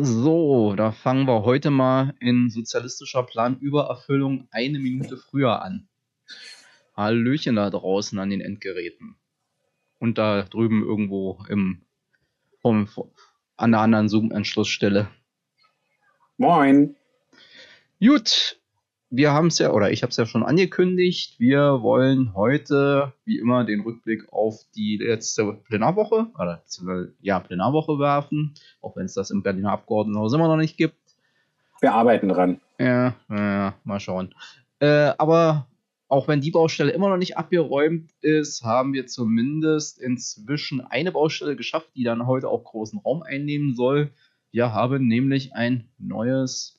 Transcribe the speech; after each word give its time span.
So, 0.00 0.74
da 0.76 0.92
fangen 0.92 1.26
wir 1.26 1.42
heute 1.42 1.70
mal 1.70 2.14
in 2.20 2.50
sozialistischer 2.50 3.24
Planübererfüllung 3.24 4.46
eine 4.52 4.78
Minute 4.78 5.16
früher 5.16 5.60
an. 5.60 5.88
Hallöchen 6.96 7.56
da 7.56 7.68
draußen 7.68 8.16
an 8.18 8.30
den 8.30 8.40
Endgeräten. 8.40 9.16
Und 9.98 10.18
da 10.18 10.42
drüben 10.42 10.84
irgendwo 10.84 11.44
im, 11.48 11.82
vom, 12.60 12.88
an 13.56 13.72
der 13.72 13.80
anderen 13.80 14.08
Zoom-Anschlussstelle. 14.08 15.08
Moin. 16.36 16.94
Gut, 17.98 18.57
wir 19.10 19.32
haben 19.32 19.46
es 19.46 19.58
ja, 19.58 19.72
oder 19.72 19.90
ich 19.90 20.02
habe 20.02 20.10
es 20.10 20.16
ja 20.16 20.26
schon 20.26 20.42
angekündigt, 20.42 21.40
wir 21.40 21.82
wollen 21.82 22.34
heute, 22.34 23.12
wie 23.24 23.38
immer, 23.38 23.64
den 23.64 23.80
Rückblick 23.80 24.30
auf 24.32 24.60
die 24.74 24.98
letzte 24.98 25.54
Plenarwoche, 25.66 26.26
oder 26.34 26.62
ja, 27.20 27.40
Plenarwoche 27.40 27.98
werfen, 27.98 28.54
auch 28.82 28.96
wenn 28.96 29.06
es 29.06 29.14
das 29.14 29.30
im 29.30 29.42
Berliner 29.42 29.72
Abgeordnetenhaus 29.72 30.34
immer 30.34 30.48
noch 30.48 30.56
nicht 30.56 30.76
gibt. 30.76 30.96
Wir 31.80 31.94
arbeiten 31.94 32.28
dran. 32.28 32.60
Ja, 32.78 33.14
ja, 33.30 33.74
mal 33.84 34.00
schauen. 34.00 34.34
Äh, 34.80 35.12
aber 35.16 35.66
auch 36.08 36.28
wenn 36.28 36.40
die 36.40 36.50
Baustelle 36.50 36.90
immer 36.90 37.08
noch 37.08 37.16
nicht 37.16 37.36
abgeräumt 37.36 38.10
ist, 38.20 38.62
haben 38.62 38.92
wir 38.92 39.06
zumindest 39.06 39.98
inzwischen 39.98 40.80
eine 40.80 41.12
Baustelle 41.12 41.56
geschafft, 41.56 41.90
die 41.94 42.04
dann 42.04 42.26
heute 42.26 42.48
auch 42.48 42.64
großen 42.64 42.98
Raum 42.98 43.22
einnehmen 43.22 43.74
soll. 43.74 44.10
Wir 44.50 44.72
haben 44.72 45.06
nämlich 45.06 45.54
ein 45.54 45.88
neues 45.98 46.77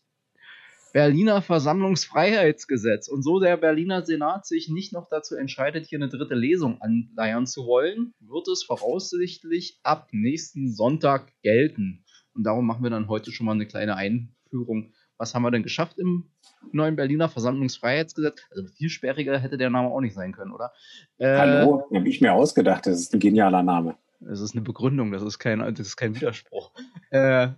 Berliner 0.91 1.41
Versammlungsfreiheitsgesetz 1.41 3.07
und 3.07 3.21
so 3.21 3.39
der 3.39 3.57
Berliner 3.57 4.05
Senat 4.05 4.45
sich 4.45 4.69
nicht 4.69 4.91
noch 4.91 5.07
dazu 5.09 5.35
entscheidet, 5.35 5.85
hier 5.85 5.99
eine 5.99 6.09
dritte 6.09 6.33
Lesung 6.35 6.81
anleiern 6.81 7.45
zu 7.45 7.65
wollen, 7.65 8.13
wird 8.19 8.47
es 8.47 8.63
voraussichtlich 8.63 9.79
ab 9.83 10.07
nächsten 10.11 10.73
Sonntag 10.73 11.31
gelten. 11.43 12.03
Und 12.33 12.43
darum 12.43 12.65
machen 12.65 12.83
wir 12.83 12.89
dann 12.89 13.07
heute 13.07 13.31
schon 13.31 13.45
mal 13.45 13.53
eine 13.53 13.67
kleine 13.67 13.95
Einführung. 13.95 14.93
Was 15.17 15.35
haben 15.35 15.43
wir 15.43 15.51
denn 15.51 15.63
geschafft 15.63 15.99
im 15.99 16.31
neuen 16.71 16.95
Berliner 16.95 17.29
Versammlungsfreiheitsgesetz? 17.29 18.41
Also 18.49 18.67
viel 18.67 18.89
sperriger 18.89 19.37
hätte 19.37 19.57
der 19.57 19.69
Name 19.69 19.89
auch 19.89 20.01
nicht 20.01 20.15
sein 20.15 20.31
können, 20.31 20.51
oder? 20.51 20.71
Äh, 21.17 21.37
Hallo, 21.37 21.87
habe 21.93 22.09
ich 22.09 22.21
mir 22.21 22.33
ausgedacht. 22.33 22.87
Das 22.87 22.99
ist 22.99 23.13
ein 23.13 23.19
genialer 23.19 23.61
Name. 23.61 23.97
Es 24.27 24.41
ist 24.41 24.53
eine 24.53 24.61
Begründung, 24.61 25.11
das 25.11 25.23
ist 25.23 25.39
kein, 25.39 25.59
das 25.59 25.79
ist 25.79 25.97
kein 25.97 26.15
Widerspruch. 26.15 26.71
Äh, 27.09 27.49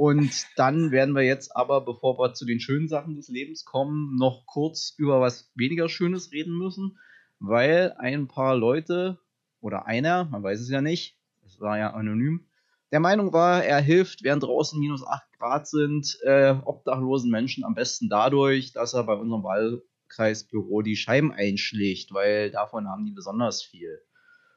und 0.00 0.46
dann 0.56 0.92
werden 0.92 1.14
wir 1.14 1.24
jetzt 1.24 1.54
aber, 1.54 1.82
bevor 1.82 2.18
wir 2.18 2.32
zu 2.32 2.46
den 2.46 2.58
schönen 2.58 2.88
Sachen 2.88 3.16
des 3.16 3.28
Lebens 3.28 3.66
kommen, 3.66 4.16
noch 4.16 4.46
kurz 4.46 4.94
über 4.96 5.20
was 5.20 5.52
weniger 5.54 5.90
Schönes 5.90 6.32
reden 6.32 6.56
müssen, 6.56 6.98
weil 7.38 7.94
ein 7.98 8.26
paar 8.26 8.56
Leute 8.56 9.18
oder 9.60 9.84
einer, 9.84 10.24
man 10.24 10.42
weiß 10.42 10.58
es 10.58 10.70
ja 10.70 10.80
nicht, 10.80 11.18
es 11.44 11.60
war 11.60 11.76
ja 11.76 11.92
anonym, 11.92 12.46
der 12.92 13.00
Meinung 13.00 13.34
war, 13.34 13.62
er 13.62 13.78
hilft, 13.82 14.22
während 14.22 14.42
draußen 14.42 14.80
minus 14.80 15.06
8 15.06 15.32
Grad 15.38 15.68
sind, 15.68 16.18
äh, 16.22 16.54
obdachlosen 16.64 17.30
Menschen 17.30 17.62
am 17.62 17.74
besten 17.74 18.08
dadurch, 18.08 18.72
dass 18.72 18.94
er 18.94 19.04
bei 19.04 19.16
unserem 19.16 19.42
Wahlkreisbüro 19.42 20.80
die 20.80 20.96
Scheiben 20.96 21.30
einschlägt, 21.30 22.14
weil 22.14 22.50
davon 22.50 22.88
haben 22.88 23.04
die 23.04 23.12
besonders 23.12 23.62
viel. 23.62 24.00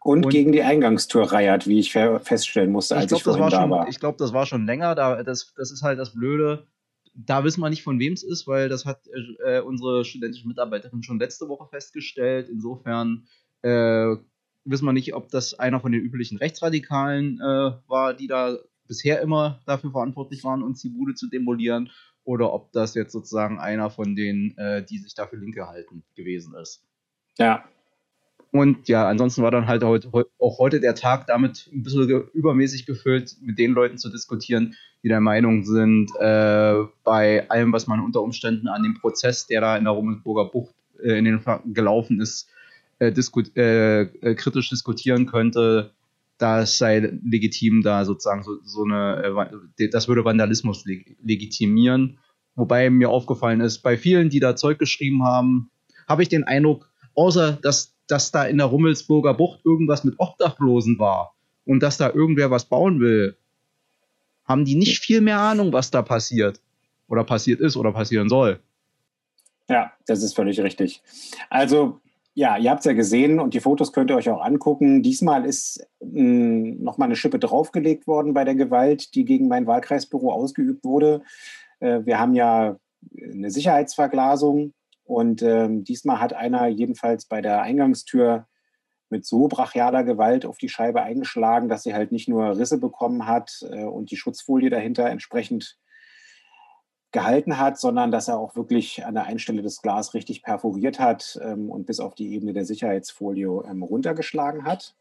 Und, 0.04 0.26
und, 0.26 0.32
gegen 0.32 0.52
die 0.52 0.64
Eingangstür 0.64 1.24
reiert, 1.24 1.66
wie 1.66 1.80
ich 1.80 1.94
feststellen 1.94 2.72
musste, 2.72 2.96
als 2.96 3.06
ich, 3.06 3.10
glaub, 3.10 3.20
ich 3.20 3.24
vorhin 3.24 3.50
da 3.50 3.62
schon, 3.62 3.70
war. 3.70 3.88
Ich 3.88 4.00
glaube, 4.00 4.18
das 4.18 4.34
war 4.34 4.46
schon 4.46 4.66
länger. 4.66 4.96
Da, 4.96 5.24
das, 5.24 5.54
das 5.56 5.72
ist 5.72 5.82
halt 5.82 5.98
das 5.98 6.14
Blöde. 6.14 6.68
Da 7.16 7.44
wissen 7.44 7.62
wir 7.62 7.70
nicht, 7.70 7.84
von 7.84 8.00
wem 8.00 8.14
es 8.14 8.24
ist, 8.24 8.46
weil 8.48 8.70
das 8.70 8.86
hat 8.86 9.02
äh, 9.46 9.62
unsere 9.62 10.04
studentische 10.04 10.48
Mitarbeiterin 10.48 11.04
schon 11.04 11.20
letzte 11.20 11.48
Woche 11.48 11.68
festgestellt. 11.70 12.50
Insofern 12.50 13.28
äh, 13.62 14.16
wissen 14.66 14.86
wir 14.86 14.94
nicht, 14.94 15.14
ob 15.14 15.30
das 15.30 15.54
einer 15.54 15.80
von 15.80 15.92
den 15.92 16.02
üblichen 16.02 16.38
Rechtsradikalen 16.38 17.40
äh, 17.40 17.72
war, 17.88 18.14
die 18.14 18.28
da 18.28 18.58
bisher 18.88 19.22
immer 19.22 19.62
dafür 19.66 19.92
verantwortlich 19.92 20.44
waren, 20.44 20.64
uns 20.64 20.82
die 20.82 20.90
Bude 20.90 21.14
zu 21.14 21.30
demolieren, 21.30 21.90
oder 22.26 22.54
ob 22.54 22.72
das 22.72 22.96
jetzt 22.96 23.12
sozusagen 23.12 23.60
einer 23.60 23.90
von 23.90 24.16
denen, 24.16 24.58
äh, 24.58 24.84
die 24.84 24.98
sich 24.98 25.14
dafür 25.14 25.40
Linke 25.40 25.68
halten, 25.68 26.04
gewesen 26.16 26.56
ist. 26.56 26.86
Ja, 27.38 27.66
und 28.54 28.88
ja, 28.88 29.08
ansonsten 29.10 29.42
war 29.42 29.50
dann 29.50 29.66
halt 29.66 29.84
heute, 29.84 30.12
auch 30.38 30.60
heute 30.60 30.80
der 30.80 30.94
Tag 30.94 31.26
damit 31.26 31.72
ein 31.74 31.82
bisschen 31.82 32.08
übermäßig 32.34 32.86
gefüllt, 32.86 33.36
mit 33.42 33.58
den 33.58 33.72
Leuten 33.72 33.98
zu 33.98 34.10
diskutieren, 34.10 34.76
die 35.02 35.08
der 35.08 35.22
Meinung 35.22 35.64
sind, 35.64 36.12
äh, 36.20 36.76
bei 37.04 37.50
allem, 37.50 37.74
was 37.74 37.88
man 37.88 38.00
unter 38.00 38.22
Umständen 38.22 38.68
an 38.68 38.84
dem 38.84 38.94
Prozess, 38.94 39.48
der 39.48 39.62
da 39.62 39.76
in 39.76 39.86
der 39.86 39.94
Rummelsburger 39.94 40.52
Bucht 40.52 40.76
äh, 41.02 41.18
in 41.18 41.26
den 41.26 41.42
gelaufen 41.74 42.22
ist, 42.22 42.48
äh, 43.00 43.12
disku 43.12 43.42
äh, 43.56 44.02
äh, 44.02 44.36
kritisch 44.36 44.70
diskutieren 44.70 45.26
könnte, 45.26 45.90
das 46.38 46.78
sei 46.78 47.12
legitim, 47.26 47.82
da 47.82 48.06
sozusagen 48.06 48.44
so, 48.44 48.60
so 48.64 48.84
eine, 48.84 49.50
äh, 49.80 49.90
das 49.90 50.08
würde 50.08 50.26
Vandalismus 50.26 50.86
leg 50.86 51.18
legitimieren. 51.24 52.20
Wobei 52.54 52.92
mir 52.92 53.10
aufgefallen 53.10 53.62
ist, 53.62 53.80
bei 53.80 53.98
vielen, 53.98 54.30
die 54.30 54.40
da 54.40 54.56
Zeug 54.56 54.78
geschrieben 54.78 55.24
haben, 55.24 55.72
habe 56.08 56.22
ich 56.22 56.30
den 56.30 56.44
Eindruck, 56.44 56.92
außer 57.16 57.54
dass 57.64 57.93
dass 58.14 58.30
da 58.30 58.44
in 58.44 58.60
der 58.60 58.68
Rummelsburger 58.68 59.34
Bucht 59.34 59.62
irgendwas 59.66 60.04
mit 60.04 60.14
Obdachlosen 60.20 61.00
war 61.00 61.34
und 61.66 61.82
dass 61.82 61.98
da 61.98 62.12
irgendwer 62.12 62.52
was 62.52 62.66
bauen 62.66 63.00
will, 63.00 63.36
haben 64.46 64.66
die 64.66 64.76
nicht 64.76 65.00
viel 65.00 65.20
mehr 65.20 65.40
Ahnung, 65.40 65.74
was 65.74 65.90
da 65.90 66.04
passiert 66.04 66.62
oder 67.08 67.24
passiert 67.24 67.60
ist 67.60 67.76
oder 67.76 67.92
passieren 67.92 68.30
soll. 68.30 68.60
Ja, 69.68 69.94
das 70.06 70.22
ist 70.22 70.36
völlig 70.36 70.60
richtig. 70.60 71.02
Also, 71.50 72.02
ja, 72.36 72.56
ihr 72.56 72.70
habt 72.70 72.82
es 72.82 72.86
ja 72.86 72.94
gesehen 72.94 73.40
und 73.40 73.56
die 73.56 73.62
Fotos 73.62 73.92
könnt 73.92 74.12
ihr 74.12 74.16
euch 74.16 74.30
auch 74.30 74.44
angucken. 74.44 75.02
Diesmal 75.02 75.44
ist 75.44 75.84
hm, 76.00 76.84
nochmal 76.84 77.08
eine 77.08 77.16
Schippe 77.16 77.40
draufgelegt 77.40 78.06
worden 78.06 78.36
bei 78.36 78.44
der 78.44 78.54
Gewalt, 78.54 79.16
die 79.16 79.26
gegen 79.26 79.48
mein 79.48 79.66
Wahlkreisbüro 79.66 80.32
ausgeübt 80.32 80.84
wurde. 80.84 81.24
Äh, 81.80 82.02
wir 82.06 82.20
haben 82.20 82.36
ja 82.36 82.78
eine 83.20 83.50
Sicherheitsverglasung 83.50 84.74
und 85.04 85.42
ähm, 85.42 85.84
diesmal 85.84 86.20
hat 86.20 86.34
einer 86.34 86.68
jedenfalls 86.68 87.26
bei 87.26 87.42
der 87.42 87.62
Eingangstür 87.62 88.48
mit 89.10 89.26
so 89.26 89.48
brachialer 89.48 90.04
Gewalt 90.04 90.46
auf 90.46 90.58
die 90.58 90.70
Scheibe 90.70 91.02
eingeschlagen, 91.02 91.70
dass 91.70 91.84
sie 91.84 91.94
halt 91.94 92.12
nicht 92.12 92.28
nur 92.28 92.58
Risse 92.58 92.80
bekommen 92.80 93.28
hat 93.28 93.64
äh, 93.70 93.84
und 93.84 94.12
die 94.12 94.18
Schutzfolie 94.18 94.70
dahinter 94.70 95.10
entsprechend 95.10 95.78
gehalten 97.12 97.60
hat, 97.60 97.80
sondern 97.80 98.12
dass 98.12 98.28
er 98.28 98.40
auch 98.40 98.56
wirklich 98.56 99.06
an 99.06 99.14
der 99.14 99.26
einen 99.26 99.40
Stelle 99.40 99.62
des 99.62 99.82
Glas 99.82 100.16
richtig 100.16 100.42
perforiert 100.42 101.00
hat 101.00 101.40
ähm, 101.44 101.70
und 101.70 101.86
bis 101.86 102.00
auf 102.00 102.16
die 102.16 102.34
Ebene 102.34 102.54
der 102.54 102.66
Sicherheitsfolie 102.66 103.64
ähm, 103.70 103.84
runtergeschlagen 103.84 104.66
hat. 104.66 104.96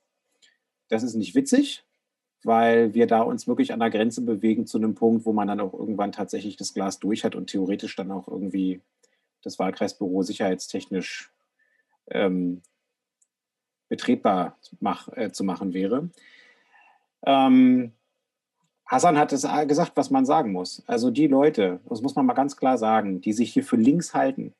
Das 0.89 1.03
ist 1.03 1.15
nicht 1.15 1.35
witzig, 1.35 1.85
weil 2.45 2.93
wir 2.93 3.07
da 3.07 3.23
uns 3.23 3.49
wirklich 3.49 3.73
an 3.73 3.81
der 3.81 3.89
Grenze 3.89 4.21
bewegen 4.21 4.67
zu 4.67 4.77
einem 4.77 4.95
Punkt, 4.95 5.25
wo 5.25 5.33
man 5.33 5.49
dann 5.49 5.61
auch 5.61 5.73
irgendwann 5.73 6.13
tatsächlich 6.13 6.57
das 6.57 6.75
Glas 6.75 6.99
durch 6.99 7.25
hat 7.25 7.35
und 7.35 7.47
theoretisch 7.47 7.97
dann 7.97 8.11
auch 8.11 8.29
irgendwie 8.29 8.83
das 9.43 9.59
Wahlkreisbüro 9.59 10.23
sicherheitstechnisch 10.23 11.33
ähm, 12.11 12.63
betretbar 13.89 14.59
mach, 14.81 15.09
äh, 15.09 15.33
zu 15.33 15.45
machen 15.45 15.75
wäre. 15.75 16.11
Ähm, 17.27 17.93
Hassan 18.87 19.19
hat 19.19 19.33
es 19.33 19.47
gesagt, 19.67 19.93
was 19.95 20.11
man 20.11 20.27
sagen 20.27 20.53
muss. 20.53 20.83
Also 20.87 21.11
die 21.11 21.27
Leute, 21.27 21.81
das 21.89 22.03
muss 22.03 22.15
man 22.15 22.27
mal 22.27 22.35
ganz 22.35 22.57
klar 22.57 22.77
sagen, 22.77 23.21
die 23.21 23.33
sich 23.33 23.53
hier 23.53 23.65
für 23.65 23.77
links 23.77 24.15
halten 24.15 24.55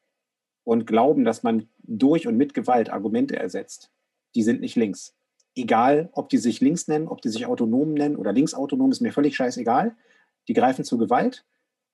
und 0.65 0.87
glauben, 0.87 1.25
dass 1.25 1.43
man 1.43 1.69
durch 1.83 2.27
und 2.27 2.37
mit 2.37 2.55
Gewalt 2.55 2.91
Argumente 2.91 3.39
ersetzt, 3.39 3.91
die 4.35 4.43
sind 4.43 4.61
nicht 4.61 4.77
links. 4.77 5.15
Egal, 5.55 6.09
ob 6.13 6.31
die 6.31 6.39
sich 6.39 6.61
links 6.61 6.89
nennen, 6.89 7.09
ob 7.09 7.21
die 7.21 7.29
sich 7.29 7.45
autonom 7.45 7.93
nennen 7.93 8.17
oder 8.17 8.33
linksautonom, 8.33 8.91
ist 8.91 9.01
mir 9.01 9.13
völlig 9.13 9.37
scheißegal. 9.37 9.95
Die 10.49 10.55
greifen 10.55 10.85
zur 10.85 10.99
Gewalt 10.99 11.45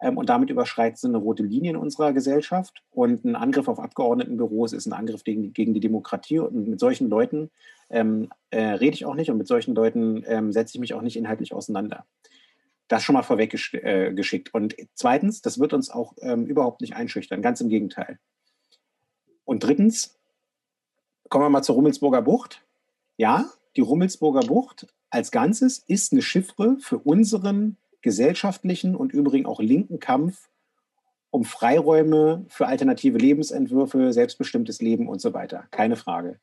und 0.00 0.28
damit 0.28 0.50
überschreitet 0.50 0.98
sie 0.98 1.08
eine 1.08 1.18
rote 1.18 1.42
Linie 1.42 1.70
in 1.72 1.76
unserer 1.76 2.12
Gesellschaft. 2.12 2.82
Und 2.90 3.24
ein 3.24 3.34
Angriff 3.34 3.66
auf 3.66 3.80
Abgeordnetenbüros 3.80 4.72
ist 4.72 4.86
ein 4.86 4.92
Angriff 4.92 5.24
gegen, 5.24 5.52
gegen 5.52 5.74
die 5.74 5.80
Demokratie. 5.80 6.38
Und 6.38 6.68
mit 6.68 6.78
solchen 6.78 7.08
Leuten 7.08 7.50
ähm, 7.90 8.30
äh, 8.50 8.60
rede 8.60 8.94
ich 8.94 9.06
auch 9.06 9.14
nicht 9.14 9.30
und 9.30 9.38
mit 9.38 9.48
solchen 9.48 9.74
Leuten 9.74 10.22
ähm, 10.26 10.52
setze 10.52 10.76
ich 10.76 10.80
mich 10.80 10.94
auch 10.94 11.02
nicht 11.02 11.16
inhaltlich 11.16 11.52
auseinander. 11.52 12.06
Das 12.86 13.02
schon 13.02 13.14
mal 13.14 13.22
vorweg 13.22 13.50
gesch 13.50 13.74
äh, 13.74 14.12
geschickt. 14.14 14.54
Und 14.54 14.76
zweitens, 14.94 15.42
das 15.42 15.58
wird 15.58 15.72
uns 15.72 15.90
auch 15.90 16.14
ähm, 16.20 16.46
überhaupt 16.46 16.80
nicht 16.80 16.94
einschüchtern, 16.94 17.42
ganz 17.42 17.60
im 17.60 17.68
Gegenteil. 17.68 18.18
Und 19.44 19.64
drittens, 19.64 20.18
kommen 21.28 21.44
wir 21.44 21.50
mal 21.50 21.62
zur 21.62 21.74
Rummelsburger 21.74 22.22
Bucht. 22.22 22.64
Ja, 23.16 23.50
die 23.76 23.80
Rummelsburger 23.80 24.46
Bucht 24.46 24.86
als 25.10 25.30
Ganzes 25.30 25.78
ist 25.78 26.12
eine 26.12 26.22
Chiffre 26.22 26.76
für 26.80 26.98
unseren 26.98 27.76
gesellschaftlichen 28.02 28.94
und 28.94 29.12
übrigens 29.12 29.46
auch 29.46 29.60
linken 29.60 30.00
Kampf 30.00 30.48
um 31.30 31.44
Freiräume 31.44 32.46
für 32.48 32.66
alternative 32.66 33.18
Lebensentwürfe, 33.18 34.12
selbstbestimmtes 34.12 34.80
Leben 34.80 35.08
und 35.08 35.20
so 35.20 35.34
weiter. 35.34 35.66
Keine 35.70 35.96
Frage. 35.96 36.40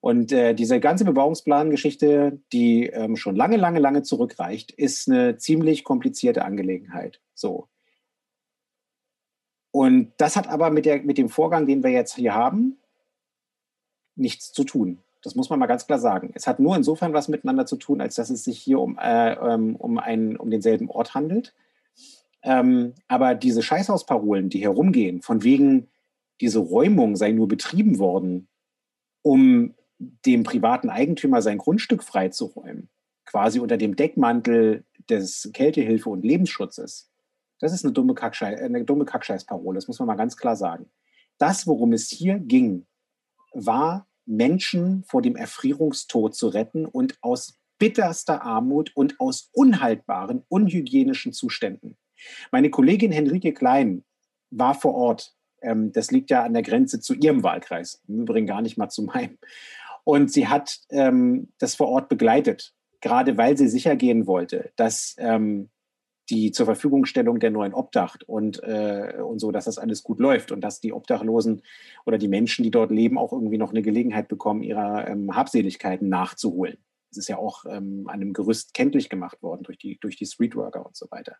Und 0.00 0.32
äh, 0.32 0.52
diese 0.54 0.80
ganze 0.80 1.04
Bebauungsplangeschichte, 1.04 2.40
die 2.52 2.88
ähm, 2.88 3.16
schon 3.16 3.36
lange, 3.36 3.56
lange, 3.56 3.78
lange 3.78 4.02
zurückreicht, 4.02 4.72
ist 4.72 5.08
eine 5.08 5.38
ziemlich 5.38 5.84
komplizierte 5.84 6.44
Angelegenheit. 6.44 7.20
So. 7.34 7.68
Und 9.70 10.12
das 10.18 10.36
hat 10.36 10.48
aber 10.48 10.70
mit, 10.70 10.86
der, 10.86 11.02
mit 11.02 11.18
dem 11.18 11.28
Vorgang, 11.28 11.66
den 11.66 11.82
wir 11.82 11.90
jetzt 11.90 12.16
hier 12.16 12.34
haben, 12.34 12.78
nichts 14.16 14.52
zu 14.52 14.64
tun. 14.64 14.98
Das 15.22 15.34
muss 15.34 15.50
man 15.50 15.58
mal 15.58 15.66
ganz 15.66 15.86
klar 15.86 15.98
sagen. 15.98 16.32
Es 16.34 16.46
hat 16.46 16.58
nur 16.58 16.76
insofern 16.76 17.12
was 17.12 17.28
miteinander 17.28 17.64
zu 17.64 17.76
tun, 17.76 18.00
als 18.00 18.16
dass 18.16 18.30
es 18.30 18.44
sich 18.44 18.58
hier 18.58 18.80
um, 18.80 18.98
äh, 18.98 19.34
ähm, 19.34 19.76
um, 19.76 19.98
einen, 19.98 20.36
um 20.36 20.50
denselben 20.50 20.90
Ort 20.90 21.14
handelt. 21.14 21.54
Ähm, 22.42 22.94
aber 23.06 23.34
diese 23.34 23.62
Scheißhausparolen, 23.62 24.48
die 24.48 24.62
herumgehen, 24.62 25.22
von 25.22 25.42
wegen, 25.44 25.88
diese 26.40 26.58
Räumung 26.58 27.14
sei 27.14 27.30
nur 27.30 27.46
betrieben 27.46 28.00
worden, 28.00 28.48
um 29.22 29.74
dem 29.98 30.42
privaten 30.42 30.90
Eigentümer 30.90 31.40
sein 31.40 31.58
Grundstück 31.58 32.02
freizuräumen, 32.02 32.88
quasi 33.24 33.60
unter 33.60 33.76
dem 33.76 33.94
Deckmantel 33.94 34.84
des 35.08 35.50
Kältehilfe 35.52 36.10
und 36.10 36.24
Lebensschutzes, 36.24 37.12
das 37.60 37.72
ist 37.72 37.84
eine 37.84 37.92
dumme, 37.92 38.14
Kackschei 38.14 38.60
eine 38.60 38.84
dumme 38.84 39.04
Kackscheißparole, 39.04 39.76
das 39.76 39.86
muss 39.86 40.00
man 40.00 40.08
mal 40.08 40.16
ganz 40.16 40.36
klar 40.36 40.56
sagen. 40.56 40.90
Das, 41.38 41.68
worum 41.68 41.92
es 41.92 42.08
hier 42.08 42.40
ging, 42.40 42.86
war, 43.52 44.08
Menschen 44.32 45.04
vor 45.04 45.22
dem 45.22 45.36
Erfrierungstod 45.36 46.34
zu 46.34 46.48
retten 46.48 46.86
und 46.86 47.18
aus 47.20 47.58
bitterster 47.78 48.42
Armut 48.42 48.92
und 48.94 49.20
aus 49.20 49.50
unhaltbaren, 49.52 50.44
unhygienischen 50.48 51.32
Zuständen. 51.32 51.96
Meine 52.50 52.70
Kollegin 52.70 53.12
Henrike 53.12 53.52
Klein 53.52 54.04
war 54.50 54.74
vor 54.74 54.94
Ort. 54.94 55.34
Ähm, 55.60 55.92
das 55.92 56.10
liegt 56.10 56.30
ja 56.30 56.44
an 56.44 56.54
der 56.54 56.62
Grenze 56.62 57.00
zu 57.00 57.14
ihrem 57.14 57.42
Wahlkreis, 57.42 58.02
im 58.08 58.22
Übrigen 58.22 58.46
gar 58.46 58.62
nicht 58.62 58.78
mal 58.78 58.88
zu 58.88 59.02
meinem. 59.02 59.38
Und 60.04 60.32
sie 60.32 60.48
hat 60.48 60.80
ähm, 60.90 61.52
das 61.58 61.74
vor 61.74 61.88
Ort 61.88 62.08
begleitet, 62.08 62.72
gerade 63.00 63.36
weil 63.36 63.56
sie 63.56 63.68
sicher 63.68 63.96
gehen 63.96 64.26
wollte, 64.26 64.70
dass 64.76 65.14
ähm, 65.18 65.70
die 66.32 66.50
zur 66.50 66.64
Verfügungstellung 66.64 67.40
der 67.40 67.50
neuen 67.50 67.74
Obdach 67.74 68.16
und, 68.26 68.62
äh, 68.62 69.18
und 69.22 69.38
so, 69.38 69.52
dass 69.52 69.66
das 69.66 69.76
alles 69.76 70.02
gut 70.02 70.18
läuft 70.18 70.50
und 70.50 70.62
dass 70.62 70.80
die 70.80 70.94
Obdachlosen 70.94 71.60
oder 72.06 72.16
die 72.16 72.28
Menschen, 72.28 72.62
die 72.62 72.70
dort 72.70 72.90
leben, 72.90 73.18
auch 73.18 73.32
irgendwie 73.32 73.58
noch 73.58 73.70
eine 73.70 73.82
Gelegenheit 73.82 74.28
bekommen, 74.28 74.62
ihrer 74.62 75.06
ähm, 75.08 75.36
Habseligkeiten 75.36 76.08
nachzuholen. 76.08 76.78
Das 77.10 77.18
ist 77.18 77.28
ja 77.28 77.36
auch 77.36 77.66
ähm, 77.66 78.04
an 78.06 78.14
einem 78.14 78.32
Gerüst 78.32 78.72
kenntlich 78.72 79.10
gemacht 79.10 79.42
worden 79.42 79.62
durch 79.64 79.76
die, 79.76 80.00
durch 80.00 80.16
die 80.16 80.24
Streetworker 80.24 80.86
und 80.86 80.96
so 80.96 81.06
weiter. 81.10 81.36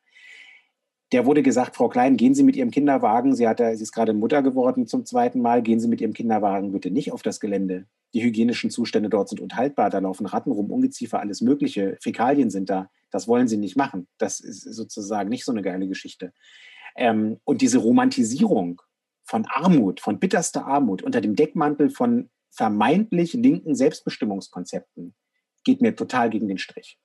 Der 1.13 1.25
wurde 1.25 1.43
gesagt, 1.43 1.77
Frau 1.77 1.89
Klein, 1.89 2.19
gehen 2.19 2.35
Sie 2.35 2.43
mit 2.43 2.57
Ihrem 2.57 2.71
Kinderwagen, 2.71 3.35
sie, 3.35 3.49
hat, 3.49 3.59
sie 3.59 3.83
ist 3.83 3.93
gerade 3.93 4.13
Mutter 4.13 4.43
geworden 4.43 4.87
zum 4.87 5.07
zweiten 5.07 5.41
Mal, 5.41 5.63
gehen 5.63 5.81
Sie 5.81 5.89
mit 5.89 6.03
Ihrem 6.03 6.13
Kinderwagen 6.13 6.73
bitte 6.73 6.91
nicht 6.91 7.13
auf 7.13 7.23
das 7.23 7.41
Gelände. 7.41 7.87
Die 8.13 8.23
hygienischen 8.23 8.71
Zustände 8.71 9.09
dort 9.09 9.31
sind 9.31 9.41
unhaltbar, 9.41 9.89
da 9.89 10.01
laufen 10.01 10.27
Ratten 10.27 10.53
rum, 10.53 10.71
Ungeziefer, 10.71 11.21
alles 11.21 11.41
Mögliche, 11.41 11.97
Fäkalien 12.03 12.51
sind 12.51 12.69
da. 12.69 12.91
Das 13.13 13.29
wollen 13.29 13.47
sie 13.47 13.59
nicht 13.59 13.77
machen. 13.77 14.09
Das 14.19 14.41
ist 14.41 14.63
sozusagen 14.63 15.29
nicht 15.29 15.45
so 15.45 15.53
eine 15.53 15.63
geile 15.63 15.87
Geschichte. 15.87 16.33
Ähm, 16.97 17.39
und 17.45 17.61
diese 17.61 17.79
Romantisierung 17.79 18.83
von 19.23 19.47
Armut, 19.47 20.01
von 20.01 20.19
bitterster 20.19 20.67
Armut 20.67 21.03
unter 21.03 21.21
dem 21.21 21.37
Deckmantel 21.37 21.91
von 21.91 22.31
vermeintlich 22.51 23.33
linken 23.35 23.75
Selbstbestimmungskonzepten 23.75 25.15
geht 25.65 25.81
mir 25.81 25.95
total 25.95 26.29
gegen 26.29 26.49
den 26.49 26.59
Strich. 26.59 26.99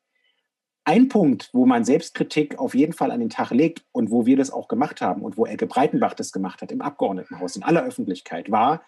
Ein 0.83 1.09
Punkt, 1.09 1.49
wo 1.53 1.65
man 1.65 1.83
Selbstkritik 1.83 2.59
auf 2.59 2.73
jeden 2.73 2.93
Fall 2.93 3.11
an 3.11 3.19
den 3.19 3.29
Tag 3.29 3.51
legt 3.51 3.85
und 3.91 4.09
wo 4.09 4.25
wir 4.25 4.37
das 4.37 4.51
auch 4.51 4.67
gemacht 4.67 5.01
haben 5.01 5.21
und 5.21 5.37
wo 5.37 5.45
Elke 5.45 5.67
Breitenbach 5.67 6.13
das 6.13 6.31
gemacht 6.31 6.61
hat 6.61 6.71
im 6.71 6.81
Abgeordnetenhaus 6.81 7.55
in 7.57 7.63
aller 7.63 7.83
Öffentlichkeit, 7.85 8.51
war, 8.51 8.83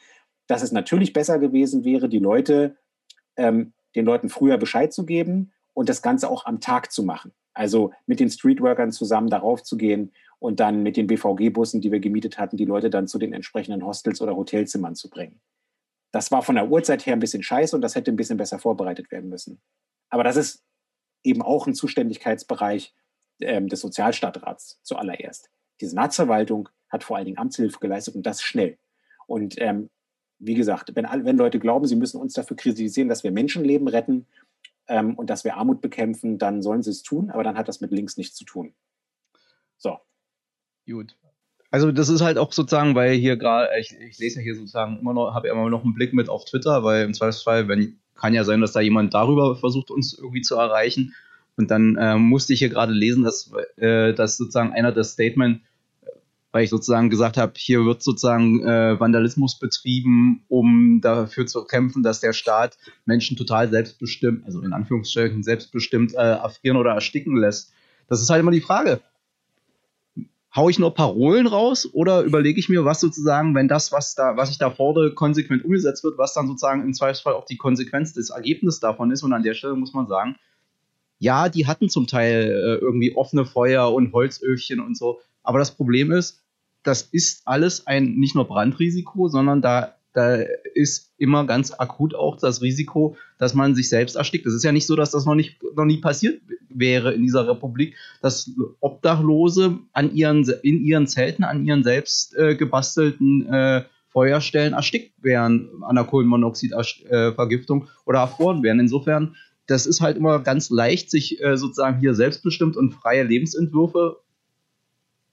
dass 0.48 0.64
es 0.64 0.72
natürlich 0.72 1.14
besser 1.14 1.40
gewesen 1.40 1.84
wäre, 1.84 2.10
die 2.10 2.20
Leute, 2.20 2.78
ähm, 3.36 3.74
den 3.96 4.06
Leuten 4.06 4.30
früher 4.30 4.58
Bescheid 4.58 4.94
zu 4.94 5.06
geben 5.06 5.52
und 5.80 5.88
das 5.88 6.02
Ganze 6.02 6.30
auch 6.30 6.46
am 6.46 6.60
Tag 6.60 6.92
zu 6.92 7.04
machen. 7.04 7.32
Also 7.54 7.94
mit 8.06 8.20
den 8.20 8.30
Streetworkern 8.30 8.92
zusammen 8.92 9.30
darauf 9.30 9.64
zu 9.64 9.78
gehen 9.78 10.12
und 10.38 10.60
dann 10.60 10.84
mit 10.84 10.98
den 10.98 11.08
BVG-Bussen, 11.08 11.80
die 11.80 11.90
wir 11.90 12.02
gemietet 12.02 12.38
hatten, 12.38 12.58
die 12.58 12.66
Leute 12.66 12.90
dann 12.90 13.08
zu 13.08 13.18
den 13.18 13.32
entsprechenden 13.32 13.86
Hostels 13.86 14.20
oder 14.20 14.36
Hotelzimmern 14.36 14.96
zu 14.96 15.10
bringen. 15.10 15.40
Das 16.12 16.32
war 16.32 16.42
von 16.42 16.56
der 16.56 16.70
Uhrzeit 16.70 17.06
her 17.06 17.14
ein 17.14 17.22
bisschen 17.22 17.44
scheiße 17.44 17.74
und 17.78 17.82
das 17.82 17.96
hätte 17.96 18.12
ein 18.12 18.18
bisschen 18.18 18.36
besser 18.36 18.60
vorbereitet 18.60 19.10
werden 19.10 19.30
müssen. 19.30 19.62
Aber 20.10 20.26
das 20.26 20.36
ist 20.36 20.66
eben 21.24 21.42
auch 21.42 21.66
ein 21.66 21.76
Zuständigkeitsbereich 21.76 22.94
ähm, 23.40 23.70
des 23.70 23.80
Sozialstadtrats 23.80 24.82
zuallererst. 24.84 25.50
Die 25.80 25.86
Senatsverwaltung 25.86 26.68
hat 26.90 27.06
vor 27.06 27.16
allen 27.16 27.26
Dingen 27.26 27.38
Amtshilfe 27.38 27.80
geleistet 27.80 28.16
und 28.16 28.26
das 28.26 28.42
schnell. 28.42 28.78
Und 29.28 29.56
ähm, 29.60 29.90
wie 30.40 30.56
gesagt, 30.56 30.94
wenn, 30.94 31.06
wenn 31.06 31.38
Leute 31.38 31.58
glauben, 31.58 31.86
sie 31.86 31.96
müssen 31.96 32.20
uns 32.20 32.34
dafür 32.34 32.58
kritisieren, 32.58 33.08
dass 33.08 33.24
wir 33.24 33.32
Menschenleben 33.32 33.88
retten 33.88 34.28
ähm, 34.90 35.16
und 35.16 35.30
dass 35.30 35.44
wir 35.44 35.56
Armut 35.56 35.82
bekämpfen, 35.82 36.38
dann 36.38 36.62
sollen 36.62 36.84
sie 36.84 36.92
es 36.92 37.04
tun, 37.04 37.30
aber 37.30 37.44
dann 37.44 37.58
hat 37.58 37.68
das 37.68 37.80
mit 37.80 37.92
links 37.92 38.18
nichts 38.18 38.36
zu 38.36 38.44
tun. 38.44 38.74
So. 39.78 39.98
Gut. 40.86 41.16
Also 41.72 41.92
das 41.92 42.10
ist 42.10 42.22
halt 42.22 42.38
auch 42.38 42.52
sozusagen, 42.52 42.96
weil 42.96 43.14
hier 43.14 43.38
gerade, 43.38 43.70
ich, 43.80 43.96
ich, 44.00 44.18
lese 44.18 44.40
ja 44.40 44.44
hier 44.44 44.56
sozusagen 44.56 44.98
immer 45.00 45.14
noch, 45.14 45.34
habe 45.34 45.48
ja 45.48 45.54
immer 45.54 45.70
noch 45.70 45.84
einen 45.84 45.94
Blick 45.94 46.14
mit 46.14 46.28
auf 46.28 46.46
Twitter, 46.46 46.84
weil 46.84 47.06
im 47.06 47.14
Zweifelsfall, 47.14 47.68
wenn, 47.68 48.00
kann 48.16 48.34
ja 48.34 48.44
sein, 48.44 48.60
dass 48.60 48.74
da 48.74 48.82
jemand 48.82 49.14
darüber 49.14 49.56
versucht, 49.56 49.92
uns 49.92 50.18
irgendwie 50.18 50.42
zu 50.42 50.56
erreichen. 50.56 51.14
Und 51.58 51.70
dann 51.70 51.96
äh, 51.98 52.16
musste 52.16 52.54
ich 52.54 52.60
hier 52.60 52.70
gerade 52.70 52.94
lesen, 52.94 53.24
dass, 53.24 53.52
äh, 53.78 54.14
dass 54.14 54.38
sozusagen 54.38 54.74
einer 54.74 54.92
das 54.92 55.12
Statement 55.12 55.62
weil 56.52 56.64
ich 56.64 56.70
sozusagen 56.70 57.10
gesagt 57.10 57.38
habe, 57.38 57.54
hier 57.56 57.86
wird 57.86 58.02
sozusagen 58.02 58.64
äh, 58.64 59.00
Vandalismus 59.00 59.60
betrieben, 59.60 60.44
um 60.48 61.00
dafür 61.02 61.46
zu 61.46 61.64
kämpfen, 61.64 62.02
dass 62.02 62.22
der 62.22 62.34
Staat 62.34 62.78
Menschen 63.06 63.38
total 63.38 63.70
selbstbestimmt, 63.70 64.46
also 64.46 64.62
in 64.62 64.74
Anführungsstrichen 64.74 65.44
selbstbestimmt 65.44 66.14
äh, 66.16 66.18
erfrieren 66.18 66.78
oder 66.78 66.92
ersticken 66.92 67.38
lässt. 67.38 67.72
Das 68.08 68.22
ist 68.22 68.30
halt 68.30 68.40
immer 68.40 68.52
die 68.52 68.62
Frage. 68.62 69.02
Hau 70.56 70.68
ich 70.68 70.80
nur 70.80 70.96
Parolen 70.96 71.46
raus 71.46 71.88
oder 71.94 72.24
überlege 72.24 72.60
ich 72.60 72.70
mir, 72.70 72.84
was 72.84 73.00
sozusagen, 73.00 73.54
wenn 73.54 73.68
das, 73.68 73.92
was 73.92 74.16
da, 74.16 74.36
was 74.36 74.50
ich 74.50 74.58
da 74.58 74.72
fordere, 74.72 75.14
konsequent 75.14 75.64
umgesetzt 75.64 76.04
wird, 76.04 76.18
was 76.18 76.34
dann 76.34 76.48
sozusagen 76.48 76.82
im 76.82 76.96
Zweifelsfall 76.96 77.36
auch 77.36 77.46
die 77.46 77.58
Konsequenz 77.58 78.14
des 78.14 78.32
Ergebnisses 78.32 78.80
davon 78.80 79.12
ist. 79.12 79.22
Und 79.22 79.34
an 79.34 79.44
der 79.44 79.54
Stelle 79.54 79.76
muss 79.76 79.94
man 79.94 80.08
sagen, 80.08 80.38
ja, 81.20 81.50
die 81.50 81.68
hatten 81.68 81.90
zum 81.90 82.08
Teil 82.08 82.46
äh, 82.46 82.84
irgendwie 82.84 83.16
offene 83.16 83.46
Feuer 83.46 83.94
und 83.94 84.12
Holzöfchen 84.12 84.80
und 84.80 84.98
so. 84.98 85.20
Aber 85.44 85.60
das 85.60 85.76
Problem 85.76 86.12
ist, 86.12 86.44
das 86.84 87.02
ist 87.02 87.42
alles 87.46 87.88
ein 87.88 88.16
nicht 88.16 88.36
nur 88.36 88.48
Brandrisiko, 88.48 89.28
sondern 89.28 89.62
da, 89.62 89.96
da 90.14 90.38
ist 90.74 91.14
immer 91.18 91.46
ganz 91.46 91.72
akut 91.72 92.16
auch 92.16 92.38
das 92.38 92.62
Risiko, 92.62 93.18
dass 93.38 93.54
man 93.54 93.76
sich 93.76 93.90
selbst 93.90 94.16
erstickt. 94.16 94.46
Es 94.46 94.54
ist 94.54 94.64
ja 94.64 94.72
nicht 94.72 94.88
so, 94.88 94.96
dass 94.96 95.12
das 95.12 95.26
noch, 95.26 95.36
nicht, 95.36 95.62
noch 95.76 95.86
nie 95.86 95.98
passiert 95.98 96.42
wäre 96.70 97.14
in 97.14 97.24
dieser 97.24 97.48
Republik, 97.48 97.96
dass 98.22 98.50
Obdachlose 98.80 99.80
an 99.92 100.16
ihren, 100.16 100.48
in 100.64 100.82
ihren 100.82 101.08
Zelten, 101.08 101.44
an 101.44 101.66
ihren 101.66 101.84
selbst 101.84 102.36
äh, 102.36 102.56
gebastelten 102.56 103.46
äh, 103.52 103.84
Feuerstellen 104.10 104.74
erstickt 104.74 105.14
wären 105.22 105.70
an 105.84 105.96
der 105.96 106.06
Kohlenmonoxidvergiftung 106.06 107.88
oder 108.06 108.20
erfroren 108.20 108.64
wären. 108.64 108.80
Insofern, 108.80 109.36
das 109.68 109.86
ist 109.86 110.02
halt 110.02 110.18
immer 110.18 110.40
ganz 110.40 110.70
leicht, 110.70 111.12
sich 111.12 111.42
äh, 111.44 111.58
sozusagen 111.58 112.00
hier 112.00 112.16
selbstbestimmt 112.16 112.76
und 112.76 112.94
freie 112.94 113.24
Lebensentwürfe 113.24 114.18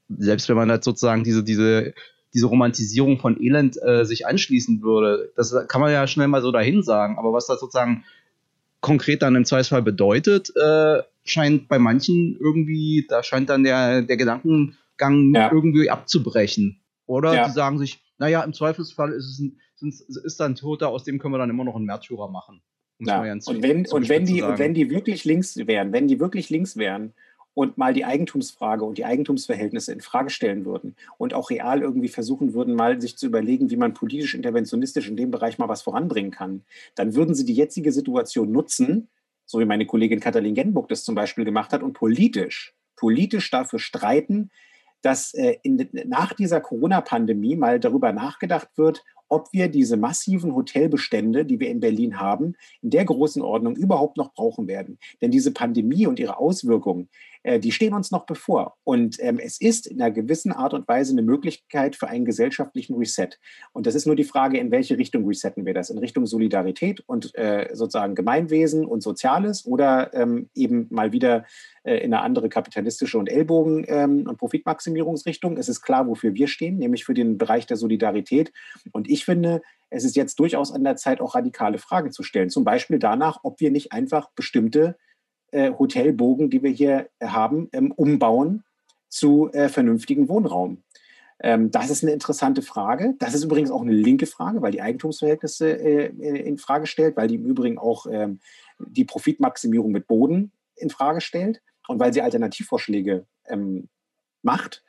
selbst 0.09 0.49
wenn 0.49 0.57
man 0.57 0.71
halt 0.71 0.85
sozusagen 0.85 1.25
diese, 1.25 1.43
diese, 1.43 1.95
diese 2.35 2.47
Romantisierung 2.47 3.19
von 3.19 3.41
Elend 3.41 3.81
äh, 3.83 4.05
sich 4.05 4.27
anschließen 4.27 4.83
würde, 4.83 5.33
das 5.37 5.55
kann 5.69 5.81
man 5.81 5.93
ja 5.93 6.07
schnell 6.07 6.29
mal 6.29 6.43
so 6.43 6.53
dahin 6.53 6.83
sagen. 6.83 7.19
Aber 7.19 7.33
was 7.33 7.47
das 7.47 7.61
sozusagen 7.61 8.05
konkret 8.81 9.23
dann 9.23 9.37
im 9.37 9.45
Zweifelsfall 9.45 9.83
bedeutet, 9.83 10.53
äh, 10.57 11.03
scheint 11.25 11.69
bei 11.69 11.79
manchen 11.79 12.37
irgendwie, 12.39 13.07
da 13.09 13.23
scheint 13.23 13.49
dann 13.49 13.65
der, 13.65 14.03
der 14.03 14.17
Gedankengang 14.17 15.35
ja. 15.35 15.51
irgendwie 15.53 15.91
abzubrechen. 15.91 16.81
Oder 17.07 17.35
ja. 17.35 17.47
die 17.47 17.53
sagen 17.53 17.79
sich, 17.79 18.01
naja, 18.19 18.43
im 18.43 18.53
Zweifelsfall 18.53 19.13
ist 19.13 19.27
es 19.27 19.41
ein, 19.41 19.59
ist 20.25 20.41
da 20.41 20.47
ein 20.47 20.55
Toter, 20.55 20.89
aus 20.89 21.05
dem 21.05 21.19
können 21.19 21.35
wir 21.35 21.39
dann 21.39 21.51
immer 21.51 21.65
noch 21.65 21.77
einen 21.77 21.85
Märtyrer 21.85 22.29
machen. 22.29 22.61
Ja. 22.99 23.21
Und, 23.21 23.63
wenn, 23.63 23.87
und, 23.87 24.09
wenn 24.09 24.25
die, 24.25 24.43
und 24.43 24.59
wenn 24.59 24.73
die 24.73 24.89
wirklich 24.89 25.25
links 25.25 25.57
wären, 25.57 25.93
wenn 25.93 26.09
die 26.09 26.19
wirklich 26.19 26.49
links 26.49 26.77
wären 26.77 27.13
und 27.57 27.79
mal 27.79 27.95
die 27.95 28.05
Eigentumsfrage 28.05 28.85
und 28.85 28.99
die 28.99 29.07
Eigentumsverhältnisse 29.07 29.91
in 29.91 30.03
Frage 30.03 30.29
stellen 30.29 30.67
würden 30.67 30.95
und 31.17 31.33
auch 31.33 31.49
real 31.49 31.81
irgendwie 31.81 32.09
versuchen 32.09 32.53
würden, 32.53 32.75
mal 32.75 33.01
sich 33.01 33.17
zu 33.17 33.25
überlegen, 33.25 33.71
wie 33.71 33.79
man 33.79 33.95
politisch 33.95 34.35
interventionistisch 34.35 35.09
in 35.09 35.17
dem 35.17 35.31
Bereich 35.31 35.57
mal 35.57 35.67
was 35.67 35.81
voranbringen 35.81 36.31
kann, 36.31 36.65
dann 36.97 37.15
würden 37.15 37.35
sie 37.35 37.47
die 37.47 37.55
jetzige 37.55 37.93
Situation 37.93 38.53
nutzen, 38.53 39.09
so 39.47 39.59
wie 39.59 39.65
meine 39.65 39.87
Kollegin 39.87 40.21
Katalin 40.21 40.55
Genburg 40.55 40.89
das 40.89 41.03
zum 41.03 41.15
Beispiel 41.15 41.47
gemacht 41.47 41.73
hat, 41.73 41.83
und 41.83 41.95
politisch, 41.95 42.75
politisch 42.95 43.51
dafür 43.51 43.79
streiten, 43.79 44.51
dass 45.01 45.33
äh, 45.33 45.57
in, 45.63 45.89
nach 46.05 46.35
dieser 46.35 46.61
Corona-Pandemie 46.61 47.57
mal 47.57 47.81
darüber 47.81 48.13
nachgedacht 48.13 48.69
wird, 48.77 49.03
ob 49.29 49.53
wir 49.53 49.69
diese 49.69 49.97
massiven 49.97 50.55
Hotelbestände, 50.55 51.45
die 51.45 51.61
wir 51.61 51.69
in 51.69 51.81
Berlin 51.81 52.21
haben, 52.21 52.55
in 52.83 52.91
der 52.91 53.05
großen 53.05 53.43
Ordnung 53.43 53.77
überhaupt 53.77 54.17
noch 54.17 54.33
brauchen 54.33 54.69
werden. 54.69 54.99
Denn 55.21 55.31
diese 55.31 55.53
Pandemie 55.53 56.07
und 56.07 56.19
ihre 56.19 56.39
Auswirkungen, 56.39 57.09
äh, 57.47 57.61
die 57.61 57.71
stehen 57.71 57.95
uns 57.95 58.11
noch 58.11 58.27
bevor. 58.27 58.77
Und 58.83 59.19
ähm, 59.21 59.39
es 59.39 59.61
ist 59.61 59.87
in 59.87 60.03
einer 60.03 60.11
gewissen 60.11 60.51
Art 60.51 60.75
und 60.75 60.89
Weise 60.89 61.13
eine 61.13 61.23
Möglichkeit 61.23 61.95
für 61.95 62.09
einen 62.09 62.25
gesellschaftlichen 62.25 62.97
Reset. 62.97 63.29
Und 63.73 63.87
das 63.87 63.95
ist 63.95 64.05
nur 64.05 64.17
die 64.17 64.25
Frage, 64.25 64.59
in 64.59 64.73
welche 64.73 64.99
Richtung 64.99 65.25
resetten 65.27 65.65
wir 65.65 65.73
das? 65.73 65.89
In 65.89 65.99
Richtung 65.99 66.27
Solidarität 66.27 67.05
und 67.07 67.33
äh, 67.37 67.69
sozusagen 67.73 68.17
Gemeinwesen 68.17 68.85
und 68.85 69.03
Soziales 69.03 69.65
oder 69.65 70.13
ähm, 70.13 70.51
eben 70.57 70.89
mal 70.91 71.13
wieder 71.13 71.45
äh, 71.85 71.99
in 71.99 72.13
eine 72.13 72.23
andere 72.23 72.49
kapitalistische 72.49 73.17
und 73.17 73.31
Ellbogen- 73.31 73.85
ähm, 73.87 74.27
und 74.29 74.39
Profitmaximierungsrichtung? 74.39 75.57
Es 75.57 75.69
ist 75.69 75.83
klar, 75.83 76.09
wofür 76.09 76.35
wir 76.35 76.49
stehen, 76.49 76.79
nämlich 76.79 77.05
für 77.05 77.15
den 77.15 77.39
Bereich 77.39 77.67
der 77.67 77.77
Solidarität. 77.77 78.53
Und 78.91 79.09
ich 79.09 79.16
finde, 79.25 79.63
es 79.91 80.05
ist 80.05 80.17
jetzt 80.17 80.39
durchaus 80.39 80.73
an 80.73 80.85
der 80.85 80.97
Zeit, 80.97 81.21
auch 81.21 81.35
radikale 81.35 81.79
Fragen 81.79 82.13
zu 82.13 82.23
stellen. 82.23 82.51
Zum 82.51 82.65
Beispiel 82.65 82.99
danach, 82.99 83.41
ob 83.43 83.61
wir 83.61 83.71
nicht 83.71 83.93
einfach 83.93 84.31
bestimmte 84.31 84.97
äh, 85.53 85.73
Hotelbogen, 85.73 86.51
die 86.51 86.63
wir 86.63 86.71
hier 86.71 87.09
haben, 87.23 87.69
ähm, 87.73 87.93
umbauen 87.93 88.65
zu 89.09 89.51
äh, 89.53 89.69
vernünftigem 89.69 90.29
Wohnraum? 90.29 90.83
Ähm, 91.41 91.71
das 91.71 91.91
ist 91.91 92.03
eine 92.03 92.13
interessante 92.13 92.63
Frage. 92.63 93.15
Das 93.19 93.35
ist 93.35 93.45
übrigens 93.45 93.71
auch 93.71 93.83
eine 93.83 93.93
linke 93.93 94.27
Frage, 94.27 94.63
weil 94.63 94.73
die 94.73 94.83
Eigentumsverhältnisse 94.83 95.71
äh, 95.71 96.07
in 96.07 96.59
Frage 96.59 96.87
stellt, 96.87 97.17
weil 97.17 97.29
die 97.29 97.37
im 97.37 97.45
Übrigen 97.45 97.79
auch 97.79 98.07
ähm, 98.11 98.41
die 98.79 99.05
Profitmaximierung 99.05 99.93
mit 99.93 100.07
Boden 100.07 100.53
in 100.77 100.91
Frage 100.91 101.21
stellt 101.21 101.63
und 101.89 102.01
weil 102.01 102.13
sie 102.13 102.23
Alternativvorschläge 102.23 103.27
ähm, 103.49 103.89
macht. 104.43 104.83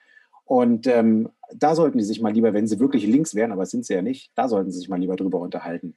Und 0.47 0.87
ähm, 0.87 1.29
da 1.53 1.75
sollten 1.75 1.97
die 1.97 2.05
sich 2.05 2.21
mal 2.21 2.31
lieber, 2.31 2.53
wenn 2.53 2.67
sie 2.67 2.79
wirklich 2.79 3.05
links 3.05 3.35
wären, 3.35 3.51
aber 3.51 3.65
sind 3.65 3.85
sie 3.85 3.93
ja 3.93 4.01
nicht, 4.01 4.31
da 4.33 4.47
sollten 4.47 4.71
sie 4.71 4.79
sich 4.79 4.89
mal 4.89 4.99
lieber 4.99 5.17
drüber 5.17 5.39
unterhalten. 5.39 5.95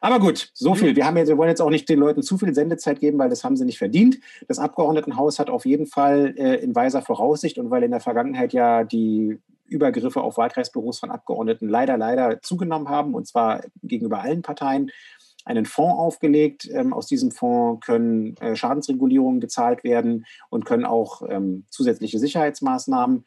Aber 0.00 0.18
gut, 0.18 0.50
so 0.54 0.74
viel. 0.74 0.96
Wir, 0.96 1.06
haben 1.06 1.16
jetzt, 1.18 1.28
wir 1.28 1.36
wollen 1.36 1.50
jetzt 1.50 1.60
auch 1.60 1.70
nicht 1.70 1.88
den 1.88 1.98
Leuten 1.98 2.22
zu 2.22 2.36
viel 2.38 2.54
Sendezeit 2.54 3.00
geben, 3.00 3.18
weil 3.18 3.28
das 3.28 3.44
haben 3.44 3.56
sie 3.56 3.66
nicht 3.66 3.78
verdient. 3.78 4.18
Das 4.48 4.58
Abgeordnetenhaus 4.58 5.38
hat 5.38 5.50
auf 5.50 5.66
jeden 5.66 5.86
Fall 5.86 6.34
äh, 6.36 6.56
in 6.56 6.74
weiser 6.74 7.02
Voraussicht 7.02 7.58
und 7.58 7.70
weil 7.70 7.82
in 7.82 7.90
der 7.90 8.00
Vergangenheit 8.00 8.52
ja 8.52 8.82
die 8.82 9.38
Übergriffe 9.66 10.22
auf 10.22 10.36
Wahlkreisbüros 10.38 10.98
von 10.98 11.10
Abgeordneten 11.10 11.68
leider, 11.68 11.96
leider 11.96 12.40
zugenommen 12.42 12.88
haben, 12.88 13.14
und 13.14 13.28
zwar 13.28 13.60
gegenüber 13.82 14.20
allen 14.22 14.42
Parteien, 14.42 14.90
einen 15.44 15.66
Fonds 15.66 15.98
aufgelegt. 15.98 16.68
Ähm, 16.72 16.92
aus 16.92 17.06
diesem 17.06 17.30
Fonds 17.30 17.84
können 17.84 18.36
äh, 18.38 18.56
Schadensregulierungen 18.56 19.40
gezahlt 19.40 19.84
werden 19.84 20.26
und 20.48 20.64
können 20.64 20.86
auch 20.86 21.22
ähm, 21.28 21.66
zusätzliche 21.70 22.18
Sicherheitsmaßnahmen, 22.18 23.26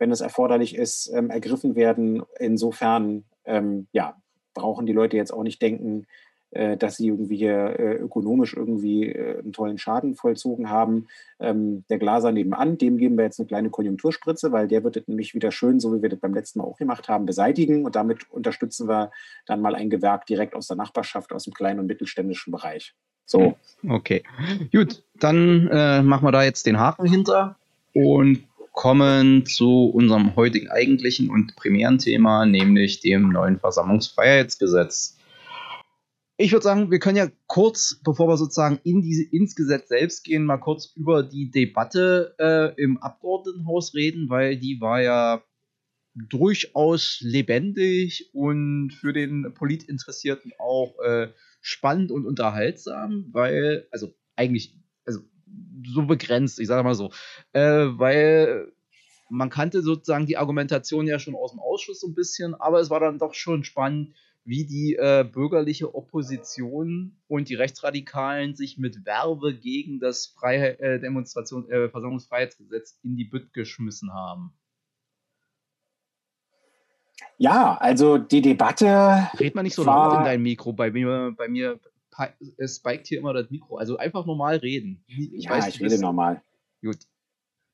wenn 0.00 0.10
es 0.10 0.22
erforderlich 0.22 0.74
ist, 0.74 1.12
ähm, 1.14 1.30
ergriffen 1.30 1.76
werden. 1.76 2.22
Insofern 2.40 3.22
ähm, 3.44 3.86
ja, 3.92 4.16
brauchen 4.54 4.86
die 4.86 4.92
Leute 4.92 5.16
jetzt 5.16 5.32
auch 5.32 5.44
nicht 5.44 5.62
denken, 5.62 6.06
äh, 6.52 6.76
dass 6.76 6.96
sie 6.96 7.08
irgendwie 7.08 7.44
äh, 7.44 7.94
ökonomisch 7.96 8.54
irgendwie 8.54 9.06
äh, 9.06 9.38
einen 9.38 9.52
tollen 9.52 9.78
Schaden 9.78 10.16
vollzogen 10.16 10.70
haben. 10.70 11.06
Ähm, 11.38 11.84
der 11.90 11.98
Glaser 11.98 12.32
nebenan, 12.32 12.78
dem 12.78 12.96
geben 12.96 13.16
wir 13.16 13.24
jetzt 13.24 13.38
eine 13.38 13.46
kleine 13.46 13.70
Konjunkturspritze, 13.70 14.50
weil 14.50 14.66
der 14.66 14.82
wird 14.82 14.96
das 14.96 15.06
nämlich 15.06 15.34
wieder 15.34 15.52
schön, 15.52 15.78
so 15.78 15.94
wie 15.94 16.02
wir 16.02 16.08
das 16.08 16.18
beim 16.18 16.34
letzten 16.34 16.58
Mal 16.58 16.64
auch 16.64 16.78
gemacht 16.78 17.08
haben, 17.08 17.26
beseitigen. 17.26 17.84
Und 17.84 17.94
damit 17.94 18.28
unterstützen 18.30 18.88
wir 18.88 19.12
dann 19.46 19.60
mal 19.60 19.74
ein 19.74 19.90
Gewerk 19.90 20.26
direkt 20.26 20.54
aus 20.54 20.66
der 20.66 20.76
Nachbarschaft, 20.76 21.32
aus 21.32 21.44
dem 21.44 21.52
kleinen 21.52 21.78
und 21.78 21.86
mittelständischen 21.86 22.50
Bereich. 22.50 22.94
So. 23.26 23.54
Okay. 23.88 24.24
Gut, 24.72 25.04
dann 25.20 25.68
äh, 25.70 26.02
machen 26.02 26.26
wir 26.26 26.32
da 26.32 26.42
jetzt 26.42 26.66
den 26.66 26.80
Haken 26.80 27.06
hinter 27.06 27.56
und 27.94 28.44
kommen 28.72 29.46
zu 29.46 29.86
unserem 29.86 30.36
heutigen 30.36 30.68
eigentlichen 30.68 31.30
und 31.30 31.56
primären 31.56 31.98
Thema, 31.98 32.46
nämlich 32.46 33.00
dem 33.00 33.30
neuen 33.30 33.58
Versammlungsfreiheitsgesetz. 33.58 35.16
Ich 36.36 36.52
würde 36.52 36.64
sagen, 36.64 36.90
wir 36.90 37.00
können 37.00 37.18
ja 37.18 37.28
kurz, 37.46 38.00
bevor 38.02 38.28
wir 38.28 38.38
sozusagen 38.38 38.80
in 38.82 39.02
diese, 39.02 39.24
ins 39.24 39.54
Gesetz 39.54 39.88
selbst 39.88 40.24
gehen, 40.24 40.46
mal 40.46 40.56
kurz 40.56 40.92
über 40.96 41.22
die 41.22 41.50
Debatte 41.50 42.34
äh, 42.38 42.82
im 42.82 42.96
Abgeordnetenhaus 42.96 43.94
reden, 43.94 44.30
weil 44.30 44.56
die 44.56 44.80
war 44.80 45.02
ja 45.02 45.42
durchaus 46.14 47.18
lebendig 47.20 48.30
und 48.32 48.90
für 48.90 49.12
den 49.12 49.52
Politinteressierten 49.54 50.52
auch 50.58 50.98
äh, 51.00 51.28
spannend 51.60 52.10
und 52.10 52.26
unterhaltsam, 52.26 53.28
weil, 53.32 53.86
also 53.90 54.14
eigentlich, 54.34 54.79
so 55.86 56.02
begrenzt, 56.06 56.58
ich 56.60 56.68
sage 56.68 56.82
mal 56.82 56.94
so, 56.94 57.10
äh, 57.52 57.86
weil 57.86 58.72
man 59.28 59.50
kannte 59.50 59.82
sozusagen 59.82 60.26
die 60.26 60.36
Argumentation 60.36 61.06
ja 61.06 61.18
schon 61.18 61.34
aus 61.34 61.52
dem 61.52 61.60
Ausschuss 61.60 62.00
so 62.00 62.08
ein 62.08 62.14
bisschen, 62.14 62.54
aber 62.54 62.80
es 62.80 62.90
war 62.90 63.00
dann 63.00 63.18
doch 63.18 63.34
schon 63.34 63.64
spannend, 63.64 64.14
wie 64.44 64.64
die 64.64 64.96
äh, 64.96 65.24
bürgerliche 65.30 65.94
Opposition 65.94 67.16
und 67.28 67.48
die 67.48 67.54
Rechtsradikalen 67.54 68.54
sich 68.54 68.78
mit 68.78 69.04
Werbe 69.04 69.54
gegen 69.54 70.00
das 70.00 70.26
Freiheit, 70.26 70.80
äh, 70.80 70.98
Demonstration, 70.98 71.70
äh, 71.70 71.88
Versammlungsfreiheitsgesetz 71.88 72.98
in 73.02 73.16
die 73.16 73.24
Bütt 73.24 73.52
geschmissen 73.52 74.12
haben. 74.12 74.52
Ja, 77.36 77.76
also 77.76 78.18
die 78.18 78.42
Debatte. 78.42 79.28
Red 79.38 79.54
mal 79.54 79.62
nicht 79.62 79.74
so 79.74 79.84
laut 79.84 80.18
in 80.18 80.24
dein 80.24 80.42
Mikro. 80.42 80.72
Bei 80.72 80.90
mir, 80.90 81.34
bei 81.36 81.48
mir 81.48 81.78
spiked 82.66 83.06
hier 83.06 83.18
immer 83.18 83.32
das 83.32 83.50
Mikro. 83.50 83.76
Also 83.76 83.96
einfach 83.96 84.26
normal 84.26 84.56
reden. 84.56 85.04
Ich 85.06 85.44
ja, 85.44 85.50
weiß, 85.50 85.68
ich 85.68 85.80
rede 85.80 85.98
normal. 85.98 86.42
Gut. 86.82 86.98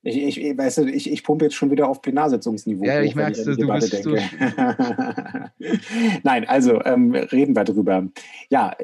Ich, 0.03 0.39
ich, 0.39 0.57
weißt 0.57 0.79
du, 0.79 0.85
ich, 0.85 1.11
ich 1.11 1.25
pumpe 1.25 1.47
jetzt 1.47 1.55
schon 1.55 1.71
wieder 1.71 1.89
auf 1.89 2.01
Plenarsitzungsniveau. 2.01 2.85
Ja, 2.85 3.01
ich 3.01 3.17
merke 3.17 3.41
es, 3.41 3.45
du 3.45 3.67
bist 3.67 3.93
denke. 3.93 4.23
Nein, 6.23 6.47
also 6.47 6.81
ähm, 6.85 7.13
reden 7.13 7.57
wir 7.57 7.65
drüber. 7.65 8.07
Ja, 8.49 8.77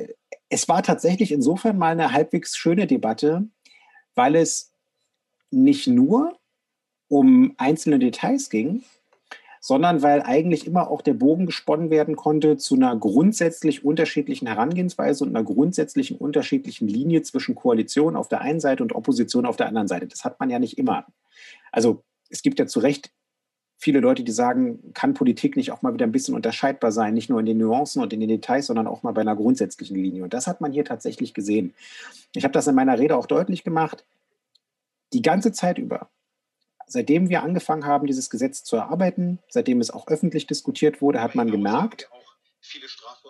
es 0.49 0.69
war 0.69 0.83
tatsächlich 0.83 1.31
insofern 1.31 1.79
mal 1.79 1.93
eine 1.93 2.13
halbwegs 2.13 2.57
schöne 2.57 2.89
Debatte, 2.89 3.47
weil 4.17 4.35
es 4.35 4.73
nicht 5.53 5.87
nur 5.87 6.39
um 7.07 7.55
einzelne 7.57 8.01
Details 8.01 8.51
ging, 8.51 8.83
sondern 9.65 10.03
weil 10.03 10.23
eigentlich 10.23 10.67
immer 10.67 10.91
auch 10.91 11.03
der 11.03 11.15
Bogen 11.15 11.47
gesponnen 11.47 11.89
werden 11.89 12.17
konnte 12.17 12.57
zu 12.57 12.75
einer 12.75 12.97
grundsätzlich 12.97 13.85
unterschiedlichen 13.85 14.49
Herangehensweise 14.49 15.23
und 15.23 15.31
einer 15.31 15.45
grundsätzlichen 15.45 16.19
unterschiedlichen 16.19 16.89
Linie 16.89 17.23
zwischen 17.23 17.55
Koalition 17.55 18.17
auf 18.17 18.27
der 18.29 18.41
einen 18.41 18.59
Seite 18.59 18.83
und 18.83 18.93
Opposition 18.93 19.47
auf 19.47 19.57
der 19.57 19.69
anderen 19.69 19.87
Seite. 19.87 20.09
Das 20.09 20.25
hat 20.25 20.41
man 20.41 20.51
ja 20.51 20.59
nicht 20.59 20.79
immer. 20.79 21.07
Also 21.71 22.03
es 22.29 22.43
gibt 22.43 22.59
ja 22.59 22.67
zu 22.67 22.81
Recht 22.81 23.13
viele 23.79 24.01
Leute, 24.01 24.25
die 24.25 24.33
sagen, 24.33 24.93
kann 24.95 25.15
Politik 25.15 25.57
nicht 25.57 25.71
auch 25.71 25.81
mal 25.81 25.95
wieder 25.95 26.07
ein 26.07 26.13
bisschen 26.13 26.35
unterscheidbar 26.35 26.91
sein, 26.91 27.15
nicht 27.15 27.31
nur 27.31 27.39
in 27.39 27.47
den 27.47 27.59
Nuancen 27.59 28.03
und 28.03 28.13
in 28.13 28.19
den 28.19 28.31
Details, 28.31 28.67
sondern 28.67 28.89
auch 28.89 29.05
mal 29.05 29.13
bei 29.13 29.21
einer 29.21 29.37
grundsätzlichen 29.37 29.97
Linie. 29.97 30.25
Und 30.25 30.35
das 30.35 30.49
hat 30.49 30.61
man 30.61 30.73
hier 30.73 30.85
tatsächlich 30.85 31.35
gesehen. 31.35 31.73
Ich 32.35 32.43
habe 32.43 32.53
das 32.53 32.67
in 32.67 32.75
meiner 32.75 32.99
Rede 32.99 33.17
auch 33.17 33.27
deutlich 33.27 33.63
gemacht. 33.63 34.05
Die 35.13 35.23
ganze 35.23 35.53
Zeit 35.53 35.79
über 35.79 36.09
seitdem 36.93 37.29
wir 37.29 37.43
angefangen 37.43 37.87
haben, 37.87 38.07
dieses 38.07 38.31
Gesetz 38.31 38.65
zu 38.65 38.77
erarbeiten, 38.77 39.39
seitdem 39.49 39.81
es 39.81 39.91
auch 39.91 40.07
öffentlich 40.09 40.47
diskutiert 40.47 41.01
wurde, 41.01 41.23
hat 41.23 41.35
man 41.35 41.51
gemerkt, 41.51 42.11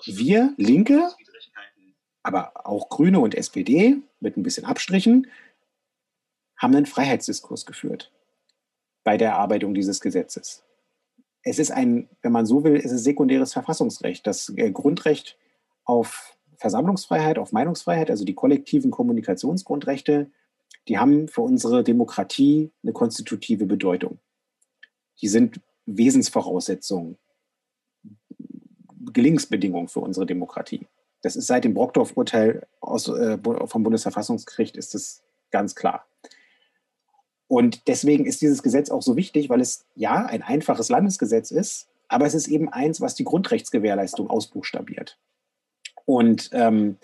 wir 0.04 0.52
Linke, 0.57 1.09
aber 2.23 2.66
auch 2.66 2.88
Grüne 2.88 3.21
und 3.21 3.35
SPD 3.35 3.97
mit 4.21 4.37
ein 4.37 4.42
bisschen 4.42 4.64
Abstrichen, 4.64 5.28
haben 6.57 6.75
einen 6.75 6.87
Freiheitsdiskurs 6.87 7.66
geführt 7.66 8.12
bei 9.04 9.16
der 9.16 9.31
Erarbeitung 9.31 9.75
dieses 9.75 10.00
Gesetzes. 10.00 10.62
Es 11.42 11.59
ist 11.59 11.73
ein, 11.73 12.09
wenn 12.21 12.31
man 12.31 12.47
so 12.47 12.62
will, 12.62 12.76
es 12.76 12.92
ist 12.92 13.02
sekundäres 13.02 13.52
Verfassungsrecht. 13.52 14.26
Das 14.26 14.52
äh, 14.57 14.71
Grundrecht 14.71 15.37
auf 15.85 16.37
Versammlungsfreiheit, 16.59 17.38
auf 17.38 17.50
Meinungsfreiheit, 17.50 18.11
also 18.11 18.25
die 18.25 18.35
kollektiven 18.35 18.92
Kommunikationsgrundrechte, 18.92 20.31
die 20.88 20.98
haben 20.98 21.28
für 21.28 21.42
unsere 21.42 21.84
Demokratie 21.84 22.70
eine 22.82 22.92
konstitutive 22.92 23.66
Bedeutung. 23.66 24.18
Die 25.20 25.28
sind 25.28 25.60
Wesensvoraussetzungen, 25.86 27.18
Gelingensbedingungen 29.12 29.88
für 29.88 30.00
unsere 30.00 30.26
Demokratie. 30.26 30.86
Das 31.22 31.36
ist 31.36 31.46
seit 31.46 31.64
dem 31.64 31.74
Brockdorf-Urteil 31.74 32.66
äh, 32.82 33.38
vom 33.66 33.82
Bundesverfassungsgericht 33.82 34.76
ist 34.76 34.94
das 34.94 35.22
ganz 35.50 35.74
klar. 35.74 36.06
Und 37.46 37.86
deswegen 37.86 38.24
ist 38.24 38.40
dieses 38.40 38.62
Gesetz 38.62 38.90
auch 38.90 39.02
so 39.02 39.16
wichtig, 39.16 39.50
weil 39.50 39.60
es 39.60 39.84
ja 39.94 40.24
ein 40.24 40.42
einfaches 40.42 40.88
Landesgesetz 40.88 41.50
ist, 41.50 41.88
aber 42.08 42.26
es 42.26 42.34
ist 42.34 42.48
eben 42.48 42.68
eins, 42.68 43.00
was 43.00 43.14
die 43.14 43.24
Grundrechtsgewährleistung 43.24 44.28
ausbuchstabiert. 44.28 45.18
Und 46.04 46.50
ähm, 46.52 46.96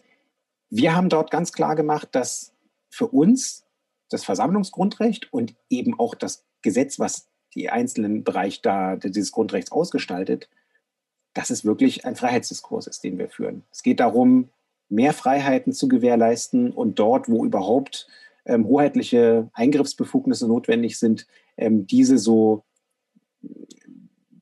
wir 0.71 0.97
haben 0.97 1.09
dort 1.09 1.31
ganz 1.31 1.53
klar 1.53 1.77
gemacht, 1.77 2.09
dass 2.13 2.53
für 2.91 3.09
uns 3.09 3.65
das 4.09 4.25
Versammlungsgrundrecht 4.25 5.33
und 5.33 5.55
eben 5.69 5.99
auch 5.99 6.15
das 6.15 6.45
Gesetz, 6.63 6.99
was 6.99 7.29
die 7.55 7.71
einzelnen 7.71 8.25
Bereiche 8.25 8.61
da 8.63 8.97
dieses 8.97 9.33
Grundrechts 9.33 9.73
ausgestaltet, 9.73 10.49
dass 11.35 11.51
es 11.51 11.65
wirklich 11.65 12.05
ein 12.05 12.17
Freiheitsdiskurs 12.17 12.87
ist, 12.87 13.05
den 13.05 13.19
wir 13.19 13.29
führen. 13.29 13.65
Es 13.71 13.83
geht 13.83 14.01
darum, 14.01 14.51
mehr 14.89 15.13
Freiheiten 15.13 15.73
zu 15.73 15.89
gewährleisten 15.89 16.73
und 16.73 16.99
dort, 16.99 17.29
wo 17.29 17.45
überhaupt 17.45 18.09
ähm, 18.47 18.67
hoheitliche 18.67 19.51
Eingriffsbefugnisse 19.53 20.49
notwendig 20.49 20.99
sind, 20.99 21.27
ähm, 21.57 21.87
diese 21.87 22.19
so 22.19 22.65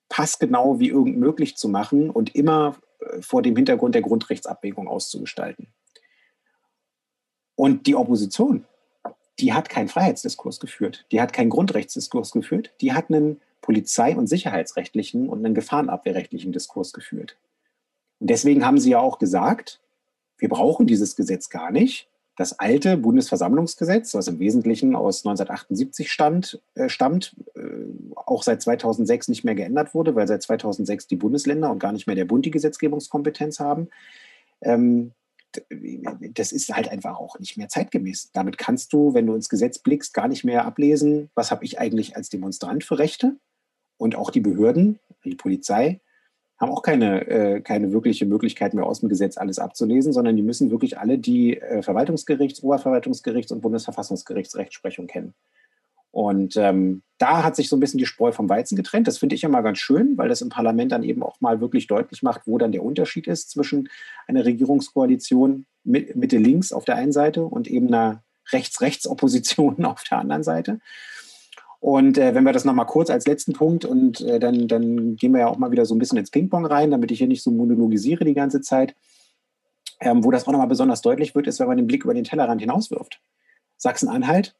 passgenau 0.08 0.78
wie 0.78 0.88
irgend 0.88 1.18
möglich 1.18 1.56
zu 1.56 1.68
machen 1.68 2.10
und 2.10 2.34
immer 2.34 2.76
äh, 3.00 3.20
vor 3.20 3.42
dem 3.42 3.56
Hintergrund 3.56 3.94
der 3.94 4.02
Grundrechtsabwägung 4.02 4.88
auszugestalten. 4.88 5.68
Und 7.56 7.86
die 7.86 7.96
Opposition, 7.96 8.64
die 9.38 9.52
hat 9.52 9.68
keinen 9.68 9.88
Freiheitsdiskurs 9.88 10.60
geführt, 10.60 11.06
die 11.12 11.20
hat 11.20 11.32
keinen 11.32 11.50
Grundrechtsdiskurs 11.50 12.32
geführt, 12.32 12.72
die 12.80 12.92
hat 12.92 13.10
einen 13.10 13.40
polizei- 13.60 14.16
und 14.16 14.28
sicherheitsrechtlichen 14.28 15.28
und 15.28 15.44
einen 15.44 15.54
gefahrenabwehrrechtlichen 15.54 16.52
Diskurs 16.52 16.92
geführt. 16.92 17.36
Und 18.20 18.30
deswegen 18.30 18.64
haben 18.64 18.78
sie 18.78 18.90
ja 18.90 19.00
auch 19.00 19.18
gesagt, 19.18 19.80
wir 20.38 20.48
brauchen 20.48 20.86
dieses 20.86 21.16
Gesetz 21.16 21.50
gar 21.50 21.70
nicht. 21.70 22.08
Das 22.36 22.58
alte 22.58 22.98
Bundesversammlungsgesetz, 22.98 24.14
was 24.14 24.28
im 24.28 24.38
Wesentlichen 24.38 24.94
aus 24.94 25.24
1978 25.24 26.12
stand, 26.12 26.60
äh, 26.74 26.88
stammt, 26.88 27.34
äh, 27.54 27.60
auch 28.14 28.42
seit 28.42 28.60
2006 28.60 29.28
nicht 29.28 29.44
mehr 29.44 29.54
geändert 29.54 29.94
wurde, 29.94 30.14
weil 30.14 30.28
seit 30.28 30.42
2006 30.42 31.06
die 31.06 31.16
Bundesländer 31.16 31.70
und 31.70 31.78
gar 31.78 31.92
nicht 31.92 32.06
mehr 32.06 32.16
der 32.16 32.26
Bund 32.26 32.44
die 32.44 32.50
Gesetzgebungskompetenz 32.50 33.58
haben. 33.58 33.88
Ähm, 34.60 35.12
das 36.34 36.52
ist 36.52 36.74
halt 36.74 36.88
einfach 36.88 37.18
auch 37.18 37.38
nicht 37.38 37.56
mehr 37.56 37.68
zeitgemäß. 37.68 38.30
Damit 38.32 38.58
kannst 38.58 38.92
du, 38.92 39.14
wenn 39.14 39.26
du 39.26 39.34
ins 39.34 39.48
Gesetz 39.48 39.78
blickst, 39.78 40.14
gar 40.14 40.28
nicht 40.28 40.44
mehr 40.44 40.64
ablesen, 40.64 41.30
was 41.34 41.50
habe 41.50 41.64
ich 41.64 41.78
eigentlich 41.78 42.16
als 42.16 42.28
Demonstrant 42.28 42.84
für 42.84 42.98
Rechte. 42.98 43.36
Und 43.98 44.16
auch 44.16 44.30
die 44.30 44.40
Behörden, 44.40 44.98
die 45.24 45.34
Polizei, 45.34 46.00
haben 46.58 46.70
auch 46.70 46.82
keine, 46.82 47.26
äh, 47.28 47.60
keine 47.60 47.92
wirkliche 47.92 48.26
Möglichkeit 48.26 48.74
mehr 48.74 48.86
aus 48.86 49.00
dem 49.00 49.08
Gesetz 49.08 49.36
alles 49.36 49.58
abzulesen, 49.58 50.12
sondern 50.12 50.36
die 50.36 50.42
müssen 50.42 50.70
wirklich 50.70 50.98
alle 50.98 51.18
die 51.18 51.58
äh, 51.58 51.82
Verwaltungsgerichts-, 51.82 52.62
Oberverwaltungsgerichts- 52.62 53.52
und 53.52 53.60
Bundesverfassungsgerichtsrechtsprechung 53.60 55.06
kennen. 55.06 55.34
Und 56.16 56.56
ähm, 56.56 57.02
da 57.18 57.42
hat 57.42 57.56
sich 57.56 57.68
so 57.68 57.76
ein 57.76 57.80
bisschen 57.80 57.98
die 57.98 58.06
Spreu 58.06 58.32
vom 58.32 58.48
Weizen 58.48 58.74
getrennt. 58.74 59.06
Das 59.06 59.18
finde 59.18 59.34
ich 59.34 59.44
immer 59.44 59.62
ganz 59.62 59.76
schön, 59.76 60.16
weil 60.16 60.30
das 60.30 60.40
im 60.40 60.48
Parlament 60.48 60.90
dann 60.92 61.02
eben 61.02 61.22
auch 61.22 61.42
mal 61.42 61.60
wirklich 61.60 61.88
deutlich 61.88 62.22
macht, 62.22 62.46
wo 62.46 62.56
dann 62.56 62.72
der 62.72 62.82
Unterschied 62.82 63.26
ist 63.26 63.50
zwischen 63.50 63.90
einer 64.26 64.46
Regierungskoalition 64.46 65.66
mit, 65.84 66.16
Mitte 66.16 66.38
links 66.38 66.72
auf 66.72 66.86
der 66.86 66.96
einen 66.96 67.12
Seite 67.12 67.44
und 67.44 67.68
eben 67.68 67.88
einer 67.88 68.22
Rechts-Rechts-Opposition 68.50 69.84
auf 69.84 70.04
der 70.04 70.16
anderen 70.16 70.42
Seite. 70.42 70.80
Und 71.80 72.16
äh, 72.16 72.34
wenn 72.34 72.44
wir 72.44 72.54
das 72.54 72.64
nochmal 72.64 72.86
kurz 72.86 73.10
als 73.10 73.26
letzten 73.26 73.52
Punkt 73.52 73.84
und 73.84 74.22
äh, 74.22 74.40
dann, 74.40 74.68
dann 74.68 75.16
gehen 75.16 75.34
wir 75.34 75.40
ja 75.40 75.48
auch 75.48 75.58
mal 75.58 75.70
wieder 75.70 75.84
so 75.84 75.94
ein 75.94 75.98
bisschen 75.98 76.16
ins 76.16 76.30
Ping-Pong 76.30 76.64
rein, 76.64 76.92
damit 76.92 77.10
ich 77.10 77.18
hier 77.18 77.28
nicht 77.28 77.42
so 77.42 77.50
monologisiere 77.50 78.24
die 78.24 78.32
ganze 78.32 78.62
Zeit. 78.62 78.96
Ähm, 80.00 80.24
wo 80.24 80.30
das 80.30 80.46
auch 80.46 80.52
nochmal 80.52 80.66
besonders 80.66 81.02
deutlich 81.02 81.34
wird, 81.34 81.46
ist, 81.46 81.60
wenn 81.60 81.68
man 81.68 81.76
den 81.76 81.86
Blick 81.86 82.04
über 82.04 82.14
den 82.14 82.24
Tellerrand 82.24 82.62
hinauswirft. 82.62 83.20
Sachsen-Anhalt 83.76 84.54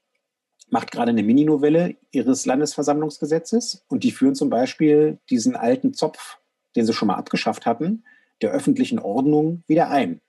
macht 0.68 0.90
gerade 0.90 1.10
eine 1.10 1.22
Mininovelle 1.22 1.96
ihres 2.10 2.46
Landesversammlungsgesetzes 2.46 3.84
und 3.88 4.04
die 4.04 4.10
führen 4.10 4.34
zum 4.34 4.50
Beispiel 4.50 5.18
diesen 5.30 5.54
alten 5.54 5.94
Zopf, 5.94 6.38
den 6.74 6.84
sie 6.84 6.92
schon 6.92 7.08
mal 7.08 7.14
abgeschafft 7.14 7.66
hatten, 7.66 8.04
der 8.42 8.50
öffentlichen 8.50 8.98
Ordnung 8.98 9.62
wieder 9.66 9.90
ein, 9.90 10.20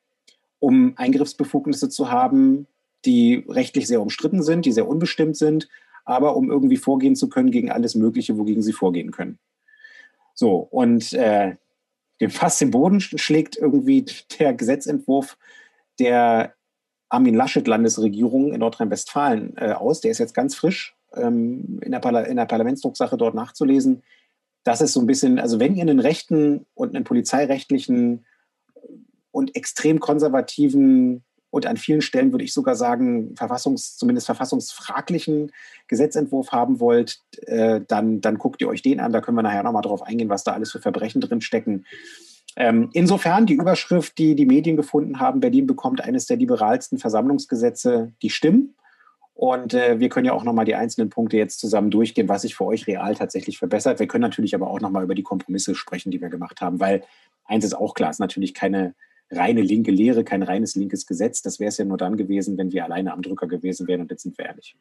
um 0.59 0.93
Eingriffsbefugnisse 0.95 1.89
zu 1.89 2.11
haben, 2.11 2.67
die 3.05 3.45
rechtlich 3.47 3.87
sehr 3.87 4.01
umstritten 4.01 4.43
sind, 4.43 4.65
die 4.65 4.71
sehr 4.71 4.87
unbestimmt 4.87 5.37
sind, 5.37 5.67
aber 6.05 6.35
um 6.35 6.49
irgendwie 6.49 6.77
vorgehen 6.77 7.15
zu 7.15 7.29
können 7.29 7.51
gegen 7.51 7.71
alles 7.71 7.95
Mögliche, 7.95 8.37
wogegen 8.37 8.61
sie 8.61 8.73
vorgehen 8.73 9.11
können. 9.11 9.39
So, 10.33 10.57
und 10.57 11.13
äh, 11.13 11.55
dem 12.21 12.29
Fass 12.29 12.61
im 12.61 12.71
Boden 12.71 13.01
schlägt 13.01 13.57
irgendwie 13.57 14.05
der 14.39 14.53
Gesetzentwurf 14.53 15.37
der 15.99 16.53
Armin 17.09 17.35
Laschet-Landesregierung 17.35 18.53
in 18.53 18.59
Nordrhein-Westfalen 18.59 19.55
äh, 19.57 19.71
aus. 19.71 20.01
Der 20.01 20.11
ist 20.11 20.17
jetzt 20.17 20.33
ganz 20.33 20.55
frisch 20.55 20.95
ähm, 21.15 21.79
in, 21.81 21.91
der 21.91 22.27
in, 22.27 22.37
der 22.37 22.45
Parlamentsdrucksache 22.45 23.17
dort 23.17 23.35
nachzulesen. 23.35 24.03
Das 24.63 24.81
ist 24.81 24.93
so 24.93 24.99
ein 24.99 25.07
bisschen, 25.07 25.39
also 25.39 25.59
wenn 25.59 25.75
ihr 25.75 25.83
einen 25.83 25.99
rechten 25.99 26.65
und 26.73 26.95
einen 26.95 27.05
polizeirechtlichen 27.05 28.25
und 29.31 29.55
extrem 29.55 29.99
konservativen 29.99 31.23
und 31.49 31.65
an 31.65 31.77
vielen 31.77 32.01
Stellen 32.01 32.33
würde 32.33 32.43
ich 32.43 32.53
sogar 32.53 32.75
sagen, 32.75 33.33
verfassungs-, 33.35 33.97
zumindest 33.97 34.25
verfassungsfraglichen 34.25 35.51
Gesetzentwurf 35.87 36.51
haben 36.51 36.79
wollt, 36.81 37.21
äh, 37.45 37.81
dann, 37.87 38.19
dann 38.19 38.37
guckt 38.37 38.61
ihr 38.61 38.67
euch 38.67 38.81
den 38.81 38.99
an. 38.99 39.13
Da 39.13 39.21
können 39.21 39.37
wir 39.37 39.43
nachher 39.43 39.63
nochmal 39.63 39.81
drauf 39.81 40.01
eingehen, 40.01 40.29
was 40.29 40.43
da 40.43 40.51
alles 40.51 40.71
für 40.71 40.81
Verbrechen 40.81 41.21
drin 41.21 41.39
stecken. 41.39 41.85
Ähm, 42.59 42.89
insofern 42.93 43.45
die 43.45 43.53
Überschrift, 43.53 44.17
die 44.17 44.33
die 44.33 44.47
Medien 44.47 44.77
gefunden 44.77 45.19
haben, 45.19 45.41
Berlin 45.41 45.67
bekommt 45.67 46.01
eines 46.01 46.25
der 46.25 46.37
liberalsten 46.37 46.97
Versammlungsgesetze, 46.97 48.13
die 48.23 48.31
stimmen. 48.31 48.73
Und 49.35 49.75
äh, 49.75 49.99
wir 49.99 50.09
können 50.09 50.25
ja 50.25 50.33
auch 50.33 50.43
nochmal 50.43 50.65
die 50.65 50.73
einzelnen 50.73 51.11
Punkte 51.11 51.37
jetzt 51.37 51.59
zusammen 51.59 51.91
durchgehen, 51.91 52.27
was 52.27 52.41
sich 52.41 52.55
für 52.55 52.65
euch 52.65 52.87
real 52.87 53.13
tatsächlich 53.13 53.59
verbessert. 53.59 53.99
Wir 53.99 54.07
können 54.07 54.23
natürlich 54.23 54.55
aber 54.55 54.71
auch 54.71 54.81
nochmal 54.81 55.03
über 55.03 55.13
die 55.13 55.21
Kompromisse 55.21 55.75
sprechen, 55.75 56.09
die 56.09 56.19
wir 56.19 56.29
gemacht 56.29 56.59
haben, 56.59 56.79
weil 56.79 57.03
eins 57.45 57.63
ist 57.63 57.75
auch 57.75 57.93
klar, 57.93 58.09
es 58.09 58.15
ist 58.15 58.21
natürlich 58.21 58.55
keine 58.55 58.95
reine 59.29 59.61
linke 59.61 59.91
Lehre, 59.91 60.23
kein 60.23 60.41
reines 60.41 60.73
linkes 60.73 61.05
Gesetz. 61.05 61.43
Das 61.43 61.59
wäre 61.59 61.69
es 61.69 61.77
ja 61.77 61.85
nur 61.85 61.99
dann 61.99 62.17
gewesen, 62.17 62.57
wenn 62.57 62.71
wir 62.71 62.85
alleine 62.85 63.13
am 63.13 63.21
Drücker 63.21 63.45
gewesen 63.45 63.87
wären 63.87 64.01
und 64.01 64.09
jetzt 64.09 64.23
sind 64.23 64.35
wir 64.35 64.45
ehrlich. 64.47 64.75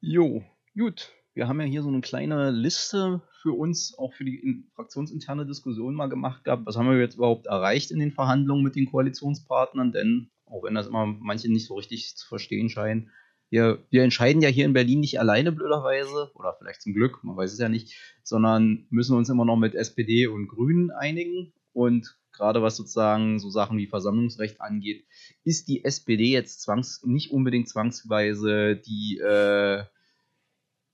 Jo, 0.00 0.42
gut 0.76 1.12
wir 1.34 1.48
haben 1.48 1.60
ja 1.60 1.66
hier 1.66 1.82
so 1.82 1.88
eine 1.88 2.00
kleine 2.00 2.50
Liste 2.50 3.22
für 3.40 3.52
uns, 3.52 3.96
auch 3.98 4.12
für 4.12 4.24
die 4.24 4.64
fraktionsinterne 4.74 5.46
Diskussion 5.46 5.94
mal 5.94 6.08
gemacht 6.08 6.44
gehabt. 6.44 6.66
Was 6.66 6.76
haben 6.76 6.90
wir 6.90 6.98
jetzt 6.98 7.16
überhaupt 7.16 7.46
erreicht 7.46 7.90
in 7.90 7.98
den 7.98 8.12
Verhandlungen 8.12 8.62
mit 8.62 8.76
den 8.76 8.86
Koalitionspartnern? 8.86 9.92
Denn, 9.92 10.30
auch 10.46 10.62
wenn 10.62 10.74
das 10.74 10.86
immer 10.86 11.06
manche 11.06 11.50
nicht 11.50 11.66
so 11.66 11.74
richtig 11.74 12.16
zu 12.16 12.26
verstehen 12.28 12.68
scheinen, 12.68 13.10
wir, 13.48 13.84
wir 13.90 14.04
entscheiden 14.04 14.42
ja 14.42 14.48
hier 14.48 14.64
in 14.64 14.72
Berlin 14.72 15.00
nicht 15.00 15.18
alleine 15.18 15.50
blöderweise, 15.52 16.30
oder 16.34 16.54
vielleicht 16.58 16.82
zum 16.82 16.94
Glück, 16.94 17.24
man 17.24 17.36
weiß 17.36 17.52
es 17.52 17.58
ja 17.58 17.68
nicht, 17.68 17.96
sondern 18.22 18.86
müssen 18.90 19.16
uns 19.16 19.28
immer 19.28 19.44
noch 19.44 19.56
mit 19.56 19.74
SPD 19.74 20.28
und 20.28 20.46
Grünen 20.46 20.90
einigen. 20.90 21.52
Und 21.72 22.16
gerade 22.32 22.62
was 22.62 22.76
sozusagen 22.76 23.38
so 23.38 23.50
Sachen 23.50 23.78
wie 23.78 23.86
Versammlungsrecht 23.86 24.60
angeht, 24.60 25.04
ist 25.44 25.68
die 25.68 25.84
SPD 25.84 26.30
jetzt 26.30 26.62
zwangs 26.62 27.02
nicht 27.04 27.32
unbedingt 27.32 27.68
zwangsweise 27.68 28.76
die 28.76 29.18
äh, 29.18 29.84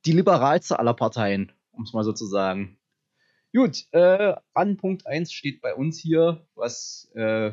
die 0.06 0.12
liberalste 0.12 0.78
aller 0.78 0.94
Parteien, 0.94 1.52
um 1.76 1.84
es 1.84 1.92
mal 1.92 2.04
so 2.04 2.12
zu 2.12 2.26
sagen. 2.26 2.78
Gut, 3.54 3.86
äh, 3.92 4.34
an 4.54 4.76
Punkt 4.76 5.06
1 5.06 5.32
steht 5.32 5.60
bei 5.62 5.74
uns 5.74 5.98
hier, 5.98 6.46
was 6.54 7.10
äh, 7.14 7.52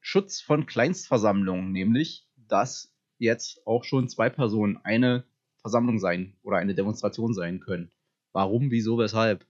Schutz 0.00 0.40
von 0.40 0.66
Kleinstversammlungen, 0.66 1.72
nämlich, 1.72 2.28
dass 2.36 2.92
jetzt 3.18 3.66
auch 3.66 3.84
schon 3.84 4.08
zwei 4.08 4.30
Personen 4.30 4.78
eine 4.82 5.24
Versammlung 5.60 5.98
sein 5.98 6.36
oder 6.42 6.58
eine 6.58 6.74
Demonstration 6.74 7.34
sein 7.34 7.60
können. 7.60 7.90
Warum, 8.32 8.70
wieso, 8.70 8.98
weshalb? 8.98 9.44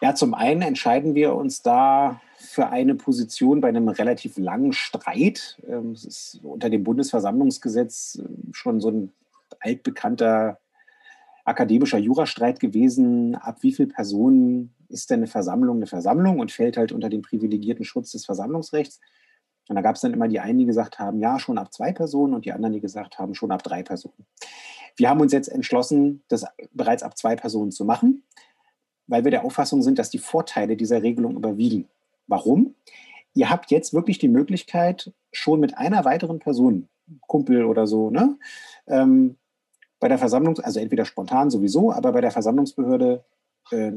Ja, 0.00 0.14
zum 0.14 0.34
einen 0.34 0.62
entscheiden 0.62 1.14
wir 1.14 1.34
uns 1.34 1.62
da 1.62 2.20
für 2.36 2.68
eine 2.68 2.96
Position 2.96 3.60
bei 3.60 3.68
einem 3.68 3.88
relativ 3.88 4.36
langen 4.36 4.72
Streit. 4.72 5.62
Ähm, 5.66 5.92
es 5.92 6.04
ist 6.04 6.40
unter 6.42 6.68
dem 6.68 6.82
Bundesversammlungsgesetz 6.82 8.20
äh, 8.20 8.52
schon 8.52 8.80
so 8.80 8.90
ein 8.90 9.12
altbekannter 9.60 10.58
akademischer 11.44 11.98
Jurastreit 11.98 12.60
gewesen, 12.60 13.34
ab 13.34 13.58
wie 13.62 13.72
viel 13.72 13.86
Personen 13.86 14.74
ist 14.88 15.10
denn 15.10 15.20
eine 15.20 15.26
Versammlung 15.26 15.76
eine 15.76 15.86
Versammlung 15.86 16.38
und 16.38 16.52
fällt 16.52 16.76
halt 16.76 16.92
unter 16.92 17.08
den 17.08 17.22
privilegierten 17.22 17.84
Schutz 17.84 18.12
des 18.12 18.24
Versammlungsrechts. 18.24 19.00
Und 19.68 19.76
da 19.76 19.82
gab 19.82 19.94
es 19.96 20.02
dann 20.02 20.12
immer 20.12 20.28
die 20.28 20.40
einen, 20.40 20.58
die 20.58 20.66
gesagt 20.66 20.98
haben, 20.98 21.18
ja, 21.18 21.38
schon 21.38 21.58
ab 21.58 21.72
zwei 21.72 21.92
Personen 21.92 22.34
und 22.34 22.44
die 22.44 22.52
anderen, 22.52 22.72
die 22.74 22.80
gesagt 22.80 23.18
haben, 23.18 23.34
schon 23.34 23.52
ab 23.52 23.62
drei 23.62 23.82
Personen. 23.82 24.26
Wir 24.96 25.08
haben 25.08 25.20
uns 25.20 25.32
jetzt 25.32 25.48
entschlossen, 25.48 26.22
das 26.28 26.44
bereits 26.72 27.02
ab 27.02 27.16
zwei 27.16 27.36
Personen 27.36 27.70
zu 27.70 27.84
machen, 27.84 28.24
weil 29.06 29.24
wir 29.24 29.30
der 29.30 29.44
Auffassung 29.44 29.82
sind, 29.82 29.98
dass 29.98 30.10
die 30.10 30.18
Vorteile 30.18 30.76
dieser 30.76 31.02
Regelung 31.02 31.36
überwiegen. 31.36 31.88
Warum? 32.26 32.74
Ihr 33.34 33.50
habt 33.50 33.70
jetzt 33.70 33.94
wirklich 33.94 34.18
die 34.18 34.28
Möglichkeit, 34.28 35.12
schon 35.32 35.60
mit 35.60 35.78
einer 35.78 36.04
weiteren 36.04 36.38
Person, 36.38 36.88
Kumpel 37.26 37.64
oder 37.64 37.86
so, 37.86 38.10
ne, 38.10 38.38
ähm, 38.86 39.36
bei 40.02 40.08
der 40.08 40.18
Versammlung, 40.18 40.58
also 40.58 40.80
entweder 40.80 41.04
spontan 41.04 41.48
sowieso, 41.48 41.92
aber 41.92 42.10
bei 42.10 42.20
der 42.20 42.32
Versammlungsbehörde 42.32 43.24
äh, 43.70 43.92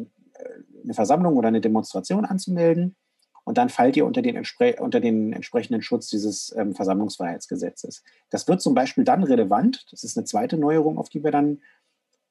eine 0.84 0.94
Versammlung 0.94 1.36
oder 1.36 1.48
eine 1.48 1.62
Demonstration 1.62 2.26
anzumelden. 2.26 2.96
Und 3.44 3.58
dann 3.58 3.70
fallt 3.70 3.98
ihr 3.98 4.06
unter 4.06 4.22
den, 4.22 4.40
unter 4.80 5.00
den 5.00 5.34
entsprechenden 5.34 5.82
Schutz 5.82 6.08
dieses 6.08 6.56
ähm, 6.56 6.76
Versammlungsfreiheitsgesetzes. 6.76 8.04
Das 8.30 8.48
wird 8.48 8.62
zum 8.62 8.76
Beispiel 8.76 9.04
dann 9.04 9.24
relevant, 9.24 9.88
das 9.90 10.04
ist 10.04 10.16
eine 10.16 10.26
zweite 10.26 10.58
Neuerung, 10.58 11.00
auf 11.00 11.10
die 11.10 11.24
wir 11.24 11.32
dann 11.32 11.62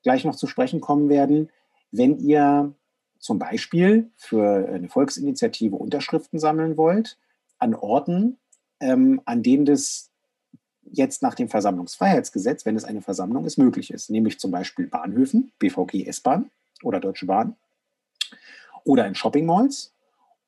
gleich 0.04 0.24
noch 0.24 0.36
zu 0.36 0.46
sprechen 0.46 0.80
kommen 0.80 1.08
werden, 1.08 1.50
wenn 1.90 2.20
ihr 2.20 2.74
zum 3.18 3.40
Beispiel 3.40 4.12
für 4.14 4.68
eine 4.68 4.88
Volksinitiative 4.88 5.74
Unterschriften 5.74 6.38
sammeln 6.38 6.76
wollt, 6.76 7.18
an 7.58 7.74
Orten, 7.74 8.38
ähm, 8.78 9.20
an 9.24 9.42
denen 9.42 9.64
das 9.64 10.12
jetzt 10.90 11.22
nach 11.22 11.34
dem 11.34 11.48
Versammlungsfreiheitsgesetz, 11.48 12.64
wenn 12.66 12.76
es 12.76 12.84
eine 12.84 13.02
Versammlung 13.02 13.44
ist, 13.44 13.58
möglich 13.58 13.92
ist, 13.92 14.10
nämlich 14.10 14.38
zum 14.38 14.50
Beispiel 14.50 14.86
Bahnhöfen, 14.86 15.52
BVG, 15.58 16.06
S-Bahn 16.06 16.50
oder 16.82 17.00
Deutsche 17.00 17.26
Bahn 17.26 17.56
oder 18.84 19.06
in 19.06 19.14
Shoppingmalls 19.14 19.92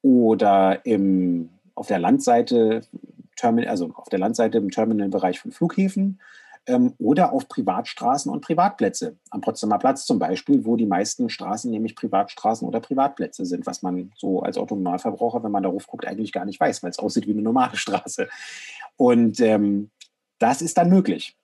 oder 0.02 0.84
im, 0.84 1.50
auf 1.74 1.88
der 1.88 1.98
Landseite, 1.98 2.82
also 3.42 3.90
auf 3.94 4.08
der 4.08 4.18
Landseite 4.18 4.58
im 4.58 4.70
Terminalbereich 4.70 5.40
von 5.40 5.52
Flughäfen 5.52 6.20
ähm, 6.66 6.94
oder 6.98 7.32
auf 7.32 7.48
Privatstraßen 7.48 8.30
und 8.30 8.40
Privatplätze. 8.40 9.16
Am 9.30 9.40
Potsdamer 9.40 9.78
Platz 9.78 10.04
zum 10.04 10.18
Beispiel, 10.18 10.64
wo 10.64 10.76
die 10.76 10.86
meisten 10.86 11.28
Straßen 11.28 11.70
nämlich 11.70 11.96
Privatstraßen 11.96 12.66
oder 12.66 12.80
Privatplätze 12.80 13.44
sind, 13.46 13.66
was 13.66 13.82
man 13.82 14.12
so 14.16 14.40
als 14.40 14.58
Autonomalverbraucher, 14.58 15.42
wenn 15.42 15.52
man 15.52 15.62
darauf 15.62 15.86
guckt, 15.86 16.06
eigentlich 16.06 16.32
gar 16.32 16.44
nicht 16.44 16.60
weiß, 16.60 16.82
weil 16.82 16.90
es 16.90 16.98
aussieht 16.98 17.26
wie 17.26 17.32
eine 17.32 17.42
normale 17.42 17.76
Straße. 17.76 18.28
Und 18.96 19.40
ähm, 19.40 19.90
das 20.38 20.62
ist 20.62 20.78
dann 20.78 20.90
möglich. 20.90 21.36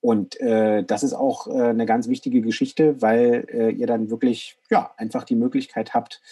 Und 0.00 0.40
äh, 0.40 0.82
das 0.82 1.02
ist 1.02 1.12
auch 1.12 1.46
äh, 1.46 1.68
eine 1.68 1.84
ganz 1.84 2.08
wichtige 2.08 2.40
Geschichte, 2.40 3.02
weil 3.02 3.46
äh, 3.52 3.70
ihr 3.70 3.86
dann 3.86 4.10
wirklich 4.10 4.56
ja, 4.70 4.92
einfach 4.96 5.24
die 5.24 5.36
Möglichkeit 5.36 5.92
habt, 5.92 6.22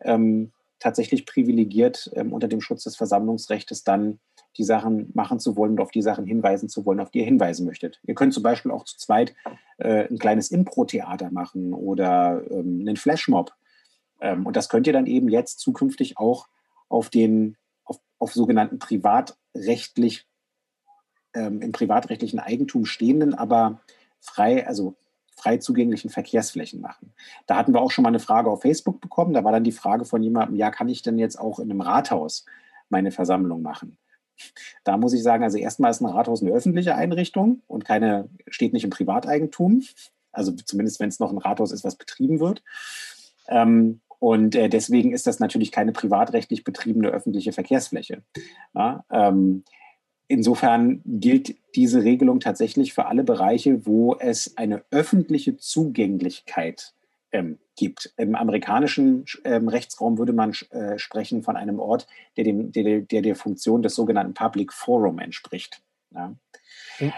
ähm, 0.00 0.52
tatsächlich 0.78 1.26
privilegiert 1.26 2.10
ähm, 2.14 2.32
unter 2.32 2.48
dem 2.48 2.60
Schutz 2.60 2.84
des 2.84 2.96
Versammlungsrechts 2.96 3.84
dann 3.84 4.18
die 4.56 4.64
Sachen 4.64 5.10
machen 5.14 5.40
zu 5.40 5.56
wollen 5.56 5.72
und 5.72 5.80
auf 5.80 5.90
die 5.90 6.02
Sachen 6.02 6.26
hinweisen 6.26 6.68
zu 6.68 6.86
wollen, 6.86 7.00
auf 7.00 7.10
die 7.10 7.18
ihr 7.18 7.24
hinweisen 7.24 7.66
möchtet. 7.66 8.00
Ihr 8.04 8.14
könnt 8.14 8.32
zum 8.32 8.42
Beispiel 8.42 8.72
auch 8.72 8.84
zu 8.84 8.96
zweit 8.96 9.34
äh, 9.76 10.08
ein 10.08 10.18
kleines 10.18 10.50
Impro-Theater 10.50 11.30
machen 11.30 11.74
oder 11.74 12.42
ähm, 12.50 12.80
einen 12.80 12.96
Flashmob. 12.96 13.52
Ähm, 14.20 14.46
und 14.46 14.56
das 14.56 14.68
könnt 14.68 14.86
ihr 14.86 14.92
dann 14.92 15.06
eben 15.06 15.28
jetzt 15.28 15.60
zukünftig 15.60 16.18
auch 16.18 16.48
auf 16.88 17.10
den 17.10 17.56
auf 17.84 18.00
auf 18.18 18.32
sogenannten 18.32 18.78
privatrechtlich, 18.78 20.26
ähm, 21.38 21.62
im 21.62 21.72
privatrechtlichen 21.72 22.40
Eigentum 22.40 22.84
stehenden, 22.84 23.34
aber 23.34 23.80
frei, 24.20 24.66
also 24.66 24.96
frei 25.36 25.58
zugänglichen 25.58 26.10
Verkehrsflächen 26.10 26.80
machen. 26.80 27.12
Da 27.46 27.56
hatten 27.56 27.72
wir 27.72 27.80
auch 27.80 27.92
schon 27.92 28.02
mal 28.02 28.08
eine 28.08 28.18
Frage 28.18 28.50
auf 28.50 28.62
Facebook 28.62 29.00
bekommen. 29.00 29.32
Da 29.32 29.44
war 29.44 29.52
dann 29.52 29.64
die 29.64 29.72
Frage 29.72 30.04
von 30.04 30.22
jemandem, 30.22 30.56
ja, 30.56 30.70
kann 30.70 30.88
ich 30.88 31.02
denn 31.02 31.18
jetzt 31.18 31.38
auch 31.38 31.58
in 31.60 31.70
einem 31.70 31.80
Rathaus 31.80 32.44
meine 32.88 33.12
Versammlung 33.12 33.62
machen? 33.62 33.96
Da 34.84 34.96
muss 34.96 35.14
ich 35.14 35.22
sagen, 35.22 35.44
also 35.44 35.58
erstmal 35.58 35.90
ist 35.90 36.00
ein 36.00 36.06
Rathaus 36.06 36.42
eine 36.42 36.52
öffentliche 36.52 36.94
Einrichtung 36.94 37.62
und 37.66 37.84
keine, 37.84 38.28
steht 38.48 38.72
nicht 38.72 38.84
im 38.84 38.90
Privateigentum. 38.90 39.82
Also 40.32 40.52
zumindest, 40.52 41.00
wenn 41.00 41.08
es 41.08 41.20
noch 41.20 41.32
ein 41.32 41.38
Rathaus 41.38 41.72
ist, 41.72 41.84
was 41.84 41.96
betrieben 41.96 42.40
wird. 42.40 42.62
Ähm, 43.48 44.00
und 44.20 44.54
äh, 44.56 44.68
deswegen 44.68 45.12
ist 45.12 45.26
das 45.26 45.38
natürlich 45.38 45.70
keine 45.70 45.92
privatrechtlich 45.92 46.64
betriebene 46.64 47.08
öffentliche 47.08 47.52
Verkehrsfläche. 47.52 48.22
Ja, 48.74 49.04
ähm, 49.10 49.64
insofern 50.28 51.00
gilt 51.04 51.56
diese 51.74 52.04
Regelung 52.04 52.40
tatsächlich 52.40 52.94
für 52.94 53.06
alle 53.06 53.24
Bereiche, 53.24 53.86
wo 53.86 54.14
es 54.14 54.56
eine 54.56 54.84
öffentliche 54.90 55.56
Zugänglichkeit 55.56 56.92
ähm, 57.32 57.58
gibt. 57.76 58.12
Im 58.16 58.34
amerikanischen 58.34 59.24
ähm, 59.44 59.68
Rechtsraum 59.68 60.18
würde 60.18 60.32
man 60.32 60.52
äh, 60.70 60.98
sprechen 60.98 61.42
von 61.42 61.56
einem 61.56 61.78
Ort, 61.80 62.06
der, 62.36 62.44
dem, 62.44 62.72
der, 62.72 63.00
der 63.00 63.22
der 63.22 63.36
Funktion 63.36 63.82
des 63.82 63.94
sogenannten 63.94 64.34
Public 64.34 64.72
Forum 64.72 65.18
entspricht. 65.18 65.82
Ja. 66.14 66.34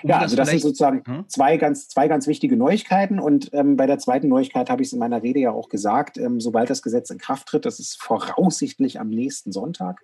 Ja, 0.03 0.19
also 0.19 0.37
das 0.37 0.51
sind 0.51 0.61
sozusagen 0.61 1.03
hm? 1.07 1.25
zwei, 1.29 1.57
ganz, 1.57 1.89
zwei 1.89 2.07
ganz 2.07 2.27
wichtige 2.27 2.57
Neuigkeiten. 2.57 3.19
Und 3.19 3.49
ähm, 3.55 3.77
bei 3.77 3.87
der 3.87 3.99
zweiten 3.99 4.29
Neuigkeit 4.29 4.69
habe 4.69 4.83
ich 4.83 4.89
es 4.89 4.93
in 4.93 4.99
meiner 4.99 5.23
Rede 5.23 5.41
ja 5.41 5.53
auch 5.53 5.71
gesagt, 5.71 6.19
ähm, 6.19 6.39
sobald 6.39 6.69
das 6.69 6.83
Gesetz 6.83 7.09
in 7.09 7.17
Kraft 7.17 7.49
tritt, 7.49 7.65
das 7.65 7.81
ist 7.81 8.01
voraussichtlich 8.01 9.01
am 9.01 9.09
nächsten 9.09 9.53
Sonntag, 9.53 10.03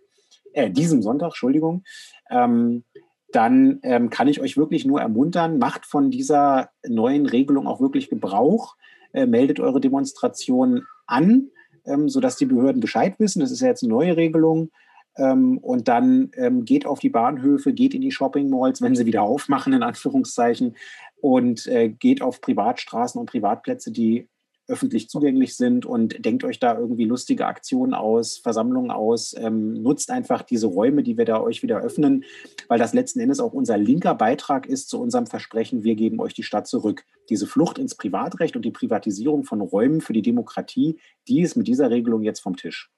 äh, 0.55 0.71
diesem 0.71 1.03
Sonntag, 1.03 1.27
Entschuldigung, 1.27 1.85
ähm, 2.31 2.85
dann 3.33 3.81
ähm, 3.83 4.11
kann 4.11 4.29
ich 4.29 4.41
euch 4.41 4.57
wirklich 4.57 4.85
nur 4.85 5.01
ermuntern, 5.01 5.59
macht 5.59 5.85
von 5.85 6.11
dieser 6.11 6.71
neuen 6.87 7.27
Regelung 7.27 7.67
auch 7.67 7.81
wirklich 7.81 8.09
Gebrauch, 8.09 8.77
äh, 9.13 9.27
meldet 9.27 9.61
eure 9.61 9.81
Demonstration 9.81 10.87
an, 11.07 11.51
ähm, 11.85 12.09
sodass 12.09 12.37
die 12.37 12.47
Behörden 12.47 12.81
Bescheid 12.81 13.19
wissen. 13.19 13.41
Das 13.41 13.51
ist 13.51 13.61
ja 13.61 13.69
jetzt 13.69 13.83
eine 13.83 13.93
neue 13.93 14.17
Regelung. 14.17 14.71
Ähm, 15.17 15.59
und 15.59 15.89
dann 15.89 16.31
ähm, 16.35 16.65
geht 16.65 16.87
auf 16.87 16.99
die 16.99 17.09
Bahnhöfe, 17.09 17.73
geht 17.73 17.95
in 17.95 18.03
die 18.03 18.11
Shopping 18.11 18.51
Malls, 18.51 18.83
wenn 18.83 18.95
sie 18.95 19.07
wieder 19.07 19.23
aufmachen, 19.23 19.73
in 19.73 19.83
Anführungszeichen, 19.83 20.77
und 21.21 21.67
äh, 21.67 21.89
geht 21.89 22.23
auf 22.23 22.41
Privatstraßen 22.41 23.19
und 23.19 23.31
Privatplätze, 23.31 23.91
die 23.91 24.29
öffentlich 24.69 25.09
zugänglich 25.09 25.57
sind 25.57 25.87
und 25.87 26.25
denkt 26.25 26.45
euch 26.45 26.59
da 26.59 26.79
irgendwie 26.79 27.05
lustige 27.05 27.47
Aktionen 27.47 27.95
aus, 27.95 28.39
Versammlungen 28.39 28.91
aus, 28.91 29.35
ähm, 29.39 29.75
nutzt 29.75 30.11
einfach 30.11 30.43
diese 30.43 30.67
Räume, 30.67 31.03
die 31.03 31.17
wir 31.17 31.25
da 31.25 31.41
euch 31.41 31.63
wieder 31.63 31.81
öffnen, 31.81 32.25
weil 32.69 32.79
das 32.79 32.95
letzten 32.95 33.21
Endes 33.21 33.41
auch 33.41 33.53
unser 33.53 33.79
linker 33.79 34.15
Beitrag 34.15 34.67
ist 34.67 34.89
zu 34.89 35.01
unserem 35.01 35.27
Versprechen, 35.27 35.85
wir 35.85 35.95
geben 35.95 36.21
euch 36.21 36.35
die 36.35 36.43
Stadt 36.43 36.67
zurück. 36.67 37.05
Diese 37.31 37.47
Flucht 37.47 37.79
ins 37.79 37.97
Privatrecht 37.97 38.57
und 38.57 38.65
die 38.65 38.71
Privatisierung 38.71 39.45
von 39.45 39.61
Räumen 39.61 40.01
für 40.01 40.13
die 40.13 40.23
Demokratie, 40.23 40.99
die 41.29 41.43
ist 41.43 41.57
mit 41.57 41.69
dieser 41.69 41.91
Regelung 41.91 42.23
jetzt 42.23 42.41
vom 42.41 42.57
Tisch. 42.57 42.91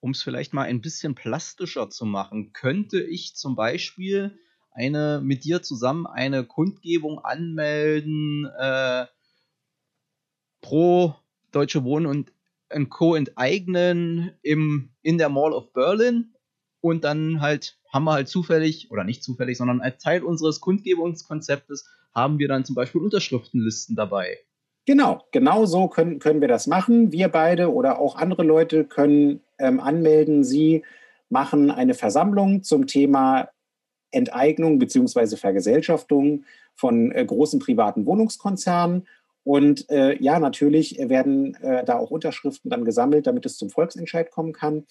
Um 0.00 0.10
es 0.10 0.22
vielleicht 0.22 0.52
mal 0.52 0.64
ein 0.64 0.80
bisschen 0.80 1.14
plastischer 1.14 1.88
zu 1.88 2.04
machen, 2.04 2.52
könnte 2.52 3.02
ich 3.02 3.36
zum 3.36 3.56
Beispiel 3.56 4.38
eine 4.70 5.20
mit 5.22 5.44
dir 5.44 5.62
zusammen 5.62 6.06
eine 6.06 6.44
Kundgebung 6.44 7.20
anmelden, 7.20 8.46
äh, 8.58 9.06
pro 10.64 11.14
Deutsche 11.52 11.84
Wohnen 11.84 12.06
und, 12.06 12.32
und 12.74 12.88
Co. 12.88 13.14
enteignen 13.14 14.32
im, 14.42 14.88
in 15.02 15.18
der 15.18 15.28
Mall 15.28 15.52
of 15.52 15.72
Berlin. 15.74 16.32
Und 16.80 17.04
dann 17.04 17.42
halt 17.42 17.78
haben 17.92 18.04
wir 18.04 18.12
halt 18.12 18.28
zufällig, 18.28 18.90
oder 18.90 19.04
nicht 19.04 19.22
zufällig, 19.22 19.58
sondern 19.58 19.82
als 19.82 20.02
Teil 20.02 20.24
unseres 20.24 20.60
Kundgebungskonzeptes 20.60 21.86
haben 22.14 22.38
wir 22.38 22.48
dann 22.48 22.64
zum 22.64 22.74
Beispiel 22.74 23.02
Unterschriftenlisten 23.02 23.94
dabei. 23.94 24.38
Genau, 24.86 25.24
genau 25.32 25.66
so 25.66 25.88
können, 25.88 26.18
können 26.18 26.40
wir 26.40 26.48
das 26.48 26.66
machen. 26.66 27.12
Wir 27.12 27.28
beide 27.28 27.72
oder 27.72 27.98
auch 27.98 28.16
andere 28.16 28.42
Leute 28.42 28.84
können 28.84 29.40
ähm, 29.58 29.80
anmelden. 29.80 30.44
Sie 30.44 30.82
machen 31.28 31.70
eine 31.70 31.94
Versammlung 31.94 32.62
zum 32.62 32.86
Thema 32.86 33.48
Enteignung 34.10 34.78
bzw. 34.78 35.36
Vergesellschaftung 35.36 36.44
von 36.74 37.12
äh, 37.12 37.24
großen 37.24 37.60
privaten 37.60 38.06
Wohnungskonzernen 38.06 39.06
und 39.44 39.90
äh, 39.90 40.16
ja, 40.22 40.38
natürlich 40.38 40.98
werden 40.98 41.54
äh, 41.62 41.84
da 41.84 41.98
auch 41.98 42.10
Unterschriften 42.10 42.70
dann 42.70 42.86
gesammelt, 42.86 43.26
damit 43.26 43.44
es 43.44 43.58
zum 43.58 43.68
Volksentscheid 43.68 44.30
kommen 44.30 44.54
kann. 44.54 44.86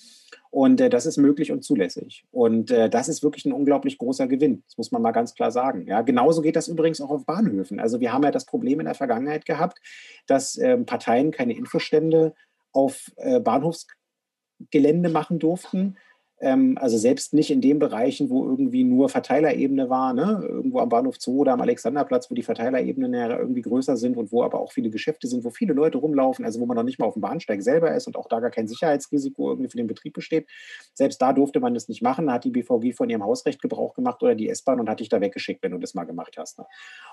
Und 0.52 0.80
äh, 0.80 0.92
das 0.92 1.08
ist 1.08 1.18
möglich 1.18 1.52
und 1.52 1.64
zulässig. 1.64 2.24
Und 2.32 2.70
äh, 2.70 2.88
das 2.88 3.10
ist 3.10 3.24
wirklich 3.24 3.46
ein 3.46 3.52
unglaublich 3.52 3.98
großer 3.98 4.28
Gewinn. 4.28 4.64
Das 4.68 4.78
muss 4.78 4.92
man 4.92 5.02
mal 5.02 5.12
ganz 5.12 5.34
klar 5.34 5.50
sagen. 5.50 5.88
Ja, 5.88 6.02
genauso 6.02 6.44
geht 6.44 6.56
das 6.56 6.68
übrigens 6.68 7.02
auch 7.02 7.10
auf 7.10 7.26
Bahnhöfen. 7.26 7.80
Also 7.80 8.00
wir 8.00 8.14
haben 8.14 8.24
ja 8.24 8.32
das 8.32 8.46
Problem 8.46 8.80
in 8.80 8.86
der 8.86 8.96
Vergangenheit 8.96 9.46
gehabt, 9.46 9.80
dass 10.28 10.56
ähm, 10.60 10.86
Parteien 10.86 11.32
keine 11.32 11.58
Infostände 11.58 12.36
auf 12.72 13.12
äh, 13.16 13.40
Bahnhofsgelände 13.40 15.10
machen 15.10 15.40
durften 15.40 15.98
also 16.44 16.98
selbst 16.98 17.34
nicht 17.34 17.52
in 17.52 17.62
den 17.62 17.80
Bereichen, 17.80 18.30
wo 18.30 18.46
irgendwie 18.46 18.84
nur 18.84 19.08
Verteilerebene 19.08 19.90
war, 19.90 20.14
ne? 20.14 20.44
irgendwo 20.46 20.80
am 20.80 20.90
Bahnhof 20.90 21.16
Zoo 21.18 21.40
oder 21.40 21.54
am 21.54 21.62
Alexanderplatz, 21.62 22.30
wo 22.30 22.36
die 22.36 22.44
Verteilerebenen 22.44 23.14
ja 23.14 23.38
irgendwie 23.40 23.62
größer 23.62 23.96
sind 23.96 24.18
und 24.18 24.32
wo 24.32 24.44
aber 24.44 24.60
auch 24.60 24.74
viele 24.74 24.90
Geschäfte 24.90 25.28
sind, 25.28 25.46
wo 25.46 25.52
viele 25.52 25.74
Leute 25.74 26.00
rumlaufen, 26.00 26.44
also 26.44 26.60
wo 26.60 26.66
man 26.66 26.76
noch 26.76 26.84
nicht 26.84 27.00
mal 27.00 27.06
auf 27.06 27.14
dem 27.14 27.22
Bahnsteig 27.22 27.62
selber 27.62 27.96
ist 27.96 28.08
und 28.08 28.18
auch 28.18 28.28
da 28.28 28.42
gar 28.42 28.52
kein 28.52 28.68
Sicherheitsrisiko 28.68 29.52
irgendwie 29.52 29.70
für 29.70 29.78
den 29.78 29.88
Betrieb 29.88 30.14
besteht. 30.14 30.48
Selbst 30.94 31.22
da 31.22 31.32
durfte 31.32 31.60
man 31.60 31.74
das 31.74 31.88
nicht 31.88 32.02
machen. 32.02 32.28
Da 32.28 32.34
hat 32.34 32.44
die 32.44 32.52
BVG 32.52 32.94
von 32.94 33.10
ihrem 33.10 33.24
Hausrecht 33.24 33.62
Gebrauch 33.62 33.94
gemacht 33.94 34.22
oder 34.22 34.36
die 34.36 34.50
S-Bahn 34.50 34.80
und 34.80 34.90
hat 34.90 35.00
dich 35.00 35.10
da 35.10 35.22
weggeschickt, 35.22 35.64
wenn 35.64 35.72
du 35.72 35.78
das 35.78 35.94
mal 35.94 36.04
gemacht 36.04 36.36
hast. 36.38 36.60
Ne? 36.60 36.66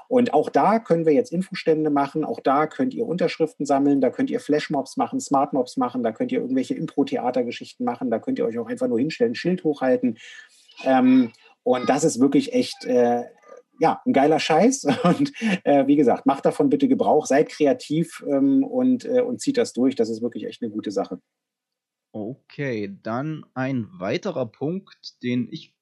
Und 0.08 0.34
auch 0.34 0.50
da 0.50 0.80
können 0.80 1.06
wir 1.06 1.12
jetzt 1.12 1.32
Infostände 1.32 1.90
machen, 1.90 2.24
auch 2.24 2.40
da 2.40 2.66
könnt 2.66 2.94
ihr 2.94 3.06
Unterschriften 3.06 3.64
sammeln, 3.64 4.00
da 4.00 4.10
könnt 4.10 4.30
ihr 4.30 4.40
Flashmobs 4.40 4.96
machen, 4.96 5.20
Smartmobs 5.20 5.76
machen, 5.76 6.02
da 6.02 6.10
könnt 6.10 6.32
ihr 6.32 6.40
irgendwelche 6.40 6.74
Impro-Theatergeschichten 6.74 7.84
machen, 7.84 8.10
da 8.10 8.18
könnt 8.18 8.38
ihr 8.38 8.46
euch 8.46 8.58
auch 8.58 8.66
einfach 8.66 8.88
nur 8.88 8.98
hinstellen 9.20 9.32
ein 9.32 9.34
Schild 9.34 9.64
hochhalten. 9.64 10.18
Ähm, 10.84 11.32
und 11.62 11.88
das 11.88 12.04
ist 12.04 12.20
wirklich 12.20 12.52
echt, 12.52 12.84
äh, 12.84 13.24
ja, 13.78 14.00
ein 14.04 14.12
geiler 14.12 14.38
Scheiß. 14.38 14.84
Und 15.04 15.32
äh, 15.64 15.86
wie 15.86 15.96
gesagt, 15.96 16.26
macht 16.26 16.44
davon 16.44 16.70
bitte 16.70 16.88
Gebrauch, 16.88 17.26
seid 17.26 17.48
kreativ 17.48 18.24
ähm, 18.28 18.64
und, 18.64 19.04
äh, 19.04 19.20
und 19.20 19.40
zieht 19.40 19.56
das 19.56 19.72
durch. 19.72 19.94
Das 19.94 20.10
ist 20.10 20.22
wirklich 20.22 20.44
echt 20.44 20.62
eine 20.62 20.70
gute 20.70 20.90
Sache. 20.90 21.20
Okay, 22.12 22.98
dann 23.02 23.46
ein 23.54 23.88
weiterer 23.92 24.46
Punkt, 24.46 25.22
den 25.22 25.48
ich, 25.50 25.74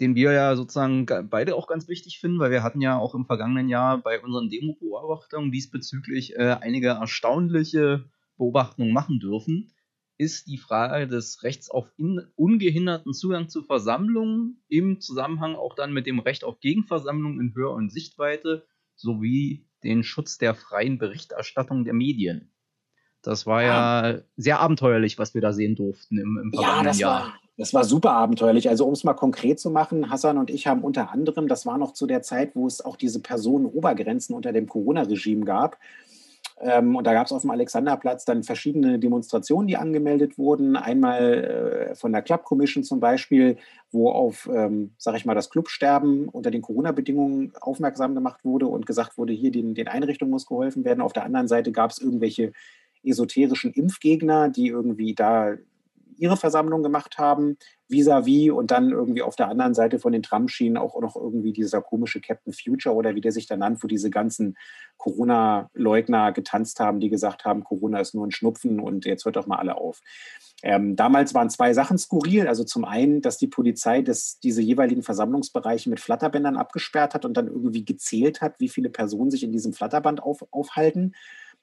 den 0.00 0.14
wir 0.14 0.32
ja 0.32 0.56
sozusagen 0.56 1.06
beide 1.28 1.54
auch 1.54 1.66
ganz 1.66 1.88
wichtig 1.88 2.18
finden, 2.18 2.38
weil 2.38 2.50
wir 2.50 2.62
hatten 2.62 2.80
ja 2.80 2.98
auch 2.98 3.14
im 3.14 3.26
vergangenen 3.26 3.68
Jahr 3.68 3.98
bei 3.98 4.20
unseren 4.20 4.48
Demo-Beobachtungen 4.48 5.52
diesbezüglich 5.52 6.34
äh, 6.36 6.56
einige 6.60 6.88
erstaunliche 6.88 8.06
Beobachtungen 8.38 8.92
machen 8.92 9.20
dürfen 9.20 9.72
ist 10.22 10.46
die 10.46 10.56
Frage 10.56 11.08
des 11.08 11.42
Rechts 11.42 11.68
auf 11.68 11.92
ungehinderten 12.36 13.12
Zugang 13.12 13.48
zu 13.48 13.62
Versammlungen 13.62 14.62
im 14.68 15.00
Zusammenhang 15.00 15.56
auch 15.56 15.74
dann 15.74 15.92
mit 15.92 16.06
dem 16.06 16.20
Recht 16.20 16.44
auf 16.44 16.60
Gegenversammlungen 16.60 17.40
in 17.40 17.54
Höhe 17.54 17.70
und 17.70 17.90
Sichtweite 17.90 18.64
sowie 18.94 19.66
den 19.82 20.04
Schutz 20.04 20.38
der 20.38 20.54
freien 20.54 20.98
Berichterstattung 20.98 21.84
der 21.84 21.94
Medien. 21.94 22.52
Das 23.20 23.46
war 23.46 23.62
ja, 23.62 24.10
ja 24.10 24.18
sehr 24.36 24.60
abenteuerlich, 24.60 25.18
was 25.18 25.34
wir 25.34 25.40
da 25.40 25.52
sehen 25.52 25.74
durften 25.74 26.18
im, 26.18 26.38
im 26.40 26.52
vergangenen 26.52 26.84
ja, 26.84 26.90
das 26.90 26.98
Jahr. 26.98 27.20
War, 27.22 27.34
das 27.56 27.74
war 27.74 27.84
super 27.84 28.12
abenteuerlich. 28.12 28.68
Also 28.68 28.86
um 28.86 28.92
es 28.92 29.02
mal 29.02 29.14
konkret 29.14 29.58
zu 29.58 29.70
machen, 29.70 30.08
Hassan 30.08 30.38
und 30.38 30.50
ich 30.50 30.68
haben 30.68 30.84
unter 30.84 31.10
anderem, 31.10 31.48
das 31.48 31.66
war 31.66 31.78
noch 31.78 31.94
zu 31.94 32.06
der 32.06 32.22
Zeit, 32.22 32.54
wo 32.54 32.66
es 32.68 32.80
auch 32.80 32.96
diese 32.96 33.20
Personenobergrenzen 33.20 34.36
unter 34.36 34.52
dem 34.52 34.68
Corona-Regime 34.68 35.44
gab, 35.44 35.78
ähm, 36.62 36.94
und 36.94 37.06
da 37.06 37.12
gab 37.12 37.26
es 37.26 37.32
auf 37.32 37.42
dem 37.42 37.50
Alexanderplatz 37.50 38.24
dann 38.24 38.44
verschiedene 38.44 39.00
Demonstrationen, 39.00 39.66
die 39.66 39.76
angemeldet 39.76 40.38
wurden. 40.38 40.76
Einmal 40.76 41.90
äh, 41.90 41.94
von 41.96 42.12
der 42.12 42.22
Club 42.22 42.44
Commission 42.44 42.84
zum 42.84 43.00
Beispiel, 43.00 43.56
wo 43.90 44.10
auf, 44.10 44.48
ähm, 44.52 44.92
sage 44.96 45.16
ich 45.16 45.24
mal, 45.24 45.34
das 45.34 45.50
Clubsterben 45.50 46.28
unter 46.28 46.52
den 46.52 46.62
Corona-Bedingungen 46.62 47.52
aufmerksam 47.60 48.14
gemacht 48.14 48.44
wurde 48.44 48.68
und 48.68 48.86
gesagt 48.86 49.18
wurde, 49.18 49.32
hier 49.32 49.50
den, 49.50 49.74
den 49.74 49.88
Einrichtungen 49.88 50.30
muss 50.30 50.46
geholfen 50.46 50.84
werden. 50.84 51.00
Auf 51.00 51.12
der 51.12 51.24
anderen 51.24 51.48
Seite 51.48 51.72
gab 51.72 51.90
es 51.90 51.98
irgendwelche 51.98 52.52
esoterischen 53.02 53.72
Impfgegner, 53.72 54.48
die 54.48 54.68
irgendwie 54.68 55.16
da 55.16 55.56
ihre 56.16 56.36
Versammlung 56.36 56.84
gemacht 56.84 57.18
haben, 57.18 57.56
vis-à-vis 57.92 58.48
-vis, 58.48 58.50
und 58.50 58.70
dann 58.70 58.90
irgendwie 58.90 59.22
auf 59.22 59.36
der 59.36 59.48
anderen 59.48 59.74
Seite 59.74 59.98
von 59.98 60.12
den 60.12 60.22
Tramschienen 60.22 60.76
auch 60.76 61.00
noch 61.00 61.14
irgendwie 61.14 61.52
dieser 61.52 61.82
komische 61.82 62.20
Captain 62.20 62.52
Future 62.52 62.94
oder 62.94 63.14
wie 63.14 63.20
der 63.20 63.32
sich 63.32 63.46
da 63.46 63.56
nannt, 63.56 63.82
wo 63.84 63.86
diese 63.86 64.10
ganzen 64.10 64.56
Corona-Leugner 64.96 66.32
getanzt 66.32 66.80
haben, 66.80 67.00
die 67.00 67.08
gesagt 67.08 67.44
haben, 67.44 67.64
Corona 67.64 68.00
ist 68.00 68.14
nur 68.14 68.26
ein 68.26 68.30
Schnupfen 68.30 68.80
und 68.80 69.04
jetzt 69.04 69.24
hört 69.24 69.36
doch 69.36 69.46
mal 69.46 69.58
alle 69.58 69.76
auf. 69.76 70.00
Ähm, 70.62 70.94
damals 70.94 71.34
waren 71.34 71.50
zwei 71.50 71.74
Sachen 71.74 71.98
skurril. 71.98 72.46
Also 72.46 72.64
zum 72.64 72.84
einen, 72.84 73.20
dass 73.20 73.36
die 73.36 73.48
Polizei 73.48 74.02
das, 74.02 74.38
diese 74.38 74.62
jeweiligen 74.62 75.02
Versammlungsbereiche 75.02 75.90
mit 75.90 76.00
Flatterbändern 76.00 76.56
abgesperrt 76.56 77.14
hat 77.14 77.24
und 77.24 77.36
dann 77.36 77.48
irgendwie 77.48 77.84
gezählt 77.84 78.40
hat, 78.40 78.60
wie 78.60 78.68
viele 78.68 78.88
Personen 78.88 79.30
sich 79.30 79.42
in 79.42 79.52
diesem 79.52 79.72
Flatterband 79.72 80.22
auf, 80.22 80.46
aufhalten. 80.52 81.14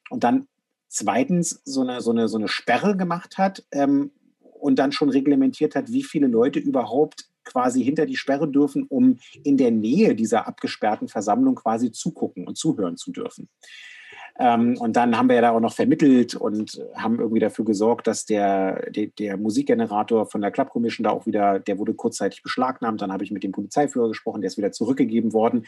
Und 0.10 0.24
dann 0.24 0.48
zweitens 0.89 1.62
so 1.63 1.82
eine, 1.82 2.02
so 2.02 2.12
eine, 2.12 2.28
so 2.28 2.38
eine 2.38 2.50
Sperre 2.50 2.98
gemacht 2.98 3.38
hat, 3.38 3.63
ähm, 3.72 4.12
und 4.60 4.78
dann 4.78 4.91
schon 4.91 5.10
reglementiert 5.10 5.76
hat, 5.76 5.91
wie 5.91 6.04
viele 6.04 6.28
Leute 6.28 6.60
überhaupt 6.60 7.26
quasi 7.43 7.84
hinter 7.84 8.06
die 8.06 8.15
Sperre 8.15 8.48
dürfen, 8.48 8.84
um 8.84 9.19
in 9.43 9.58
der 9.58 9.72
Nähe 9.72 10.15
dieser 10.15 10.48
abgesperrten 10.48 11.08
Versammlung 11.08 11.56
quasi 11.56 11.91
zugucken 11.91 12.48
und 12.48 12.58
zuhören 12.58 12.98
zu 12.98 13.12
dürfen. 13.12 13.50
Ähm, 14.41 14.78
und 14.80 14.95
dann 14.95 15.17
haben 15.17 15.28
wir 15.28 15.36
ja 15.36 15.41
da 15.41 15.52
auch 15.52 15.60
noch 15.60 15.73
vermittelt 15.73 16.34
und 16.34 16.82
haben 16.95 17.19
irgendwie 17.19 17.41
dafür 17.41 17.65
gesorgt, 17.65 18.08
dass 18.08 18.25
der, 18.25 18.89
der, 18.89 19.08
der, 19.08 19.36
Musikgenerator 19.36 20.28
von 20.28 20.39
der 20.39 20.52
Club 20.52 20.69
Commission 20.69 21.04
da 21.04 21.10
auch 21.10 21.25
wieder, 21.25 21.60
der 21.60 21.78
wurde 21.78 21.93
kurzzeitig 21.93 22.41
beschlagnahmt. 22.41 23.02
Dann 23.02 23.12
habe 23.12 23.25
ich 23.25 23.32
mit 23.32 23.43
dem 23.43 23.52
Polizeiführer 23.52 24.08
gesprochen, 24.08 24.39
der 24.39 24.47
ist 24.47 24.58
wieder 24.58 24.71
zurückgegeben 24.71 25.34
worden. 25.34 25.65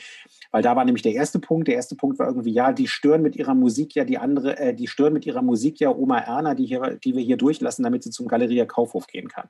Weil 0.51 0.63
da 0.63 0.77
war 0.77 0.85
nämlich 0.85 1.01
der 1.03 1.11
erste 1.13 1.39
Punkt. 1.39 1.67
Der 1.67 1.75
erste 1.75 1.97
Punkt 1.97 2.17
war 2.17 2.27
irgendwie, 2.27 2.53
ja, 2.53 2.71
die 2.71 2.87
stören 2.87 3.21
mit 3.21 3.35
ihrer 3.35 3.55
Musik 3.55 3.93
ja 3.93 4.05
die 4.05 4.17
andere, 4.17 4.57
äh, 4.57 4.73
die 4.73 4.87
stören 4.87 5.11
mit 5.11 5.25
ihrer 5.25 5.41
Musik 5.41 5.81
ja 5.81 5.93
Oma 5.93 6.19
Erna, 6.19 6.55
die, 6.55 6.65
hier, 6.65 6.97
die 7.03 7.13
wir 7.13 7.21
hier 7.21 7.37
durchlassen, 7.37 7.83
damit 7.83 8.03
sie 8.03 8.09
zum 8.11 8.29
Galeria 8.29 8.65
Kaufhof 8.65 9.07
gehen 9.07 9.27
kann. 9.27 9.49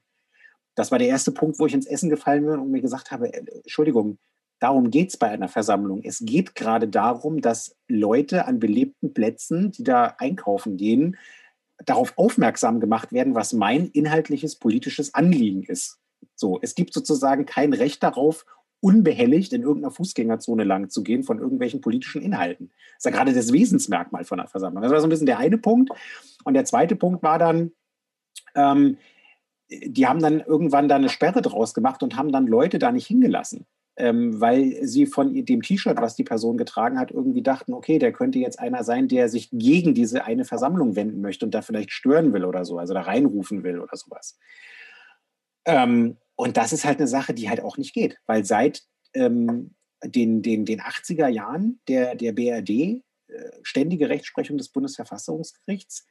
Das 0.74 0.90
war 0.90 0.98
der 0.98 1.10
erste 1.10 1.32
Punkt, 1.32 1.60
wo 1.60 1.68
ich 1.68 1.76
ins 1.76 1.86
Essen 1.86 2.10
gefallen 2.10 2.46
bin 2.46 2.58
und 2.58 2.72
mir 2.72 2.82
gesagt 2.82 3.12
habe, 3.12 3.32
äh, 3.32 3.44
Entschuldigung, 3.64 4.18
Darum 4.62 4.92
geht 4.92 5.10
es 5.10 5.18
bei 5.18 5.28
einer 5.28 5.48
Versammlung. 5.48 6.04
Es 6.04 6.20
geht 6.20 6.54
gerade 6.54 6.88
darum, 6.88 7.42
dass 7.42 7.76
Leute 7.88 8.46
an 8.46 8.60
belebten 8.60 9.12
Plätzen, 9.12 9.72
die 9.72 9.84
da 9.84 10.14
einkaufen 10.20 10.78
gehen, 10.78 11.18
darauf 11.84 12.14
aufmerksam 12.16 12.80
gemacht 12.80 13.12
werden, 13.12 13.34
was 13.34 13.54
mein 13.54 13.88
inhaltliches 13.88 14.58
politisches 14.58 15.16
Anliegen 15.16 15.64
ist. 15.64 15.98
So, 16.36 16.60
es 16.62 16.76
gibt 16.76 16.94
sozusagen 16.94 17.48
kein 17.48 17.74
Recht 17.74 18.04
darauf, 18.04 18.46
unbehelligt 18.82 19.52
in 19.54 19.64
irgendeiner 19.64 19.92
Fußgängerzone 19.92 20.64
lang 20.64 20.92
zu 20.92 21.02
gehen 21.02 21.24
von 21.24 21.40
irgendwelchen 21.40 21.82
politischen 21.82 22.22
Inhalten. 22.22 22.68
Das 22.70 23.00
ist 23.00 23.06
ja 23.06 23.12
gerade 23.12 23.34
das 23.34 23.52
Wesensmerkmal 23.52 24.26
von 24.26 24.40
einer 24.40 24.48
Versammlung. 24.48 24.84
Das 24.84 24.92
war 24.92 25.02
so 25.02 25.08
ein 25.08 25.10
bisschen 25.10 25.26
der 25.26 25.40
eine 25.40 25.58
Punkt. 25.58 25.90
Und 26.44 26.54
der 26.54 26.66
zweite 26.66 26.96
Punkt 26.96 27.24
war 27.24 27.40
dann, 27.40 27.72
ähm, 28.54 29.00
die 29.70 30.06
haben 30.06 30.20
dann 30.20 30.40
irgendwann 30.40 30.88
da 30.88 30.98
eine 30.98 31.10
Sperre 31.10 31.42
draus 31.42 31.74
gemacht 31.74 32.04
und 32.04 32.16
haben 32.16 32.32
dann 32.32 32.46
Leute 32.46 32.78
da 32.78 32.92
nicht 32.92 33.08
hingelassen 33.08 33.66
ähm, 34.02 34.42
weil 34.42 34.80
sie 34.82 35.06
von 35.06 35.46
dem 35.46 35.62
T-Shirt, 35.62 36.02
was 36.02 36.16
die 36.16 36.24
Person 36.24 36.58
getragen 36.58 36.98
hat, 36.98 37.12
irgendwie 37.12 37.44
dachten, 37.44 37.72
okay, 37.72 38.00
der 38.00 38.12
könnte 38.12 38.40
jetzt 38.40 38.58
einer 38.58 38.84
sein, 38.84 39.08
der 39.08 39.30
sich 39.30 39.52
gegen 39.52 39.94
diese 39.94 40.26
eine 40.26 40.44
Versammlung 40.44 40.96
wenden 40.96 41.22
möchte 41.22 41.46
und 41.46 41.54
da 41.54 41.62
vielleicht 41.62 41.92
stören 41.92 42.34
will 42.34 42.44
oder 42.44 42.66
so, 42.66 42.80
also 42.80 42.96
da 42.96 43.02
reinrufen 43.02 43.64
will 43.64 43.80
oder 43.80 43.96
sowas. 43.96 44.40
Ähm, 45.66 46.18
und 46.36 46.58
das 46.58 46.74
ist 46.74 46.84
halt 46.84 46.98
eine 46.98 47.08
Sache, 47.08 47.36
die 47.36 47.48
halt 47.48 47.62
auch 47.62 47.78
nicht 47.78 47.94
geht, 47.94 48.18
weil 48.26 48.44
seit 48.44 48.82
ähm, 49.14 49.76
den, 50.04 50.42
den, 50.42 50.66
den 50.66 50.82
80er 50.82 51.28
Jahren 51.28 51.80
der, 51.88 52.16
der 52.16 52.32
BRD, 52.32 52.70
äh, 52.70 53.04
ständige 53.62 54.10
Rechtsprechung 54.10 54.58
des 54.58 54.70
Bundesverfassungsgerichts, 54.70 56.08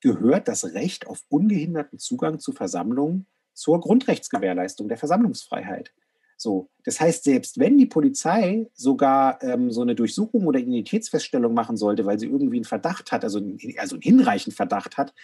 gehört 0.00 0.48
das 0.48 0.72
Recht 0.72 1.06
auf 1.06 1.24
ungehinderten 1.28 1.98
Zugang 1.98 2.38
zu 2.38 2.52
Versammlungen 2.52 3.26
zur 3.52 3.80
Grundrechtsgewährleistung 3.80 4.88
der 4.88 4.96
Versammlungsfreiheit. 4.96 5.92
So, 6.40 6.70
das 6.84 7.00
heißt, 7.00 7.24
selbst 7.24 7.58
wenn 7.58 7.76
die 7.78 7.86
Polizei 7.86 8.70
sogar 8.72 9.42
ähm, 9.42 9.72
so 9.72 9.82
eine 9.82 9.96
Durchsuchung 9.96 10.46
oder 10.46 10.60
Identitätsfeststellung 10.60 11.52
machen 11.52 11.76
sollte, 11.76 12.06
weil 12.06 12.20
sie 12.20 12.26
irgendwie 12.26 12.58
einen 12.58 12.64
Verdacht 12.64 13.10
hat, 13.10 13.24
also, 13.24 13.40
also 13.76 13.96
einen 13.96 14.02
hinreichenden 14.02 14.56
Verdacht 14.56 14.96
hat, 14.96 15.14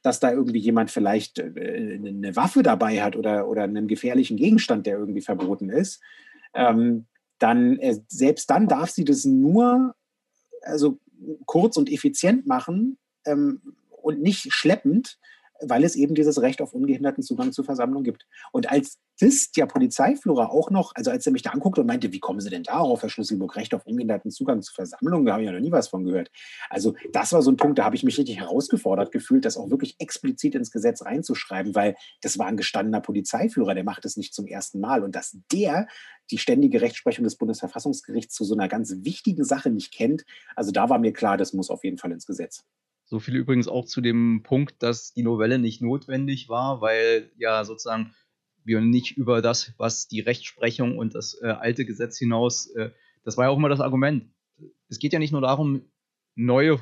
dass 0.00 0.18
da 0.18 0.32
irgendwie 0.32 0.60
jemand 0.60 0.90
vielleicht 0.90 1.38
äh, 1.38 1.98
eine 2.02 2.34
Waffe 2.36 2.62
dabei 2.62 3.02
hat 3.02 3.16
oder, 3.16 3.48
oder 3.48 3.64
einen 3.64 3.86
gefährlichen 3.86 4.38
Gegenstand, 4.38 4.86
der 4.86 4.96
irgendwie 4.96 5.20
verboten 5.20 5.68
ist, 5.68 6.00
ähm, 6.54 7.04
dann 7.38 7.78
äh, 7.78 7.98
selbst 8.08 8.48
dann 8.48 8.66
darf 8.66 8.90
sie 8.90 9.04
das 9.04 9.26
nur 9.26 9.94
also 10.62 10.98
kurz 11.44 11.76
und 11.76 11.92
effizient 11.92 12.46
machen 12.46 12.96
ähm, 13.26 13.60
und 13.90 14.22
nicht 14.22 14.52
schleppend, 14.52 15.18
weil 15.66 15.84
es 15.84 15.96
eben 15.96 16.14
dieses 16.14 16.40
Recht 16.42 16.60
auf 16.60 16.72
ungehinderten 16.72 17.22
Zugang 17.22 17.52
zur 17.52 17.64
Versammlung 17.64 18.02
gibt. 18.02 18.26
Und 18.52 18.70
als 18.70 18.98
das 19.20 19.52
der 19.52 19.66
Polizeiführer 19.66 20.50
auch 20.50 20.70
noch, 20.70 20.92
also 20.94 21.10
als 21.10 21.26
er 21.26 21.32
mich 21.32 21.42
da 21.42 21.50
anguckte 21.50 21.80
und 21.80 21.86
meinte, 21.86 22.12
wie 22.12 22.18
kommen 22.18 22.40
Sie 22.40 22.50
denn 22.50 22.64
darauf, 22.64 23.02
Herr 23.02 23.08
Schlüsselburg, 23.08 23.56
Recht 23.56 23.74
auf 23.74 23.86
ungehinderten 23.86 24.30
Zugang 24.30 24.62
zur 24.62 24.74
Versammlung, 24.74 25.24
da 25.24 25.32
habe 25.32 25.42
ich 25.42 25.46
ja 25.46 25.52
noch 25.52 25.60
nie 25.60 25.70
was 25.70 25.88
von 25.88 26.04
gehört. 26.04 26.30
Also 26.70 26.94
das 27.12 27.32
war 27.32 27.42
so 27.42 27.50
ein 27.50 27.56
Punkt, 27.56 27.78
da 27.78 27.84
habe 27.84 27.94
ich 27.94 28.02
mich 28.02 28.18
richtig 28.18 28.38
herausgefordert 28.38 29.12
gefühlt, 29.12 29.44
das 29.44 29.56
auch 29.56 29.70
wirklich 29.70 29.96
explizit 29.98 30.54
ins 30.54 30.70
Gesetz 30.70 31.04
reinzuschreiben, 31.04 31.74
weil 31.74 31.94
das 32.20 32.38
war 32.38 32.46
ein 32.46 32.56
gestandener 32.56 33.00
Polizeiführer, 33.00 33.74
der 33.74 33.84
macht 33.84 34.04
es 34.04 34.16
nicht 34.16 34.34
zum 34.34 34.46
ersten 34.46 34.80
Mal. 34.80 35.04
Und 35.04 35.14
dass 35.14 35.36
der 35.52 35.86
die 36.30 36.38
ständige 36.38 36.80
Rechtsprechung 36.80 37.24
des 37.24 37.36
Bundesverfassungsgerichts 37.36 38.34
zu 38.34 38.44
so 38.44 38.54
einer 38.54 38.68
ganz 38.68 38.92
wichtigen 39.02 39.44
Sache 39.44 39.70
nicht 39.70 39.92
kennt, 39.92 40.24
also 40.56 40.72
da 40.72 40.88
war 40.88 40.98
mir 40.98 41.12
klar, 41.12 41.36
das 41.36 41.52
muss 41.52 41.70
auf 41.70 41.84
jeden 41.84 41.98
Fall 41.98 42.12
ins 42.12 42.26
Gesetz. 42.26 42.64
So 43.12 43.20
viel 43.20 43.36
übrigens 43.36 43.68
auch 43.68 43.84
zu 43.84 44.00
dem 44.00 44.42
Punkt, 44.42 44.82
dass 44.82 45.12
die 45.12 45.22
Novelle 45.22 45.58
nicht 45.58 45.82
notwendig 45.82 46.48
war, 46.48 46.80
weil 46.80 47.30
ja 47.36 47.62
sozusagen 47.62 48.14
wir 48.64 48.80
nicht 48.80 49.18
über 49.18 49.42
das, 49.42 49.74
was 49.76 50.08
die 50.08 50.20
Rechtsprechung 50.20 50.96
und 50.96 51.14
das 51.14 51.38
äh, 51.42 51.48
alte 51.48 51.84
Gesetz 51.84 52.16
hinaus, 52.16 52.68
äh, 52.74 52.90
das 53.22 53.36
war 53.36 53.44
ja 53.44 53.50
auch 53.50 53.58
immer 53.58 53.68
das 53.68 53.80
Argument. 53.80 54.32
Es 54.88 54.98
geht 54.98 55.12
ja 55.12 55.18
nicht 55.18 55.30
nur 55.30 55.42
darum, 55.42 55.82
neue 56.36 56.80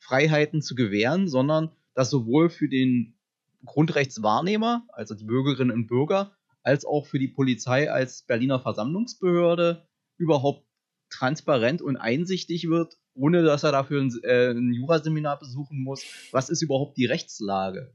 Freiheiten 0.00 0.60
zu 0.60 0.74
gewähren, 0.74 1.28
sondern 1.28 1.70
dass 1.94 2.10
sowohl 2.10 2.50
für 2.50 2.68
den 2.68 3.18
Grundrechtswahrnehmer, 3.64 4.86
also 4.92 5.14
die 5.14 5.24
Bürgerinnen 5.24 5.72
und 5.72 5.86
Bürger, 5.86 6.36
als 6.62 6.84
auch 6.84 7.06
für 7.06 7.18
die 7.18 7.28
Polizei 7.28 7.90
als 7.90 8.26
Berliner 8.26 8.60
Versammlungsbehörde 8.60 9.88
überhaupt 10.18 10.66
transparent 11.08 11.80
und 11.80 11.96
einsichtig 11.96 12.68
wird, 12.68 12.99
ohne 13.14 13.42
dass 13.42 13.62
er 13.62 13.72
dafür 13.72 14.00
ein, 14.00 14.12
äh, 14.22 14.50
ein 14.50 14.72
Juraseminar 14.72 15.38
besuchen 15.38 15.82
muss. 15.82 16.04
Was 16.32 16.48
ist 16.48 16.62
überhaupt 16.62 16.96
die 16.96 17.06
Rechtslage? 17.06 17.94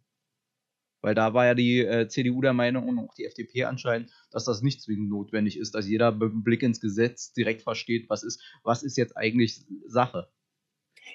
Weil 1.01 1.13
da 1.13 1.33
war 1.33 1.45
ja 1.45 1.53
die 1.53 1.81
äh, 1.81 2.07
CDU 2.07 2.41
der 2.41 2.53
Meinung 2.53 2.89
und 2.89 2.97
auch 2.97 3.13
die 3.13 3.25
FDP 3.25 3.65
anscheinend, 3.65 4.09
dass 4.31 4.45
das 4.45 4.63
nicht 4.63 4.81
zwingend 4.81 5.09
notwendig 5.09 5.59
ist, 5.59 5.75
dass 5.75 5.87
jeder 5.87 6.11
mit 6.11 6.43
Blick 6.43 6.63
ins 6.63 6.81
Gesetz 6.81 7.31
direkt 7.31 7.61
versteht, 7.61 8.09
was 8.09 8.23
ist, 8.23 8.41
was 8.63 8.81
ist 8.81 8.97
jetzt 8.97 9.15
eigentlich 9.15 9.65
Sache. 9.85 10.29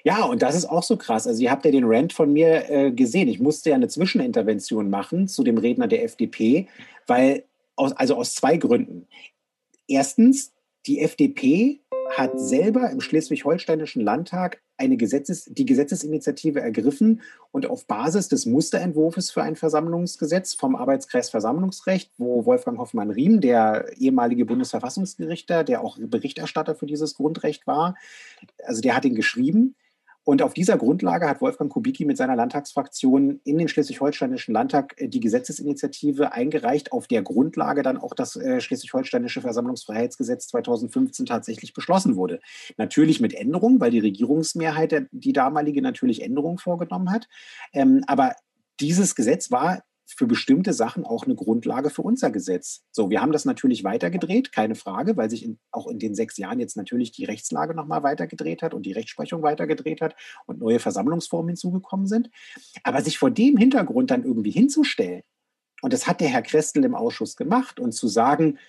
Ja, 0.03 0.23
und 0.23 0.41
das 0.41 0.55
ist 0.55 0.65
auch 0.65 0.83
so 0.83 0.95
krass. 0.95 1.27
Also 1.27 1.43
ihr 1.43 1.51
habt 1.51 1.65
ja 1.65 1.71
den 1.71 1.83
Rant 1.83 2.13
von 2.13 2.31
mir 2.31 2.69
äh, 2.69 2.91
gesehen. 2.91 3.27
Ich 3.27 3.41
musste 3.41 3.71
ja 3.71 3.75
eine 3.75 3.89
Zwischenintervention 3.89 4.89
machen 4.89 5.27
zu 5.27 5.43
dem 5.43 5.57
Redner 5.57 5.87
der 5.87 6.05
FDP, 6.05 6.69
weil 7.05 7.43
aus, 7.75 7.91
also 7.91 8.15
aus 8.15 8.33
zwei 8.33 8.57
Gründen. 8.57 9.07
Erstens, 9.87 10.53
die 10.85 11.01
FDP 11.01 11.80
hat 12.17 12.39
selber 12.39 12.89
im 12.89 13.01
Schleswig-Holsteinischen 13.01 14.01
Landtag 14.01 14.61
eine 14.77 14.97
Gesetzes, 14.97 15.45
die 15.45 15.65
Gesetzesinitiative 15.65 16.59
ergriffen 16.59 17.21
und 17.51 17.65
auf 17.65 17.85
Basis 17.85 18.27
des 18.27 18.45
Musterentwurfs 18.45 19.31
für 19.31 19.43
ein 19.43 19.55
Versammlungsgesetz 19.55 20.53
vom 20.53 20.75
Arbeitskreis 20.75 21.29
Versammlungsrecht, 21.29 22.11
wo 22.17 22.45
Wolfgang 22.45 22.77
Hoffmann-Riem, 22.77 23.41
der 23.41 23.91
ehemalige 23.97 24.45
Bundesverfassungsgerichter, 24.45 25.63
der 25.63 25.81
auch 25.81 25.97
Berichterstatter 25.99 26.75
für 26.75 26.85
dieses 26.85 27.15
Grundrecht 27.15 27.67
war, 27.67 27.95
also 28.63 28.81
der 28.81 28.95
hat 28.95 29.05
ihn 29.05 29.15
geschrieben 29.15 29.75
und 30.23 30.43
auf 30.43 30.53
dieser 30.53 30.77
Grundlage 30.77 31.27
hat 31.27 31.41
Wolfgang 31.41 31.71
Kubicki 31.71 32.05
mit 32.05 32.15
seiner 32.15 32.35
Landtagsfraktion 32.35 33.41
in 33.43 33.57
den 33.57 33.67
Schleswig-Holsteinischen 33.67 34.53
Landtag 34.53 34.93
äh, 34.97 35.07
die 35.07 35.19
Gesetzesinitiative 35.19 36.33
eingereicht, 36.33 36.91
auf 36.91 37.07
der 37.07 37.23
Grundlage 37.23 37.81
dann 37.81 37.97
auch 37.97 38.13
das 38.13 38.35
äh, 38.35 38.61
Schleswig-Holsteinische 38.61 39.41
Versammlungsfreiheitsgesetz 39.41 40.47
2015 40.49 41.25
tatsächlich 41.25 41.73
beschlossen 41.73 42.15
wurde. 42.15 42.39
Natürlich 42.77 43.19
mit 43.19 43.33
Änderungen, 43.33 43.79
weil 43.79 43.91
die 43.91 43.99
Regierungsmehrheit, 43.99 45.07
die 45.11 45.33
damalige, 45.33 45.81
natürlich 45.81 46.21
Änderungen 46.21 46.59
vorgenommen 46.59 47.11
hat. 47.11 47.27
Ähm, 47.73 48.03
aber 48.05 48.35
dieses 48.79 49.15
Gesetz 49.15 49.51
war 49.51 49.83
für 50.17 50.27
bestimmte 50.27 50.73
Sachen 50.73 51.05
auch 51.05 51.25
eine 51.25 51.35
Grundlage 51.35 51.89
für 51.89 52.01
unser 52.01 52.31
Gesetz. 52.31 52.83
So, 52.91 53.09
wir 53.09 53.21
haben 53.21 53.31
das 53.31 53.45
natürlich 53.45 53.83
weitergedreht, 53.83 54.51
keine 54.51 54.75
Frage, 54.75 55.17
weil 55.17 55.29
sich 55.29 55.43
in, 55.43 55.59
auch 55.71 55.87
in 55.87 55.99
den 55.99 56.15
sechs 56.15 56.37
Jahren 56.37 56.59
jetzt 56.59 56.77
natürlich 56.77 57.11
die 57.11 57.25
Rechtslage 57.25 57.73
nochmal 57.73 58.03
weitergedreht 58.03 58.61
hat 58.61 58.73
und 58.73 58.85
die 58.85 58.91
Rechtsprechung 58.91 59.41
weitergedreht 59.41 60.01
hat 60.01 60.15
und 60.45 60.59
neue 60.59 60.79
Versammlungsformen 60.79 61.49
hinzugekommen 61.49 62.07
sind. 62.07 62.29
Aber 62.83 63.01
sich 63.01 63.17
vor 63.17 63.31
dem 63.31 63.57
Hintergrund 63.57 64.11
dann 64.11 64.23
irgendwie 64.23 64.51
hinzustellen, 64.51 65.23
und 65.81 65.93
das 65.93 66.07
hat 66.07 66.21
der 66.21 66.27
Herr 66.27 66.43
Krestel 66.43 66.85
im 66.85 66.95
Ausschuss 66.95 67.35
gemacht, 67.35 67.79
und 67.79 67.93
zu 67.93 68.07
sagen, 68.07 68.59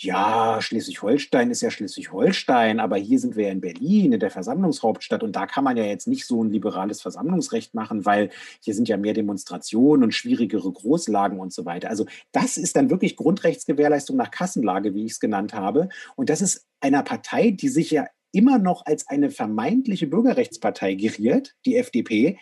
ja, 0.00 0.58
Schleswig-Holstein 0.62 1.50
ist 1.50 1.60
ja 1.60 1.72
Schleswig-Holstein, 1.72 2.78
aber 2.78 2.96
hier 2.96 3.18
sind 3.18 3.34
wir 3.34 3.46
ja 3.46 3.52
in 3.52 3.60
Berlin, 3.60 4.12
in 4.12 4.20
der 4.20 4.30
Versammlungshauptstadt 4.30 5.24
und 5.24 5.34
da 5.34 5.46
kann 5.46 5.64
man 5.64 5.76
ja 5.76 5.84
jetzt 5.84 6.06
nicht 6.06 6.24
so 6.24 6.42
ein 6.42 6.50
liberales 6.50 7.02
Versammlungsrecht 7.02 7.74
machen, 7.74 8.06
weil 8.06 8.30
hier 8.60 8.74
sind 8.74 8.88
ja 8.88 8.96
mehr 8.96 9.12
Demonstrationen 9.12 10.04
und 10.04 10.14
schwierigere 10.14 10.70
Großlagen 10.70 11.40
und 11.40 11.52
so 11.52 11.64
weiter. 11.64 11.90
Also 11.90 12.06
das 12.30 12.56
ist 12.56 12.76
dann 12.76 12.90
wirklich 12.90 13.16
Grundrechtsgewährleistung 13.16 14.16
nach 14.16 14.30
Kassenlage, 14.30 14.94
wie 14.94 15.04
ich 15.04 15.12
es 15.12 15.20
genannt 15.20 15.52
habe. 15.52 15.88
Und 16.14 16.30
das 16.30 16.42
ist 16.42 16.66
einer 16.80 17.02
Partei, 17.02 17.50
die 17.50 17.68
sich 17.68 17.90
ja 17.90 18.06
immer 18.30 18.58
noch 18.58 18.86
als 18.86 19.08
eine 19.08 19.30
vermeintliche 19.30 20.06
Bürgerrechtspartei 20.06 20.94
geriert, 20.94 21.56
die 21.66 21.76
FDP, 21.76 22.38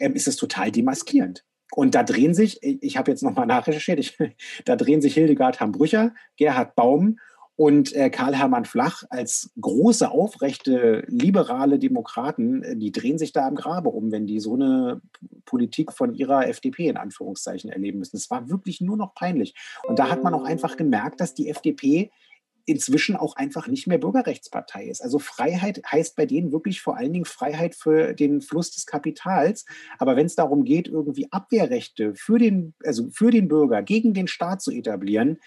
ähm, 0.00 0.14
ist 0.14 0.26
es 0.26 0.34
total 0.34 0.72
demaskierend. 0.72 1.44
Und 1.76 1.94
da 1.94 2.02
drehen 2.02 2.32
sich, 2.32 2.62
ich 2.62 2.96
habe 2.96 3.10
jetzt 3.10 3.22
nochmal 3.22 3.46
nachrecherchiert, 3.46 3.98
ich, 3.98 4.16
da 4.64 4.76
drehen 4.76 5.02
sich 5.02 5.12
Hildegard 5.12 5.60
Hambrücher, 5.60 6.14
Gerhard 6.38 6.74
Baum 6.74 7.18
Und 7.54 7.94
äh, 7.94 8.08
Karl-Hermann 8.08 8.64
Flach 8.64 9.02
als 9.10 9.50
große, 9.60 10.10
aufrechte, 10.10 11.04
liberale 11.06 11.78
Demokraten, 11.78 12.62
äh, 12.62 12.76
die 12.76 12.92
drehen 12.92 13.18
sich 13.18 13.32
da 13.32 13.46
im 13.46 13.56
Grabe 13.56 13.90
um, 13.90 14.10
wenn 14.10 14.26
die 14.26 14.40
so 14.40 14.54
eine 14.54 15.02
Politik 15.44 15.92
von 15.92 16.14
ihrer 16.14 16.48
FDP 16.48 16.88
in 16.88 16.96
Anführungszeichen 16.96 17.70
erleben 17.70 17.98
müssen. 17.98 18.16
Es 18.16 18.30
war 18.30 18.48
wirklich 18.48 18.80
nur 18.80 18.96
noch 18.96 19.14
peinlich. 19.14 19.54
Und 19.86 19.98
da 19.98 20.08
hat 20.08 20.24
man 20.24 20.32
auch 20.32 20.44
einfach 20.44 20.78
gemerkt, 20.78 21.20
dass 21.20 21.34
die 21.34 21.48
FDP 21.50 22.10
inzwischen 22.66 23.16
auch 23.16 23.36
einfach 23.36 23.68
nicht 23.68 23.86
mehr 23.86 23.98
Bürgerrechtspartei 23.98 24.86
ist. 24.86 25.00
Also 25.00 25.18
Freiheit 25.20 25.80
heißt 25.90 26.16
bei 26.16 26.26
denen 26.26 26.52
wirklich 26.52 26.80
vor 26.80 26.96
allen 26.96 27.12
Dingen 27.12 27.24
Freiheit 27.24 27.76
für 27.76 28.12
den 28.12 28.40
Fluss 28.40 28.72
des 28.72 28.86
Kapitals. 28.86 29.64
Aber 29.98 30.16
wenn 30.16 30.26
es 30.26 30.34
darum 30.34 30.64
geht, 30.64 30.88
irgendwie 30.88 31.30
Abwehrrechte 31.30 32.14
für 32.16 32.38
den, 32.38 32.74
also 32.84 33.08
für 33.10 33.30
den 33.30 33.48
Bürger 33.48 33.82
gegen 33.82 34.14
den 34.14 34.26
Staat 34.26 34.62
zu 34.62 34.72
etablieren, 34.72 35.38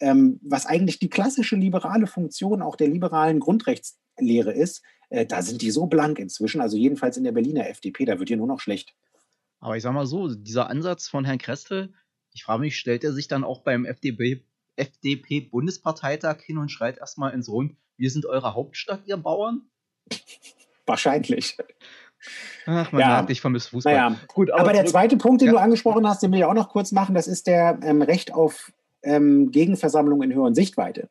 ähm, 0.00 0.38
was 0.42 0.66
eigentlich 0.66 1.00
die 1.00 1.10
klassische 1.10 1.56
liberale 1.56 2.06
Funktion 2.06 2.62
auch 2.62 2.76
der 2.76 2.88
liberalen 2.88 3.40
Grundrechtslehre 3.40 4.52
ist, 4.52 4.82
äh, 5.10 5.26
da 5.26 5.42
sind 5.42 5.62
die 5.62 5.72
so 5.72 5.86
blank 5.86 6.20
inzwischen, 6.20 6.60
also 6.60 6.76
jedenfalls 6.76 7.16
in 7.16 7.24
der 7.24 7.32
Berliner 7.32 7.68
FDP, 7.68 8.04
da 8.04 8.20
wird 8.20 8.30
ihr 8.30 8.36
nur 8.36 8.46
noch 8.46 8.60
schlecht. 8.60 8.94
Aber 9.58 9.76
ich 9.76 9.82
sag 9.82 9.92
mal 9.92 10.06
so, 10.06 10.32
dieser 10.32 10.70
Ansatz 10.70 11.08
von 11.08 11.24
Herrn 11.24 11.38
Krestel, 11.38 11.92
ich 12.32 12.44
frage 12.44 12.60
mich, 12.60 12.78
stellt 12.78 13.02
er 13.02 13.12
sich 13.12 13.26
dann 13.26 13.42
auch 13.42 13.62
beim 13.62 13.84
FDP, 13.84 14.44
FDP-Bundesparteitag 14.78 16.40
hin 16.40 16.58
und 16.58 16.70
schreit 16.70 16.98
erstmal 16.98 17.32
ins 17.32 17.48
Rund, 17.48 17.76
wir 17.96 18.10
sind 18.10 18.26
eure 18.26 18.54
Hauptstadt, 18.54 19.02
ihr 19.06 19.16
Bauern? 19.16 19.62
Wahrscheinlich. 20.86 21.56
Ach, 22.66 22.92
man 22.92 23.00
ja. 23.00 23.08
merkt, 23.08 23.30
ich 23.30 23.40
vermisse 23.40 23.70
Fußball. 23.70 23.94
Naja. 23.94 24.16
Gut, 24.28 24.50
aber, 24.50 24.62
aber 24.62 24.72
der 24.72 24.86
zweite 24.86 25.16
Punkt, 25.16 25.40
den 25.40 25.46
ja. 25.46 25.52
du 25.52 25.58
angesprochen 25.58 26.06
hast, 26.06 26.22
den 26.22 26.32
will 26.32 26.38
ich 26.38 26.44
auch 26.44 26.54
noch 26.54 26.68
kurz 26.68 26.92
machen, 26.92 27.14
das 27.14 27.26
ist 27.26 27.46
der 27.46 27.78
ähm, 27.82 28.02
Recht 28.02 28.32
auf 28.32 28.72
ähm, 29.02 29.50
Gegenversammlungen 29.50 30.30
in 30.30 30.36
höheren 30.36 30.54
Sichtweite. 30.54 31.08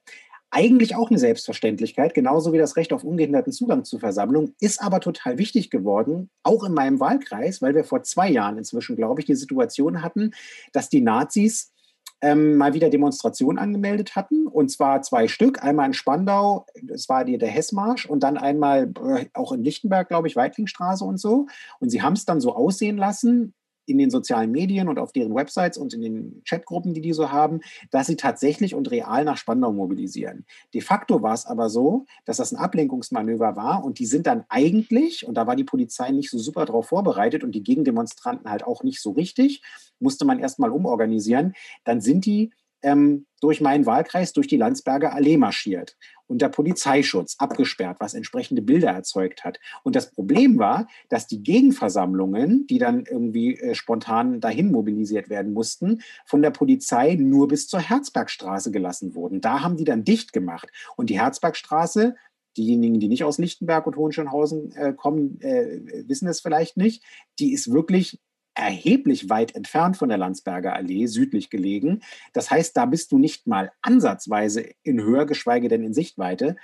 Eigentlich 0.50 0.96
auch 0.96 1.10
eine 1.10 1.20
Selbstverständlichkeit, 1.20 2.14
genauso 2.14 2.54
wie 2.54 2.58
das 2.58 2.78
Recht 2.78 2.94
auf 2.94 3.04
ungehinderten 3.04 3.52
Zugang 3.52 3.84
zu 3.84 4.00
Versammlungen, 4.00 4.56
ist 4.62 4.82
aber 4.82 5.02
total 5.02 5.38
wichtig 5.38 5.70
geworden, 5.70 6.30
auch 6.44 6.64
in 6.64 6.74
meinem 6.74 7.02
Wahlkreis, 7.02 7.62
weil 7.62 7.76
wir 7.76 7.84
vor 7.84 8.04
zwei 8.04 8.30
Jahren 8.30 8.58
inzwischen, 8.58 8.96
glaube 8.96 9.20
ich, 9.20 9.26
die 9.26 9.36
Situation 9.36 10.02
hatten, 10.02 10.32
dass 10.72 10.90
die 10.90 11.02
Nazis 11.02 11.74
ähm, 12.22 12.58
mal 12.58 12.74
wieder 12.74 12.90
Demonstrationen 12.90 13.60
angemeldet 13.60 14.16
hatten, 14.16 14.48
und 14.48 14.70
zwar 14.70 15.02
zwei 15.02 15.28
Stück, 15.28 15.64
einmal 15.64 15.88
in 15.88 15.94
Spandau, 15.94 16.66
das 16.82 17.10
war 17.10 17.26
die, 17.26 17.38
der 17.38 17.50
Hessmarsch, 17.50 18.06
und 18.06 18.24
dann 18.24 18.38
einmal 18.38 18.92
äh, 19.06 19.26
auch 19.34 19.52
in 19.52 19.64
Lichtenberg, 19.64 20.08
glaube 20.08 20.28
ich, 20.28 20.36
Weitlingstraße 20.36 21.04
und 21.04 21.20
so. 21.20 21.48
Und 21.80 21.90
sie 21.90 22.02
haben 22.02 22.14
es 22.14 22.26
dann 22.26 22.42
so 22.42 22.56
aussehen 22.56 22.98
lassen, 22.98 23.54
in 23.88 23.97
den 23.97 24.12
sozialen 24.12 24.52
Medien 24.52 24.89
und 24.89 25.00
auf 25.00 25.12
deren 25.12 25.34
Websites 25.34 25.78
und 25.78 25.93
in 25.93 26.02
den 26.02 26.41
Chatgruppen, 26.47 26.93
die 26.93 27.02
die 27.02 27.13
so 27.13 27.32
haben, 27.32 27.62
dass 27.89 28.08
sie 28.08 28.17
tatsächlich 28.17 28.76
und 28.76 28.91
real 28.91 29.23
nach 29.23 29.38
Spandau 29.38 29.71
mobilisieren. 29.71 30.45
De 30.73 30.82
facto 30.82 31.21
war 31.21 31.34
es 31.34 31.45
aber 31.45 31.69
so, 31.69 32.06
dass 32.26 32.38
das 32.38 32.52
ein 32.52 32.58
Ablenkungsmanöver 32.58 33.56
war 33.56 33.84
und 33.84 34.00
die 34.00 34.06
sind 34.06 34.28
dann 34.28 34.43
eigentlich, 34.50 35.26
und 35.26 35.36
da 35.36 35.47
war 35.47 35.56
die 35.56 35.63
Polizei 35.63 36.12
nicht 36.12 36.30
so 36.30 36.38
super 36.38 36.65
darauf 36.65 36.88
vorbereitet 36.88 37.43
und 37.43 37.54
die 37.54 37.63
Gegendemonstranten 37.63 38.52
halt 38.52 38.63
auch 38.63 38.84
nicht 38.84 39.02
so 39.02 39.12
richtig, 39.12 39.63
musste 40.00 40.26
man 40.26 40.39
erstmal 40.39 40.69
umorganisieren, 40.69 41.54
dann 41.86 42.02
sind 42.02 42.26
die 42.26 42.52
ähm, 42.82 43.26
durch 43.41 43.62
meinen 43.62 43.86
Wahlkreis, 43.86 44.34
durch 44.34 44.47
die 44.47 44.58
Landsberger 44.58 45.13
Allee 45.13 45.38
marschiert. 45.38 45.95
Unter 46.28 46.50
Polizeischutz, 46.50 47.36
abgesperrt, 47.40 47.98
was 48.00 48.13
entsprechende 48.13 48.62
Bilder 48.62 48.90
erzeugt 48.90 49.44
hat. 49.44 49.60
Und 49.84 49.96
das 49.96 50.12
Problem 50.12 50.60
war, 50.60 50.88
dass 51.10 51.28
die 51.28 51.42
Gegenversammlungen, 51.42 52.68
die 52.68 52.78
dann 52.78 53.06
irgendwie 53.06 53.58
äh, 53.58 53.76
spontan 53.76 54.40
dahin 54.40 54.72
mobilisiert 54.72 55.30
werden 55.30 55.54
mussten, 55.54 56.02
von 56.26 56.42
der 56.42 56.52
Polizei 56.52 57.16
nur 57.16 57.48
bis 57.48 57.68
zur 57.68 57.80
Herzbergstraße 57.80 58.72
gelassen 58.72 59.16
wurden. 59.16 59.42
Da 59.42 59.62
haben 59.62 59.78
die 59.78 59.86
dann 59.86 60.04
dicht 60.04 60.34
gemacht. 60.34 60.70
Und 60.96 61.10
die 61.10 61.20
Herzbergstraße, 61.20 62.16
diejenigen, 62.58 63.00
die 63.00 63.08
nicht 63.08 63.24
aus 63.24 63.38
Lichtenberg 63.38 63.88
und 63.88 63.96
Hohenschönhausen 63.96 64.72
äh, 64.76 64.94
kommen, 64.94 65.40
äh, 65.42 66.08
wissen 66.08 66.28
es 66.28 66.42
vielleicht 66.42 66.76
nicht. 66.76 67.04
Die 67.40 67.54
ist 67.54 67.72
wirklich 67.72 68.20
erheblich 68.58 69.30
weit 69.30 69.56
entfernt 69.56 69.98
von 69.98 70.10
der 70.10 70.17
Landsberger 70.17 70.74
Allee, 70.74 71.06
südlich 71.06 71.50
gelegen. 71.50 72.02
Das 72.34 72.50
heißt, 72.50 72.76
da 72.76 72.86
bist 72.86 73.12
du 73.12 73.20
nicht 73.20 73.46
mal 73.46 73.72
ansatzweise 73.82 74.65
in 74.84 75.02
Höhe, 75.02 75.26
geschweige 75.26 75.67
denn 75.67 75.84
in 75.84 75.93
Sichtweite. 75.93 76.56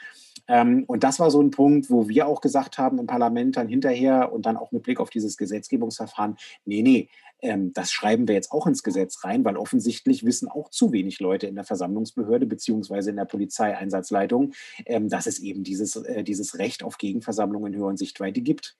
Ähm, 0.48 0.84
und 0.88 1.04
das 1.04 1.20
war 1.20 1.30
so 1.30 1.42
ein 1.42 1.52
Punkt, 1.52 1.90
wo 1.90 2.10
wir 2.10 2.28
auch 2.28 2.42
gesagt 2.42 2.78
haben 2.78 3.00
im 3.00 3.08
Parlament 3.08 3.58
dann 3.58 3.68
hinterher 3.68 4.34
und 4.34 4.46
dann 4.46 4.58
auch 4.58 4.72
mit 4.72 4.84
Blick 4.84 5.00
auf 5.00 5.12
dieses 5.12 5.38
Gesetzgebungsverfahren, 5.38 6.36
nee, 6.66 6.82
nee, 6.82 7.10
ähm, 7.42 7.74
das 7.74 7.92
schreiben 7.92 8.28
wir 8.28 8.36
jetzt 8.36 8.52
auch 8.52 8.66
ins 8.66 8.84
Gesetz 8.84 9.24
rein, 9.24 9.46
weil 9.46 9.58
offensichtlich 9.58 10.26
wissen 10.26 10.48
auch 10.48 10.70
zu 10.70 10.92
wenig 10.92 11.20
Leute 11.20 11.46
in 11.46 11.56
der 11.56 11.64
Versammlungsbehörde 11.64 12.48
beziehungsweise 12.48 13.12
in 13.12 13.18
der 13.18 13.26
Polizeieinsatzleitung, 13.26 14.54
ähm, 14.86 15.10
dass 15.10 15.28
es 15.28 15.40
eben 15.40 15.64
dieses, 15.64 15.96
äh, 15.96 16.24
dieses 16.24 16.58
Recht 16.58 16.84
auf 16.84 16.98
Gegenversammlungen 16.98 17.74
in 17.74 17.80
Höhe 17.80 17.88
und 17.88 17.98
Sichtweite 17.98 18.42
gibt. 18.42 18.78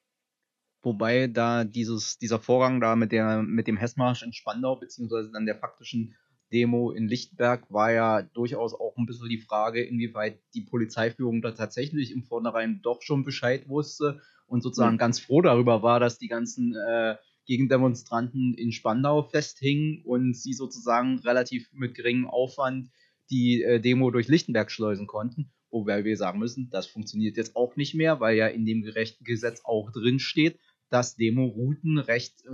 Wobei 0.84 1.28
da 1.28 1.64
dieses, 1.64 2.18
dieser 2.18 2.40
Vorgang 2.40 2.82
da 2.82 2.98
mit, 2.98 3.14
der, 3.14 3.42
mit 3.42 3.68
dem 3.68 3.78
Hessmarsch 3.78 4.22
in 4.22 4.34
Spandau, 4.34 4.76
beziehungsweise 4.76 5.32
dann 5.32 5.46
der 5.46 5.56
faktischen 5.56 6.16
Demo 6.52 6.92
in 6.92 7.08
Lichtenberg, 7.08 7.72
war 7.72 7.94
ja 7.94 8.22
durchaus 8.22 8.74
auch 8.74 8.98
ein 8.98 9.06
bisschen 9.06 9.30
die 9.30 9.40
Frage, 9.40 9.82
inwieweit 9.82 10.40
die 10.54 10.62
Polizeiführung 10.62 11.42
da 11.42 11.52
tatsächlich 11.52 12.12
im 12.12 12.24
Vornherein 12.24 12.82
doch 12.84 13.02
schon 13.02 13.24
Bescheid 13.24 13.70
wusste 13.70 14.22
und 14.46 14.62
sozusagen 14.62 14.96
mhm. 14.96 15.00
ganz 15.00 15.20
froh 15.22 15.42
darüber 15.42 15.84
war, 15.84 16.02
dass 16.02 16.20
die 16.20 16.28
ganzen 16.28 16.76
äh, 16.76 17.16
Gegendemonstranten 17.46 18.54
in 18.54 18.74
Spandau 18.74 19.24
festhingen 19.24 20.04
und 20.04 20.36
sie 20.36 20.54
sozusagen 20.54 21.20
relativ 21.20 21.70
mit 21.72 21.96
geringem 21.96 22.30
Aufwand 22.30 22.90
die 23.30 23.64
äh, 23.64 23.80
Demo 23.80 24.12
durch 24.12 24.28
Lichtenberg 24.28 24.70
schleusen 24.70 25.08
konnten. 25.08 25.52
Wobei 25.72 26.04
wir 26.04 26.18
sagen 26.18 26.40
müssen, 26.40 26.70
das 26.70 26.86
funktioniert 26.86 27.36
jetzt 27.36 27.56
auch 27.56 27.76
nicht 27.76 27.96
mehr, 27.96 28.20
weil 28.20 28.38
ja 28.38 28.48
in 28.48 28.66
dem 28.66 28.84
Gesetz 29.22 29.62
auch 29.64 29.92
drin 29.92 30.20
steht, 30.20 30.60
dass 30.94 31.16
Demo-Routen 31.16 31.98
recht, 31.98 32.46
äh, 32.46 32.50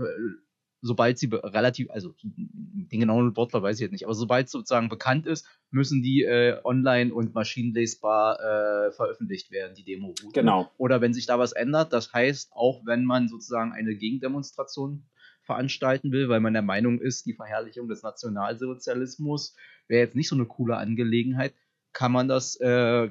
sobald 0.82 1.18
sie 1.18 1.30
relativ, 1.32 1.90
also 1.92 2.16
den 2.24 3.00
genauen 3.00 3.36
Wortlaut 3.36 3.64
weiß 3.64 3.76
ich 3.78 3.82
jetzt 3.82 3.92
nicht, 3.92 4.06
aber 4.06 4.14
sobald 4.14 4.50
sozusagen 4.50 4.88
bekannt 4.88 5.28
ist, 5.28 5.46
müssen 5.72 6.02
die 6.02 6.24
äh, 6.24 6.58
online 6.64 7.14
und 7.14 7.36
maschinenlesbar 7.36 8.40
äh, 8.40 8.92
veröffentlicht 8.94 9.52
werden, 9.52 9.76
die 9.76 9.84
Demo-Routen. 9.84 10.32
Genau. 10.32 10.72
Oder 10.78 11.02
wenn 11.02 11.14
sich 11.14 11.26
da 11.26 11.38
was 11.38 11.52
ändert, 11.52 11.92
das 11.92 12.14
heißt, 12.14 12.54
auch 12.54 12.86
wenn 12.86 13.04
man 13.04 13.28
sozusagen 13.28 13.74
eine 13.74 13.96
Gegendemonstration 13.96 15.04
veranstalten 15.42 16.12
will, 16.12 16.30
weil 16.30 16.40
man 16.40 16.54
der 16.54 16.62
Meinung 16.62 17.02
ist, 17.02 17.26
die 17.26 17.34
Verherrlichung 17.34 17.90
des 17.90 18.04
Nationalsozialismus 18.04 19.56
wäre 19.88 20.04
jetzt 20.06 20.16
nicht 20.16 20.30
so 20.30 20.36
eine 20.36 20.46
coole 20.46 20.78
Angelegenheit, 20.78 21.54
kann 21.92 22.12
man 22.12 22.28
das 22.28 22.56
äh, 22.58 23.10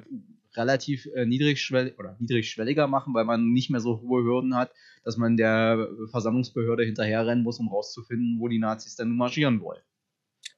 relativ 0.55 1.07
äh, 1.13 1.25
niedrigschwellig 1.25 1.97
oder 1.99 2.15
niedrigschwelliger 2.19 2.87
machen, 2.87 3.13
weil 3.13 3.25
man 3.25 3.51
nicht 3.51 3.69
mehr 3.69 3.81
so 3.81 4.01
hohe 4.01 4.23
Hürden 4.23 4.55
hat, 4.55 4.71
dass 5.03 5.17
man 5.17 5.37
der 5.37 5.87
Versammlungsbehörde 6.11 6.83
hinterherrennen 6.83 7.43
muss, 7.43 7.59
um 7.59 7.69
rauszufinden, 7.69 8.39
wo 8.39 8.47
die 8.47 8.59
Nazis 8.59 8.95
denn 8.95 9.15
marschieren 9.15 9.61
wollen. 9.61 9.81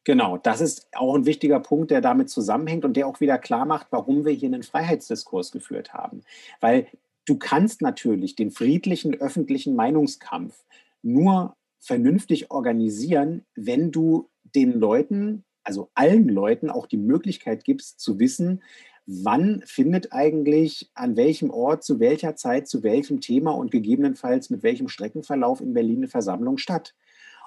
Genau, 0.03 0.37
das 0.37 0.61
ist 0.61 0.87
auch 0.93 1.15
ein 1.15 1.25
wichtiger 1.25 1.59
Punkt, 1.59 1.91
der 1.91 2.01
damit 2.01 2.29
zusammenhängt 2.29 2.85
und 2.85 2.97
der 2.97 3.07
auch 3.07 3.19
wieder 3.21 3.37
klar 3.37 3.65
macht, 3.65 3.87
warum 3.91 4.25
wir 4.25 4.31
hier 4.31 4.49
einen 4.49 4.63
Freiheitsdiskurs 4.63 5.51
geführt 5.51 5.93
haben. 5.93 6.23
Weil 6.59 6.87
du 7.25 7.37
kannst 7.37 7.81
natürlich 7.81 8.35
den 8.35 8.49
friedlichen 8.49 9.13
öffentlichen 9.13 9.75
Meinungskampf 9.75 10.63
nur 11.03 11.55
vernünftig 11.79 12.49
organisieren, 12.49 13.45
wenn 13.55 13.91
du 13.91 14.29
den 14.55 14.73
Leuten, 14.73 15.43
also 15.63 15.89
allen 15.93 16.27
Leuten, 16.29 16.71
auch 16.71 16.87
die 16.87 16.97
Möglichkeit 16.97 17.63
gibst 17.63 17.99
zu 17.99 18.19
wissen, 18.19 18.63
wann 19.05 19.63
findet 19.65 20.13
eigentlich 20.13 20.89
an 20.93 21.15
welchem 21.15 21.49
Ort, 21.49 21.83
zu 21.83 21.99
welcher 21.99 22.35
Zeit, 22.35 22.67
zu 22.67 22.83
welchem 22.83 23.19
Thema 23.21 23.51
und 23.51 23.71
gegebenenfalls 23.71 24.49
mit 24.49 24.63
welchem 24.63 24.87
Streckenverlauf 24.87 25.61
in 25.61 25.73
Berlin 25.73 25.97
eine 25.97 26.07
Versammlung 26.07 26.57
statt. 26.57 26.93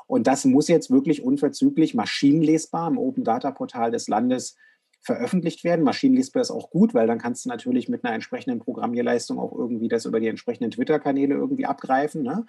Und 0.07 0.27
das 0.27 0.45
muss 0.45 0.69
jetzt 0.69 0.90
wirklich 0.90 1.23
unverzüglich 1.23 1.95
maschinenlesbar 1.95 2.88
im 2.88 2.99
Open 2.99 3.25
Data 3.25 3.51
Portal 3.51 3.90
des 3.90 4.09
Landes 4.09 4.57
veröffentlicht 5.01 5.64
werden. 5.64 5.85
Maschinenlesbar 5.85 6.43
ist 6.43 6.51
auch 6.51 6.71
gut, 6.71 6.95
weil 6.95 7.07
dann 7.07 7.19
kannst 7.19 7.45
du 7.45 7.51
natürlich 7.51 7.88
mit 7.88 8.05
einer 8.05 8.14
entsprechenden 8.14 8.59
Programmierleistung 8.59 9.38
auch 9.38 9.53
irgendwie 9.53 9.88
das 9.88 10.07
über 10.07 10.19
die 10.19 10.29
entsprechenden 10.29 10.71
Twitter-Kanäle 10.71 11.35
irgendwie 11.35 11.67
abgreifen, 11.67 12.23
ne? 12.23 12.47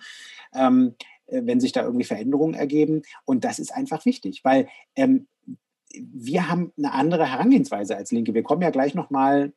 ähm, 0.53 0.95
äh, 1.27 1.41
wenn 1.43 1.59
sich 1.59 1.73
da 1.73 1.83
irgendwie 1.83 2.05
Veränderungen 2.05 2.53
ergeben. 2.53 3.01
Und 3.25 3.43
das 3.43 3.59
ist 3.59 3.73
einfach 3.73 4.05
wichtig, 4.05 4.43
weil 4.43 4.67
ähm, 4.95 5.27
wir 6.13 6.49
haben 6.49 6.71
eine 6.77 6.93
andere 6.93 7.25
Herangehensweise 7.31 7.95
als 7.95 8.11
Linke. 8.11 8.33
Wir 8.33 8.43
kommen 8.43 8.61
ja 8.61 8.69
gleich 8.69 8.95
nochmal, 8.95 9.53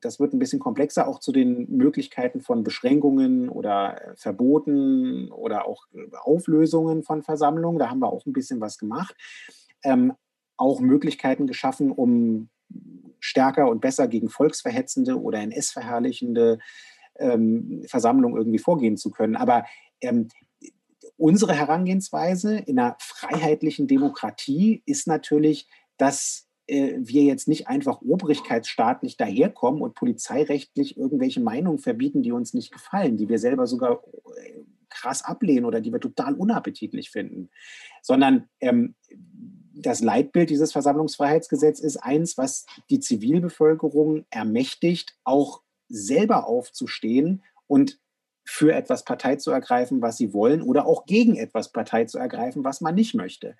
das 0.00 0.20
wird 0.20 0.32
ein 0.32 0.38
bisschen 0.38 0.58
komplexer, 0.58 1.06
auch 1.06 1.20
zu 1.20 1.32
den 1.32 1.70
Möglichkeiten 1.70 2.40
von 2.40 2.64
Beschränkungen 2.64 3.48
oder 3.48 4.00
äh, 4.02 4.16
Verboten 4.16 5.30
oder 5.30 5.66
auch 5.66 5.84
äh, 5.94 6.16
Auflösungen 6.20 7.02
von 7.02 7.22
Versammlungen. 7.22 7.78
Da 7.78 7.90
haben 7.90 8.00
wir 8.00 8.12
auch 8.12 8.26
ein 8.26 8.32
bisschen 8.32 8.60
was 8.60 8.78
gemacht. 8.78 9.16
Ähm, 9.84 10.14
auch 10.56 10.80
Möglichkeiten 10.80 11.46
geschaffen, 11.46 11.90
um 11.90 12.48
stärker 13.20 13.68
und 13.68 13.80
besser 13.80 14.08
gegen 14.08 14.28
volksverhetzende 14.28 15.20
oder 15.20 15.40
NS-verherrlichende 15.40 16.58
ähm, 17.18 17.82
Versammlungen 17.86 18.36
irgendwie 18.36 18.58
vorgehen 18.58 18.96
zu 18.96 19.10
können. 19.10 19.36
Aber 19.36 19.64
ähm, 20.00 20.28
unsere 21.16 21.54
Herangehensweise 21.54 22.56
in 22.56 22.78
einer 22.78 22.96
freiheitlichen 22.98 23.86
Demokratie 23.86 24.82
ist 24.86 25.06
natürlich, 25.06 25.68
dass 26.02 26.48
äh, 26.66 26.94
wir 26.98 27.22
jetzt 27.22 27.46
nicht 27.46 27.68
einfach 27.68 28.02
obrigkeitsstaatlich 28.02 29.16
daherkommen 29.16 29.82
und 29.82 29.94
polizeirechtlich 29.94 30.96
irgendwelche 30.96 31.38
Meinungen 31.38 31.78
verbieten, 31.78 32.24
die 32.24 32.32
uns 32.32 32.54
nicht 32.54 32.72
gefallen, 32.72 33.16
die 33.16 33.28
wir 33.28 33.38
selber 33.38 33.68
sogar 33.68 34.02
äh, 34.36 34.64
krass 34.90 35.24
ablehnen 35.24 35.64
oder 35.64 35.80
die 35.80 35.92
wir 35.92 36.00
total 36.00 36.34
unappetitlich 36.34 37.10
finden, 37.10 37.50
sondern 38.02 38.48
ähm, 38.58 38.96
das 39.74 40.00
Leitbild 40.00 40.50
dieses 40.50 40.72
Versammlungsfreiheitsgesetzes 40.72 41.84
ist 41.84 41.96
eins, 41.98 42.36
was 42.36 42.66
die 42.90 42.98
Zivilbevölkerung 42.98 44.26
ermächtigt, 44.30 45.16
auch 45.22 45.62
selber 45.88 46.48
aufzustehen 46.48 47.44
und 47.68 48.00
für 48.44 48.72
etwas 48.72 49.04
Partei 49.04 49.36
zu 49.36 49.50
ergreifen, 49.50 50.02
was 50.02 50.16
sie 50.16 50.32
wollen, 50.32 50.62
oder 50.62 50.86
auch 50.86 51.06
gegen 51.06 51.36
etwas 51.36 51.70
Partei 51.70 52.04
zu 52.06 52.18
ergreifen, 52.18 52.64
was 52.64 52.80
man 52.80 52.94
nicht 52.94 53.14
möchte. 53.14 53.56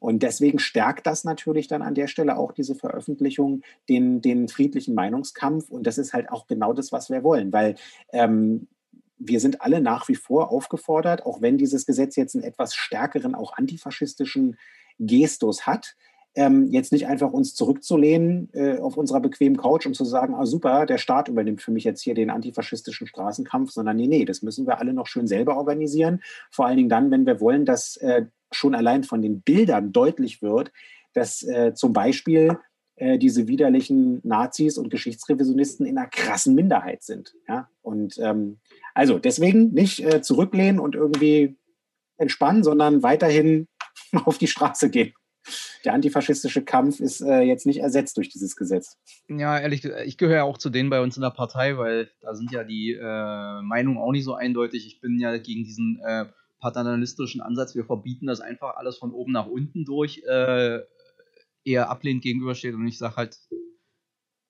Und 0.00 0.22
deswegen 0.22 0.58
stärkt 0.58 1.06
das 1.06 1.24
natürlich 1.24 1.66
dann 1.66 1.82
an 1.82 1.94
der 1.94 2.08
Stelle 2.08 2.36
auch 2.36 2.52
diese 2.52 2.74
Veröffentlichung 2.74 3.62
den, 3.88 4.20
den 4.20 4.48
friedlichen 4.48 4.94
Meinungskampf. 4.94 5.70
Und 5.70 5.86
das 5.86 5.98
ist 5.98 6.12
halt 6.12 6.30
auch 6.30 6.46
genau 6.46 6.72
das, 6.72 6.92
was 6.92 7.10
wir 7.10 7.24
wollen, 7.24 7.52
weil 7.52 7.76
ähm, 8.12 8.68
wir 9.18 9.40
sind 9.40 9.62
alle 9.62 9.80
nach 9.80 10.08
wie 10.08 10.14
vor 10.14 10.50
aufgefordert, 10.50 11.26
auch 11.26 11.40
wenn 11.40 11.58
dieses 11.58 11.86
Gesetz 11.86 12.16
jetzt 12.16 12.34
einen 12.34 12.44
etwas 12.44 12.74
stärkeren, 12.74 13.34
auch 13.34 13.56
antifaschistischen 13.56 14.56
Gestus 14.98 15.66
hat, 15.66 15.96
ähm, 16.34 16.68
jetzt 16.70 16.92
nicht 16.92 17.06
einfach 17.06 17.32
uns 17.32 17.54
zurückzulehnen 17.54 18.48
äh, 18.52 18.78
auf 18.78 18.96
unserer 18.96 19.20
bequemen 19.20 19.56
Couch 19.56 19.86
und 19.86 19.94
zu 19.94 20.04
sagen, 20.04 20.34
ah 20.34 20.46
super, 20.46 20.86
der 20.86 20.98
Staat 20.98 21.28
übernimmt 21.28 21.62
für 21.62 21.72
mich 21.72 21.84
jetzt 21.84 22.02
hier 22.02 22.14
den 22.14 22.30
antifaschistischen 22.30 23.06
Straßenkampf, 23.06 23.72
sondern 23.72 23.96
nee, 23.96 24.06
nee, 24.06 24.24
das 24.24 24.42
müssen 24.42 24.66
wir 24.66 24.78
alle 24.78 24.92
noch 24.92 25.06
schön 25.06 25.26
selber 25.26 25.56
organisieren. 25.56 26.22
Vor 26.50 26.66
allen 26.66 26.76
Dingen 26.76 26.88
dann, 26.88 27.10
wenn 27.10 27.26
wir 27.26 27.40
wollen, 27.40 27.64
dass 27.64 27.96
äh, 27.96 28.26
schon 28.52 28.74
allein 28.74 29.04
von 29.04 29.22
den 29.22 29.40
Bildern 29.40 29.92
deutlich 29.92 30.42
wird, 30.42 30.70
dass 31.12 31.42
äh, 31.42 31.74
zum 31.74 31.92
Beispiel 31.92 32.58
äh, 32.96 33.18
diese 33.18 33.48
widerlichen 33.48 34.20
Nazis 34.22 34.78
und 34.78 34.90
Geschichtsrevisionisten 34.90 35.86
in 35.86 35.98
einer 35.98 36.08
krassen 36.08 36.54
Minderheit 36.54 37.02
sind. 37.02 37.34
Ja? 37.48 37.68
Und 37.82 38.18
ähm, 38.18 38.58
also 38.94 39.18
deswegen 39.18 39.72
nicht 39.72 40.04
äh, 40.04 40.22
zurücklehnen 40.22 40.78
und 40.78 40.94
irgendwie 40.94 41.56
entspannen, 42.16 42.62
sondern 42.62 43.02
weiterhin 43.02 43.66
auf 44.24 44.38
die 44.38 44.46
Straße 44.46 44.90
gehen 44.90 45.12
der 45.84 45.94
antifaschistische 45.94 46.64
Kampf 46.64 47.00
ist 47.00 47.20
äh, 47.20 47.40
jetzt 47.40 47.66
nicht 47.66 47.80
ersetzt 47.80 48.16
durch 48.16 48.28
dieses 48.28 48.56
Gesetz. 48.56 48.98
Ja, 49.28 49.58
ehrlich, 49.58 49.84
ich 49.84 50.18
gehöre 50.18 50.36
ja 50.36 50.44
auch 50.44 50.58
zu 50.58 50.70
denen 50.70 50.90
bei 50.90 51.00
uns 51.00 51.16
in 51.16 51.22
der 51.22 51.30
Partei, 51.30 51.76
weil 51.76 52.10
da 52.20 52.34
sind 52.34 52.52
ja 52.52 52.64
die 52.64 52.92
äh, 52.92 53.62
Meinungen 53.62 53.98
auch 53.98 54.12
nicht 54.12 54.24
so 54.24 54.34
eindeutig. 54.34 54.86
Ich 54.86 55.00
bin 55.00 55.18
ja 55.18 55.36
gegen 55.38 55.64
diesen 55.64 56.00
äh, 56.04 56.26
paternalistischen 56.60 57.40
Ansatz, 57.40 57.74
wir 57.74 57.84
verbieten 57.84 58.26
das 58.26 58.40
einfach 58.40 58.76
alles 58.76 58.98
von 58.98 59.12
oben 59.12 59.32
nach 59.32 59.46
unten 59.46 59.84
durch, 59.84 60.22
äh, 60.26 60.80
eher 61.64 61.90
ablehnend 61.90 62.22
gegenübersteht. 62.22 62.74
Und 62.74 62.86
ich 62.86 62.98
sage 62.98 63.16
halt, 63.16 63.38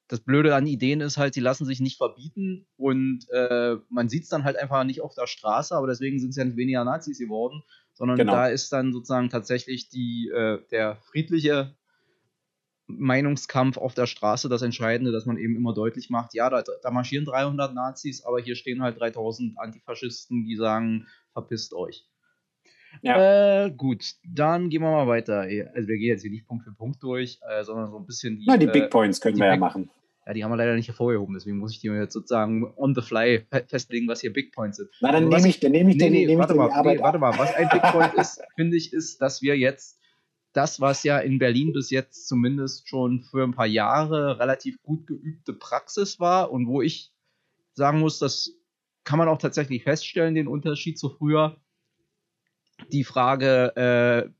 das 0.09 0.20
Blöde 0.20 0.55
an 0.55 0.66
Ideen 0.66 1.03
ist 1.03 1.18
halt, 1.18 1.34
sie 1.34 1.40
lassen 1.40 1.66
sich 1.66 1.80
nicht 1.80 1.99
verbieten 1.99 2.66
und 2.76 3.26
äh, 3.30 3.76
man 3.90 4.09
sieht 4.09 4.22
es 4.22 4.30
dann 4.30 4.44
halt 4.44 4.57
einfach 4.57 4.84
nicht 4.84 5.03
auf 5.03 5.14
der 5.14 5.26
Straße, 5.26 5.76
aber 5.76 5.86
deswegen 5.86 6.18
sind 6.18 6.30
es 6.30 6.36
ja 6.36 6.44
nicht 6.44 6.57
weniger 6.57 6.82
Nazis 6.84 7.18
geworden, 7.18 7.62
sondern 7.99 8.16
genau. 8.16 8.32
da 8.32 8.46
ist 8.46 8.72
dann 8.72 8.92
sozusagen 8.92 9.28
tatsächlich 9.28 9.88
die, 9.88 10.30
äh, 10.32 10.61
der 10.70 10.96
friedliche 11.11 11.74
Meinungskampf 12.86 13.76
auf 13.76 13.92
der 13.92 14.07
Straße 14.07 14.49
das 14.49 14.62
Entscheidende, 14.62 15.11
dass 15.11 15.26
man 15.26 15.36
eben 15.36 15.57
immer 15.57 15.74
deutlich 15.74 16.09
macht, 16.09 16.32
ja, 16.32 16.49
da, 16.49 16.62
da 16.80 16.90
marschieren 16.92 17.24
300 17.24 17.74
Nazis, 17.74 18.24
aber 18.24 18.40
hier 18.40 18.55
stehen 18.55 18.82
halt 18.82 19.01
3000 19.01 19.59
Antifaschisten, 19.59 20.44
die 20.44 20.55
sagen, 20.55 21.09
verpisst 21.32 21.74
euch. 21.74 22.07
Ja. 23.03 23.64
Äh, 23.66 23.72
gut, 23.72 24.14
dann 24.24 24.70
gehen 24.70 24.82
wir 24.82 24.92
mal 24.92 25.09
weiter. 25.09 25.40
Also 25.40 25.88
wir 25.88 25.99
gehen 25.99 26.09
jetzt 26.09 26.22
hier 26.22 26.30
nicht 26.30 26.46
Punkt 26.46 26.64
für 26.64 26.72
Punkt 26.72 27.03
durch, 27.03 27.40
äh, 27.49 27.64
sondern 27.64 27.90
so 27.90 27.99
ein 27.99 28.07
bisschen 28.07 28.38
die. 28.38 28.46
Na, 28.46 28.57
die 28.57 28.66
Big 28.66 28.84
äh, 28.84 28.88
Points 28.88 29.20
können 29.20 29.36
wir 29.36 29.44
Big, 29.44 29.55
ja 29.55 29.57
machen. 29.59 29.90
Ja, 30.29 30.35
die 30.35 30.45
haben 30.45 30.51
wir 30.51 30.57
leider 30.59 30.74
nicht 30.74 30.89
hervorgehoben, 30.89 31.35
deswegen 31.35 31.57
muss 31.57 31.72
ich 31.72 31.81
die 31.81 31.89
jetzt 31.89 32.12
sozusagen 32.12 32.70
on 32.76 32.95
the 32.95 33.01
fly 33.01 33.47
festlegen, 33.66 34.07
was 34.09 34.20
hier 34.20 34.31
Big 34.31 34.53
Points 34.53 34.76
sind. 34.76 34.91
Na, 35.01 35.11
dann 35.11 35.26
nehme 35.26 35.49
ich, 35.49 35.59
dann 35.59 35.72
nehme 35.72 35.91
ich, 35.91 35.97
nee, 35.97 36.11
nee, 36.11 36.26
nehm 36.26 36.39
warte, 36.39 36.55
mal, 36.55 36.68
nee, 36.83 37.01
warte 37.01 37.18
mal, 37.18 37.33
was 37.39 37.55
ein 37.55 37.66
Big 37.70 37.81
Point 37.93 38.12
ist, 38.12 38.43
finde 38.55 38.76
ich, 38.76 38.93
ist, 38.93 39.22
dass 39.22 39.41
wir 39.41 39.57
jetzt 39.57 39.99
das, 40.53 40.83
was 40.83 41.03
ja 41.03 41.18
in 41.18 41.39
Berlin 41.39 41.72
bis 41.72 41.89
jetzt 41.89 42.29
zumindest 42.29 42.91
schon 42.91 43.22
für 43.22 43.43
ein 43.43 43.55
paar 43.55 43.66
Jahre 43.66 44.39
relativ 44.39 44.83
gut 44.83 45.07
geübte 45.07 45.55
Praxis 45.55 46.20
war 46.20 46.53
und 46.53 46.66
wo 46.66 46.83
ich 46.83 47.11
sagen 47.72 47.99
muss, 47.99 48.18
das 48.18 48.53
kann 49.05 49.18
man 49.18 49.29
auch 49.29 49.39
tatsächlich 49.39 49.85
feststellen, 49.85 50.35
den 50.35 50.47
Unterschied 50.47 50.99
zu 50.99 51.09
früher. 51.09 51.57
Die 52.93 53.05
Frage, 53.05 53.74
äh, 53.76 54.31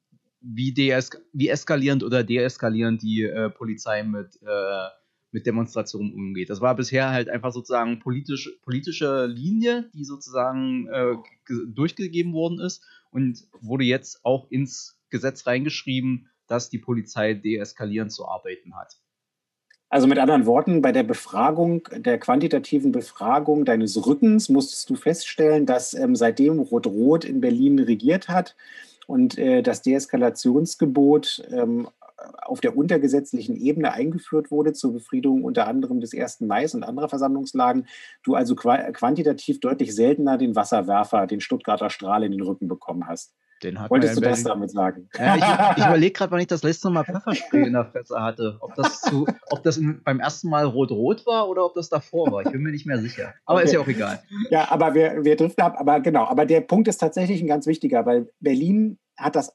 wie, 0.43 0.77
wie 0.77 1.49
eskalierend 1.49 2.05
oder 2.05 2.25
deeskalierend 2.25 3.01
die 3.01 3.23
äh, 3.23 3.49
Polizei 3.49 4.03
mit 4.03 4.39
äh, 4.43 4.89
mit 5.31 5.47
Demonstrationen 5.47 6.13
umgeht. 6.13 6.51
Das 6.51 6.61
war 6.61 6.75
bisher 6.75 7.11
halt 7.11 7.29
einfach 7.29 7.53
sozusagen 7.53 7.99
politisch, 7.99 8.51
politische 8.63 9.27
Linie, 9.27 9.91
die 9.93 10.05
sozusagen 10.05 10.89
äh, 10.89 11.17
durchgegeben 11.69 12.33
worden 12.33 12.61
ist 12.61 12.83
und 13.11 13.47
wurde 13.61 13.85
jetzt 13.85 14.25
auch 14.25 14.51
ins 14.51 14.99
Gesetz 15.11 15.47
reingeschrieben, 15.47 16.29
dass 16.47 16.71
die 16.71 16.79
Polizei 16.79 17.35
deeskalierend 17.35 18.13
zu 18.13 18.27
arbeiten 18.27 18.75
hat. 18.75 18.97
Also 19.91 20.07
mit 20.07 20.19
anderen 20.19 20.45
Worten, 20.45 20.83
bei 20.83 20.93
der 20.93 21.03
Befragung, 21.03 21.89
der 21.97 22.19
quantitativen 22.19 22.93
Befragung 22.93 23.65
deines 23.65 24.07
Rückens 24.07 24.51
musstest 24.51 24.91
du 24.91 24.97
feststellen, 24.97 25.65
dass 25.65 25.95
ähm, 25.95 26.15
seitdem 26.15 26.59
Rot-Rot 26.59 27.25
in 27.25 27.41
Berlin 27.41 27.79
regiert 27.79 28.29
hat 28.29 28.55
und 29.07 29.39
äh, 29.39 29.63
das 29.63 29.81
Deeskalationsgebot 29.81 31.43
ähm, 31.51 31.89
auf 32.43 32.61
der 32.61 32.77
untergesetzlichen 32.77 33.57
Ebene 33.57 33.93
eingeführt 33.93 34.51
wurde 34.51 34.73
zur 34.73 34.93
Befriedung 34.93 35.45
unter 35.45 35.67
anderem 35.67 36.01
des 36.01 36.15
1. 36.15 36.41
Mai 36.41 36.67
und 36.73 36.83
anderer 36.83 37.09
Versammlungslagen, 37.09 37.87
du 38.23 38.35
also 38.35 38.55
quantitativ 38.57 39.61
deutlich 39.61 39.95
seltener 39.95 40.39
den 40.39 40.57
Wasserwerfer, 40.57 41.27
den 41.27 41.41
Stuttgarter 41.41 41.91
Strahl 41.91 42.25
in 42.25 42.33
den 42.33 42.43
Rücken 42.43 42.69
bekommen 42.69 43.07
hast. 43.07 43.35
Den 43.63 43.81
hat 43.81 43.91
Wolltest 43.91 44.17
du 44.17 44.21
das 44.21 44.45
damit 44.45 44.71
sagen? 44.71 45.09
Ja, 45.19 45.35
ich, 45.35 45.79
ich 45.79 45.85
überlege 45.87 46.13
gerade, 46.13 46.31
wann 46.31 46.41
ich 46.41 46.47
das 46.47 46.63
letzte 46.63 46.91
Mal 46.91 47.05
Pfefferspray 47.05 47.67
in 47.67 47.73
der 47.73 47.87
Fresse 47.87 48.21
hatte. 48.21 48.57
Ob 48.61 48.75
das, 48.77 49.01
zu, 49.01 49.27
ob 49.51 49.63
das 49.65 49.81
beim 50.05 50.21
ersten 50.21 50.49
Mal 50.49 50.65
rot-rot 50.65 51.27
war 51.27 51.49
oder 51.49 51.65
ob 51.65 51.75
das 51.75 51.89
davor 51.89 52.31
war. 52.31 52.47
Ich 52.47 52.53
bin 52.53 52.63
mir 52.63 52.71
nicht 52.71 52.87
mehr 52.87 53.01
sicher. 53.01 53.35
Aber 53.47 53.59
okay. 53.59 53.67
ist 53.67 53.73
ja 53.73 53.81
auch 53.81 53.89
egal. 53.89 54.23
Ja, 54.51 54.71
aber 54.71 54.95
wir, 54.95 55.25
wir 55.25 55.37
driften 55.37 55.65
ab. 55.65 55.75
Aber 55.79 55.99
genau, 56.01 56.27
aber 56.27 56.47
der 56.47 56.61
Punkt 56.61 56.87
ist 56.87 56.99
tatsächlich 56.99 57.41
ein 57.41 57.49
ganz 57.49 57.67
wichtiger, 57.67 58.07
weil 58.07 58.31
Berlin 58.39 58.99
hat 59.17 59.35
das 59.35 59.53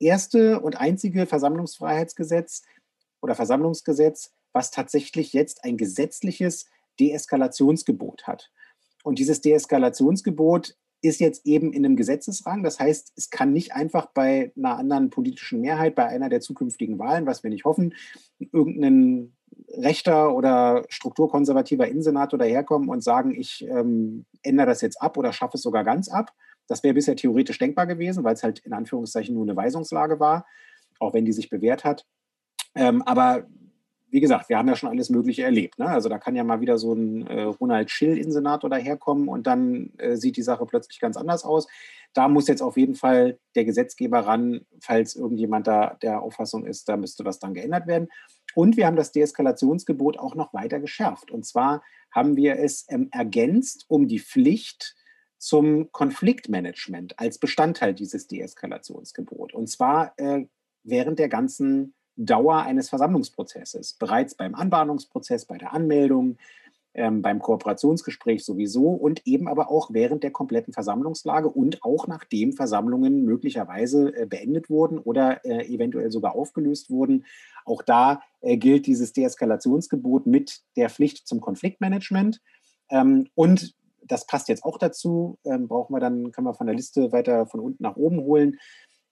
erste 0.00 0.60
und 0.60 0.80
einzige 0.80 1.26
Versammlungsfreiheitsgesetz 1.26 2.62
oder 3.20 3.34
Versammlungsgesetz, 3.34 4.32
was 4.52 4.70
tatsächlich 4.70 5.32
jetzt 5.32 5.64
ein 5.64 5.76
gesetzliches 5.76 6.66
Deeskalationsgebot 6.98 8.26
hat. 8.26 8.50
Und 9.04 9.18
dieses 9.18 9.40
Deeskalationsgebot 9.40 10.76
ist 11.02 11.20
jetzt 11.20 11.46
eben 11.46 11.72
in 11.72 11.84
einem 11.84 11.96
Gesetzesrang. 11.96 12.62
Das 12.62 12.78
heißt, 12.78 13.12
es 13.16 13.30
kann 13.30 13.52
nicht 13.52 13.72
einfach 13.72 14.06
bei 14.12 14.52
einer 14.56 14.76
anderen 14.76 15.10
politischen 15.10 15.60
Mehrheit, 15.60 15.94
bei 15.94 16.06
einer 16.06 16.28
der 16.28 16.40
zukünftigen 16.40 16.98
Wahlen, 16.98 17.26
was 17.26 17.42
wir 17.42 17.50
nicht 17.50 17.64
hoffen, 17.64 17.94
irgendein 18.38 19.32
rechter 19.68 20.34
oder 20.34 20.84
strukturkonservativer 20.88 21.88
Innensenator 21.88 22.38
daherkommen 22.38 22.88
und 22.88 23.02
sagen, 23.02 23.34
ich 23.34 23.66
ähm, 23.68 24.26
ändere 24.42 24.66
das 24.66 24.80
jetzt 24.80 25.00
ab 25.00 25.16
oder 25.16 25.32
schaffe 25.32 25.56
es 25.56 25.62
sogar 25.62 25.84
ganz 25.84 26.08
ab, 26.08 26.32
das 26.70 26.84
wäre 26.84 26.94
bisher 26.94 27.16
theoretisch 27.16 27.58
denkbar 27.58 27.88
gewesen, 27.88 28.22
weil 28.22 28.34
es 28.34 28.44
halt 28.44 28.60
in 28.60 28.72
Anführungszeichen 28.72 29.34
nur 29.34 29.42
eine 29.42 29.56
Weisungslage 29.56 30.20
war, 30.20 30.46
auch 31.00 31.14
wenn 31.14 31.24
die 31.24 31.32
sich 31.32 31.50
bewährt 31.50 31.82
hat. 31.82 32.06
Ähm, 32.76 33.02
aber 33.02 33.48
wie 34.08 34.20
gesagt, 34.20 34.48
wir 34.48 34.56
haben 34.56 34.68
ja 34.68 34.76
schon 34.76 34.88
alles 34.88 35.10
Mögliche 35.10 35.42
erlebt. 35.42 35.80
Ne? 35.80 35.86
Also 35.86 36.08
da 36.08 36.18
kann 36.18 36.36
ja 36.36 36.44
mal 36.44 36.60
wieder 36.60 36.78
so 36.78 36.92
ein 36.92 37.26
äh, 37.26 37.42
Ronald 37.42 37.90
Schill-Insenator 37.90 38.70
daherkommen 38.70 39.26
und 39.26 39.48
dann 39.48 39.92
äh, 39.98 40.16
sieht 40.16 40.36
die 40.36 40.42
Sache 40.42 40.64
plötzlich 40.64 41.00
ganz 41.00 41.16
anders 41.16 41.44
aus. 41.44 41.66
Da 42.12 42.28
muss 42.28 42.46
jetzt 42.46 42.62
auf 42.62 42.76
jeden 42.76 42.94
Fall 42.94 43.40
der 43.56 43.64
Gesetzgeber 43.64 44.20
ran, 44.20 44.60
falls 44.80 45.16
irgendjemand 45.16 45.66
da 45.66 45.96
der 46.02 46.22
Auffassung 46.22 46.66
ist, 46.66 46.88
da 46.88 46.96
müsste 46.96 47.24
was 47.24 47.40
dann 47.40 47.54
geändert 47.54 47.88
werden. 47.88 48.08
Und 48.54 48.76
wir 48.76 48.86
haben 48.86 48.96
das 48.96 49.10
Deeskalationsgebot 49.10 50.20
auch 50.20 50.36
noch 50.36 50.54
weiter 50.54 50.78
geschärft. 50.78 51.32
Und 51.32 51.44
zwar 51.46 51.82
haben 52.12 52.36
wir 52.36 52.60
es 52.60 52.86
ähm, 52.88 53.08
ergänzt 53.10 53.86
um 53.88 54.06
die 54.06 54.20
Pflicht, 54.20 54.94
zum 55.40 55.90
Konfliktmanagement 55.90 57.18
als 57.18 57.38
Bestandteil 57.38 57.94
dieses 57.94 58.26
Deeskalationsgebots. 58.26 59.54
Und 59.54 59.68
zwar 59.68 60.12
äh, 60.18 60.44
während 60.84 61.18
der 61.18 61.30
ganzen 61.30 61.94
Dauer 62.14 62.62
eines 62.62 62.90
Versammlungsprozesses, 62.90 63.94
bereits 63.94 64.34
beim 64.34 64.54
Anbahnungsprozess, 64.54 65.46
bei 65.46 65.56
der 65.56 65.72
Anmeldung, 65.72 66.36
ähm, 66.92 67.22
beim 67.22 67.38
Kooperationsgespräch 67.38 68.44
sowieso 68.44 68.88
und 68.88 69.26
eben 69.26 69.48
aber 69.48 69.70
auch 69.70 69.90
während 69.92 70.24
der 70.24 70.32
kompletten 70.32 70.74
Versammlungslage 70.74 71.48
und 71.48 71.82
auch 71.82 72.06
nachdem 72.06 72.52
Versammlungen 72.52 73.24
möglicherweise 73.24 74.14
äh, 74.14 74.26
beendet 74.26 74.68
wurden 74.68 74.98
oder 74.98 75.42
äh, 75.46 75.66
eventuell 75.72 76.10
sogar 76.10 76.34
aufgelöst 76.34 76.90
wurden. 76.90 77.24
Auch 77.64 77.82
da 77.82 78.20
äh, 78.40 78.58
gilt 78.58 78.86
dieses 78.86 79.14
Deeskalationsgebot 79.14 80.26
mit 80.26 80.60
der 80.76 80.90
Pflicht 80.90 81.26
zum 81.26 81.40
Konfliktmanagement. 81.40 82.42
Ähm, 82.90 83.28
und 83.34 83.74
das 84.10 84.26
passt 84.26 84.48
jetzt 84.48 84.64
auch 84.64 84.76
dazu, 84.76 85.38
ähm, 85.44 85.68
brauchen 85.68 85.94
wir 85.94 86.00
dann, 86.00 86.32
können 86.32 86.46
wir 86.46 86.54
von 86.54 86.66
der 86.66 86.76
Liste 86.76 87.12
weiter 87.12 87.46
von 87.46 87.60
unten 87.60 87.82
nach 87.82 87.96
oben 87.96 88.20
holen. 88.20 88.58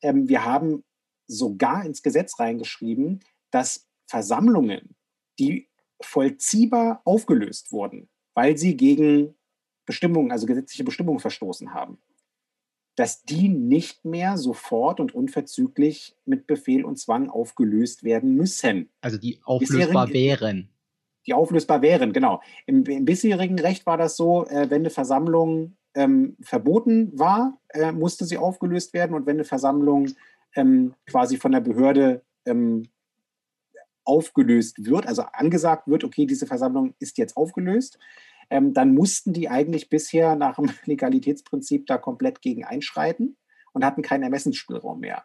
Ähm, 0.03 0.29
wir 0.29 0.45
haben 0.45 0.85
sogar 1.27 1.85
ins 1.85 2.03
Gesetz 2.03 2.39
reingeschrieben, 2.39 3.21
dass 3.51 3.87
Versammlungen, 4.07 4.97
die 5.39 5.69
vollziehbar 6.03 7.01
aufgelöst 7.05 7.71
wurden, 7.71 8.09
weil 8.35 8.57
sie 8.57 8.77
gegen 8.77 9.35
Bestimmungen, 9.87 10.33
also 10.33 10.47
gesetzliche 10.47 10.85
Bestimmungen 10.85 11.21
verstoßen 11.21 11.73
haben, 11.73 11.99
dass 12.97 13.23
die 13.23 13.49
nicht 13.49 14.05
mehr 14.05 14.37
sofort 14.37 14.99
und 14.99 15.15
unverzüglich 15.15 16.17
mit 16.25 16.47
Befehl 16.47 16.85
und 16.85 16.99
Zwang 16.99 17.31
aufgelöst 17.31 18.03
werden 18.03 18.35
müssen. 18.35 18.91
Also 19.01 19.19
die 19.19 19.41
auflösbar 19.45 20.13
wären. 20.13 20.71
Die 21.29 21.35
auflösbar 21.35 21.83
wären, 21.83 22.15
genau. 22.15 22.41
Im, 22.65 22.85
Im, 22.85 23.05
bisherigen 23.05 23.59
Recht 23.59 23.85
war 23.85 23.99
das 23.99 24.17
so, 24.17 24.47
äh, 24.47 24.71
wenn 24.71 24.81
eine 24.81 24.91
Versammlung 24.91 25.77
ähm, 25.95 26.39
verboten 26.41 27.13
war, 27.19 27.61
äh, 27.69 27.93
musste 27.93 28.25
sie 28.25 28.39
aufgelöst 28.39 28.95
werden 28.95 29.15
und 29.15 29.27
wenn 29.27 29.37
eine 29.37 29.45
Versammlung 29.45 30.09
ähm, 30.57 30.95
quasi 31.07 31.37
von 31.37 31.53
der 31.53 31.61
Behörde 31.61 32.23
ähm, 32.47 32.89
aufgelöst 34.05 34.87
wird, 34.87 35.07
also 35.07 35.23
angesagt 35.33 35.87
wird, 35.87 36.03
okay, 36.03 36.25
diese 36.25 36.47
Versammlung 36.47 36.95
ist 36.99 37.19
jetzt 37.19 37.37
aufgelöst, 37.37 37.99
ähm, 38.49 38.73
dann 38.73 38.95
mussten 38.95 39.35
die 39.35 39.51
eigentlich 39.51 39.91
bisher 39.91 40.35
nach 40.35 40.57
dem 40.57 40.71
Legalitätsprinzip 40.87 41.87
da 41.87 41.99
komplett 41.99 42.41
gegen 42.41 42.65
einschreiten 42.65 43.37
und 43.75 43.85
hatten 43.85 44.01
keinen 44.01 44.23
Ermessensspielraum 44.23 45.01
mehr. 45.01 45.25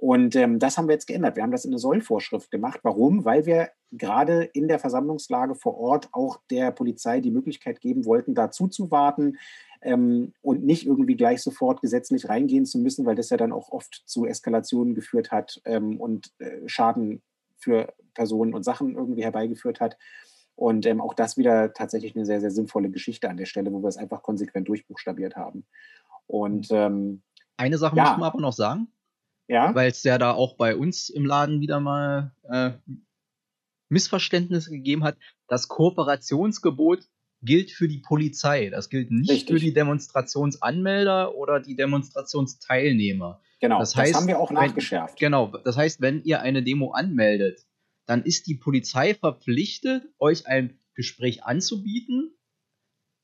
Und 0.00 0.34
ähm, 0.34 0.58
das 0.58 0.78
haben 0.78 0.88
wir 0.88 0.94
jetzt 0.94 1.06
geändert. 1.06 1.36
Wir 1.36 1.42
haben 1.42 1.52
das 1.52 1.66
in 1.66 1.72
eine 1.72 1.78
Sollvorschrift 1.78 2.50
gemacht. 2.50 2.80
Warum? 2.82 3.26
Weil 3.26 3.44
wir 3.44 3.68
gerade 3.92 4.44
in 4.44 4.66
der 4.66 4.78
Versammlungslage 4.78 5.54
vor 5.54 5.76
Ort 5.76 6.08
auch 6.12 6.40
der 6.50 6.70
Polizei 6.70 7.20
die 7.20 7.30
Möglichkeit 7.30 7.82
geben 7.82 8.06
wollten, 8.06 8.34
da 8.34 8.50
zuzuwarten 8.50 9.36
ähm, 9.82 10.32
und 10.40 10.64
nicht 10.64 10.86
irgendwie 10.86 11.16
gleich 11.16 11.42
sofort 11.42 11.82
gesetzlich 11.82 12.30
reingehen 12.30 12.64
zu 12.64 12.78
müssen, 12.78 13.04
weil 13.04 13.14
das 13.14 13.28
ja 13.28 13.36
dann 13.36 13.52
auch 13.52 13.72
oft 13.72 14.02
zu 14.06 14.24
Eskalationen 14.24 14.94
geführt 14.94 15.30
hat 15.30 15.60
ähm, 15.66 16.00
und 16.00 16.32
äh, 16.38 16.66
Schaden 16.66 17.20
für 17.58 17.92
Personen 18.14 18.54
und 18.54 18.62
Sachen 18.62 18.94
irgendwie 18.94 19.24
herbeigeführt 19.24 19.80
hat. 19.80 19.98
Und 20.56 20.86
ähm, 20.86 21.02
auch 21.02 21.12
das 21.12 21.36
wieder 21.36 21.74
tatsächlich 21.74 22.16
eine 22.16 22.24
sehr, 22.24 22.40
sehr 22.40 22.50
sinnvolle 22.50 22.88
Geschichte 22.88 23.28
an 23.28 23.36
der 23.36 23.44
Stelle, 23.44 23.70
wo 23.70 23.82
wir 23.82 23.88
es 23.88 23.98
einfach 23.98 24.22
konsequent 24.22 24.66
durchbuchstabiert 24.66 25.36
haben. 25.36 25.66
Und 26.26 26.68
ähm, 26.70 27.20
eine 27.58 27.76
Sache 27.76 27.96
ja. 27.96 28.04
muss 28.04 28.12
man 28.12 28.30
aber 28.30 28.40
noch 28.40 28.54
sagen. 28.54 28.88
Ja. 29.50 29.74
Weil 29.74 29.90
es 29.90 30.04
ja 30.04 30.16
da 30.16 30.30
auch 30.30 30.54
bei 30.54 30.76
uns 30.76 31.08
im 31.08 31.26
Laden 31.26 31.60
wieder 31.60 31.80
mal 31.80 32.32
äh, 32.44 32.70
Missverständnisse 33.88 34.70
gegeben 34.70 35.02
hat. 35.02 35.18
Das 35.48 35.66
Kooperationsgebot 35.66 37.00
gilt 37.42 37.72
für 37.72 37.88
die 37.88 37.98
Polizei. 37.98 38.70
Das 38.70 38.90
gilt 38.90 39.10
nicht 39.10 39.28
Richtig. 39.28 39.56
für 39.56 39.60
die 39.60 39.72
Demonstrationsanmelder 39.72 41.34
oder 41.34 41.58
die 41.58 41.74
Demonstrationsteilnehmer. 41.74 43.40
Genau, 43.60 43.80
das, 43.80 43.96
heißt, 43.96 44.12
das 44.12 44.20
haben 44.20 44.28
wir 44.28 44.38
auch 44.38 44.52
nachgeschärft. 44.52 45.20
Wenn, 45.20 45.26
genau, 45.26 45.48
das 45.48 45.76
heißt, 45.76 46.00
wenn 46.00 46.22
ihr 46.22 46.40
eine 46.42 46.62
Demo 46.62 46.92
anmeldet, 46.92 47.66
dann 48.06 48.22
ist 48.22 48.46
die 48.46 48.54
Polizei 48.54 49.14
verpflichtet, 49.14 50.04
euch 50.20 50.46
ein 50.46 50.78
Gespräch 50.94 51.42
anzubieten 51.42 52.36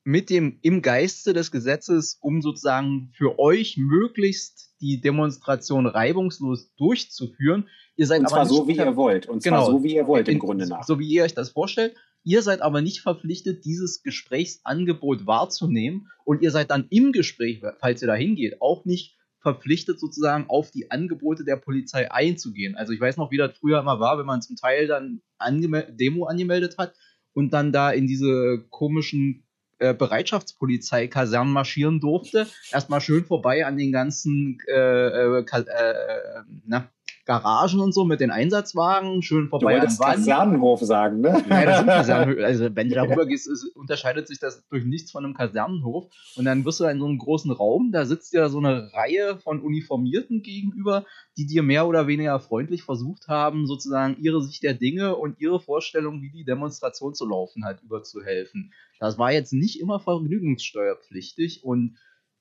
mit 0.03 0.29
dem 0.29 0.59
im 0.61 0.81
Geiste 0.81 1.31
des 1.31 1.51
Gesetzes, 1.51 2.17
um 2.19 2.41
sozusagen 2.41 3.11
für 3.13 3.39
euch 3.39 3.77
möglichst 3.77 4.66
die 4.81 5.01
Demonstration 5.01 5.87
reibungslos 5.87 6.73
durchzuführen. 6.75 7.67
Ihr 7.95 8.07
seid 8.07 8.21
und 8.21 8.29
zwar 8.29 8.45
so, 8.45 8.67
wie 8.67 8.77
ihr 8.77 8.95
wollt. 8.95 9.27
Und 9.27 9.43
genau, 9.43 9.65
zwar 9.65 9.71
so, 9.73 9.83
wie 9.83 9.95
ihr 9.95 10.07
wollt, 10.07 10.27
im 10.27 10.39
Grunde 10.39 10.67
nach. 10.67 10.83
So 10.83 10.99
wie 10.99 11.07
ihr 11.07 11.23
euch 11.23 11.33
das 11.33 11.49
vorstellt. 11.49 11.95
Ihr 12.23 12.41
seid 12.41 12.61
aber 12.61 12.81
nicht 12.81 13.01
verpflichtet, 13.01 13.63
dieses 13.65 14.03
Gesprächsangebot 14.03 15.25
wahrzunehmen. 15.25 16.07
Und 16.25 16.41
ihr 16.41 16.51
seid 16.51 16.71
dann 16.71 16.87
im 16.89 17.11
Gespräch, 17.11 17.61
falls 17.79 18.01
ihr 18.01 18.07
da 18.07 18.15
hingeht, 18.15 18.61
auch 18.61 18.85
nicht 18.85 19.15
verpflichtet, 19.39 19.99
sozusagen 19.99 20.45
auf 20.49 20.71
die 20.71 20.91
Angebote 20.91 21.45
der 21.45 21.55
Polizei 21.55 22.11
einzugehen. 22.11 22.75
Also 22.75 22.91
ich 22.91 22.99
weiß 22.99 23.17
noch, 23.17 23.31
wie 23.31 23.37
das 23.37 23.57
früher 23.57 23.79
immer 23.79 23.99
war, 23.99 24.19
wenn 24.19 24.25
man 24.25 24.41
zum 24.41 24.57
Teil 24.57 24.87
dann 24.87 25.21
angeme 25.37 25.87
Demo 25.89 26.25
angemeldet 26.25 26.77
hat 26.77 26.93
und 27.33 27.53
dann 27.53 27.71
da 27.71 27.91
in 27.91 28.07
diese 28.07 28.65
komischen 28.69 29.46
äh, 29.79 29.93
Bereitschaftspolizei-Kasernen 29.93 31.53
marschieren 31.53 31.99
durfte. 31.99 32.47
Erstmal 32.71 33.01
schön 33.01 33.25
vorbei 33.25 33.65
an 33.65 33.77
den 33.77 33.91
ganzen 33.91 34.59
äh, 34.67 34.73
äh, 34.73 35.39
äh 35.39 35.65
na, 36.65 36.89
Garagen 37.27 37.81
und 37.81 37.93
so 37.93 38.05
mit 38.05 38.21
den 38.21 38.31
Einsatzwagen, 38.31 39.21
schön 39.21 39.49
vorbei 39.49 39.73
du 39.73 39.81
wolltest 39.81 40.01
Kasernenhof 40.01 40.79
sagen, 40.79 41.19
ne? 41.19 41.43
Ja, 41.49 41.65
das 41.65 41.77
sind 41.79 41.87
Kasernenhof. 41.87 42.37
Also 42.47 42.69
wenn 42.73 42.87
du 42.87 42.95
darüber 42.95 43.25
gehst, 43.25 43.47
ist, 43.49 43.65
unterscheidet 43.75 44.27
sich 44.27 44.39
das 44.39 44.65
durch 44.69 44.85
nichts 44.85 45.11
von 45.11 45.25
einem 45.25 45.33
Kasernenhof. 45.33 46.07
Und 46.37 46.45
dann 46.45 46.63
wirst 46.63 46.79
du 46.79 46.85
in 46.85 46.99
so 46.99 47.05
einem 47.05 47.17
großen 47.17 47.51
Raum, 47.51 47.91
da 47.91 48.05
sitzt 48.05 48.33
ja 48.33 48.47
so 48.47 48.59
eine 48.59 48.93
Reihe 48.93 49.37
von 49.37 49.59
Uniformierten 49.59 50.41
gegenüber, 50.41 51.05
die 51.35 51.45
dir 51.45 51.63
mehr 51.63 51.85
oder 51.85 52.07
weniger 52.07 52.39
freundlich 52.39 52.83
versucht 52.83 53.27
haben, 53.27 53.67
sozusagen 53.67 54.15
ihre 54.21 54.41
Sicht 54.41 54.63
der 54.63 54.73
Dinge 54.73 55.17
und 55.17 55.41
ihre 55.41 55.59
Vorstellung, 55.59 56.21
wie 56.21 56.31
die 56.31 56.45
Demonstration 56.45 57.13
zu 57.13 57.27
laufen 57.27 57.65
hat, 57.65 57.83
überzuhelfen. 57.83 58.71
Das 58.99 59.17
war 59.17 59.33
jetzt 59.33 59.51
nicht 59.51 59.81
immer 59.81 59.99
vergnügungssteuerpflichtig 59.99 61.65
und 61.65 61.97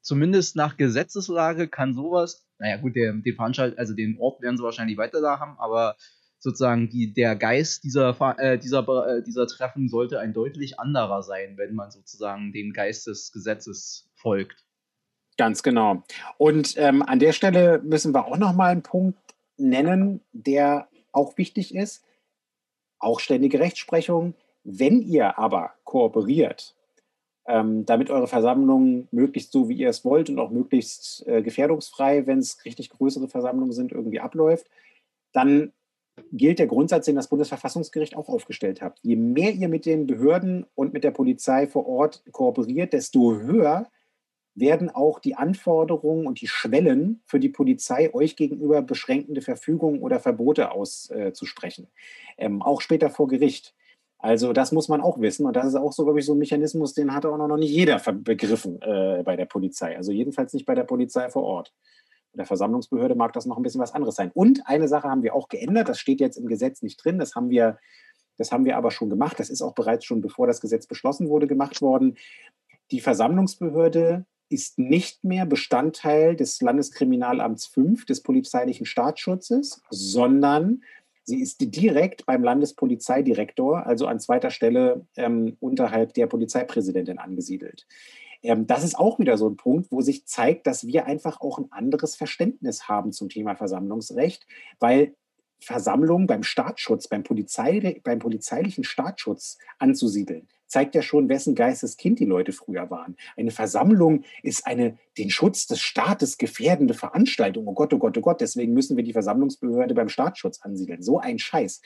zumindest 0.07 0.55
nach 0.55 0.77
Gesetzeslage 0.77 1.67
kann 1.67 1.95
sowas, 1.95 2.47
naja 2.59 2.77
gut, 2.77 2.95
der, 2.95 3.13
den 3.13 3.35
Veranstalter, 3.35 3.77
also 3.77 3.93
den 3.93 4.19
Ort 4.21 4.41
werden 4.41 4.57
sie 4.57 4.63
wahrscheinlich 4.63 4.97
weiter 4.97 5.21
da 5.21 5.41
haben, 5.41 5.59
aber 5.59 5.97
sozusagen 6.39 6.89
die, 6.89 7.13
der 7.13 7.35
Geist 7.35 7.83
dieser, 7.83 8.17
äh, 8.39 8.57
dieser, 8.57 8.87
äh, 9.09 9.23
dieser 9.25 9.49
Treffen 9.49 9.89
sollte 9.89 10.21
ein 10.21 10.33
deutlich 10.33 10.79
anderer 10.79 11.25
sein, 11.25 11.57
wenn 11.57 11.75
man 11.75 11.91
sozusagen 11.91 12.53
dem 12.53 12.73
Geist 12.73 13.09
des 13.09 13.33
Gesetzes 13.33 14.09
folgt. 14.15 14.65
Ganz 15.39 15.65
genau. 15.65 16.05
Und 16.39 16.75
ähm, 16.77 17.03
an 17.03 17.19
der 17.19 17.33
Stelle 17.33 17.81
müssen 17.83 18.15
wir 18.15 18.27
auch 18.27 18.39
nochmal 18.39 18.71
einen 18.71 18.83
Punkt 18.83 19.19
nennen, 19.57 20.21
der 20.33 20.89
auch 21.11 21.37
wichtig 21.37 21.75
ist. 21.75 22.05
Auch 23.01 23.19
ständige 23.19 23.59
Rechtsprechung. 23.59 24.35
Wenn 24.63 25.03
ihr 25.03 25.37
aber 25.37 25.73
kooperiert, 25.85 26.76
ähm, 27.47 27.87
damit 27.87 28.11
eure 28.11 28.27
Versammlung 28.27 29.09
möglichst 29.11 29.53
so, 29.53 29.69
wie 29.69 29.77
ihr 29.77 29.89
es 29.89 30.05
wollt 30.05 30.29
und 30.29 30.39
auch 30.39 30.51
möglichst 30.51 31.27
äh, 31.27 31.43
gefährdungsfrei, 31.43 32.27
wenn 32.27 32.41
es 32.41 32.65
richtig 32.65 32.91
größere 32.91 33.29
Versammlungen 33.29 33.73
sind, 33.73 33.93
irgendwie 33.93 34.21
abläuft, 34.21 34.69
dann 35.33 35.73
gilt 36.33 36.59
der 36.59 36.67
Grundsatz, 36.67 37.05
den 37.05 37.17
das 37.17 37.29
Bundesverfassungsgericht 37.29 38.17
auch 38.17 38.29
aufgestellt 38.29 38.81
hat. 38.81 38.99
Je 39.03 39.17
mehr 39.17 39.53
ihr 39.53 39.69
mit 39.69 39.87
den 39.87 40.07
Behörden 40.07 40.67
und 40.75 40.93
mit 40.93 41.05
der 41.05 41.11
Polizei 41.11 41.67
vor 41.67 41.87
Ort 41.87 42.23
kooperiert, 42.33 42.93
desto 42.93 43.37
höher 43.37 43.87
werden 44.55 44.89
auch 44.89 45.19
die 45.21 45.35
Anforderungen 45.35 46.27
und 46.27 46.41
die 46.41 46.49
Schwellen 46.49 47.21
für 47.27 47.39
die 47.39 47.51
Polizei, 47.51 48.13
euch 48.15 48.37
gegenüber 48.37 48.81
beschränkende 48.81 49.43
Verfügungen 49.43 50.01
oder 50.01 50.19
Verbote 50.19 50.73
auszusprechen. 50.73 51.89
Äh, 52.37 52.47
ähm, 52.47 52.63
auch 52.63 52.81
später 52.81 53.11
vor 53.11 53.29
Gericht. 53.29 53.75
Also 54.27 54.53
das 54.53 54.73
muss 54.73 54.89
man 54.89 55.01
auch 55.01 55.21
wissen. 55.21 55.47
Und 55.47 55.55
das 55.55 55.67
ist 55.67 55.77
auch 55.77 55.93
so, 55.93 56.03
glaube 56.03 56.19
ich, 56.19 56.27
so 56.27 56.35
ein 56.35 56.39
Mechanismus, 56.39 56.95
den 56.95 57.15
hat 57.15 57.25
auch 57.25 57.37
noch 57.37 57.57
nicht 57.57 57.71
jeder 57.71 58.01
begriffen 58.13 58.83
äh, 58.83 59.23
bei 59.25 59.37
der 59.37 59.45
Polizei. 59.45 59.97
Also 59.97 60.11
jedenfalls 60.11 60.53
nicht 60.53 60.67
bei 60.67 60.75
der 60.75 60.83
Polizei 60.83 61.31
vor 61.31 61.45
Ort. 61.45 61.73
Bei 62.33 62.39
der 62.39 62.47
Versammlungsbehörde 62.47 63.15
mag 63.15 63.33
das 63.35 63.47
noch 63.47 63.57
ein 63.57 63.63
bisschen 63.63 63.81
was 63.81 63.95
anderes 63.95 64.17
sein. 64.17 64.33
Und 64.35 64.63
eine 64.67 64.89
Sache 64.89 65.09
haben 65.09 65.23
wir 65.23 65.33
auch 65.37 65.49
geändert, 65.49 65.89
das 65.89 66.01
steht 66.01 66.19
jetzt 66.19 66.39
im 66.39 66.49
Gesetz 66.49 66.83
nicht 66.83 66.97
drin, 67.05 67.21
das 67.21 67.37
haben 67.37 67.51
wir, 67.51 67.79
das 68.37 68.51
haben 68.51 68.65
wir 68.65 68.77
aber 68.77 68.91
schon 68.91 69.11
gemacht. 69.11 69.39
Das 69.39 69.49
ist 69.49 69.63
auch 69.63 69.77
bereits 69.77 70.05
schon, 70.05 70.23
bevor 70.23 70.49
das 70.49 70.61
Gesetz 70.61 70.89
beschlossen 70.89 71.29
wurde, 71.29 71.47
gemacht 71.47 71.81
worden. 71.81 72.17
Die 72.91 73.01
Versammlungsbehörde 73.01 74.27
ist 74.49 74.77
nicht 74.77 75.23
mehr 75.23 75.47
Bestandteil 75.47 76.35
des 76.35 76.61
Landeskriminalamts 76.61 77.67
5 77.67 78.05
des 78.07 78.25
polizeilichen 78.25 78.87
Staatsschutzes, 78.87 79.83
sondern 79.89 80.83
Sie 81.27 81.41
ist 81.41 81.57
direkt 81.61 82.25
beim 82.25 82.45
Landespolizeidirektor, 82.45 83.85
also 83.85 84.07
an 84.07 84.21
zweiter 84.21 84.51
Stelle 84.51 85.05
ähm, 85.17 85.57
unterhalb 85.59 86.15
der 86.15 86.29
Polizeipräsidentin 86.29 87.19
angesiedelt. 87.19 87.85
Ähm, 88.43 88.69
das 88.69 88.85
ist 88.85 88.97
auch 88.97 89.19
wieder 89.19 89.37
so 89.37 89.49
ein 89.49 89.57
Punkt, 89.57 89.91
wo 89.91 90.01
sich 90.03 90.25
zeigt, 90.27 90.69
dass 90.69 90.87
wir 90.87 91.07
einfach 91.07 91.41
auch 91.41 91.59
ein 91.59 91.67
anderes 91.73 92.15
Verständnis 92.15 92.89
haben 92.89 93.11
zum 93.11 93.29
Thema 93.29 93.57
Versammlungsrecht, 93.57 94.47
weil 94.79 95.17
Versammlungen 95.59 96.29
beim 96.29 96.45
Staatsschutz, 96.45 97.09
beim, 97.09 97.25
Polizei, 97.25 98.01
beim 98.05 98.21
polizeilichen 98.21 98.85
Staatsschutz 98.85 99.59
anzusiedeln, 99.79 100.47
zeigt 100.67 100.95
ja 100.95 101.03
schon, 101.03 101.29
wessen 101.29 101.55
Geisteskind 101.55 102.19
die 102.19 102.25
Leute 102.25 102.53
früher 102.53 102.91
waren. 102.91 103.17
Eine 103.37 103.51
Versammlung 103.51 104.25
ist 104.43 104.67
eine 104.67 104.99
den 105.19 105.31
Schutz 105.31 105.67
des 105.67 105.81
Staates 105.81 106.39
gefährdende 106.39 106.95
Veranstaltung. 106.95 107.67
Oh 107.67 107.75
Gott, 107.75 107.93
oh 107.95 107.99
Gott, 107.99 108.17
oh 108.19 108.21
Gott, 108.21 108.41
deswegen 108.41 108.73
müssen 108.75 108.97
wir 108.97 109.05
die 109.05 109.13
Versammlungsbehörde 109.13 109.95
beim 109.95 110.09
Staatsschutz 110.09 110.61
ansiedeln. 110.61 111.03
So 111.03 111.19
ein 111.19 111.39
Scheiß. 111.39 111.81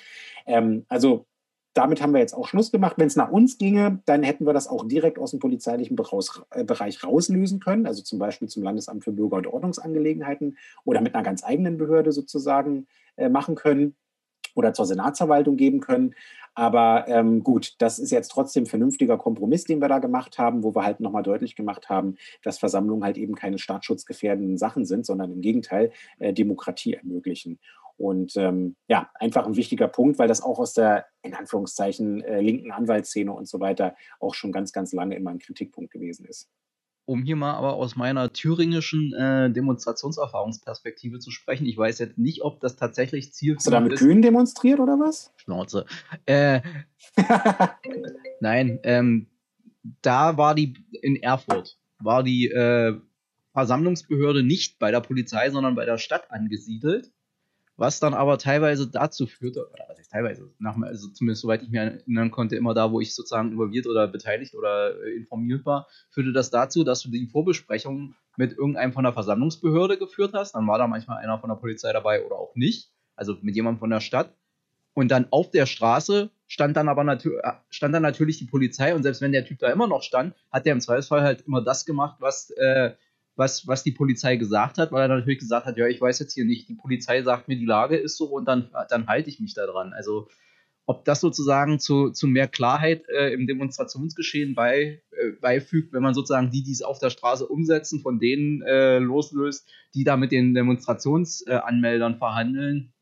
Ähm, 0.46 0.84
also 0.88 1.26
damit 1.72 2.02
haben 2.02 2.12
wir 2.12 2.20
jetzt 2.20 2.34
auch 2.34 2.48
Schluss 2.48 2.72
gemacht. 2.72 2.94
Wenn 2.96 3.06
es 3.06 3.16
nach 3.16 3.30
uns 3.30 3.56
ginge, 3.56 4.02
dann 4.04 4.22
hätten 4.22 4.44
wir 4.44 4.52
das 4.52 4.66
auch 4.66 4.86
direkt 4.86 5.18
aus 5.18 5.30
dem 5.30 5.40
polizeilichen 5.40 5.96
äh, 6.50 6.64
Bereich 6.64 7.04
rauslösen 7.04 7.60
können, 7.60 7.86
also 7.86 8.02
zum 8.02 8.18
Beispiel 8.18 8.48
zum 8.48 8.62
Landesamt 8.62 9.04
für 9.04 9.12
Bürger- 9.12 9.36
und 9.36 9.46
Ordnungsangelegenheiten 9.46 10.58
oder 10.84 11.00
mit 11.00 11.14
einer 11.14 11.22
ganz 11.22 11.44
eigenen 11.44 11.78
Behörde 11.78 12.12
sozusagen 12.12 12.86
äh, 13.16 13.28
machen 13.28 13.54
können 13.54 13.94
oder 14.60 14.72
zur 14.72 14.86
Senatsverwaltung 14.86 15.56
geben 15.56 15.80
können. 15.80 16.14
Aber 16.54 17.08
ähm, 17.08 17.42
gut, 17.42 17.74
das 17.78 17.98
ist 17.98 18.10
jetzt 18.10 18.28
trotzdem 18.28 18.64
ein 18.64 18.66
vernünftiger 18.66 19.16
Kompromiss, 19.16 19.64
den 19.64 19.80
wir 19.80 19.88
da 19.88 19.98
gemacht 19.98 20.38
haben, 20.38 20.62
wo 20.62 20.74
wir 20.74 20.84
halt 20.84 21.00
nochmal 21.00 21.22
deutlich 21.22 21.56
gemacht 21.56 21.88
haben, 21.88 22.16
dass 22.42 22.58
Versammlungen 22.58 23.04
halt 23.04 23.16
eben 23.16 23.34
keine 23.34 23.58
staatsschutzgefährdenden 23.58 24.58
Sachen 24.58 24.84
sind, 24.84 25.06
sondern 25.06 25.32
im 25.32 25.40
Gegenteil 25.40 25.90
äh, 26.18 26.32
Demokratie 26.32 26.94
ermöglichen. 26.94 27.58
Und 27.96 28.36
ähm, 28.36 28.76
ja, 28.88 29.10
einfach 29.14 29.46
ein 29.46 29.56
wichtiger 29.56 29.86
Punkt, 29.86 30.18
weil 30.18 30.28
das 30.28 30.42
auch 30.42 30.58
aus 30.58 30.72
der, 30.72 31.06
in 31.22 31.34
Anführungszeichen, 31.34 32.22
äh, 32.22 32.40
linken 32.40 32.72
Anwaltsszene 32.72 33.32
und 33.32 33.46
so 33.48 33.60
weiter 33.60 33.94
auch 34.20 34.34
schon 34.34 34.52
ganz, 34.52 34.72
ganz 34.72 34.92
lange 34.92 35.16
immer 35.16 35.30
ein 35.30 35.38
Kritikpunkt 35.38 35.92
gewesen 35.92 36.24
ist. 36.24 36.48
Um 37.10 37.24
hier 37.24 37.34
mal 37.34 37.54
aber 37.54 37.72
aus 37.72 37.96
meiner 37.96 38.32
thüringischen 38.32 39.12
äh, 39.14 39.50
Demonstrationserfahrungsperspektive 39.50 41.18
zu 41.18 41.32
sprechen, 41.32 41.66
ich 41.66 41.76
weiß 41.76 41.98
jetzt 41.98 42.18
nicht, 42.18 42.42
ob 42.42 42.60
das 42.60 42.76
tatsächlich 42.76 43.32
Ziel 43.32 43.56
Hast 43.56 43.66
du 43.66 43.72
da 43.72 43.80
mit 43.80 43.98
Kühen 43.98 44.22
demonstriert 44.22 44.78
oder 44.78 44.92
was? 44.92 45.32
Schnauze. 45.34 45.86
Äh, 46.26 46.60
nein, 48.40 48.78
ähm, 48.84 49.26
da 50.02 50.36
war 50.36 50.54
die 50.54 50.74
in 51.02 51.16
Erfurt, 51.16 51.78
war 51.98 52.22
die 52.22 52.46
äh, 52.46 52.96
Versammlungsbehörde 53.54 54.44
nicht 54.44 54.78
bei 54.78 54.92
der 54.92 55.00
Polizei, 55.00 55.50
sondern 55.50 55.74
bei 55.74 55.86
der 55.86 55.98
Stadt 55.98 56.30
angesiedelt 56.30 57.10
was 57.80 57.98
dann 57.98 58.12
aber 58.12 58.36
teilweise 58.36 58.88
dazu 58.88 59.26
führte, 59.26 59.66
oder 59.72 59.86
was 59.88 59.98
heißt 59.98 60.12
teilweise, 60.12 60.50
nach, 60.58 60.76
also 60.82 61.08
zumindest 61.08 61.40
soweit 61.40 61.62
ich 61.62 61.70
mich 61.70 61.80
erinnern 61.80 62.30
konnte, 62.30 62.54
immer 62.56 62.74
da, 62.74 62.92
wo 62.92 63.00
ich 63.00 63.14
sozusagen 63.14 63.52
involviert 63.52 63.86
oder 63.86 64.06
beteiligt 64.06 64.54
oder 64.54 64.94
äh, 65.02 65.16
informiert 65.16 65.64
war, 65.64 65.88
führte 66.10 66.34
das 66.34 66.50
dazu, 66.50 66.84
dass 66.84 67.02
du 67.02 67.10
die 67.10 67.26
Vorbesprechung 67.26 68.14
mit 68.36 68.52
irgendeinem 68.52 68.92
von 68.92 69.04
der 69.04 69.14
Versammlungsbehörde 69.14 69.96
geführt 69.96 70.34
hast. 70.34 70.52
Dann 70.52 70.66
war 70.66 70.76
da 70.76 70.86
manchmal 70.86 71.18
einer 71.18 71.38
von 71.38 71.48
der 71.48 71.56
Polizei 71.56 71.90
dabei 71.92 72.22
oder 72.22 72.36
auch 72.36 72.54
nicht, 72.54 72.92
also 73.16 73.38
mit 73.40 73.56
jemandem 73.56 73.80
von 73.80 73.90
der 73.90 74.00
Stadt. 74.00 74.34
Und 74.92 75.10
dann 75.10 75.28
auf 75.30 75.50
der 75.50 75.64
Straße 75.64 76.30
stand 76.48 76.76
dann 76.76 76.88
aber 76.88 77.10
äh, 77.10 77.52
stand 77.70 77.94
dann 77.94 78.02
natürlich 78.02 78.38
die 78.38 78.44
Polizei 78.44 78.94
und 78.94 79.04
selbst 79.04 79.22
wenn 79.22 79.32
der 79.32 79.46
Typ 79.46 79.58
da 79.58 79.70
immer 79.70 79.86
noch 79.86 80.02
stand, 80.02 80.34
hat 80.52 80.66
der 80.66 80.74
im 80.74 80.82
Zweifelsfall 80.82 81.22
halt 81.22 81.46
immer 81.46 81.62
das 81.62 81.86
gemacht, 81.86 82.16
was 82.18 82.50
äh, 82.50 82.92
was, 83.40 83.66
was 83.66 83.82
die 83.82 83.92
Polizei 83.92 84.36
gesagt 84.36 84.76
hat, 84.76 84.92
weil 84.92 85.00
er 85.00 85.08
natürlich 85.08 85.38
gesagt 85.38 85.64
hat, 85.64 85.78
ja, 85.78 85.86
ich 85.86 85.98
weiß 85.98 86.18
jetzt 86.18 86.34
hier 86.34 86.44
nicht, 86.44 86.68
die 86.68 86.74
Polizei 86.74 87.22
sagt 87.22 87.48
mir, 87.48 87.56
die 87.56 87.64
Lage 87.64 87.96
ist 87.96 88.18
so 88.18 88.26
und 88.26 88.44
dann, 88.44 88.70
dann 88.90 89.06
halte 89.06 89.30
ich 89.30 89.40
mich 89.40 89.54
da 89.54 89.64
dran. 89.66 89.94
Also 89.94 90.28
ob 90.84 91.06
das 91.06 91.20
sozusagen 91.20 91.78
zu, 91.78 92.10
zu 92.10 92.26
mehr 92.26 92.48
Klarheit 92.48 93.08
äh, 93.08 93.32
im 93.32 93.46
Demonstrationsgeschehen 93.46 94.54
bei, 94.54 95.02
äh, 95.12 95.30
beifügt, 95.40 95.94
wenn 95.94 96.02
man 96.02 96.12
sozusagen 96.12 96.50
die, 96.50 96.62
die 96.62 96.72
es 96.72 96.82
auf 96.82 96.98
der 96.98 97.08
Straße 97.08 97.46
umsetzen, 97.46 98.00
von 98.00 98.18
denen 98.18 98.60
äh, 98.60 98.98
loslöst, 98.98 99.66
die 99.94 100.04
da 100.04 100.18
mit 100.18 100.32
den 100.32 100.52
Demonstrationsanmeldern 100.52 102.18
verhandeln. 102.18 102.92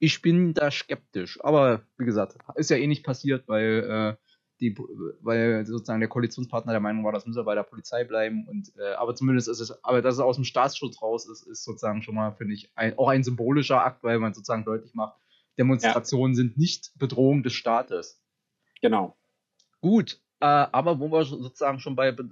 Ich 0.00 0.20
bin 0.20 0.52
da 0.52 0.70
skeptisch. 0.70 1.38
Aber 1.42 1.86
wie 1.96 2.04
gesagt, 2.04 2.36
ist 2.56 2.68
ja 2.68 2.76
eh 2.76 2.86
nicht 2.86 3.06
passiert, 3.06 3.48
weil 3.48 4.18
äh, 4.18 4.23
die, 4.70 4.76
weil 5.20 5.66
sozusagen 5.66 6.00
der 6.00 6.08
Koalitionspartner 6.08 6.72
der 6.72 6.80
Meinung 6.80 7.04
war, 7.04 7.12
das 7.12 7.26
müsse 7.26 7.44
bei 7.44 7.54
der 7.54 7.62
Polizei 7.62 8.04
bleiben. 8.04 8.46
Und 8.48 8.72
äh, 8.78 8.94
aber 8.94 9.14
zumindest 9.14 9.48
ist 9.48 9.60
es, 9.60 9.84
aber 9.84 10.02
dass 10.02 10.14
es 10.14 10.20
aus 10.20 10.36
dem 10.36 10.44
Staatsschutz 10.44 11.00
raus 11.02 11.28
ist, 11.28 11.46
ist 11.46 11.64
sozusagen 11.64 12.02
schon 12.02 12.14
mal, 12.14 12.32
finde 12.32 12.54
ich, 12.54 12.70
ein, 12.74 12.98
auch 12.98 13.08
ein 13.08 13.22
symbolischer 13.22 13.84
Akt, 13.84 14.02
weil 14.02 14.18
man 14.18 14.34
sozusagen 14.34 14.64
deutlich 14.64 14.94
macht, 14.94 15.16
Demonstrationen 15.58 16.32
ja. 16.32 16.36
sind 16.36 16.58
nicht 16.58 16.92
Bedrohung 16.98 17.42
des 17.42 17.52
Staates. 17.52 18.20
Genau. 18.80 19.16
Gut, 19.80 20.20
äh, 20.40 20.46
aber 20.46 20.98
wo 21.00 21.10
wir 21.10 21.24
sozusagen 21.24 21.80
schon 21.80 21.96
bei 21.96 22.12
be 22.12 22.28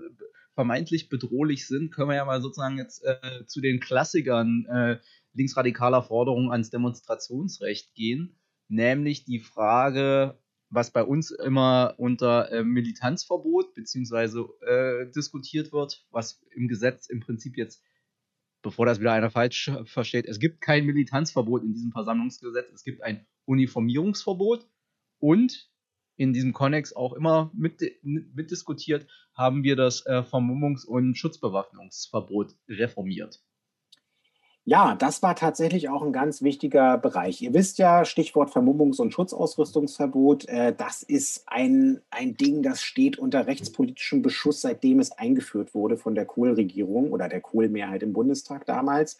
vermeintlich 0.55 1.09
bedrohlich 1.09 1.67
sind, 1.67 1.93
können 1.93 2.11
wir 2.11 2.17
ja 2.17 2.27
mal 2.27 2.43
sozusagen 2.43 2.77
jetzt 2.77 3.03
äh, 3.05 3.47
zu 3.47 3.63
den 3.63 3.81
Klassikern 3.81 4.67
äh, 4.67 4.99
linksradikaler 5.33 6.03
Forderungen 6.03 6.51
ans 6.51 6.69
Demonstrationsrecht 6.69 7.95
gehen, 7.95 8.37
nämlich 8.69 9.25
die 9.25 9.41
Frage, 9.41 10.39
was 10.73 10.91
bei 10.91 11.05
uns 11.05 11.31
immer 11.31 11.95
unter 11.99 12.51
äh, 12.51 12.65
Militanzverbot 12.65 13.75
beziehungsweise 13.75 14.49
äh, 14.67 15.11
diskutiert 15.13 15.73
wird, 15.73 16.07
was 16.11 16.43
im 16.51 16.67
Gesetz 16.67 17.07
im 17.09 17.21
Prinzip 17.21 17.59
jetzt, 17.59 17.83
bevor 18.63 18.87
das 18.87 18.99
wieder 18.99 19.13
einer 19.13 19.31
falsch 19.31 19.71
versteht, 19.85 20.27
es 20.27 20.41
gibt 20.41 20.63
kein 20.63 20.87
Militanzverbot 20.87 21.63
in 21.63 21.75
diesem 21.75 21.93
Versammlungsgesetz, 21.93 22.73
es 22.73 22.85
gibt 22.85 23.03
ein 23.03 23.27
Uniformierungsverbot 23.45 24.67
und 25.19 25.71
in 26.17 26.33
diesem 26.33 26.55
Konnex 26.55 26.95
auch 26.95 27.13
immer 27.13 27.51
mitdiskutiert, 27.55 29.03
mit 29.03 29.11
haben 29.35 29.63
wir 29.65 29.77
das 29.77 30.07
äh, 30.07 30.23
Vermummungs- 30.23 30.87
und 30.87 31.17
Schutzbewaffnungsverbot 31.17 32.55
reformiert. 32.69 33.43
Ja, 34.65 34.95
das 34.95 35.23
war 35.23 35.35
tatsächlich 35.35 35.89
auch 35.89 36.03
ein 36.03 36.13
ganz 36.13 36.41
wichtiger 36.41 36.97
Bereich. 36.97 37.43
Ihr 37.43 37.53
wisst 37.53 37.79
ja, 37.79 38.05
Stichwort 38.05 38.51
Vermummungs- 38.51 39.01
und 39.01 39.13
Schutzausrüstungsverbot, 39.13 40.49
äh, 40.49 40.73
das 40.73 41.03
ist 41.03 41.43
ein, 41.47 42.01
ein 42.11 42.37
Ding, 42.37 42.63
das 42.63 42.81
steht 42.81 43.19
unter 43.19 43.49
rechtspolitischem 43.49 44.23
Beschuss, 44.23 44.61
seitdem 44.61 45.01
es 45.01 45.11
eingeführt 45.11 45.75
wurde 45.75 45.97
von 45.97 46.15
der 46.15 46.27
Kohl-Regierung 46.27 47.11
oder 47.11 47.29
der 47.29 47.41
Kohl-Mehrheit 47.41 48.05
im 48.05 48.13
Bundestag 48.13 48.65
damals. 48.65 49.19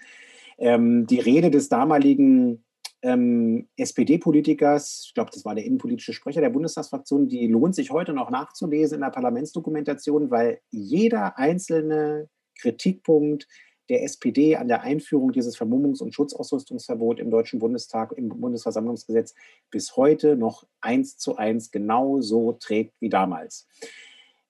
Ähm, 0.59 1.09
die 1.09 1.19
Rede 1.19 1.51
des 1.51 1.69
damaligen 1.69 2.63
ähm, 3.03 3.67
SPD-Politikers, 3.77 5.07
ich 5.09 5.15
glaube, 5.15 5.33
das 5.35 5.45
war 5.45 5.57
der 5.57 5.65
innenpolitische 5.65 6.13
Sprecher 6.13 6.41
der 6.41 6.51
Bundestagsfraktion, 6.51 7.29
die 7.29 7.49
lohnt 7.49 7.75
sich 7.75 7.91
heute 7.91 8.13
noch 8.13 8.31
nachzulesen 8.31 8.97
in 8.97 9.01
der 9.01 9.11
Parlamentsdokumentation, 9.11 10.31
weil 10.31 10.61
jeder 10.71 11.37
einzelne 11.37 12.29
Kritikpunkt, 12.61 13.49
der 13.93 14.03
SPD 14.05 14.57
an 14.57 14.69
der 14.69 14.81
Einführung 14.81 15.33
dieses 15.33 15.59
Vermummungs- 15.59 16.03
und 16.03 16.15
Schutzausrüstungsverbot 16.15 17.21
im 17.21 17.31
Deutschen 17.31 17.59
Bundestag, 17.59 18.13
im 18.13 18.31
Bundesversammlungsgesetz 18.31 19.35
bis 19.71 19.97
heute 19.99 20.35
noch 20.35 20.67
eins 20.81 21.19
zu 21.19 21.37
eins 21.37 21.71
genau 21.71 22.23
so 22.23 22.53
trägt 22.53 22.95
wie 23.01 23.11
damals. 23.11 23.69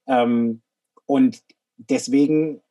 Ähm, 0.07 0.63
und 1.07 1.43
deswegen 1.77 2.63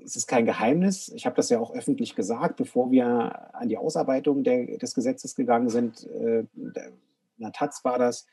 ist 0.00 0.16
es 0.16 0.26
kein 0.26 0.46
Geheimnis. 0.46 1.12
Ich 1.14 1.26
habe 1.26 1.36
das 1.36 1.48
ja 1.48 1.60
auch 1.60 1.72
öffentlich 1.72 2.16
gesagt, 2.16 2.56
bevor 2.56 2.90
wir 2.90 3.54
an 3.54 3.68
die 3.68 3.78
Ausarbeitung 3.78 4.42
der, 4.42 4.78
des 4.78 4.94
Gesetzes 4.94 5.36
gegangen 5.36 5.68
sind. 5.68 6.06
Äh, 6.06 6.44
der 6.54 7.52
Taz 7.52 7.84
war 7.84 8.00
das, 8.00 8.26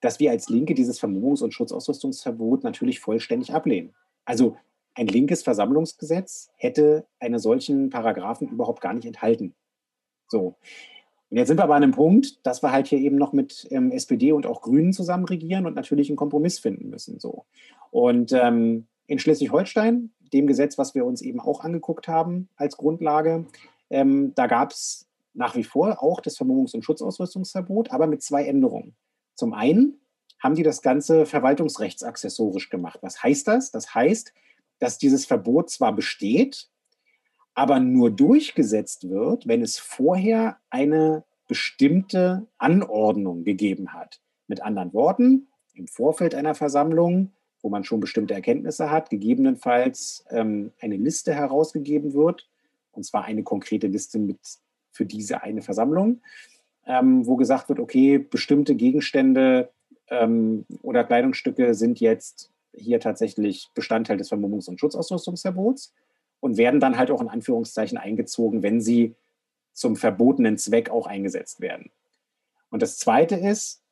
dass 0.00 0.18
wir 0.18 0.30
als 0.30 0.48
Linke 0.48 0.72
dieses 0.72 0.98
Vermummungs- 0.98 1.42
und 1.42 1.52
Schutzausrüstungsverbot 1.52 2.64
natürlich 2.64 3.00
vollständig 3.00 3.52
ablehnen. 3.52 3.94
Also 4.24 4.56
ein 4.96 5.06
linkes 5.06 5.42
Versammlungsgesetz 5.42 6.50
hätte 6.56 7.06
einen 7.20 7.38
solchen 7.38 7.90
Paragraphen 7.90 8.48
überhaupt 8.48 8.80
gar 8.80 8.94
nicht 8.94 9.06
enthalten. 9.06 9.54
So. 10.26 10.56
Und 11.28 11.36
jetzt 11.36 11.48
sind 11.48 11.58
wir 11.58 11.64
aber 11.64 11.74
an 11.74 11.82
einem 11.82 11.92
Punkt, 11.92 12.44
dass 12.46 12.62
wir 12.62 12.72
halt 12.72 12.86
hier 12.86 12.98
eben 12.98 13.16
noch 13.16 13.32
mit 13.32 13.66
ähm, 13.70 13.90
SPD 13.90 14.32
und 14.32 14.46
auch 14.46 14.62
Grünen 14.62 14.92
zusammen 14.92 15.26
regieren 15.26 15.66
und 15.66 15.74
natürlich 15.74 16.08
einen 16.08 16.16
Kompromiss 16.16 16.58
finden 16.58 16.88
müssen. 16.88 17.18
So. 17.20 17.44
Und 17.90 18.32
ähm, 18.32 18.86
in 19.06 19.18
Schleswig-Holstein, 19.18 20.12
dem 20.32 20.46
Gesetz, 20.46 20.78
was 20.78 20.94
wir 20.94 21.04
uns 21.04 21.20
eben 21.20 21.40
auch 21.40 21.60
angeguckt 21.60 22.08
haben 22.08 22.48
als 22.56 22.76
Grundlage, 22.76 23.46
ähm, 23.90 24.32
da 24.34 24.46
gab 24.46 24.70
es 24.70 25.06
nach 25.34 25.56
wie 25.56 25.64
vor 25.64 26.02
auch 26.02 26.20
das 26.20 26.38
Vermummungs- 26.38 26.74
und 26.74 26.84
Schutzausrüstungsverbot, 26.84 27.90
aber 27.90 28.06
mit 28.06 28.22
zwei 28.22 28.46
Änderungen. 28.46 28.96
Zum 29.34 29.52
einen 29.52 30.00
haben 30.38 30.54
die 30.54 30.62
das 30.62 30.80
Ganze 30.80 31.26
verwaltungsrechtsaccessorisch 31.26 32.70
gemacht. 32.70 33.00
Was 33.02 33.22
heißt 33.22 33.46
das? 33.46 33.70
Das 33.70 33.94
heißt, 33.94 34.32
dass 34.78 34.98
dieses 34.98 35.26
Verbot 35.26 35.70
zwar 35.70 35.94
besteht, 35.94 36.68
aber 37.54 37.80
nur 37.80 38.10
durchgesetzt 38.10 39.08
wird, 39.08 39.46
wenn 39.46 39.62
es 39.62 39.78
vorher 39.78 40.58
eine 40.70 41.24
bestimmte 41.48 42.46
Anordnung 42.58 43.44
gegeben 43.44 43.92
hat. 43.92 44.20
Mit 44.46 44.62
anderen 44.62 44.92
Worten, 44.92 45.48
im 45.74 45.88
Vorfeld 45.88 46.34
einer 46.34 46.54
Versammlung, 46.54 47.32
wo 47.62 47.68
man 47.68 47.84
schon 47.84 48.00
bestimmte 48.00 48.34
Erkenntnisse 48.34 48.90
hat, 48.90 49.10
gegebenenfalls 49.10 50.24
ähm, 50.30 50.72
eine 50.80 50.96
Liste 50.96 51.34
herausgegeben 51.34 52.14
wird, 52.14 52.48
und 52.92 53.04
zwar 53.04 53.24
eine 53.24 53.42
konkrete 53.42 53.86
Liste 53.86 54.18
mit 54.18 54.38
für 54.90 55.06
diese 55.06 55.42
eine 55.42 55.62
Versammlung, 55.62 56.20
ähm, 56.86 57.26
wo 57.26 57.36
gesagt 57.36 57.68
wird, 57.68 57.80
okay, 57.80 58.18
bestimmte 58.18 58.74
Gegenstände 58.74 59.70
ähm, 60.08 60.64
oder 60.82 61.04
Kleidungsstücke 61.04 61.74
sind 61.74 62.00
jetzt 62.00 62.50
hier 62.76 63.00
tatsächlich 63.00 63.70
Bestandteil 63.74 64.16
des 64.16 64.30
Vermummungs- 64.30 64.68
und 64.68 64.78
Schutzausrüstungsverbots 64.78 65.92
und 66.40 66.56
werden 66.56 66.80
dann 66.80 66.98
halt 66.98 67.10
auch 67.10 67.20
in 67.20 67.28
Anführungszeichen 67.28 67.98
eingezogen, 67.98 68.62
wenn 68.62 68.80
sie 68.80 69.14
zum 69.72 69.96
verbotenen 69.96 70.58
Zweck 70.58 70.90
auch 70.90 71.06
eingesetzt 71.06 71.60
werden. 71.60 71.90
Und 72.70 72.82
das 72.82 72.98
Zweite 72.98 73.36
ist, 73.36 73.82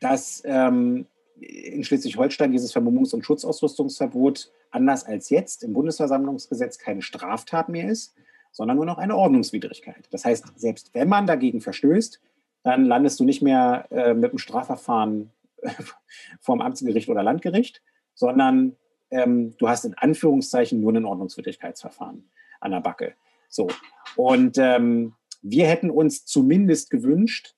dass 0.00 0.42
ähm, 0.44 1.06
in 1.40 1.84
Schleswig-Holstein 1.84 2.52
dieses 2.52 2.74
Vermummungs- 2.74 3.14
und 3.14 3.24
Schutzausrüstungsverbot 3.24 4.50
anders 4.70 5.04
als 5.04 5.30
jetzt 5.30 5.62
im 5.62 5.72
Bundesversammlungsgesetz 5.72 6.78
keine 6.78 7.02
Straftat 7.02 7.68
mehr 7.68 7.88
ist, 7.88 8.14
sondern 8.52 8.76
nur 8.76 8.86
noch 8.86 8.98
eine 8.98 9.16
Ordnungswidrigkeit. 9.16 10.08
Das 10.10 10.24
heißt, 10.24 10.44
selbst 10.56 10.94
wenn 10.94 11.08
man 11.08 11.26
dagegen 11.26 11.60
verstößt, 11.60 12.20
dann 12.64 12.84
landest 12.84 13.20
du 13.20 13.24
nicht 13.24 13.42
mehr 13.42 13.86
äh, 13.90 14.14
mit 14.14 14.32
dem 14.32 14.38
Strafverfahren 14.38 15.30
vom 16.40 16.60
Amtsgericht 16.60 17.08
oder 17.08 17.22
Landgericht, 17.22 17.82
sondern 18.14 18.76
ähm, 19.10 19.56
du 19.58 19.68
hast 19.68 19.84
in 19.84 19.94
Anführungszeichen 19.94 20.80
nur 20.80 20.92
ein 20.92 21.04
Ordnungswidrigkeitsverfahren 21.04 22.30
an 22.60 22.70
der 22.70 22.80
Backe. 22.80 23.14
So. 23.48 23.68
Und 24.16 24.58
ähm, 24.58 25.14
wir 25.42 25.66
hätten 25.66 25.90
uns 25.90 26.24
zumindest 26.26 26.90
gewünscht, 26.90 27.54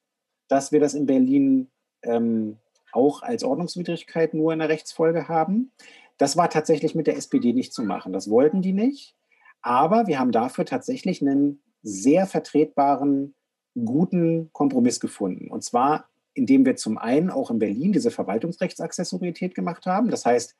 dass 0.49 0.73
wir 0.73 0.81
das 0.81 0.95
in 0.95 1.07
Berlin 1.07 1.71
ähm, 2.03 2.59
auch 2.93 3.23
als 3.23 3.45
Ordnungswidrigkeit 3.45 4.35
nur 4.35 4.53
in 4.53 4.59
der 4.59 4.69
Rechtsfolge 4.69 5.29
haben. 5.29 5.73
Das 6.19 6.37
war 6.37 6.51
tatsächlich 6.51 6.95
mit 6.95 7.07
der 7.07 7.17
SPD 7.17 7.53
nicht 7.53 7.73
zu 7.73 7.83
machen. 7.83 8.13
Das 8.13 8.29
wollten 8.29 8.63
die 8.63 8.73
nicht. 8.73 9.17
Aber 9.63 10.07
wir 10.07 10.19
haben 10.19 10.33
dafür 10.33 10.65
tatsächlich 10.65 11.23
einen 11.23 11.63
sehr 11.83 12.27
vertretbaren, 12.27 13.35
guten 13.75 14.51
Kompromiss 14.53 15.01
gefunden. 15.01 15.51
Und 15.51 15.63
zwar, 15.65 16.10
indem 16.35 16.65
wir 16.65 16.77
zum 16.77 16.99
einen 16.99 17.31
auch 17.31 17.51
in 17.51 17.59
Berlin 17.59 17.93
diese 17.93 18.11
Verwaltungsrechtsaccessorität 18.11 19.55
gemacht 19.55 19.87
haben. 19.87 20.11
Das 20.11 20.25
heißt, 20.25 20.57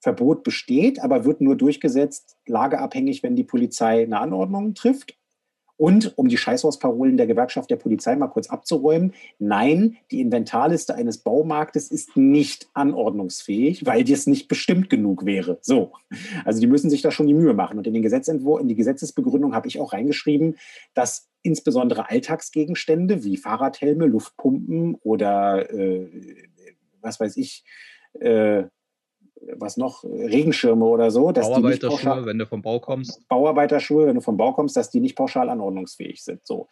Verbot 0.00 0.42
besteht, 0.42 1.02
aber 1.02 1.24
wird 1.24 1.40
nur 1.40 1.56
durchgesetzt, 1.56 2.36
lageabhängig, 2.46 3.22
wenn 3.22 3.36
die 3.36 3.44
Polizei 3.44 4.02
eine 4.02 4.20
Anordnung 4.20 4.74
trifft. 4.74 5.16
Und 5.76 6.16
um 6.16 6.28
die 6.28 6.36
Scheißhausparolen 6.36 7.16
der 7.16 7.26
Gewerkschaft 7.26 7.68
der 7.68 7.76
Polizei 7.76 8.14
mal 8.14 8.28
kurz 8.28 8.48
abzuräumen, 8.48 9.12
nein, 9.40 9.96
die 10.12 10.20
Inventarliste 10.20 10.94
eines 10.94 11.18
Baumarktes 11.18 11.90
ist 11.90 12.16
nicht 12.16 12.68
anordnungsfähig, 12.74 13.84
weil 13.84 14.04
das 14.04 14.28
nicht 14.28 14.46
bestimmt 14.46 14.88
genug 14.88 15.24
wäre. 15.24 15.58
So. 15.62 15.92
Also 16.44 16.60
die 16.60 16.68
müssen 16.68 16.90
sich 16.90 17.02
da 17.02 17.10
schon 17.10 17.26
die 17.26 17.34
Mühe 17.34 17.54
machen. 17.54 17.78
Und 17.78 17.88
in 17.88 17.94
den 17.94 18.02
Gesetzentwurf, 18.02 18.60
in 18.60 18.68
die 18.68 18.76
Gesetzesbegründung 18.76 19.54
habe 19.54 19.66
ich 19.66 19.80
auch 19.80 19.92
reingeschrieben, 19.92 20.58
dass 20.94 21.28
insbesondere 21.44 22.10
Alltagsgegenstände 22.10 23.22
wie 23.22 23.36
Fahrradhelme, 23.36 24.06
Luftpumpen 24.06 24.96
oder 24.96 25.70
äh, 25.70 26.08
was 27.00 27.20
weiß 27.20 27.36
ich, 27.36 27.64
äh, 28.20 28.64
was 29.56 29.76
noch, 29.76 30.04
Regenschirme 30.04 30.86
oder 30.86 31.10
so. 31.10 31.30
Dass 31.30 31.48
Bauarbeiterschuhe, 31.48 32.26
wenn 32.26 32.38
du 32.38 32.46
vom 32.46 32.62
Bau 32.62 32.80
kommst. 32.80 33.28
Bauarbeiterschuhe, 33.28 34.06
wenn 34.06 34.14
du 34.14 34.22
vom 34.22 34.38
Bau 34.38 34.52
kommst, 34.52 34.76
dass 34.76 34.90
die 34.90 35.00
nicht 35.00 35.16
pauschal 35.16 35.50
anordnungsfähig 35.50 36.24
sind. 36.24 36.46
So. 36.46 36.68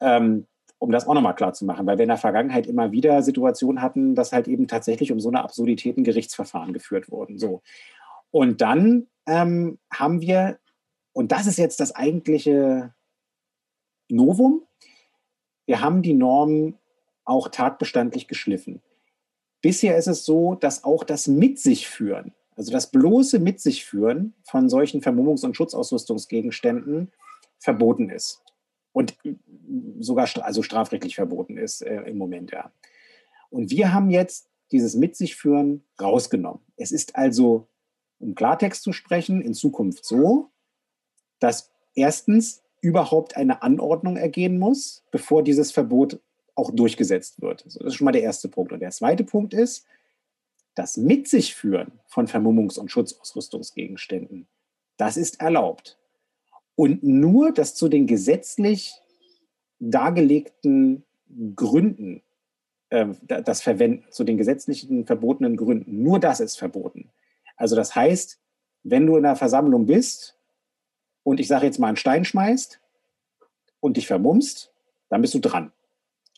Ähm, 0.00 0.46
um 0.78 0.92
das 0.92 1.08
auch 1.08 1.14
nochmal 1.14 1.34
klar 1.34 1.52
zu 1.52 1.64
machen, 1.64 1.86
weil 1.86 1.98
wir 1.98 2.04
in 2.04 2.10
der 2.10 2.18
Vergangenheit 2.18 2.66
immer 2.66 2.92
wieder 2.92 3.22
Situationen 3.22 3.82
hatten, 3.82 4.14
dass 4.14 4.32
halt 4.32 4.46
eben 4.46 4.68
tatsächlich 4.68 5.10
um 5.10 5.20
so 5.20 5.30
eine 5.30 5.42
Absurdität 5.42 5.96
ein 5.96 6.04
Gerichtsverfahren 6.04 6.72
geführt 6.72 7.10
wurden. 7.10 7.38
So. 7.38 7.62
Und 8.30 8.60
dann 8.60 9.08
ähm, 9.26 9.78
haben 9.92 10.20
wir, 10.20 10.58
und 11.12 11.32
das 11.32 11.46
ist 11.46 11.56
jetzt 11.56 11.80
das 11.80 11.94
eigentliche 11.96 12.92
Novum, 14.08 14.62
wir 15.66 15.80
haben 15.80 16.02
die 16.02 16.14
Norm 16.14 16.78
auch 17.24 17.48
tatbestandlich 17.48 18.28
geschliffen. 18.28 18.82
Bisher 19.62 19.96
ist 19.96 20.06
es 20.06 20.24
so, 20.24 20.54
dass 20.54 20.84
auch 20.84 21.02
das 21.02 21.26
Mit 21.26 21.58
sich 21.58 21.88
führen, 21.88 22.34
also 22.56 22.72
das 22.72 22.90
bloße 22.90 23.38
Mit 23.38 23.60
sich 23.60 23.84
führen 23.84 24.34
von 24.44 24.68
solchen 24.68 25.02
Vermummungs- 25.02 25.44
und 25.44 25.56
Schutzausrüstungsgegenständen 25.56 27.12
verboten 27.58 28.10
ist. 28.10 28.42
Und 28.92 29.16
sogar 29.98 30.28
also 30.42 30.62
strafrechtlich 30.62 31.16
verboten 31.16 31.58
ist 31.58 31.82
äh, 31.82 32.02
im 32.02 32.16
Moment, 32.16 32.52
ja. 32.52 32.72
Und 33.50 33.70
wir 33.70 33.92
haben 33.92 34.10
jetzt 34.10 34.48
dieses 34.72 34.94
Mit 34.94 35.16
sich 35.16 35.36
führen 35.36 35.84
rausgenommen. 36.00 36.60
Es 36.76 36.92
ist 36.92 37.14
also, 37.14 37.68
um 38.18 38.34
Klartext 38.34 38.82
zu 38.82 38.92
sprechen, 38.92 39.42
in 39.42 39.54
Zukunft 39.54 40.04
so, 40.04 40.50
dass 41.38 41.70
erstens 41.94 42.62
überhaupt 42.86 43.36
eine 43.36 43.62
Anordnung 43.62 44.16
ergehen 44.16 44.60
muss, 44.60 45.02
bevor 45.10 45.42
dieses 45.42 45.72
Verbot 45.72 46.20
auch 46.54 46.70
durchgesetzt 46.70 47.42
wird. 47.42 47.66
Das 47.66 47.74
ist 47.74 47.94
schon 47.96 48.04
mal 48.04 48.12
der 48.12 48.22
erste 48.22 48.48
Punkt. 48.48 48.72
Und 48.72 48.78
der 48.78 48.92
zweite 48.92 49.24
Punkt 49.24 49.54
ist, 49.54 49.84
das 50.76 50.96
Mit 50.96 51.26
sich 51.26 51.56
führen 51.56 51.98
von 52.06 52.28
Vermummungs- 52.28 52.78
und 52.78 52.92
Schutzausrüstungsgegenständen, 52.92 54.46
das 54.98 55.16
ist 55.16 55.40
erlaubt. 55.40 55.98
Und 56.76 57.02
nur 57.02 57.52
das 57.52 57.74
zu 57.74 57.88
den 57.88 58.06
gesetzlich 58.06 58.94
dargelegten 59.80 61.02
Gründen, 61.56 62.22
äh, 62.90 63.06
das 63.26 63.62
Verwenden, 63.62 64.04
zu 64.10 64.22
den 64.22 64.36
gesetzlichen 64.36 65.06
verbotenen 65.06 65.56
Gründen, 65.56 66.04
nur 66.04 66.20
das 66.20 66.38
ist 66.38 66.56
verboten. 66.56 67.10
Also 67.56 67.74
das 67.74 67.96
heißt, 67.96 68.38
wenn 68.84 69.06
du 69.06 69.16
in 69.16 69.24
einer 69.24 69.34
Versammlung 69.34 69.86
bist 69.86 70.35
und 71.26 71.40
ich 71.40 71.48
sage 71.48 71.66
jetzt 71.66 71.80
mal 71.80 71.88
einen 71.88 71.96
Stein 71.96 72.24
schmeißt 72.24 72.80
und 73.80 73.96
dich 73.96 74.06
vermummst, 74.06 74.72
dann 75.08 75.22
bist 75.22 75.34
du 75.34 75.40
dran. 75.40 75.72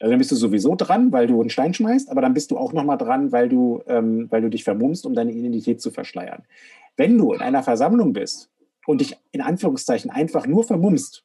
Also 0.01 0.11
dann 0.11 0.19
bist 0.19 0.33
du 0.33 0.37
sowieso 0.37 0.77
dran, 0.77 1.13
weil 1.13 1.27
du 1.27 1.39
einen 1.43 1.51
Stein 1.51 1.75
schmeißt, 1.75 2.09
aber 2.11 2.23
dann 2.23 2.33
bist 2.33 2.51
du 2.51 2.57
auch 2.57 2.73
nochmal 2.73 2.97
dran, 2.97 3.31
weil 3.31 3.51
du, 3.51 3.83
ähm, 3.87 4.31
weil 4.31 4.41
du 4.41 4.49
dich 4.49 4.65
vermummst, 4.65 5.05
um 5.05 5.13
deine 5.13 5.33
Identität 5.33 5.83
zu 5.83 5.91
verschleiern. 5.91 6.45
Wenn 6.97 7.19
du 7.19 7.35
in 7.35 7.43
einer 7.43 7.63
Versammlung 7.63 8.15
bist 8.15 8.49
und 8.87 9.03
dich 9.03 9.15
in 9.31 9.43
Anführungszeichen 9.43 10.11
einfach 10.11 10.47
nur 10.47 10.65
vermummst, 10.65 11.23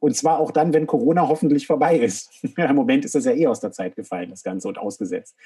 und 0.00 0.16
zwar 0.16 0.40
auch 0.40 0.50
dann, 0.50 0.72
wenn 0.72 0.88
Corona 0.88 1.28
hoffentlich 1.28 1.68
vorbei 1.68 1.96
ist. 1.96 2.30
Im 2.56 2.74
Moment 2.74 3.04
ist 3.04 3.14
das 3.14 3.24
ja 3.24 3.32
eh 3.32 3.46
aus 3.46 3.60
der 3.60 3.70
Zeit 3.70 3.94
gefallen, 3.94 4.30
das 4.30 4.42
Ganze 4.42 4.66
und 4.66 4.78
ausgesetzt 4.78 5.36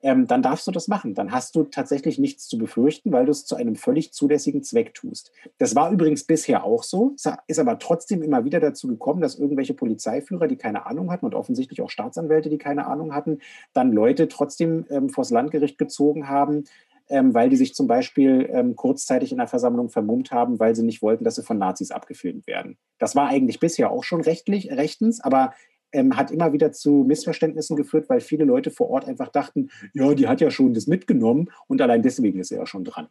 ähm, 0.00 0.26
dann 0.26 0.42
darfst 0.42 0.66
du 0.66 0.70
das 0.70 0.88
machen. 0.88 1.14
Dann 1.14 1.32
hast 1.32 1.56
du 1.56 1.64
tatsächlich 1.64 2.18
nichts 2.18 2.46
zu 2.46 2.58
befürchten, 2.58 3.12
weil 3.12 3.26
du 3.26 3.32
es 3.32 3.46
zu 3.46 3.56
einem 3.56 3.74
völlig 3.74 4.12
zulässigen 4.12 4.62
Zweck 4.62 4.94
tust. 4.94 5.32
Das 5.58 5.74
war 5.74 5.90
übrigens 5.90 6.24
bisher 6.24 6.64
auch 6.64 6.82
so, 6.82 7.14
ist 7.46 7.58
aber 7.58 7.78
trotzdem 7.78 8.22
immer 8.22 8.44
wieder 8.44 8.60
dazu 8.60 8.86
gekommen, 8.88 9.20
dass 9.20 9.38
irgendwelche 9.38 9.74
Polizeiführer, 9.74 10.46
die 10.46 10.56
keine 10.56 10.86
Ahnung 10.86 11.10
hatten 11.10 11.26
und 11.26 11.34
offensichtlich 11.34 11.82
auch 11.82 11.90
Staatsanwälte, 11.90 12.48
die 12.48 12.58
keine 12.58 12.86
Ahnung 12.86 13.14
hatten, 13.14 13.38
dann 13.72 13.92
Leute 13.92 14.28
trotzdem 14.28 14.86
ähm, 14.90 15.08
vors 15.08 15.30
Landgericht 15.30 15.78
gezogen 15.78 16.28
haben, 16.28 16.64
ähm, 17.08 17.34
weil 17.34 17.48
die 17.48 17.56
sich 17.56 17.74
zum 17.74 17.86
Beispiel 17.86 18.48
ähm, 18.52 18.76
kurzzeitig 18.76 19.32
in 19.32 19.38
der 19.38 19.48
Versammlung 19.48 19.88
vermummt 19.88 20.30
haben, 20.30 20.60
weil 20.60 20.76
sie 20.76 20.84
nicht 20.84 21.02
wollten, 21.02 21.24
dass 21.24 21.36
sie 21.36 21.42
von 21.42 21.58
Nazis 21.58 21.90
abgefilmt 21.90 22.46
werden. 22.46 22.76
Das 22.98 23.16
war 23.16 23.28
eigentlich 23.28 23.60
bisher 23.60 23.90
auch 23.90 24.04
schon 24.04 24.20
rechtlich, 24.20 24.70
rechtens, 24.70 25.20
aber 25.20 25.54
ähm, 25.92 26.16
hat 26.16 26.30
immer 26.30 26.52
wieder 26.52 26.72
zu 26.72 27.04
Missverständnissen 27.06 27.76
geführt, 27.76 28.08
weil 28.08 28.20
viele 28.20 28.44
Leute 28.44 28.70
vor 28.70 28.90
Ort 28.90 29.06
einfach 29.06 29.28
dachten, 29.28 29.70
ja, 29.92 30.14
die 30.14 30.28
hat 30.28 30.40
ja 30.40 30.50
schon 30.50 30.74
das 30.74 30.86
mitgenommen 30.86 31.50
und 31.66 31.80
allein 31.80 32.02
deswegen 32.02 32.40
ist 32.40 32.50
er 32.50 32.58
ja 32.58 32.66
schon 32.66 32.84
dran. 32.84 33.08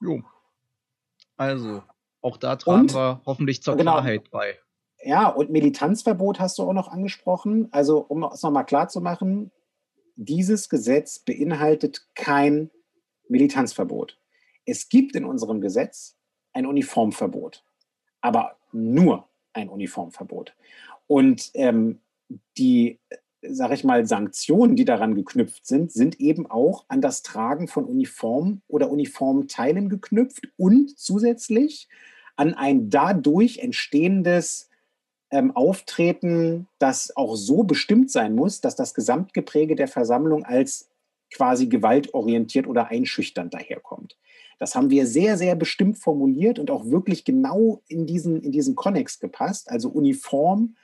Jo. 0.00 0.22
Also, 1.36 1.82
auch 2.20 2.36
da 2.36 2.56
tragen 2.56 2.82
und, 2.82 2.94
wir 2.94 3.22
hoffentlich 3.24 3.62
zur 3.62 3.76
genau, 3.76 3.92
Klarheit 3.92 4.30
bei. 4.30 4.58
Ja, 5.04 5.28
und 5.28 5.50
Militanzverbot 5.50 6.38
hast 6.38 6.58
du 6.58 6.62
auch 6.62 6.72
noch 6.72 6.88
angesprochen. 6.88 7.68
Also, 7.72 7.98
um 7.98 8.22
es 8.24 8.42
nochmal 8.42 8.66
klar 8.66 8.88
zu 8.88 9.00
machen, 9.00 9.50
dieses 10.16 10.68
Gesetz 10.68 11.18
beinhaltet 11.18 12.08
kein 12.14 12.70
Militanzverbot. 13.28 14.20
Es 14.64 14.88
gibt 14.88 15.16
in 15.16 15.24
unserem 15.24 15.60
Gesetz 15.60 16.16
ein 16.52 16.66
Uniformverbot, 16.66 17.64
aber 18.20 18.56
nur 18.70 19.28
ein 19.52 19.68
Uniformverbot. 19.68 20.54
Und 21.06 21.50
ähm, 21.54 22.00
die, 22.56 22.98
sage 23.42 23.74
ich 23.74 23.84
mal, 23.84 24.06
Sanktionen, 24.06 24.76
die 24.76 24.84
daran 24.84 25.14
geknüpft 25.14 25.66
sind, 25.66 25.92
sind 25.92 26.20
eben 26.20 26.50
auch 26.50 26.84
an 26.88 27.00
das 27.00 27.22
Tragen 27.22 27.68
von 27.68 27.84
Uniform 27.84 28.62
oder 28.68 28.90
Uniformteilen 28.90 29.88
geknüpft 29.88 30.48
und 30.56 30.98
zusätzlich 30.98 31.88
an 32.36 32.54
ein 32.54 32.88
dadurch 32.88 33.58
entstehendes 33.58 34.70
ähm, 35.30 35.50
Auftreten, 35.56 36.68
das 36.78 37.16
auch 37.16 37.36
so 37.36 37.64
bestimmt 37.64 38.10
sein 38.10 38.34
muss, 38.34 38.60
dass 38.60 38.76
das 38.76 38.94
Gesamtgepräge 38.94 39.76
der 39.76 39.88
Versammlung 39.88 40.44
als 40.44 40.90
quasi 41.32 41.66
gewaltorientiert 41.66 42.66
oder 42.66 42.88
einschüchternd 42.88 43.54
daherkommt. 43.54 44.16
Das 44.58 44.74
haben 44.74 44.90
wir 44.90 45.06
sehr, 45.06 45.36
sehr 45.36 45.54
bestimmt 45.54 45.98
formuliert 45.98 46.58
und 46.58 46.70
auch 46.70 46.86
wirklich 46.86 47.24
genau 47.24 47.82
in 47.88 48.06
diesen, 48.06 48.40
in 48.42 48.52
diesen 48.52 48.74
Konnex 48.74 49.18
gepasst. 49.18 49.70
Also 49.70 49.88
uniform 49.88 50.76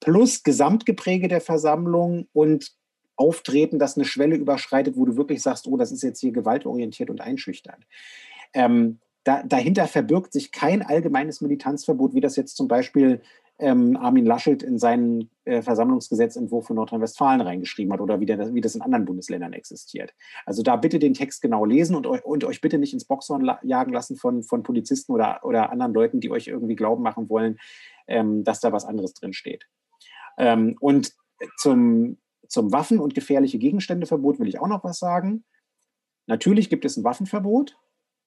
plus 0.00 0.42
Gesamtgepräge 0.42 1.28
der 1.28 1.40
Versammlung 1.40 2.26
und 2.32 2.72
Auftreten, 3.16 3.78
das 3.78 3.96
eine 3.96 4.04
Schwelle 4.04 4.36
überschreitet, 4.36 4.96
wo 4.96 5.04
du 5.04 5.16
wirklich 5.16 5.42
sagst, 5.42 5.68
oh, 5.68 5.76
das 5.76 5.92
ist 5.92 6.02
jetzt 6.02 6.20
hier 6.20 6.32
gewaltorientiert 6.32 7.10
und 7.10 7.20
einschüchternd. 7.20 7.86
Ähm, 8.52 8.98
da, 9.24 9.42
dahinter 9.44 9.86
verbirgt 9.86 10.32
sich 10.32 10.50
kein 10.50 10.82
allgemeines 10.82 11.40
Militanzverbot, 11.40 12.14
wie 12.14 12.20
das 12.20 12.36
jetzt 12.36 12.56
zum 12.56 12.66
Beispiel 12.66 13.20
ähm, 13.62 13.96
Armin 13.96 14.26
Laschet 14.26 14.62
in 14.62 14.78
seinen 14.78 15.30
äh, 15.44 15.62
Versammlungsgesetzentwurf 15.62 16.66
von 16.66 16.76
Nordrhein-Westfalen 16.76 17.40
reingeschrieben 17.40 17.92
hat 17.92 18.00
oder 18.00 18.18
wie, 18.18 18.26
der, 18.26 18.52
wie, 18.52 18.60
das 18.60 18.74
in 18.74 18.82
anderen 18.82 19.04
Bundesländern 19.04 19.52
existiert. 19.52 20.12
Also 20.44 20.62
da 20.62 20.76
bitte 20.76 20.98
den 20.98 21.14
Text 21.14 21.42
genau 21.42 21.64
lesen 21.64 21.94
und, 21.94 22.06
und 22.06 22.44
euch 22.44 22.60
bitte 22.60 22.78
nicht 22.78 22.92
ins 22.92 23.04
Boxhorn 23.04 23.42
la 23.42 23.60
jagen 23.62 23.92
lassen 23.92 24.16
von, 24.16 24.42
von 24.42 24.64
Polizisten 24.64 25.12
oder, 25.12 25.44
oder 25.44 25.70
anderen 25.70 25.94
Leuten, 25.94 26.20
die 26.20 26.30
euch 26.30 26.48
irgendwie 26.48 26.74
glauben 26.74 27.02
machen 27.02 27.28
wollen, 27.28 27.58
ähm, 28.08 28.42
dass 28.42 28.60
da 28.60 28.72
was 28.72 28.84
anderes 28.84 29.14
drin 29.14 29.32
steht. 29.32 29.68
Ähm, 30.38 30.76
und 30.80 31.12
zum, 31.56 32.18
zum 32.48 32.72
Waffen- 32.72 33.00
und 33.00 33.14
gefährliche 33.14 33.58
Gegenständeverbot 33.58 34.40
will 34.40 34.48
ich 34.48 34.58
auch 34.58 34.68
noch 34.68 34.82
was 34.82 34.98
sagen. 34.98 35.44
Natürlich 36.26 36.68
gibt 36.68 36.84
es 36.84 36.96
ein 36.96 37.04
Waffenverbot. 37.04 37.76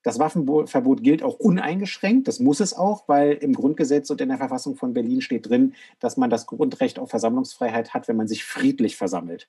Das 0.05 0.19
Waffenverbot 0.19 1.01
gilt 1.01 1.23
auch 1.23 1.39
uneingeschränkt. 1.39 2.27
Das 2.27 2.39
muss 2.39 2.59
es 2.59 2.75
auch, 2.75 3.07
weil 3.07 3.31
im 3.33 3.53
Grundgesetz 3.53 4.11
und 4.11 4.21
in 4.21 4.29
der 4.29 4.37
Verfassung 4.37 4.75
von 4.75 4.93
Berlin 4.93 5.19
steht 5.19 5.49
drin, 5.49 5.73
dass 5.99 6.15
man 6.15 6.29
das 6.29 6.45
Grundrecht 6.45 6.99
auf 6.99 7.09
Versammlungsfreiheit 7.09 7.95
hat, 7.95 8.07
wenn 8.07 8.15
man 8.15 8.27
sich 8.27 8.43
friedlich 8.43 8.97
versammelt. 8.97 9.47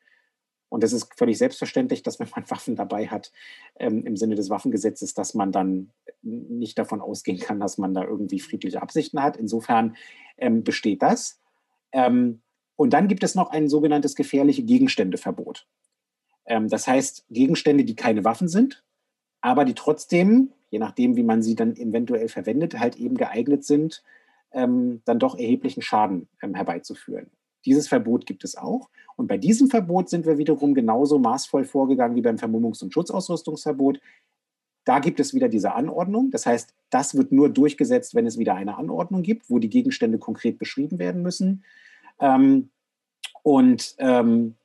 Und 0.71 0.83
es 0.83 0.95
ist 0.95 1.13
völlig 1.15 1.37
selbstverständlich, 1.37 2.03
dass 2.03 2.19
wenn 2.21 2.31
man 2.35 2.45
Waffen 2.51 2.75
dabei 2.75 3.07
hat, 3.09 3.33
ähm, 3.79 4.07
im 4.07 4.17
Sinne 4.17 4.35
des 4.35 4.49
Waffengesetzes, 4.49 5.13
dass 5.13 5.35
man 5.35 5.53
dann 5.53 5.91
nicht 6.23 6.79
davon 6.79 7.03
ausgehen 7.03 7.39
kann, 7.39 7.61
dass 7.61 7.77
man 7.77 7.93
da 7.93 8.05
irgendwie 8.05 8.41
friedliche 8.41 8.81
Absichten 8.81 9.23
hat. 9.23 9.37
Insofern 9.37 9.95
ähm, 10.39 10.65
besteht 10.65 11.03
das. 11.03 11.39
Ähm, 11.93 12.41
und 12.77 12.95
dann 12.95 13.09
gibt 13.09 13.25
es 13.25 13.35
noch 13.35 13.51
ein 13.51 13.69
sogenanntes 13.69 14.17
gefährliche 14.17 14.63
Gegenständeverbot. 14.63 15.67
Ähm, 16.47 16.71
das 16.71 16.87
heißt, 16.87 17.27
Gegenstände, 17.29 17.85
die 17.85 17.95
keine 17.95 18.25
Waffen 18.25 18.49
sind, 18.49 18.86
aber 19.47 19.65
die 19.65 19.75
trotzdem, 19.75 20.51
je 20.71 20.81
nachdem, 20.81 21.15
wie 21.15 21.23
man 21.23 21.41
sie 21.41 21.55
dann 21.55 21.77
eventuell 21.77 22.29
verwendet, 22.29 22.81
halt 22.81 22.97
eben 22.97 23.17
geeignet 23.17 23.65
sind, 23.65 24.03
ähm, 24.51 25.03
dann 25.05 25.21
doch 25.21 25.39
erheblichen 25.39 25.83
Schaden 25.83 26.27
ähm, 26.43 26.57
herbeizuführen. 26.57 27.31
Dieses 27.65 27.87
Verbot 27.87 28.27
gibt 28.27 28.43
es 28.43 28.57
auch. 28.57 28.91
Und 29.15 29.29
bei 29.29 29.39
diesem 29.39 29.69
Verbot 29.69 30.09
sind 30.09 30.27
wir 30.27 30.37
wiederum 30.37 30.75
genauso 30.75 31.21
maßvoll 31.21 31.65
vorgegangen 31.65 32.17
wie 32.17 32.23
beim 32.23 32.39
Vermummungs- 32.39 32.83
und 32.83 32.93
Schutzausrüstungsverbot. 32.93 34.01
Da 34.85 34.99
gibt 34.99 35.21
es 35.21 35.33
wieder 35.33 35.49
diese 35.49 35.75
Anordnung. 35.75 36.33
Das 36.33 36.45
heißt, 36.45 36.75
das 36.91 37.15
wird 37.17 37.31
nur 37.31 37.49
durchgesetzt, 37.49 38.17
wenn 38.17 38.27
es 38.27 38.39
wieder 38.39 38.57
eine 38.57 38.77
Anordnung 38.77 39.23
gibt, 39.23 39.49
wo 39.49 39.61
die 39.61 39.71
Gegenstände 39.71 40.19
konkret 40.19 40.59
beschrieben 40.59 40.99
werden 40.99 41.23
müssen. 41.23 41.63
Ähm, 42.19 42.71
und, 43.45 43.95
ähm, 43.99 44.57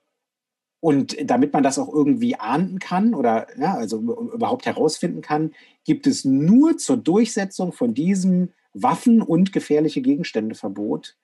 und 0.81 1.15
damit 1.29 1.53
man 1.53 1.63
das 1.63 1.79
auch 1.79 1.93
irgendwie 1.93 2.35
ahnden 2.35 2.79
kann 2.79 3.13
oder 3.13 3.47
ja, 3.57 3.75
also 3.75 3.97
überhaupt 3.99 4.65
herausfinden 4.65 5.21
kann, 5.21 5.53
gibt 5.85 6.07
es 6.07 6.25
nur 6.25 6.77
zur 6.77 6.97
Durchsetzung 6.97 7.71
von 7.71 7.93
diesem 7.93 8.49
Waffen- 8.73 9.21
und 9.21 9.53
gefährliche 9.53 10.01
Gegenstände-Verbot 10.01 11.17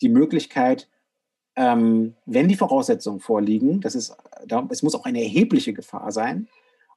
die 0.00 0.08
Möglichkeit, 0.08 0.88
ähm, 1.56 2.14
wenn 2.24 2.48
die 2.48 2.56
Voraussetzungen 2.56 3.20
vorliegen, 3.20 3.80
das 3.80 3.94
ist, 3.94 4.16
da, 4.46 4.66
es 4.70 4.82
muss 4.82 4.94
auch 4.94 5.04
eine 5.04 5.22
erhebliche 5.22 5.72
Gefahr 5.72 6.10
sein, 6.10 6.48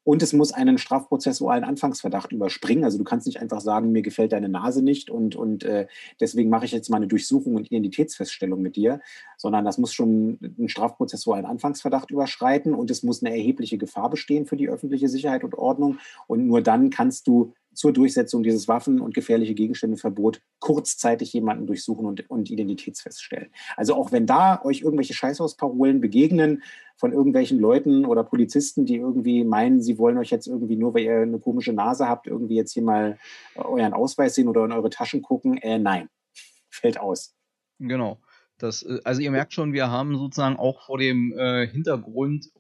und 0.04 0.24
es 0.24 0.34
muss 0.34 0.52
einen 0.52 0.78
strafprozessualen 0.78 1.64
Anfangsverdacht 1.64 2.32
überspringen. 2.32 2.84
Also 2.84 2.98
du 2.98 3.04
kannst 3.04 3.28
nicht 3.28 3.42
einfach 3.42 3.62
sagen, 3.62 3.92
mir 3.92 4.02
gefällt 4.02 4.32
deine 4.32 4.50
Nase 4.50 4.82
nicht 4.82 5.10
und, 5.10 5.36
und 5.36 5.64
äh, 5.64 5.88
deswegen 6.20 6.50
mache 6.50 6.66
ich 6.66 6.72
jetzt 6.72 6.90
mal 6.90 6.98
eine 6.98 7.08
Durchsuchung 7.08 7.56
und 7.56 7.68
Identitätsfeststellung 7.68 8.62
mit 8.62 8.76
dir, 8.76 9.02
sondern 9.38 9.66
das 9.66 9.78
muss 9.78 9.94
schon 9.94 10.40
einen 10.58 10.70
strafprozessualen 10.70 11.46
Anfangsverdacht 11.46 12.12
überschreiten 12.12 12.74
und 12.74 12.90
es 12.92 13.04
muss 13.04 13.24
eine 13.24 13.36
erhebliche 13.36 13.78
Gefahr 13.78 14.10
bestehen 14.10 14.46
für 14.46 14.58
die 14.58 14.70
öffentliche 14.70 15.10
Sicherheit 15.10 15.44
und 15.44 15.56
Ordnung. 15.56 16.00
Und 16.28 16.48
nur 16.48 16.62
dann 16.62 16.90
kannst 16.90 17.28
du 17.28 17.54
zur 17.80 17.94
Durchsetzung 17.94 18.44
dieses 18.44 18.68
Waffen- 18.68 19.00
und 19.00 19.14
gefährliche 19.14 19.54
Gegenständeverbot 19.56 20.42
kurzzeitig 20.60 21.32
jemanden 21.32 21.66
durchsuchen 21.66 22.06
und, 22.06 22.30
und 22.30 22.52
Identitätsfeststellen. 22.52 23.54
Also 23.78 23.96
auch 23.96 24.12
wenn 24.12 24.26
da 24.26 24.62
euch 24.66 24.82
irgendwelche 24.82 25.14
Scheißhausparolen 25.14 26.02
begegnen 26.02 26.62
von 26.98 27.14
irgendwelchen 27.14 27.58
Leuten 27.58 28.04
oder 28.04 28.26
Polizisten, 28.26 28.86
die 28.86 28.98
irgendwie 28.98 29.46
meinen, 29.46 29.82
sie 29.82 29.98
wollen 29.98 30.18
euch 30.18 30.30
jetzt 30.30 30.46
irgendwie 30.46 30.76
nur, 30.76 30.94
weil 30.94 31.04
ihr 31.04 31.22
eine 31.22 31.40
komische 31.40 31.72
Nase 31.72 32.10
habt, 32.10 32.28
irgendwie 32.28 32.56
jetzt 32.56 32.74
hier 32.74 32.84
mal 32.84 33.18
euren 33.56 33.94
Ausweis 33.94 34.36
sehen 34.36 34.50
oder 34.50 34.66
in 34.66 34.74
eure 34.74 34.90
Taschen 34.90 35.22
gucken, 35.22 35.58
äh, 35.60 35.80
nein, 35.80 36.10
fällt 36.70 37.00
aus. 37.00 37.34
Genau. 37.80 38.20
Das, 38.58 38.84
äh, 38.84 39.00
also 39.06 39.22
ihr 39.22 39.32
merkt 39.32 39.54
schon, 39.54 39.72
wir 39.72 39.90
haben 39.90 40.18
sozusagen 40.18 40.58
auch 40.58 40.82
vor 40.82 40.98
dem 40.98 41.32
äh, 41.32 41.66
Hintergrund 41.66 42.52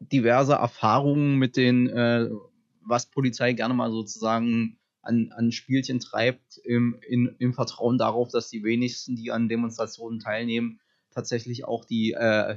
diverse 0.00 0.54
Erfahrungen 0.54 1.38
mit 1.38 1.56
den 1.56 1.88
äh, 1.88 2.28
was 2.86 3.06
Polizei 3.06 3.52
gerne 3.52 3.74
mal 3.74 3.90
sozusagen 3.90 4.78
an, 5.02 5.32
an 5.36 5.52
Spielchen 5.52 6.00
treibt, 6.00 6.58
im, 6.64 6.96
in, 7.06 7.34
im 7.38 7.54
Vertrauen 7.54 7.98
darauf, 7.98 8.28
dass 8.28 8.48
die 8.48 8.62
wenigsten, 8.62 9.16
die 9.16 9.32
an 9.32 9.48
Demonstrationen 9.48 10.20
teilnehmen, 10.20 10.80
tatsächlich 11.10 11.64
auch 11.64 11.84
die 11.84 12.12
äh, 12.12 12.56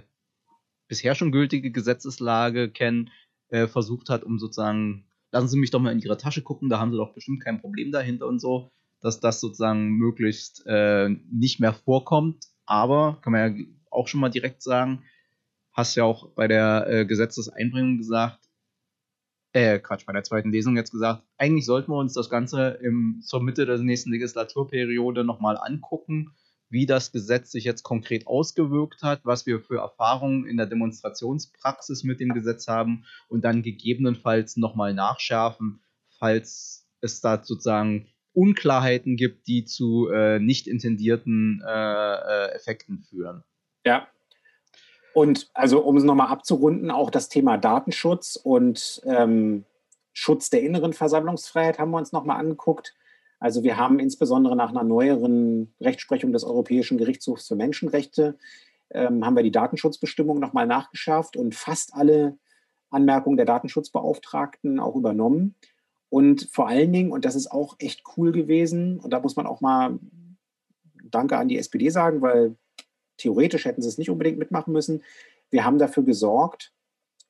bisher 0.87 1.15
schon 1.15 1.31
gültige 1.31 1.71
Gesetzeslage 1.71 2.69
kennen, 2.69 3.09
äh, 3.49 3.67
versucht 3.67 4.09
hat, 4.09 4.23
um 4.23 4.39
sozusagen, 4.39 5.05
lassen 5.31 5.47
Sie 5.47 5.57
mich 5.57 5.71
doch 5.71 5.79
mal 5.79 5.91
in 5.91 5.99
Ihre 5.99 6.17
Tasche 6.17 6.41
gucken, 6.41 6.69
da 6.69 6.79
haben 6.79 6.91
Sie 6.91 6.97
doch 6.97 7.13
bestimmt 7.13 7.43
kein 7.43 7.59
Problem 7.59 7.91
dahinter 7.91 8.27
und 8.27 8.39
so, 8.39 8.71
dass 9.01 9.19
das 9.19 9.39
sozusagen 9.39 9.89
möglichst 9.97 10.63
äh, 10.67 11.09
nicht 11.31 11.59
mehr 11.59 11.73
vorkommt. 11.73 12.45
Aber, 12.65 13.19
kann 13.21 13.33
man 13.33 13.57
ja 13.57 13.65
auch 13.91 14.07
schon 14.07 14.19
mal 14.19 14.29
direkt 14.29 14.61
sagen, 14.61 15.03
hast 15.71 15.95
ja 15.95 16.03
auch 16.03 16.29
bei 16.31 16.47
der 16.47 16.87
äh, 16.87 17.05
Gesetzeseinbringung 17.05 17.97
gesagt, 17.97 18.44
äh, 19.55 19.79
Quatsch, 19.79 20.05
bei 20.05 20.13
der 20.13 20.23
zweiten 20.23 20.51
Lesung 20.51 20.75
jetzt 20.75 20.91
gesagt, 20.91 21.23
eigentlich 21.37 21.65
sollten 21.65 21.91
wir 21.91 21.97
uns 21.97 22.13
das 22.13 22.29
Ganze 22.29 22.77
im, 22.81 23.21
zur 23.23 23.41
Mitte 23.41 23.65
der 23.65 23.77
nächsten 23.77 24.11
Legislaturperiode 24.11 25.23
nochmal 25.23 25.57
angucken, 25.57 26.35
wie 26.69 26.85
das 26.85 27.13
Gesetz 27.13 27.51
sich 27.51 27.63
jetzt 27.63 27.83
konkret 27.83 28.27
ausgewirkt 28.27 29.01
hat, 29.01 29.21
was 29.23 29.45
wir 29.45 29.61
für 29.61 29.77
Erfahrungen 29.77 30.45
in 30.45 30.57
der 30.57 30.65
Demonstrationspraxis 30.65 32.03
mit 32.03 32.19
dem 32.19 32.33
Gesetz 32.33 32.67
haben 32.67 33.05
und 33.29 33.45
dann 33.45 33.63
gegebenenfalls 33.63 34.57
nochmal 34.57 34.93
nachschärfen, 34.93 35.79
falls 36.19 36.85
es 36.99 37.21
da 37.21 37.41
sozusagen 37.41 38.07
Unklarheiten 38.33 39.15
gibt, 39.15 39.47
die 39.47 39.63
zu 39.63 40.09
äh, 40.09 40.39
nicht 40.39 40.67
intendierten 40.67 41.63
äh, 41.65 41.69
äh, 41.69 42.55
Effekten 42.55 42.99
führen. 42.99 43.45
Ja, 43.85 44.07
und 45.15 45.49
also, 45.53 45.79
um 45.81 45.95
es 45.95 46.03
nochmal 46.03 46.27
abzurunden, 46.27 46.91
auch 46.91 47.09
das 47.09 47.29
Thema 47.29 47.57
Datenschutz 47.57 48.35
und 48.35 49.01
ähm, 49.05 49.63
Schutz 50.11 50.49
der 50.49 50.61
inneren 50.61 50.91
Versammlungsfreiheit 50.91 51.79
haben 51.79 51.91
wir 51.91 51.99
uns 51.99 52.11
nochmal 52.11 52.37
angeguckt. 52.37 52.93
Also 53.39 53.63
wir 53.63 53.77
haben 53.77 53.99
insbesondere 53.99 54.57
nach 54.57 54.71
einer 54.71 54.83
neueren 54.83 55.73
Rechtsprechung 55.79 56.33
des 56.33 56.43
Europäischen 56.43 56.97
Gerichtshofs 56.97 57.47
für 57.47 57.55
Menschenrechte, 57.55 58.37
ähm, 58.89 59.25
haben 59.25 59.37
wir 59.37 59.43
die 59.43 59.53
Datenschutzbestimmung 59.53 60.37
nochmal 60.37 60.67
nachgeschärft 60.67 61.37
und 61.37 61.55
fast 61.55 61.93
alle 61.93 62.37
Anmerkungen 62.89 63.37
der 63.37 63.45
Datenschutzbeauftragten 63.45 64.81
auch 64.81 64.97
übernommen. 64.97 65.55
Und 66.09 66.49
vor 66.51 66.67
allen 66.67 66.91
Dingen, 66.91 67.13
und 67.13 67.23
das 67.23 67.35
ist 67.35 67.53
auch 67.53 67.77
echt 67.79 68.03
cool 68.17 68.33
gewesen, 68.33 68.99
und 68.99 69.11
da 69.11 69.21
muss 69.21 69.37
man 69.37 69.47
auch 69.47 69.61
mal 69.61 69.97
Danke 71.09 71.37
an 71.37 71.47
die 71.47 71.57
SPD 71.57 71.89
sagen, 71.89 72.21
weil 72.21 72.57
theoretisch 73.17 73.65
hätten 73.65 73.81
sie 73.81 73.89
es 73.89 73.97
nicht 73.97 74.09
unbedingt 74.09 74.37
mitmachen 74.37 74.73
müssen. 74.73 75.03
Wir 75.49 75.65
haben 75.65 75.77
dafür 75.77 76.03
gesorgt, 76.03 76.73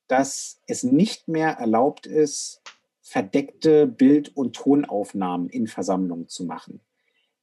dass 0.08 0.62
es 0.68 0.84
nicht 0.84 1.28
mehr 1.28 1.52
erlaubt 1.52 2.06
ist, 2.06 2.62
verdeckte 3.02 3.88
Bild- 3.88 4.36
und 4.36 4.56
Tonaufnahmen 4.56 5.50
in 5.50 5.68
Versammlungen 5.68 6.28
zu 6.28 6.44
machen. 6.44 6.82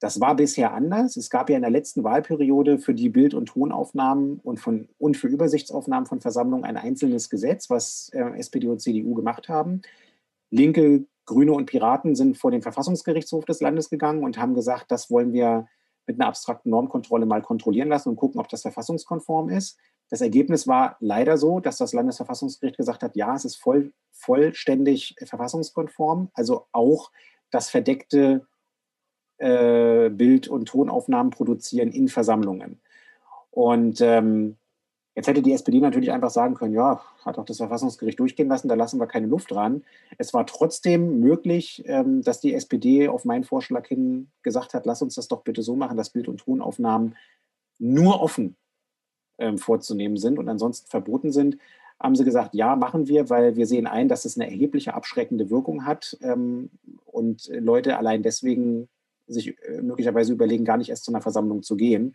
Das 0.01 0.21
war 0.21 0.35
bisher 0.35 0.75
anders. 0.75 1.17
Es 1.17 1.31
gab 1.31 1.49
ja 1.49 1.55
in 1.55 1.63
der 1.63 1.71
letzten 1.71 2.03
Wahlperiode 2.03 2.81
für 2.81 2.93
die 2.93 3.09
Bild- 3.09 3.35
und 3.35 3.47
Tonaufnahmen 3.47 4.41
und, 4.43 4.59
von, 4.59 4.89
und 4.99 5.17
für 5.17 5.29
Übersichtsaufnahmen 5.29 6.07
von 6.07 6.21
Versammlungen 6.21 6.65
ein 6.65 6.77
einzelnes 6.77 7.31
Gesetz, 7.31 7.71
was 7.71 8.11
äh, 8.13 8.37
SPD 8.37 8.67
und 8.67 8.81
CDU 8.81 9.15
gemacht 9.15 9.49
haben. 9.49 9.83
Linke, 10.51 11.07
Grüne 11.25 11.53
und 11.53 11.67
Piraten 11.67 12.17
sind 12.17 12.37
vor 12.37 12.51
den 12.51 12.63
Verfassungsgerichtshof 12.63 13.45
des 13.45 13.61
Landes 13.61 13.91
gegangen 13.91 14.25
und 14.25 14.39
haben 14.39 14.55
gesagt, 14.55 14.91
das 14.91 15.09
wollen 15.09 15.33
wir 15.33 15.69
mit 16.07 16.21
einer 16.21 16.29
abstrakten 16.29 16.71
Normkontrolle 16.71 17.27
mal 17.27 17.43
kontrollieren 17.43 17.89
lassen 17.89 18.11
und 18.11 18.17
gucken, 18.17 18.41
ob 18.41 18.49
das 18.49 18.63
verfassungskonform 18.63 19.49
ist. 19.49 19.79
Das 20.11 20.21
Ergebnis 20.21 20.67
war 20.67 20.97
leider 21.01 21.39
so, 21.39 21.61
dass 21.61 21.79
das 21.79 21.93
Landesverfassungsgericht 21.93 22.77
gesagt 22.77 23.03
hat, 23.03 23.17
ja, 23.17 23.35
es 23.35 23.45
ist 23.45 23.57
voll, 23.57 23.93
vollständig 24.13 25.15
verfassungskonform, 25.25 26.31
also 26.35 26.67
auch 26.73 27.11
das 27.51 27.71
verdeckte 27.71 28.47
äh, 29.39 30.11
Bild- 30.11 30.49
und 30.49 30.67
Tonaufnahmen 30.67 31.31
produzieren 31.31 31.91
in 31.91 32.09
Versammlungen. 32.09 32.81
Und 33.51 34.01
ähm, 34.01 34.57
Jetzt 35.15 35.27
hätte 35.27 35.43
die 35.43 35.53
SPD 35.53 35.79
natürlich 35.81 36.11
einfach 36.11 36.31
sagen 36.31 36.55
können, 36.55 36.73
ja, 36.73 37.03
hat 37.25 37.39
auch 37.39 37.45
das 37.45 37.59
Verfassungsgericht 37.59 38.19
durchgehen 38.19 38.49
lassen, 38.49 38.69
da 38.69 38.75
lassen 38.75 38.99
wir 38.99 39.07
keine 39.07 39.27
Luft 39.27 39.51
dran. 39.51 39.85
Es 40.17 40.33
war 40.33 40.47
trotzdem 40.47 41.21
möglich, 41.21 41.83
ähm, 41.87 42.23
dass 42.23 42.41
die 42.41 42.55
SPD 42.55 43.09
auf 43.09 43.27
meinen 43.27 43.45
Vorschlag 43.45 43.87
hin 43.87 44.29
gesagt 44.43 44.73
hat, 44.73 44.87
lass 44.87 45.03
uns 45.03 45.17
das 45.17 45.29
doch 45.29 45.43
bitte 45.43 45.63
so 45.63 45.77
machen, 45.77 45.99
dass 45.99 46.11
Bild- 46.11 46.29
und 46.29 46.39
Tonaufnahmen 46.39 47.17
nur 47.79 48.23
offen 48.23 48.57
ähm, 49.39 49.59
vorzunehmen 49.59 50.17
sind 50.17 50.39
und 50.39 50.49
ansonsten 50.49 50.89
verboten 50.89 51.31
sind. 51.31 51.59
Haben 52.01 52.17
sie 52.17 52.25
gesagt, 52.25 52.55
ja, 52.55 52.75
machen 52.75 53.07
wir, 53.07 53.29
weil 53.29 53.55
wir 53.55 53.67
sehen 53.67 53.87
ein, 53.87 54.09
dass 54.09 54.25
es 54.25 54.39
eine 54.39 54.51
erhebliche 54.51 54.95
abschreckende 54.95 55.51
Wirkung 55.51 55.85
hat 55.85 56.17
ähm, 56.23 56.71
und 57.05 57.51
Leute 57.53 57.99
allein 57.99 58.23
deswegen 58.23 58.89
sich 59.27 59.59
äh, 59.63 59.83
möglicherweise 59.83 60.33
überlegen, 60.33 60.65
gar 60.65 60.79
nicht 60.79 60.89
erst 60.89 61.05
zu 61.05 61.13
einer 61.13 61.21
Versammlung 61.21 61.63
zu 61.63 61.77
gehen. 61.77 62.15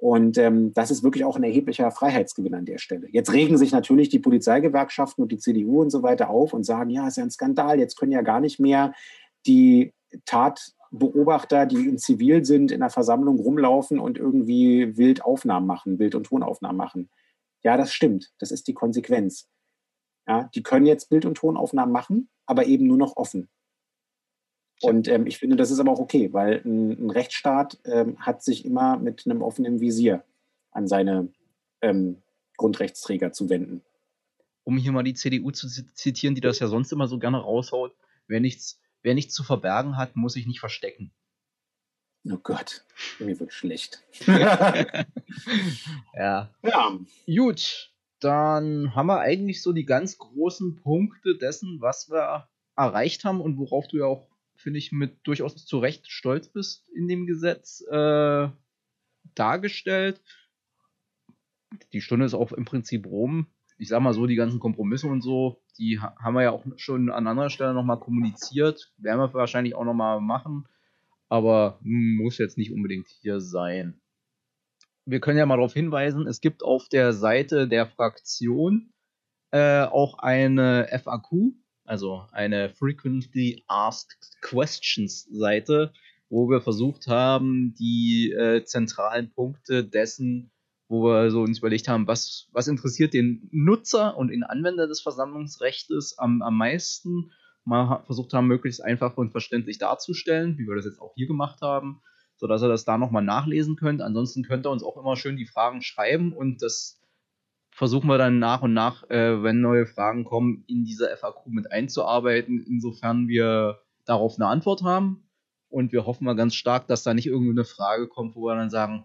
Und 0.00 0.38
ähm, 0.38 0.72
das 0.72 0.90
ist 0.90 1.02
wirklich 1.02 1.26
auch 1.26 1.36
ein 1.36 1.42
erheblicher 1.42 1.90
Freiheitsgewinn 1.90 2.54
an 2.54 2.64
der 2.64 2.78
Stelle. 2.78 3.06
Jetzt 3.10 3.34
regen 3.34 3.58
sich 3.58 3.70
natürlich 3.70 4.08
die 4.08 4.18
Polizeigewerkschaften 4.18 5.22
und 5.22 5.30
die 5.30 5.36
CDU 5.36 5.82
und 5.82 5.90
so 5.90 6.02
weiter 6.02 6.30
auf 6.30 6.54
und 6.54 6.64
sagen, 6.64 6.88
ja, 6.88 7.06
ist 7.06 7.18
ja 7.18 7.22
ein 7.22 7.30
Skandal, 7.30 7.78
jetzt 7.78 7.98
können 7.98 8.12
ja 8.12 8.22
gar 8.22 8.40
nicht 8.40 8.58
mehr 8.58 8.94
die 9.46 9.92
Tatbeobachter, 10.24 11.66
die 11.66 11.86
in 11.86 11.98
Zivil 11.98 12.46
sind, 12.46 12.72
in 12.72 12.80
der 12.80 12.88
Versammlung 12.88 13.38
rumlaufen 13.38 13.98
und 13.98 14.16
irgendwie 14.16 14.96
wild 14.96 15.22
Aufnahmen 15.22 15.66
machen, 15.66 15.98
Bild- 15.98 16.14
und 16.14 16.24
Tonaufnahmen 16.24 16.78
machen. 16.78 17.10
Ja, 17.62 17.76
das 17.76 17.92
stimmt. 17.92 18.30
Das 18.38 18.52
ist 18.52 18.68
die 18.68 18.74
Konsequenz. 18.74 19.50
Ja, 20.26 20.48
die 20.54 20.62
können 20.62 20.86
jetzt 20.86 21.10
Bild- 21.10 21.26
und 21.26 21.36
Tonaufnahmen 21.36 21.92
machen, 21.92 22.30
aber 22.46 22.64
eben 22.64 22.86
nur 22.86 22.96
noch 22.96 23.18
offen. 23.18 23.50
Und 24.82 25.08
ähm, 25.08 25.26
ich 25.26 25.38
finde, 25.38 25.56
das 25.56 25.70
ist 25.70 25.78
aber 25.78 25.92
auch 25.92 25.98
okay, 25.98 26.32
weil 26.32 26.62
ein, 26.64 27.06
ein 27.06 27.10
Rechtsstaat 27.10 27.78
ähm, 27.84 28.18
hat 28.18 28.42
sich 28.42 28.64
immer 28.64 28.98
mit 28.98 29.26
einem 29.26 29.42
offenen 29.42 29.80
Visier 29.80 30.24
an 30.70 30.88
seine 30.88 31.28
ähm, 31.82 32.22
Grundrechtsträger 32.56 33.32
zu 33.32 33.48
wenden. 33.48 33.82
Um 34.64 34.76
hier 34.76 34.92
mal 34.92 35.02
die 35.02 35.14
CDU 35.14 35.50
zu 35.50 35.68
zitieren, 35.68 36.34
die 36.34 36.40
das 36.40 36.58
ja 36.58 36.68
sonst 36.68 36.92
immer 36.92 37.08
so 37.08 37.18
gerne 37.18 37.38
raushaut, 37.38 37.94
wer 38.26 38.40
nichts, 38.40 38.80
wer 39.02 39.14
nichts 39.14 39.34
zu 39.34 39.42
verbergen 39.42 39.96
hat, 39.96 40.16
muss 40.16 40.34
sich 40.34 40.46
nicht 40.46 40.60
verstecken. 40.60 41.12
Oh 42.24 42.38
Gott, 42.42 42.84
mir 43.18 43.38
wird 43.40 43.52
schlecht. 43.52 44.04
ja. 44.26 46.50
ja. 46.62 47.00
Gut, 47.26 47.90
dann 48.20 48.94
haben 48.94 49.06
wir 49.06 49.20
eigentlich 49.20 49.62
so 49.62 49.72
die 49.72 49.86
ganz 49.86 50.18
großen 50.18 50.76
Punkte 50.76 51.38
dessen, 51.38 51.80
was 51.80 52.10
wir 52.10 52.46
erreicht 52.76 53.24
haben 53.24 53.40
und 53.40 53.56
worauf 53.56 53.88
du 53.88 53.98
ja 53.98 54.04
auch, 54.04 54.28
finde 54.60 54.78
ich, 54.78 54.92
mit 54.92 55.26
durchaus 55.26 55.56
zu 55.64 55.78
Recht 55.78 56.10
stolz 56.10 56.48
bist 56.48 56.88
in 56.94 57.08
dem 57.08 57.26
Gesetz 57.26 57.82
äh, 57.90 58.48
dargestellt. 59.34 60.20
Die 61.92 62.00
Stunde 62.00 62.26
ist 62.26 62.34
auch 62.34 62.52
im 62.52 62.64
Prinzip 62.64 63.06
rum. 63.06 63.46
Ich 63.78 63.88
sag 63.88 64.00
mal 64.00 64.12
so, 64.12 64.26
die 64.26 64.36
ganzen 64.36 64.60
Kompromisse 64.60 65.06
und 65.06 65.22
so, 65.22 65.62
die 65.78 65.98
haben 66.00 66.34
wir 66.34 66.42
ja 66.42 66.50
auch 66.50 66.64
schon 66.76 67.10
an 67.10 67.26
anderer 67.26 67.48
Stelle 67.48 67.72
nochmal 67.72 67.98
kommuniziert. 67.98 68.92
Werden 68.98 69.20
wir 69.20 69.32
wahrscheinlich 69.32 69.74
auch 69.74 69.84
nochmal 69.84 70.20
machen. 70.20 70.66
Aber 71.28 71.78
muss 71.82 72.38
jetzt 72.38 72.58
nicht 72.58 72.72
unbedingt 72.72 73.08
hier 73.08 73.40
sein. 73.40 74.00
Wir 75.06 75.20
können 75.20 75.38
ja 75.38 75.46
mal 75.46 75.56
darauf 75.56 75.72
hinweisen, 75.72 76.26
es 76.26 76.40
gibt 76.40 76.62
auf 76.62 76.88
der 76.88 77.12
Seite 77.12 77.66
der 77.66 77.86
Fraktion 77.86 78.92
äh, 79.50 79.82
auch 79.82 80.18
eine 80.18 80.88
FAQ, 81.02 81.54
also 81.90 82.24
eine 82.30 82.70
Frequently 82.70 83.64
Asked 83.66 84.40
Questions 84.42 85.26
Seite, 85.28 85.92
wo 86.28 86.48
wir 86.48 86.60
versucht 86.60 87.08
haben, 87.08 87.74
die 87.74 88.30
äh, 88.30 88.62
zentralen 88.64 89.32
Punkte 89.32 89.84
dessen, 89.84 90.52
wo 90.86 91.02
wir 91.02 91.32
so 91.32 91.42
uns 91.42 91.58
überlegt 91.58 91.88
haben, 91.88 92.06
was, 92.06 92.48
was 92.52 92.68
interessiert 92.68 93.12
den 93.12 93.48
Nutzer 93.50 94.16
und 94.16 94.28
den 94.28 94.44
Anwender 94.44 94.86
des 94.86 95.00
Versammlungsrechts 95.00 96.16
am, 96.16 96.42
am 96.42 96.56
meisten, 96.56 97.32
mal 97.64 98.04
versucht 98.06 98.32
haben, 98.34 98.46
möglichst 98.46 98.84
einfach 98.84 99.16
und 99.16 99.32
verständlich 99.32 99.78
darzustellen, 99.78 100.58
wie 100.58 100.68
wir 100.68 100.76
das 100.76 100.84
jetzt 100.84 101.00
auch 101.00 101.14
hier 101.16 101.26
gemacht 101.26 101.60
haben, 101.60 102.02
sodass 102.36 102.62
ihr 102.62 102.68
das 102.68 102.84
da 102.84 102.98
nochmal 102.98 103.24
nachlesen 103.24 103.74
könnt. 103.74 104.00
Ansonsten 104.00 104.44
könnt 104.44 104.64
ihr 104.64 104.70
uns 104.70 104.84
auch 104.84 104.96
immer 104.96 105.16
schön 105.16 105.36
die 105.36 105.46
Fragen 105.46 105.82
schreiben 105.82 106.32
und 106.32 106.62
das 106.62 106.99
versuchen 107.70 108.08
wir 108.08 108.18
dann 108.18 108.38
nach 108.38 108.62
und 108.62 108.72
nach, 108.72 109.08
äh, 109.10 109.42
wenn 109.42 109.60
neue 109.60 109.86
Fragen 109.86 110.24
kommen, 110.24 110.64
in 110.66 110.84
dieser 110.84 111.16
FAQ 111.16 111.46
mit 111.46 111.70
einzuarbeiten, 111.72 112.62
insofern 112.66 113.28
wir 113.28 113.80
darauf 114.04 114.36
eine 114.36 114.46
Antwort 114.46 114.82
haben. 114.82 115.26
Und 115.68 115.92
wir 115.92 116.04
hoffen 116.04 116.24
mal 116.24 116.34
ganz 116.34 116.54
stark, 116.54 116.88
dass 116.88 117.04
da 117.04 117.14
nicht 117.14 117.26
irgendeine 117.26 117.64
Frage 117.64 118.08
kommt, 118.08 118.34
wo 118.34 118.46
wir 118.46 118.56
dann 118.56 118.70
sagen, 118.70 119.04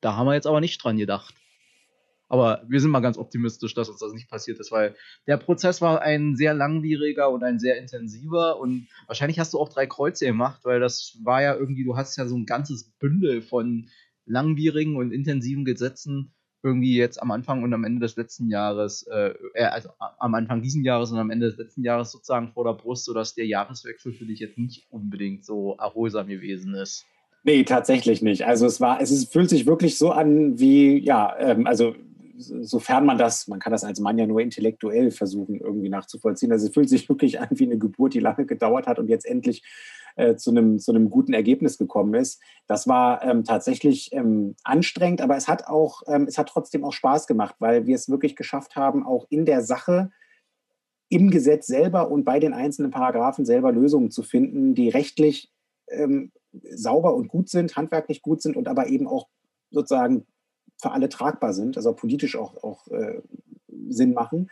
da 0.00 0.16
haben 0.16 0.26
wir 0.26 0.34
jetzt 0.34 0.46
aber 0.46 0.60
nicht 0.60 0.82
dran 0.82 0.98
gedacht. 0.98 1.34
Aber 2.28 2.62
wir 2.68 2.78
sind 2.80 2.90
mal 2.90 3.00
ganz 3.00 3.16
optimistisch, 3.16 3.72
dass 3.72 3.88
uns 3.88 4.00
das 4.00 4.12
nicht 4.12 4.28
passiert 4.28 4.60
ist, 4.60 4.70
weil 4.70 4.94
der 5.26 5.38
Prozess 5.38 5.80
war 5.80 6.02
ein 6.02 6.36
sehr 6.36 6.52
langwieriger 6.52 7.30
und 7.30 7.42
ein 7.42 7.58
sehr 7.58 7.78
intensiver 7.78 8.60
und 8.60 8.86
wahrscheinlich 9.06 9.38
hast 9.38 9.54
du 9.54 9.58
auch 9.58 9.70
drei 9.70 9.86
Kreuze 9.86 10.26
gemacht, 10.26 10.60
weil 10.64 10.78
das 10.78 11.18
war 11.24 11.42
ja 11.42 11.54
irgendwie, 11.54 11.84
du 11.84 11.96
hast 11.96 12.16
ja 12.16 12.26
so 12.26 12.36
ein 12.36 12.44
ganzes 12.44 12.90
Bündel 12.98 13.40
von 13.40 13.88
langwierigen 14.26 14.96
und 14.96 15.10
intensiven 15.10 15.64
Gesetzen 15.64 16.34
irgendwie 16.62 16.96
jetzt 16.96 17.22
am 17.22 17.30
Anfang 17.30 17.62
und 17.62 17.72
am 17.72 17.84
Ende 17.84 18.00
des 18.00 18.16
letzten 18.16 18.48
Jahres, 18.48 19.06
äh, 19.06 19.34
äh, 19.54 19.64
also 19.64 19.90
am 20.18 20.34
Anfang 20.34 20.62
diesen 20.62 20.84
Jahres 20.84 21.12
und 21.12 21.18
am 21.18 21.30
Ende 21.30 21.46
des 21.46 21.56
letzten 21.56 21.84
Jahres 21.84 22.10
sozusagen 22.10 22.52
vor 22.52 22.64
der 22.64 22.74
Brust, 22.74 23.04
sodass 23.04 23.34
der 23.34 23.46
Jahreswechsel 23.46 24.12
für 24.12 24.26
dich 24.26 24.40
jetzt 24.40 24.58
nicht 24.58 24.86
unbedingt 24.90 25.44
so 25.44 25.76
erholsam 25.78 26.26
gewesen 26.26 26.74
ist. 26.74 27.06
Nee, 27.44 27.62
tatsächlich 27.62 28.22
nicht. 28.22 28.44
Also 28.44 28.66
es 28.66 28.80
war, 28.80 29.00
es 29.00 29.10
ist, 29.10 29.32
fühlt 29.32 29.48
sich 29.48 29.66
wirklich 29.66 29.96
so 29.96 30.10
an 30.10 30.58
wie, 30.58 30.98
ja, 30.98 31.34
ähm, 31.38 31.66
also 31.66 31.94
sofern 32.38 33.06
man 33.06 33.18
das, 33.18 33.48
man 33.48 33.58
kann 33.58 33.72
das 33.72 33.84
als 33.84 34.00
Mann 34.00 34.18
ja 34.18 34.26
nur 34.26 34.40
intellektuell 34.40 35.10
versuchen, 35.10 35.60
irgendwie 35.60 35.88
nachzuvollziehen. 35.88 36.52
Also 36.52 36.66
es 36.66 36.74
fühlt 36.74 36.88
sich 36.88 37.08
wirklich 37.08 37.40
an 37.40 37.48
wie 37.50 37.64
eine 37.64 37.78
Geburt, 37.78 38.14
die 38.14 38.20
lange 38.20 38.46
gedauert 38.46 38.86
hat 38.86 38.98
und 38.98 39.08
jetzt 39.08 39.26
endlich 39.26 39.62
äh, 40.18 40.36
zu, 40.36 40.50
einem, 40.50 40.78
zu 40.78 40.90
einem 40.90 41.10
guten 41.10 41.32
Ergebnis 41.32 41.78
gekommen 41.78 42.14
ist. 42.14 42.42
Das 42.66 42.88
war 42.88 43.22
ähm, 43.22 43.44
tatsächlich 43.44 44.12
ähm, 44.12 44.56
anstrengend, 44.64 45.20
aber 45.20 45.36
es 45.36 45.46
hat 45.46 45.68
auch, 45.68 46.02
ähm, 46.08 46.24
es 46.24 46.36
hat 46.38 46.48
trotzdem 46.48 46.84
auch 46.84 46.92
Spaß 46.92 47.26
gemacht, 47.26 47.54
weil 47.60 47.86
wir 47.86 47.94
es 47.94 48.08
wirklich 48.08 48.34
geschafft 48.34 48.74
haben, 48.74 49.06
auch 49.06 49.26
in 49.30 49.46
der 49.46 49.62
Sache 49.62 50.10
im 51.08 51.30
Gesetz 51.30 51.68
selber 51.68 52.10
und 52.10 52.24
bei 52.24 52.40
den 52.40 52.52
einzelnen 52.52 52.90
Paragraphen 52.90 53.46
selber 53.46 53.70
Lösungen 53.70 54.10
zu 54.10 54.22
finden, 54.22 54.74
die 54.74 54.88
rechtlich 54.88 55.52
ähm, 55.88 56.32
sauber 56.70 57.14
und 57.14 57.28
gut 57.28 57.48
sind, 57.48 57.76
handwerklich 57.76 58.20
gut 58.20 58.42
sind 58.42 58.56
und 58.56 58.66
aber 58.66 58.88
eben 58.88 59.06
auch 59.06 59.28
sozusagen 59.70 60.26
für 60.80 60.90
alle 60.90 61.08
tragbar 61.08 61.54
sind, 61.54 61.76
also 61.76 61.92
politisch 61.94 62.36
auch, 62.36 62.62
auch 62.62 62.88
äh, 62.88 63.22
Sinn 63.88 64.14
machen. 64.14 64.50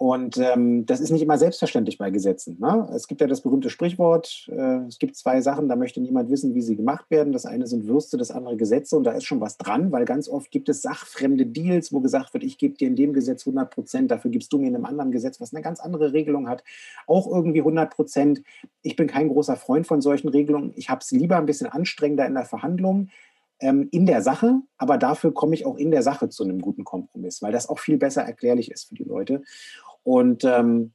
Und 0.00 0.38
ähm, 0.38 0.86
das 0.86 0.98
ist 0.98 1.10
nicht 1.10 1.20
immer 1.20 1.36
selbstverständlich 1.36 1.98
bei 1.98 2.08
Gesetzen. 2.08 2.56
Ne? 2.58 2.88
Es 2.94 3.06
gibt 3.06 3.20
ja 3.20 3.26
das 3.26 3.42
berühmte 3.42 3.68
Sprichwort, 3.68 4.48
äh, 4.50 4.86
es 4.88 4.98
gibt 4.98 5.14
zwei 5.14 5.42
Sachen, 5.42 5.68
da 5.68 5.76
möchte 5.76 6.00
niemand 6.00 6.30
wissen, 6.30 6.54
wie 6.54 6.62
sie 6.62 6.74
gemacht 6.74 7.10
werden. 7.10 7.34
Das 7.34 7.44
eine 7.44 7.66
sind 7.66 7.86
Würste, 7.86 8.16
das 8.16 8.30
andere 8.30 8.56
Gesetze. 8.56 8.96
Und 8.96 9.04
da 9.04 9.10
ist 9.10 9.24
schon 9.24 9.42
was 9.42 9.58
dran, 9.58 9.92
weil 9.92 10.06
ganz 10.06 10.26
oft 10.26 10.50
gibt 10.50 10.70
es 10.70 10.80
sachfremde 10.80 11.44
Deals, 11.44 11.92
wo 11.92 12.00
gesagt 12.00 12.32
wird, 12.32 12.44
ich 12.44 12.56
gebe 12.56 12.78
dir 12.78 12.88
in 12.88 12.96
dem 12.96 13.12
Gesetz 13.12 13.46
100 13.46 13.70
Prozent, 13.70 14.10
dafür 14.10 14.30
gibst 14.30 14.50
du 14.54 14.58
mir 14.58 14.68
in 14.68 14.74
einem 14.74 14.86
anderen 14.86 15.12
Gesetz, 15.12 15.38
was 15.38 15.52
eine 15.52 15.62
ganz 15.62 15.80
andere 15.80 16.14
Regelung 16.14 16.48
hat, 16.48 16.64
auch 17.06 17.26
irgendwie 17.26 17.60
100 17.60 17.94
Prozent. 17.94 18.42
Ich 18.80 18.96
bin 18.96 19.06
kein 19.06 19.28
großer 19.28 19.56
Freund 19.56 19.86
von 19.86 20.00
solchen 20.00 20.30
Regelungen. 20.30 20.72
Ich 20.76 20.88
habe 20.88 21.02
es 21.02 21.10
lieber 21.10 21.36
ein 21.36 21.44
bisschen 21.44 21.66
anstrengender 21.66 22.26
in 22.26 22.32
der 22.32 22.46
Verhandlung 22.46 23.10
ähm, 23.60 23.88
in 23.90 24.06
der 24.06 24.22
Sache, 24.22 24.62
aber 24.78 24.96
dafür 24.96 25.34
komme 25.34 25.54
ich 25.54 25.66
auch 25.66 25.76
in 25.76 25.90
der 25.90 26.02
Sache 26.02 26.30
zu 26.30 26.42
einem 26.42 26.60
guten 26.60 26.84
Kompromiss, 26.84 27.42
weil 27.42 27.52
das 27.52 27.68
auch 27.68 27.78
viel 27.78 27.98
besser 27.98 28.22
erklärlich 28.22 28.70
ist 28.70 28.88
für 28.88 28.94
die 28.94 29.04
Leute. 29.04 29.42
Und 30.02 30.44
ähm, 30.44 30.92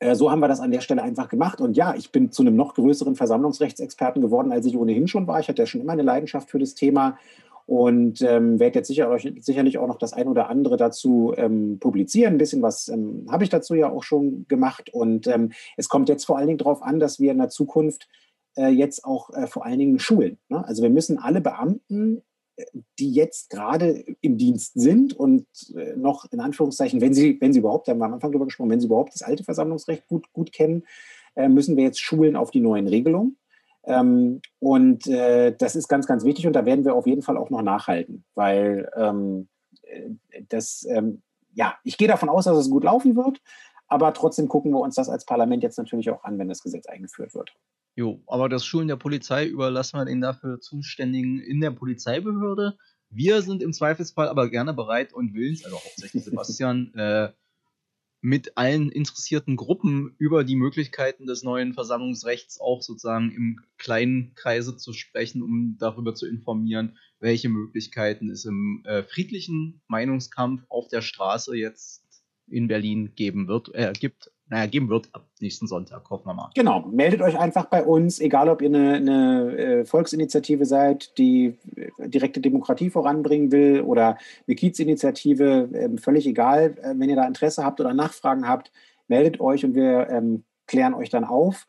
äh, 0.00 0.14
so 0.14 0.30
haben 0.30 0.40
wir 0.40 0.48
das 0.48 0.60
an 0.60 0.70
der 0.70 0.80
Stelle 0.80 1.02
einfach 1.02 1.28
gemacht. 1.28 1.60
Und 1.60 1.76
ja, 1.76 1.94
ich 1.94 2.12
bin 2.12 2.30
zu 2.30 2.42
einem 2.42 2.56
noch 2.56 2.74
größeren 2.74 3.16
Versammlungsrechtsexperten 3.16 4.22
geworden, 4.22 4.52
als 4.52 4.66
ich 4.66 4.76
ohnehin 4.76 5.08
schon 5.08 5.26
war. 5.26 5.40
Ich 5.40 5.48
hatte 5.48 5.62
ja 5.62 5.66
schon 5.66 5.80
immer 5.80 5.92
eine 5.92 6.02
Leidenschaft 6.02 6.50
für 6.50 6.58
das 6.58 6.74
Thema 6.74 7.18
und 7.66 8.22
ähm, 8.22 8.58
werde 8.58 8.78
jetzt 8.78 8.88
sicher, 8.88 9.14
sicherlich 9.40 9.76
auch 9.76 9.86
noch 9.88 9.98
das 9.98 10.14
ein 10.14 10.26
oder 10.26 10.48
andere 10.48 10.78
dazu 10.78 11.34
ähm, 11.36 11.78
publizieren. 11.78 12.34
Ein 12.34 12.38
bisschen 12.38 12.62
was 12.62 12.88
ähm, 12.88 13.26
habe 13.30 13.44
ich 13.44 13.50
dazu 13.50 13.74
ja 13.74 13.90
auch 13.90 14.04
schon 14.04 14.46
gemacht. 14.48 14.88
Und 14.90 15.26
ähm, 15.26 15.52
es 15.76 15.90
kommt 15.90 16.08
jetzt 16.08 16.24
vor 16.24 16.38
allen 16.38 16.46
Dingen 16.46 16.58
darauf 16.58 16.82
an, 16.82 16.98
dass 16.98 17.20
wir 17.20 17.30
in 17.30 17.36
der 17.38 17.50
Zukunft 17.50 18.08
äh, 18.56 18.68
jetzt 18.68 19.04
auch 19.04 19.30
äh, 19.30 19.46
vor 19.46 19.66
allen 19.66 19.78
Dingen 19.78 19.98
schulen. 19.98 20.38
Ne? 20.48 20.64
Also 20.66 20.82
wir 20.82 20.88
müssen 20.88 21.18
alle 21.18 21.42
Beamten, 21.42 22.22
die 22.98 23.12
jetzt 23.12 23.50
gerade 23.50 24.04
im 24.20 24.36
Dienst 24.36 24.72
sind 24.74 25.12
und 25.12 25.46
äh, 25.76 25.96
noch 25.96 26.24
in 26.32 26.40
Anführungszeichen, 26.40 27.00
wenn 27.00 27.14
sie, 27.14 27.40
wenn 27.40 27.52
sie 27.52 27.60
überhaupt, 27.60 27.86
da 27.86 27.92
haben 27.92 27.98
wir 27.98 28.06
am 28.06 28.14
Anfang 28.14 28.32
darüber 28.32 28.46
gesprochen, 28.46 28.70
wenn 28.70 28.80
sie 28.80 28.86
überhaupt 28.86 29.14
das 29.14 29.22
alte 29.22 29.44
Versammlungsrecht 29.44 30.06
gut, 30.08 30.32
gut 30.32 30.52
kennen, 30.52 30.84
äh, 31.36 31.48
müssen 31.48 31.76
wir 31.76 31.84
jetzt 31.84 32.00
schulen 32.00 32.36
auf 32.36 32.50
die 32.50 32.60
neuen 32.60 32.88
Regelungen. 32.88 33.38
Ähm, 33.84 34.40
und 34.58 35.06
äh, 35.06 35.54
das 35.56 35.76
ist 35.76 35.88
ganz, 35.88 36.06
ganz 36.06 36.24
wichtig 36.24 36.46
und 36.46 36.52
da 36.54 36.64
werden 36.66 36.84
wir 36.84 36.94
auf 36.94 37.06
jeden 37.06 37.22
Fall 37.22 37.36
auch 37.36 37.50
noch 37.50 37.62
nachhalten, 37.62 38.24
weil 38.34 38.90
ähm, 38.96 39.48
das, 40.48 40.86
ähm, 40.88 41.22
ja, 41.54 41.76
ich 41.84 41.96
gehe 41.96 42.08
davon 42.08 42.28
aus, 42.28 42.44
dass 42.44 42.58
es 42.58 42.70
gut 42.70 42.84
laufen 42.84 43.16
wird, 43.16 43.40
aber 43.86 44.12
trotzdem 44.12 44.48
gucken 44.48 44.72
wir 44.72 44.80
uns 44.80 44.96
das 44.96 45.08
als 45.08 45.24
Parlament 45.24 45.62
jetzt 45.62 45.78
natürlich 45.78 46.10
auch 46.10 46.24
an, 46.24 46.38
wenn 46.38 46.48
das 46.48 46.62
Gesetz 46.62 46.86
eingeführt 46.86 47.34
wird. 47.34 47.54
Jo, 47.98 48.22
aber 48.28 48.48
das 48.48 48.64
Schulen 48.64 48.86
der 48.86 48.94
Polizei 48.94 49.44
überlassen 49.48 49.98
wir 49.98 50.04
den 50.04 50.20
dafür 50.20 50.60
Zuständigen 50.60 51.40
in 51.40 51.60
der 51.60 51.72
Polizeibehörde. 51.72 52.78
Wir 53.10 53.42
sind 53.42 53.60
im 53.60 53.72
Zweifelsfall 53.72 54.28
aber 54.28 54.48
gerne 54.50 54.72
bereit 54.72 55.12
und 55.12 55.34
willens, 55.34 55.64
also 55.64 55.78
hauptsächlich 55.78 56.22
Sebastian, 56.22 56.94
äh, 56.94 57.32
mit 58.20 58.56
allen 58.56 58.92
interessierten 58.92 59.56
Gruppen 59.56 60.14
über 60.18 60.44
die 60.44 60.54
Möglichkeiten 60.54 61.26
des 61.26 61.42
neuen 61.42 61.74
Versammlungsrechts 61.74 62.60
auch 62.60 62.82
sozusagen 62.82 63.32
im 63.32 63.64
kleinen 63.78 64.32
Kreise 64.36 64.76
zu 64.76 64.92
sprechen, 64.92 65.42
um 65.42 65.76
darüber 65.80 66.14
zu 66.14 66.28
informieren, 66.28 66.96
welche 67.18 67.48
Möglichkeiten 67.48 68.30
es 68.30 68.44
im 68.44 68.84
äh, 68.84 69.02
friedlichen 69.02 69.82
Meinungskampf 69.88 70.62
auf 70.68 70.86
der 70.86 71.02
Straße 71.02 71.56
jetzt 71.56 72.04
in 72.46 72.68
Berlin 72.68 73.16
geben 73.16 73.48
wird, 73.48 73.74
äh, 73.74 73.92
gibt 73.92 74.30
naja, 74.50 74.66
geben 74.66 74.88
wird 74.88 75.08
ab 75.12 75.26
nächsten 75.40 75.66
Sonntag, 75.66 76.08
hoffen 76.10 76.26
wir 76.26 76.34
mal. 76.34 76.50
Genau, 76.54 76.80
meldet 76.90 77.20
euch 77.20 77.38
einfach 77.38 77.66
bei 77.66 77.84
uns, 77.84 78.18
egal 78.18 78.48
ob 78.48 78.62
ihr 78.62 78.68
eine, 78.68 78.94
eine 78.94 79.56
äh, 79.56 79.84
Volksinitiative 79.84 80.64
seid, 80.64 81.16
die 81.18 81.56
äh, 81.76 82.08
direkte 82.08 82.40
Demokratie 82.40 82.90
voranbringen 82.90 83.52
will 83.52 83.82
oder 83.82 84.16
eine 84.46 84.56
Kiezinitiative, 84.56 85.68
ähm, 85.74 85.98
völlig 85.98 86.26
egal. 86.26 86.76
Äh, 86.82 86.94
wenn 86.96 87.10
ihr 87.10 87.16
da 87.16 87.26
Interesse 87.26 87.64
habt 87.64 87.80
oder 87.80 87.92
Nachfragen 87.92 88.48
habt, 88.48 88.72
meldet 89.06 89.40
euch 89.40 89.64
und 89.64 89.74
wir 89.74 90.08
ähm, 90.10 90.44
klären 90.66 90.94
euch 90.94 91.10
dann 91.10 91.24
auf. 91.24 91.66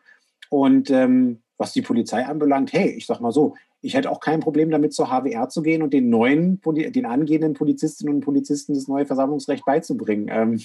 Und 0.49 0.89
ähm, 0.89 1.41
was 1.57 1.73
die 1.73 1.81
Polizei 1.81 2.25
anbelangt, 2.25 2.73
hey, 2.73 2.89
ich 2.89 3.05
sag 3.05 3.19
mal 3.19 3.31
so, 3.31 3.55
ich 3.81 3.93
hätte 3.93 4.11
auch 4.11 4.19
kein 4.19 4.41
Problem 4.41 4.71
damit, 4.71 4.93
zur 4.93 5.09
HWR 5.09 5.49
zu 5.49 5.61
gehen 5.61 5.81
und 5.81 5.93
den 5.93 6.09
neuen, 6.09 6.61
den 6.65 7.05
angehenden 7.05 7.53
Polizistinnen 7.53 8.15
und 8.15 8.21
Polizisten 8.21 8.73
das 8.73 8.87
neue 8.87 9.05
Versammlungsrecht 9.05 9.65
beizubringen. 9.65 10.27
Ähm, 10.29 10.61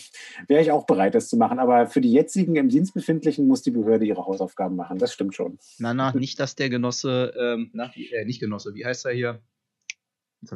Wäre 0.48 0.62
ich 0.62 0.72
auch 0.72 0.86
bereit, 0.86 1.14
das 1.14 1.28
zu 1.28 1.36
machen. 1.36 1.58
Aber 1.58 1.86
für 1.86 2.00
die 2.00 2.12
jetzigen 2.12 2.56
im 2.56 2.68
Dienst 2.68 2.94
befindlichen 2.94 3.46
muss 3.46 3.62
die 3.62 3.70
Behörde 3.70 4.04
ihre 4.04 4.26
Hausaufgaben 4.26 4.76
machen. 4.76 4.98
Das 4.98 5.12
stimmt 5.12 5.34
schon. 5.34 5.58
Na, 5.78 5.94
na, 5.94 6.12
nicht, 6.12 6.40
dass 6.40 6.56
der 6.56 6.70
Genosse, 6.70 7.32
ähm, 7.38 7.70
na, 7.72 7.92
äh, 7.94 8.24
nicht 8.24 8.40
Genosse, 8.40 8.74
wie 8.74 8.84
heißt 8.84 9.06
er 9.06 9.12
hier? 9.12 9.40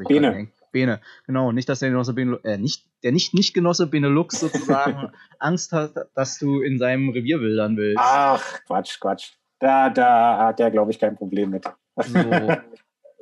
Bene. 0.07 0.49
Bene, 0.71 1.01
genau. 1.27 1.53
Nicht, 1.53 1.69
dass 1.69 1.79
der 1.79 1.89
Genosse 1.91 2.13
Benelux, 2.13 2.45
äh, 2.45 2.59
nicht, 2.59 2.87
der 3.03 3.13
nicht, 3.13 3.33
nicht 3.33 3.55
Genosse 3.55 3.87
Benelux 3.87 4.41
sozusagen 4.41 5.13
Angst 5.39 5.73
hat, 5.73 5.93
dass 6.15 6.39
du 6.39 6.61
in 6.61 6.79
seinem 6.79 7.09
Revier 7.09 7.41
wildern 7.41 7.77
willst. 7.77 7.99
Ach, 7.99 8.61
Quatsch, 8.67 9.01
Quatsch. 9.01 9.33
Da, 9.61 9.91
da 9.91 10.39
hat 10.39 10.59
der, 10.59 10.71
glaube 10.71 10.91
ich, 10.91 10.99
kein 10.99 11.17
Problem 11.17 11.51
mit. 11.51 11.65
So. 12.07 12.19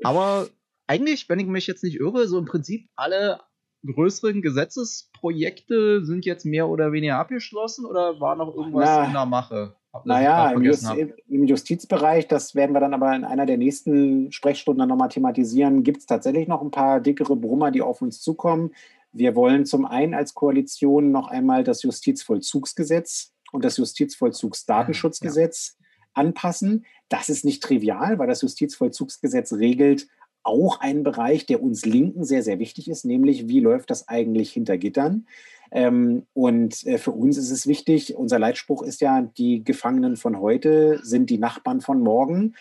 Aber 0.02 0.48
eigentlich, 0.86 1.28
wenn 1.28 1.38
ich 1.38 1.46
mich 1.46 1.66
jetzt 1.66 1.82
nicht 1.82 2.00
irre, 2.00 2.28
so 2.28 2.38
im 2.38 2.44
Prinzip 2.44 2.88
alle 2.96 3.40
größeren 3.84 4.42
Gesetzesprojekte 4.42 6.04
sind 6.04 6.24
jetzt 6.24 6.44
mehr 6.44 6.68
oder 6.68 6.92
weniger 6.92 7.18
abgeschlossen 7.18 7.84
oder 7.84 8.20
war 8.20 8.36
noch 8.36 8.54
irgendwas 8.54 8.84
Na, 8.84 9.06
in 9.06 9.12
der 9.12 9.26
Mache? 9.26 9.76
Naja, 10.04 10.50
im, 10.50 10.62
Just, 10.62 10.86
im, 11.28 11.44
Justizbereich, 11.44 12.28
das 12.28 12.54
werden 12.54 12.74
wir 12.74 12.80
dann 12.80 12.92
aber 12.92 13.14
in 13.14 13.24
einer 13.24 13.46
der 13.46 13.56
nächsten 13.56 14.30
Sprechstunden 14.30 14.80
dann 14.80 14.88
nochmal 14.88 15.08
thematisieren, 15.08 15.84
gibt 15.84 16.00
es 16.00 16.06
tatsächlich 16.06 16.48
noch 16.48 16.60
ein 16.60 16.70
paar 16.70 17.00
dickere 17.00 17.34
Brummer, 17.34 17.70
die 17.70 17.80
auf 17.80 18.02
uns 18.02 18.20
zukommen. 18.20 18.74
Wir 19.12 19.34
wollen 19.34 19.64
zum 19.64 19.86
einen 19.86 20.12
als 20.12 20.34
Koalition 20.34 21.12
noch 21.12 21.28
einmal 21.28 21.64
das 21.64 21.82
Justizvollzugsgesetz 21.82 23.32
und 23.52 23.64
das 23.64 23.78
Justizvollzugsdatenschutzgesetz. 23.78 25.78
Anpassen. 26.16 26.84
Das 27.08 27.28
ist 27.28 27.44
nicht 27.44 27.62
trivial, 27.62 28.18
weil 28.18 28.26
das 28.26 28.42
Justizvollzugsgesetz 28.42 29.52
regelt 29.54 30.08
auch 30.46 30.80
einen 30.80 31.02
Bereich, 31.02 31.44
der 31.46 31.62
uns 31.62 31.84
Linken 31.84 32.24
sehr, 32.24 32.42
sehr 32.42 32.58
wichtig 32.58 32.88
ist, 32.88 33.04
nämlich 33.04 33.48
wie 33.48 33.60
läuft 33.60 33.90
das 33.90 34.08
eigentlich 34.08 34.52
hinter 34.52 34.78
Gittern. 34.78 35.26
Ähm, 35.72 36.26
und 36.34 36.86
äh, 36.86 36.98
für 36.98 37.10
uns 37.10 37.36
ist 37.36 37.50
es 37.50 37.66
wichtig, 37.66 38.14
unser 38.16 38.38
Leitspruch 38.38 38.82
ist 38.82 39.00
ja, 39.00 39.22
die 39.22 39.64
Gefangenen 39.64 40.16
von 40.16 40.40
heute 40.40 41.00
sind 41.02 41.30
die 41.30 41.38
Nachbarn 41.38 41.80
von 41.80 42.00
morgen. 42.00 42.54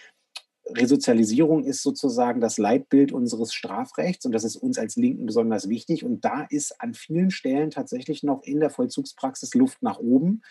Resozialisierung 0.67 1.63
ist 1.63 1.83
sozusagen 1.83 2.41
das 2.41 2.57
Leitbild 2.57 3.11
unseres 3.11 3.53
Strafrechts 3.53 4.25
und 4.25 4.31
das 4.31 4.43
ist 4.43 4.55
uns 4.55 4.79
als 4.79 4.95
Linken 4.95 5.27
besonders 5.27 5.69
wichtig. 5.69 6.03
Und 6.03 6.25
da 6.25 6.47
ist 6.49 6.81
an 6.81 6.95
vielen 6.95 7.29
Stellen 7.29 7.69
tatsächlich 7.69 8.23
noch 8.23 8.41
in 8.41 8.59
der 8.59 8.71
Vollzugspraxis 8.71 9.53
Luft 9.53 9.83
nach 9.83 9.99
oben. 9.99 10.41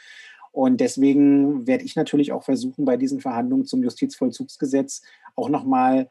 Und 0.54 0.80
deswegen 0.80 1.66
werde 1.66 1.84
ich 1.84 1.96
natürlich 1.96 2.30
auch 2.30 2.44
versuchen, 2.44 2.84
bei 2.84 2.96
diesen 2.96 3.20
Verhandlungen 3.20 3.64
zum 3.64 3.82
Justizvollzugsgesetz 3.82 5.02
auch 5.34 5.48
nochmal 5.48 6.08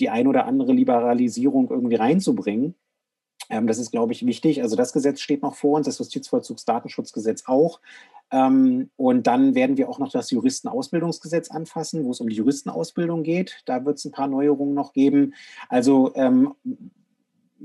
die 0.00 0.08
ein 0.08 0.26
oder 0.26 0.46
andere 0.46 0.72
Liberalisierung 0.72 1.68
irgendwie 1.70 1.96
reinzubringen. 1.96 2.74
Ähm, 3.50 3.66
das 3.66 3.76
ist, 3.76 3.90
glaube 3.90 4.14
ich, 4.14 4.24
wichtig. 4.24 4.62
Also 4.62 4.76
das 4.76 4.94
Gesetz 4.94 5.20
steht 5.20 5.42
noch 5.42 5.56
vor 5.56 5.76
uns, 5.76 5.84
das 5.84 5.98
Justizvollzugsdatenschutzgesetz 5.98 7.44
auch. 7.46 7.80
Ähm, 8.30 8.88
und 8.96 9.26
dann 9.26 9.54
werden 9.54 9.76
wir 9.76 9.90
auch 9.90 9.98
noch 9.98 10.10
das 10.10 10.30
Juristenausbildungsgesetz 10.30 11.50
anfassen, 11.50 12.06
wo 12.06 12.12
es 12.12 12.20
um 12.22 12.30
die 12.30 12.36
Juristenausbildung 12.36 13.22
geht. 13.22 13.60
Da 13.66 13.84
wird 13.84 13.98
es 13.98 14.06
ein 14.06 14.12
paar 14.12 14.26
Neuerungen 14.26 14.72
noch 14.72 14.94
geben. 14.94 15.34
Also 15.68 16.14
ähm, 16.14 16.54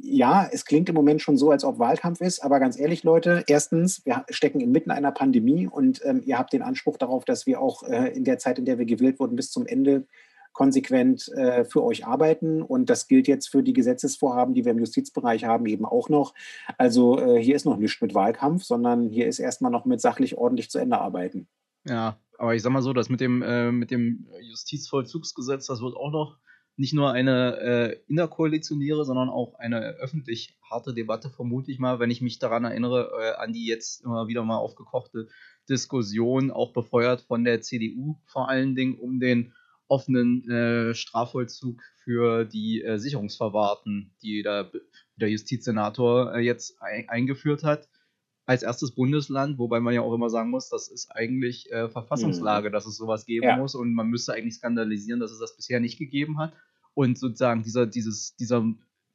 ja, 0.02 0.48
es 0.52 0.66
klingt 0.66 0.90
im 0.90 0.96
Moment 0.96 1.22
schon 1.22 1.38
so, 1.38 1.52
als 1.52 1.64
ob 1.64 1.80
Wahlkampf 1.80 2.22
ist, 2.22 2.44
aber 2.44 2.60
ganz 2.60 2.80
ehrlich, 2.80 3.04
Leute, 3.04 3.44
erstens, 3.48 4.06
wir 4.06 4.26
stecken 4.30 4.60
inmitten 4.60 4.92
einer 4.92 5.12
Pandemie 5.12 5.68
und 5.68 6.02
ähm, 6.06 6.22
ihr 6.26 6.38
habt 6.38 6.54
den 6.54 6.62
Anspruch 6.62 6.98
darauf, 6.98 7.26
dass 7.26 7.46
wir 7.46 7.62
auch 7.62 7.84
äh, 7.84 8.10
in 8.16 8.24
der 8.24 8.38
Zeit, 8.38 8.60
in 8.60 8.66
der 8.66 8.78
wir 8.78 8.86
gewählt 8.86 9.20
wurden, 9.20 9.36
bis 9.36 9.52
zum 9.52 9.66
Ende 9.66 10.06
konsequent 10.54 11.30
äh, 11.34 11.66
für 11.66 11.84
euch 11.84 12.08
arbeiten. 12.08 12.64
Und 12.64 12.90
das 12.90 13.08
gilt 13.08 13.28
jetzt 13.28 13.48
für 13.50 13.62
die 13.62 13.74
Gesetzesvorhaben, 13.74 14.56
die 14.56 14.66
wir 14.66 14.72
im 14.72 14.80
Justizbereich 14.80 15.44
haben, 15.44 15.68
eben 15.68 15.86
auch 15.86 16.10
noch. 16.10 16.34
Also 16.80 17.20
äh, 17.20 17.42
hier 17.42 17.56
ist 17.56 17.66
noch 17.66 17.78
nichts 17.78 18.02
mit 18.02 18.16
Wahlkampf, 18.16 18.64
sondern 18.64 19.08
hier 19.10 19.28
ist 19.28 19.38
erstmal 19.38 19.72
noch 19.72 19.86
mit 19.86 20.02
sachlich 20.02 20.36
ordentlich 20.36 20.72
zu 20.72 20.80
Ende 20.80 21.00
arbeiten. 21.00 21.48
Ja, 21.88 22.18
aber 22.40 22.56
ich 22.56 22.64
sag 22.64 22.72
mal 22.72 22.82
so, 22.82 22.92
das 22.92 23.08
mit 23.08 23.22
dem, 23.22 23.44
äh, 23.44 23.72
mit 23.72 23.92
dem 23.92 24.28
Justizvollzugsgesetz, 24.42 25.68
das 25.68 25.82
wird 25.82 25.96
auch 25.96 26.12
noch 26.12 26.38
nicht 26.78 26.94
nur 26.94 27.12
eine 27.12 27.58
äh, 27.60 28.00
innerkoalitionäre, 28.08 29.04
sondern 29.04 29.30
auch 29.30 29.56
eine 29.56 29.80
öffentlich 30.00 30.56
harte 30.70 30.94
Debatte, 30.94 31.30
vermute 31.30 31.72
ich 31.72 31.80
mal, 31.80 32.00
wenn 32.00 32.12
ich 32.12 32.22
mich 32.22 32.38
daran 32.38 32.64
erinnere, 32.64 33.12
äh, 33.20 33.36
an 33.42 33.52
die 33.52 33.66
jetzt 33.66 34.04
immer 34.06 34.28
wieder 34.28 34.44
mal 34.44 34.58
aufgekochte 34.58 35.28
Diskussion, 35.68 36.52
auch 36.52 36.74
befeuert 36.74 37.22
von 37.22 37.44
der 37.44 37.62
CDU 37.62 38.18
vor 38.26 38.48
allen 38.48 38.76
Dingen, 38.76 38.98
um 39.00 39.20
den 39.20 39.54
offenen 39.88 40.50
äh, 40.50 40.94
Strafvollzug 40.94 41.82
für 42.04 42.46
die 42.46 42.84
äh, 42.84 43.00
Sicherungsverwahrten, 43.00 44.14
die 44.22 44.44
der, 44.44 44.72
der 45.16 45.30
Justizsenator 45.30 46.36
äh, 46.36 46.40
jetzt 46.42 46.82
ein, 46.82 47.10
eingeführt 47.10 47.64
hat, 47.64 47.90
als 48.48 48.64
erstes 48.64 48.92
Bundesland, 48.92 49.60
wobei 49.60 49.82
man 49.82 49.94
ja 49.94 50.02
auch 50.02 50.14
immer 50.14 50.30
sagen 50.30 50.50
muss, 50.50 50.70
das 50.70 50.88
ist 50.88 51.12
eigentlich 51.12 51.70
äh, 51.70 51.90
Verfassungslage, 51.90 52.70
mhm. 52.70 52.74
dass 52.74 52.86
es 52.86 52.96
sowas 52.96 53.26
geben 53.26 53.46
ja. 53.46 53.58
muss 53.58 53.76
und 53.76 53.94
man 53.94 54.08
müsste 54.08 54.34
eigentlich 54.34 54.56
skandalisieren, 54.56 55.20
dass 55.20 55.32
es 55.32 55.40
das 55.40 55.58
bisher 55.58 55.82
nicht 55.82 56.00
gegeben 56.00 56.40
hat. 56.40 56.54
Und 56.94 57.20
sozusagen 57.20 57.62
dieser, 57.62 57.86
dieses, 57.86 58.38
dieser 58.38 58.66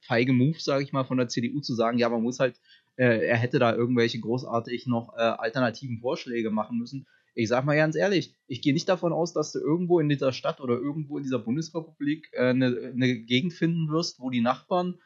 feige 0.00 0.34
Move, 0.34 0.60
sage 0.60 0.84
ich 0.84 0.92
mal, 0.92 1.04
von 1.04 1.16
der 1.16 1.28
CDU 1.28 1.60
zu 1.60 1.74
sagen, 1.74 1.96
ja, 1.98 2.10
man 2.10 2.22
muss 2.22 2.40
halt, 2.40 2.60
äh, 2.96 3.26
er 3.26 3.38
hätte 3.38 3.58
da 3.58 3.74
irgendwelche 3.74 4.20
großartig 4.20 4.86
noch 4.86 5.14
äh, 5.16 5.22
alternativen 5.22 5.98
Vorschläge 5.98 6.50
machen 6.50 6.78
müssen, 6.78 7.06
ich 7.34 7.48
sag 7.48 7.64
mal 7.64 7.76
ganz 7.76 7.96
ehrlich, 7.96 8.34
ich 8.46 8.60
gehe 8.60 8.74
nicht 8.74 8.88
davon 8.88 9.14
aus, 9.14 9.32
dass 9.32 9.52
du 9.52 9.60
irgendwo 9.60 9.98
in 9.98 10.10
dieser 10.10 10.32
Stadt 10.34 10.60
oder 10.60 10.74
irgendwo 10.74 11.16
in 11.16 11.24
dieser 11.24 11.38
Bundesrepublik 11.38 12.28
äh, 12.32 12.50
eine, 12.50 12.92
eine 12.94 13.20
Gegend 13.20 13.54
finden 13.54 13.90
wirst, 13.90 14.20
wo 14.20 14.28
die 14.28 14.42
Nachbarn 14.42 14.98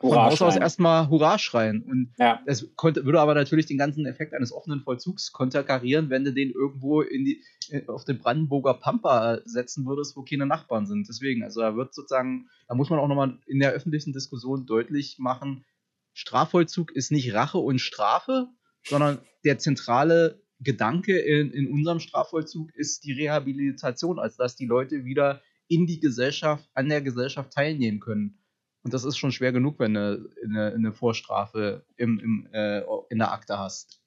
von 0.00 0.18
Haus 0.18 0.42
aus 0.42 0.56
erstmal 0.56 1.08
Hurra 1.08 1.38
schreien. 1.38 1.82
Und 1.82 2.12
ja. 2.18 2.40
das 2.46 2.66
konnte, 2.76 3.04
würde 3.04 3.20
aber 3.20 3.34
natürlich 3.34 3.66
den 3.66 3.78
ganzen 3.78 4.04
Effekt 4.06 4.34
eines 4.34 4.52
offenen 4.52 4.80
Vollzugs 4.80 5.32
konterkarieren, 5.32 6.10
wenn 6.10 6.24
du 6.24 6.32
den 6.32 6.50
irgendwo 6.50 7.00
in 7.00 7.24
die, 7.24 7.42
äh, 7.70 7.86
auf 7.86 8.04
den 8.04 8.18
Brandenburger 8.18 8.74
Pampa 8.74 9.40
setzen 9.44 9.86
würdest, 9.86 10.16
wo 10.16 10.22
keine 10.22 10.46
Nachbarn 10.46 10.86
sind. 10.86 11.08
Deswegen, 11.08 11.42
also 11.42 11.60
da 11.60 11.76
wird 11.76 11.94
sozusagen, 11.94 12.48
da 12.68 12.74
muss 12.74 12.90
man 12.90 12.98
auch 12.98 13.08
nochmal 13.08 13.38
in 13.46 13.58
der 13.58 13.72
öffentlichen 13.72 14.12
Diskussion 14.12 14.66
deutlich 14.66 15.16
machen, 15.18 15.64
Strafvollzug 16.12 16.92
ist 16.92 17.12
nicht 17.12 17.34
Rache 17.34 17.58
und 17.58 17.78
Strafe, 17.78 18.48
sondern 18.84 19.18
der 19.44 19.58
zentrale 19.58 20.40
Gedanke 20.60 21.18
in, 21.18 21.50
in 21.50 21.70
unserem 21.70 22.00
Strafvollzug 22.00 22.74
ist 22.74 23.04
die 23.04 23.12
Rehabilitation, 23.12 24.18
als 24.18 24.36
dass 24.36 24.56
die 24.56 24.64
Leute 24.64 25.04
wieder 25.04 25.42
in 25.68 25.86
die 25.86 26.00
Gesellschaft, 26.00 26.68
an 26.72 26.88
der 26.88 27.02
Gesellschaft 27.02 27.52
teilnehmen 27.52 28.00
können. 28.00 28.38
Und 28.86 28.94
das 28.94 29.04
ist 29.04 29.18
schon 29.18 29.32
schwer 29.32 29.50
genug, 29.50 29.80
wenn 29.80 29.94
du 29.94 30.30
eine, 30.44 30.72
eine 30.72 30.92
Vorstrafe 30.92 31.84
im, 31.96 32.20
im, 32.20 32.48
äh, 32.52 32.82
in 33.10 33.18
der 33.18 33.32
Akte 33.32 33.58
hast. 33.58 34.00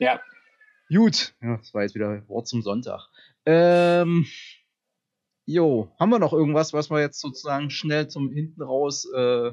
Ja. 0.00 0.20
Gut, 0.88 1.36
ja, 1.40 1.56
das 1.56 1.72
war 1.72 1.82
jetzt 1.82 1.94
wieder 1.94 2.28
Wort 2.28 2.48
zum 2.48 2.62
Sonntag. 2.62 3.10
Ähm, 3.46 4.26
jo, 5.46 5.94
haben 6.00 6.10
wir 6.10 6.18
noch 6.18 6.32
irgendwas, 6.32 6.72
was 6.72 6.90
wir 6.90 6.98
jetzt 6.98 7.20
sozusagen 7.20 7.70
schnell 7.70 8.08
zum 8.08 8.32
hinten 8.32 8.60
raus 8.60 9.08
äh, 9.14 9.52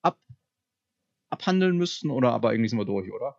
ab, 0.00 0.18
abhandeln 1.28 1.76
müssten? 1.76 2.10
Oder 2.10 2.32
aber 2.32 2.48
eigentlich 2.48 2.70
sind 2.70 2.78
wir 2.78 2.86
durch, 2.86 3.12
oder? 3.12 3.36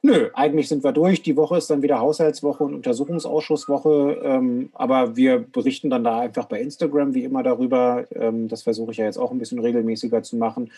Nö, 0.00 0.30
eigentlich 0.34 0.68
sind 0.68 0.84
wir 0.84 0.92
durch. 0.92 1.22
Die 1.22 1.36
Woche 1.36 1.58
ist 1.58 1.70
dann 1.70 1.82
wieder 1.82 1.98
Haushaltswoche 1.98 2.62
und 2.62 2.74
Untersuchungsausschusswoche. 2.74 4.20
Ähm, 4.22 4.70
aber 4.72 5.16
wir 5.16 5.40
berichten 5.40 5.90
dann 5.90 6.04
da 6.04 6.20
einfach 6.20 6.44
bei 6.44 6.60
Instagram 6.60 7.14
wie 7.14 7.24
immer 7.24 7.42
darüber. 7.42 8.04
Ähm, 8.14 8.46
das 8.46 8.62
versuche 8.62 8.92
ich 8.92 8.98
ja 8.98 9.06
jetzt 9.06 9.18
auch 9.18 9.32
ein 9.32 9.38
bisschen 9.38 9.58
regelmäßiger 9.58 10.22
zu 10.22 10.36
machen. 10.36 10.70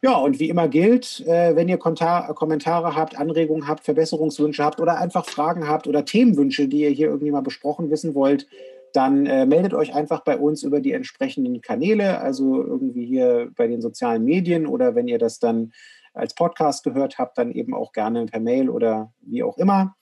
Ja, 0.00 0.14
und 0.14 0.38
wie 0.38 0.48
immer 0.48 0.68
gilt, 0.68 1.26
äh, 1.26 1.56
wenn 1.56 1.68
ihr 1.68 1.78
Kontar 1.78 2.32
Kommentare 2.34 2.94
habt, 2.94 3.18
Anregungen 3.18 3.66
habt, 3.66 3.84
Verbesserungswünsche 3.84 4.62
habt 4.62 4.80
oder 4.80 4.96
einfach 4.98 5.26
Fragen 5.26 5.66
habt 5.66 5.88
oder 5.88 6.04
Themenwünsche, 6.04 6.68
die 6.68 6.82
ihr 6.82 6.90
hier 6.90 7.08
irgendwie 7.08 7.32
mal 7.32 7.42
besprochen 7.42 7.90
wissen 7.90 8.14
wollt, 8.14 8.46
dann 8.92 9.26
äh, 9.26 9.44
meldet 9.44 9.74
euch 9.74 9.92
einfach 9.92 10.20
bei 10.20 10.36
uns 10.36 10.62
über 10.62 10.80
die 10.80 10.92
entsprechenden 10.92 11.60
Kanäle, 11.60 12.20
also 12.20 12.62
irgendwie 12.62 13.04
hier 13.04 13.50
bei 13.56 13.66
den 13.66 13.80
sozialen 13.80 14.24
Medien 14.24 14.66
oder 14.68 14.94
wenn 14.94 15.08
ihr 15.08 15.18
das 15.18 15.40
dann 15.40 15.72
als 16.14 16.34
Podcast 16.34 16.84
gehört 16.84 17.18
habt, 17.18 17.38
dann 17.38 17.52
eben 17.52 17.74
auch 17.74 17.92
gerne 17.92 18.26
per 18.26 18.40
Mail 18.40 18.68
oder 18.70 19.12
wie 19.20 19.42
auch 19.42 19.58
immer. 19.58 19.96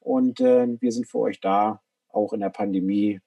Und 0.00 0.40
äh, 0.40 0.66
wir 0.80 0.92
sind 0.92 1.08
für 1.08 1.18
euch 1.18 1.40
da, 1.40 1.80
auch 2.08 2.32
in 2.32 2.40
der 2.40 2.50
Pandemie. 2.50 3.20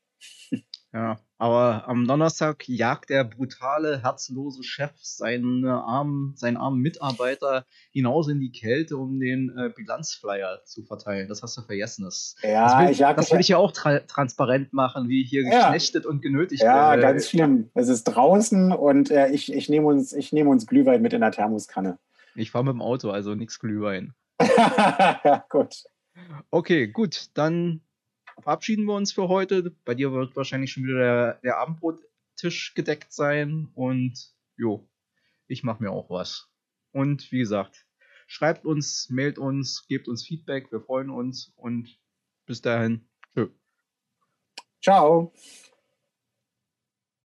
Ja, 0.96 1.20
aber 1.38 1.90
am 1.90 2.08
Donnerstag 2.08 2.70
jagt 2.70 3.10
der 3.10 3.26
brutale, 3.26 4.02
herzlose 4.02 4.64
Chef 4.64 4.92
seinen 5.02 5.68
armen, 5.68 6.32
seinen 6.38 6.56
armen 6.56 6.80
Mitarbeiter 6.80 7.66
hinaus 7.92 8.30
in 8.30 8.40
die 8.40 8.54
Kälte, 8.54 8.96
um 8.96 9.20
den 9.20 9.54
äh, 9.58 9.70
Bilanzflyer 9.76 10.62
zu 10.64 10.84
verteilen. 10.84 11.28
Das 11.28 11.44
hast 11.44 11.58
du 11.58 11.64
vergessen. 11.64 12.06
Das, 12.06 12.38
ja, 12.42 12.64
das 12.64 12.80
will, 12.80 12.92
ich, 12.92 12.98
das 13.00 13.32
will 13.34 13.40
ich 13.42 13.50
ja 13.50 13.58
auch 13.58 13.74
tra 13.74 14.00
transparent 14.00 14.72
machen, 14.72 15.10
wie 15.10 15.26
hier 15.26 15.44
ja. 15.44 15.64
geknechtet 15.64 16.06
und 16.06 16.22
genötigt 16.22 16.64
Ja, 16.64 16.96
äh, 16.96 17.02
ganz 17.02 17.28
schlimm. 17.28 17.70
Es 17.74 17.90
ist 17.90 18.06
draußen 18.06 18.72
und 18.72 19.12
äh, 19.12 19.28
ich, 19.32 19.52
ich 19.52 19.68
nehme 19.68 19.88
uns, 19.88 20.14
nehm 20.32 20.48
uns 20.48 20.66
Glühwein 20.66 21.02
mit 21.02 21.12
in 21.12 21.20
der 21.20 21.32
Thermoskanne. 21.32 22.00
Ich 22.36 22.52
fahre 22.52 22.66
mit 22.66 22.74
dem 22.74 22.82
Auto, 22.82 23.10
also 23.10 23.36
nichts 23.36 23.60
Glühwein. 23.60 24.14
ja, 24.42 25.46
gut. 25.50 25.84
Okay, 26.50 26.88
gut, 26.88 27.30
dann 27.34 27.82
verabschieden 28.40 28.86
wir 28.86 28.96
uns 28.96 29.12
für 29.12 29.28
heute. 29.28 29.72
Bei 29.86 29.96
dir 29.96 30.12
wird 30.12 30.36
wahrscheinlich 30.36 30.72
schon 30.72 30.84
wieder 30.84 31.00
der, 31.00 31.34
der 31.44 31.58
Abendbrottisch 31.58 32.74
gedeckt 32.74 33.14
sein 33.14 33.70
und 33.74 34.34
jo, 34.58 34.88
ich 35.48 35.64
mache 35.64 35.82
mir 35.82 35.92
auch 35.92 36.10
was. 36.10 36.50
Und 36.92 37.32
wie 37.32 37.40
gesagt, 37.40 37.86
schreibt 38.28 38.66
uns, 38.66 39.10
mailt 39.10 39.38
uns, 39.38 39.86
gebt 39.88 40.08
uns 40.08 40.26
Feedback, 40.26 40.72
wir 40.72 40.82
freuen 40.82 41.10
uns 41.10 41.54
und 41.56 42.00
bis 42.46 42.62
dahin. 42.62 43.08
Tschö. 43.34 43.50
Ciao. 44.82 45.34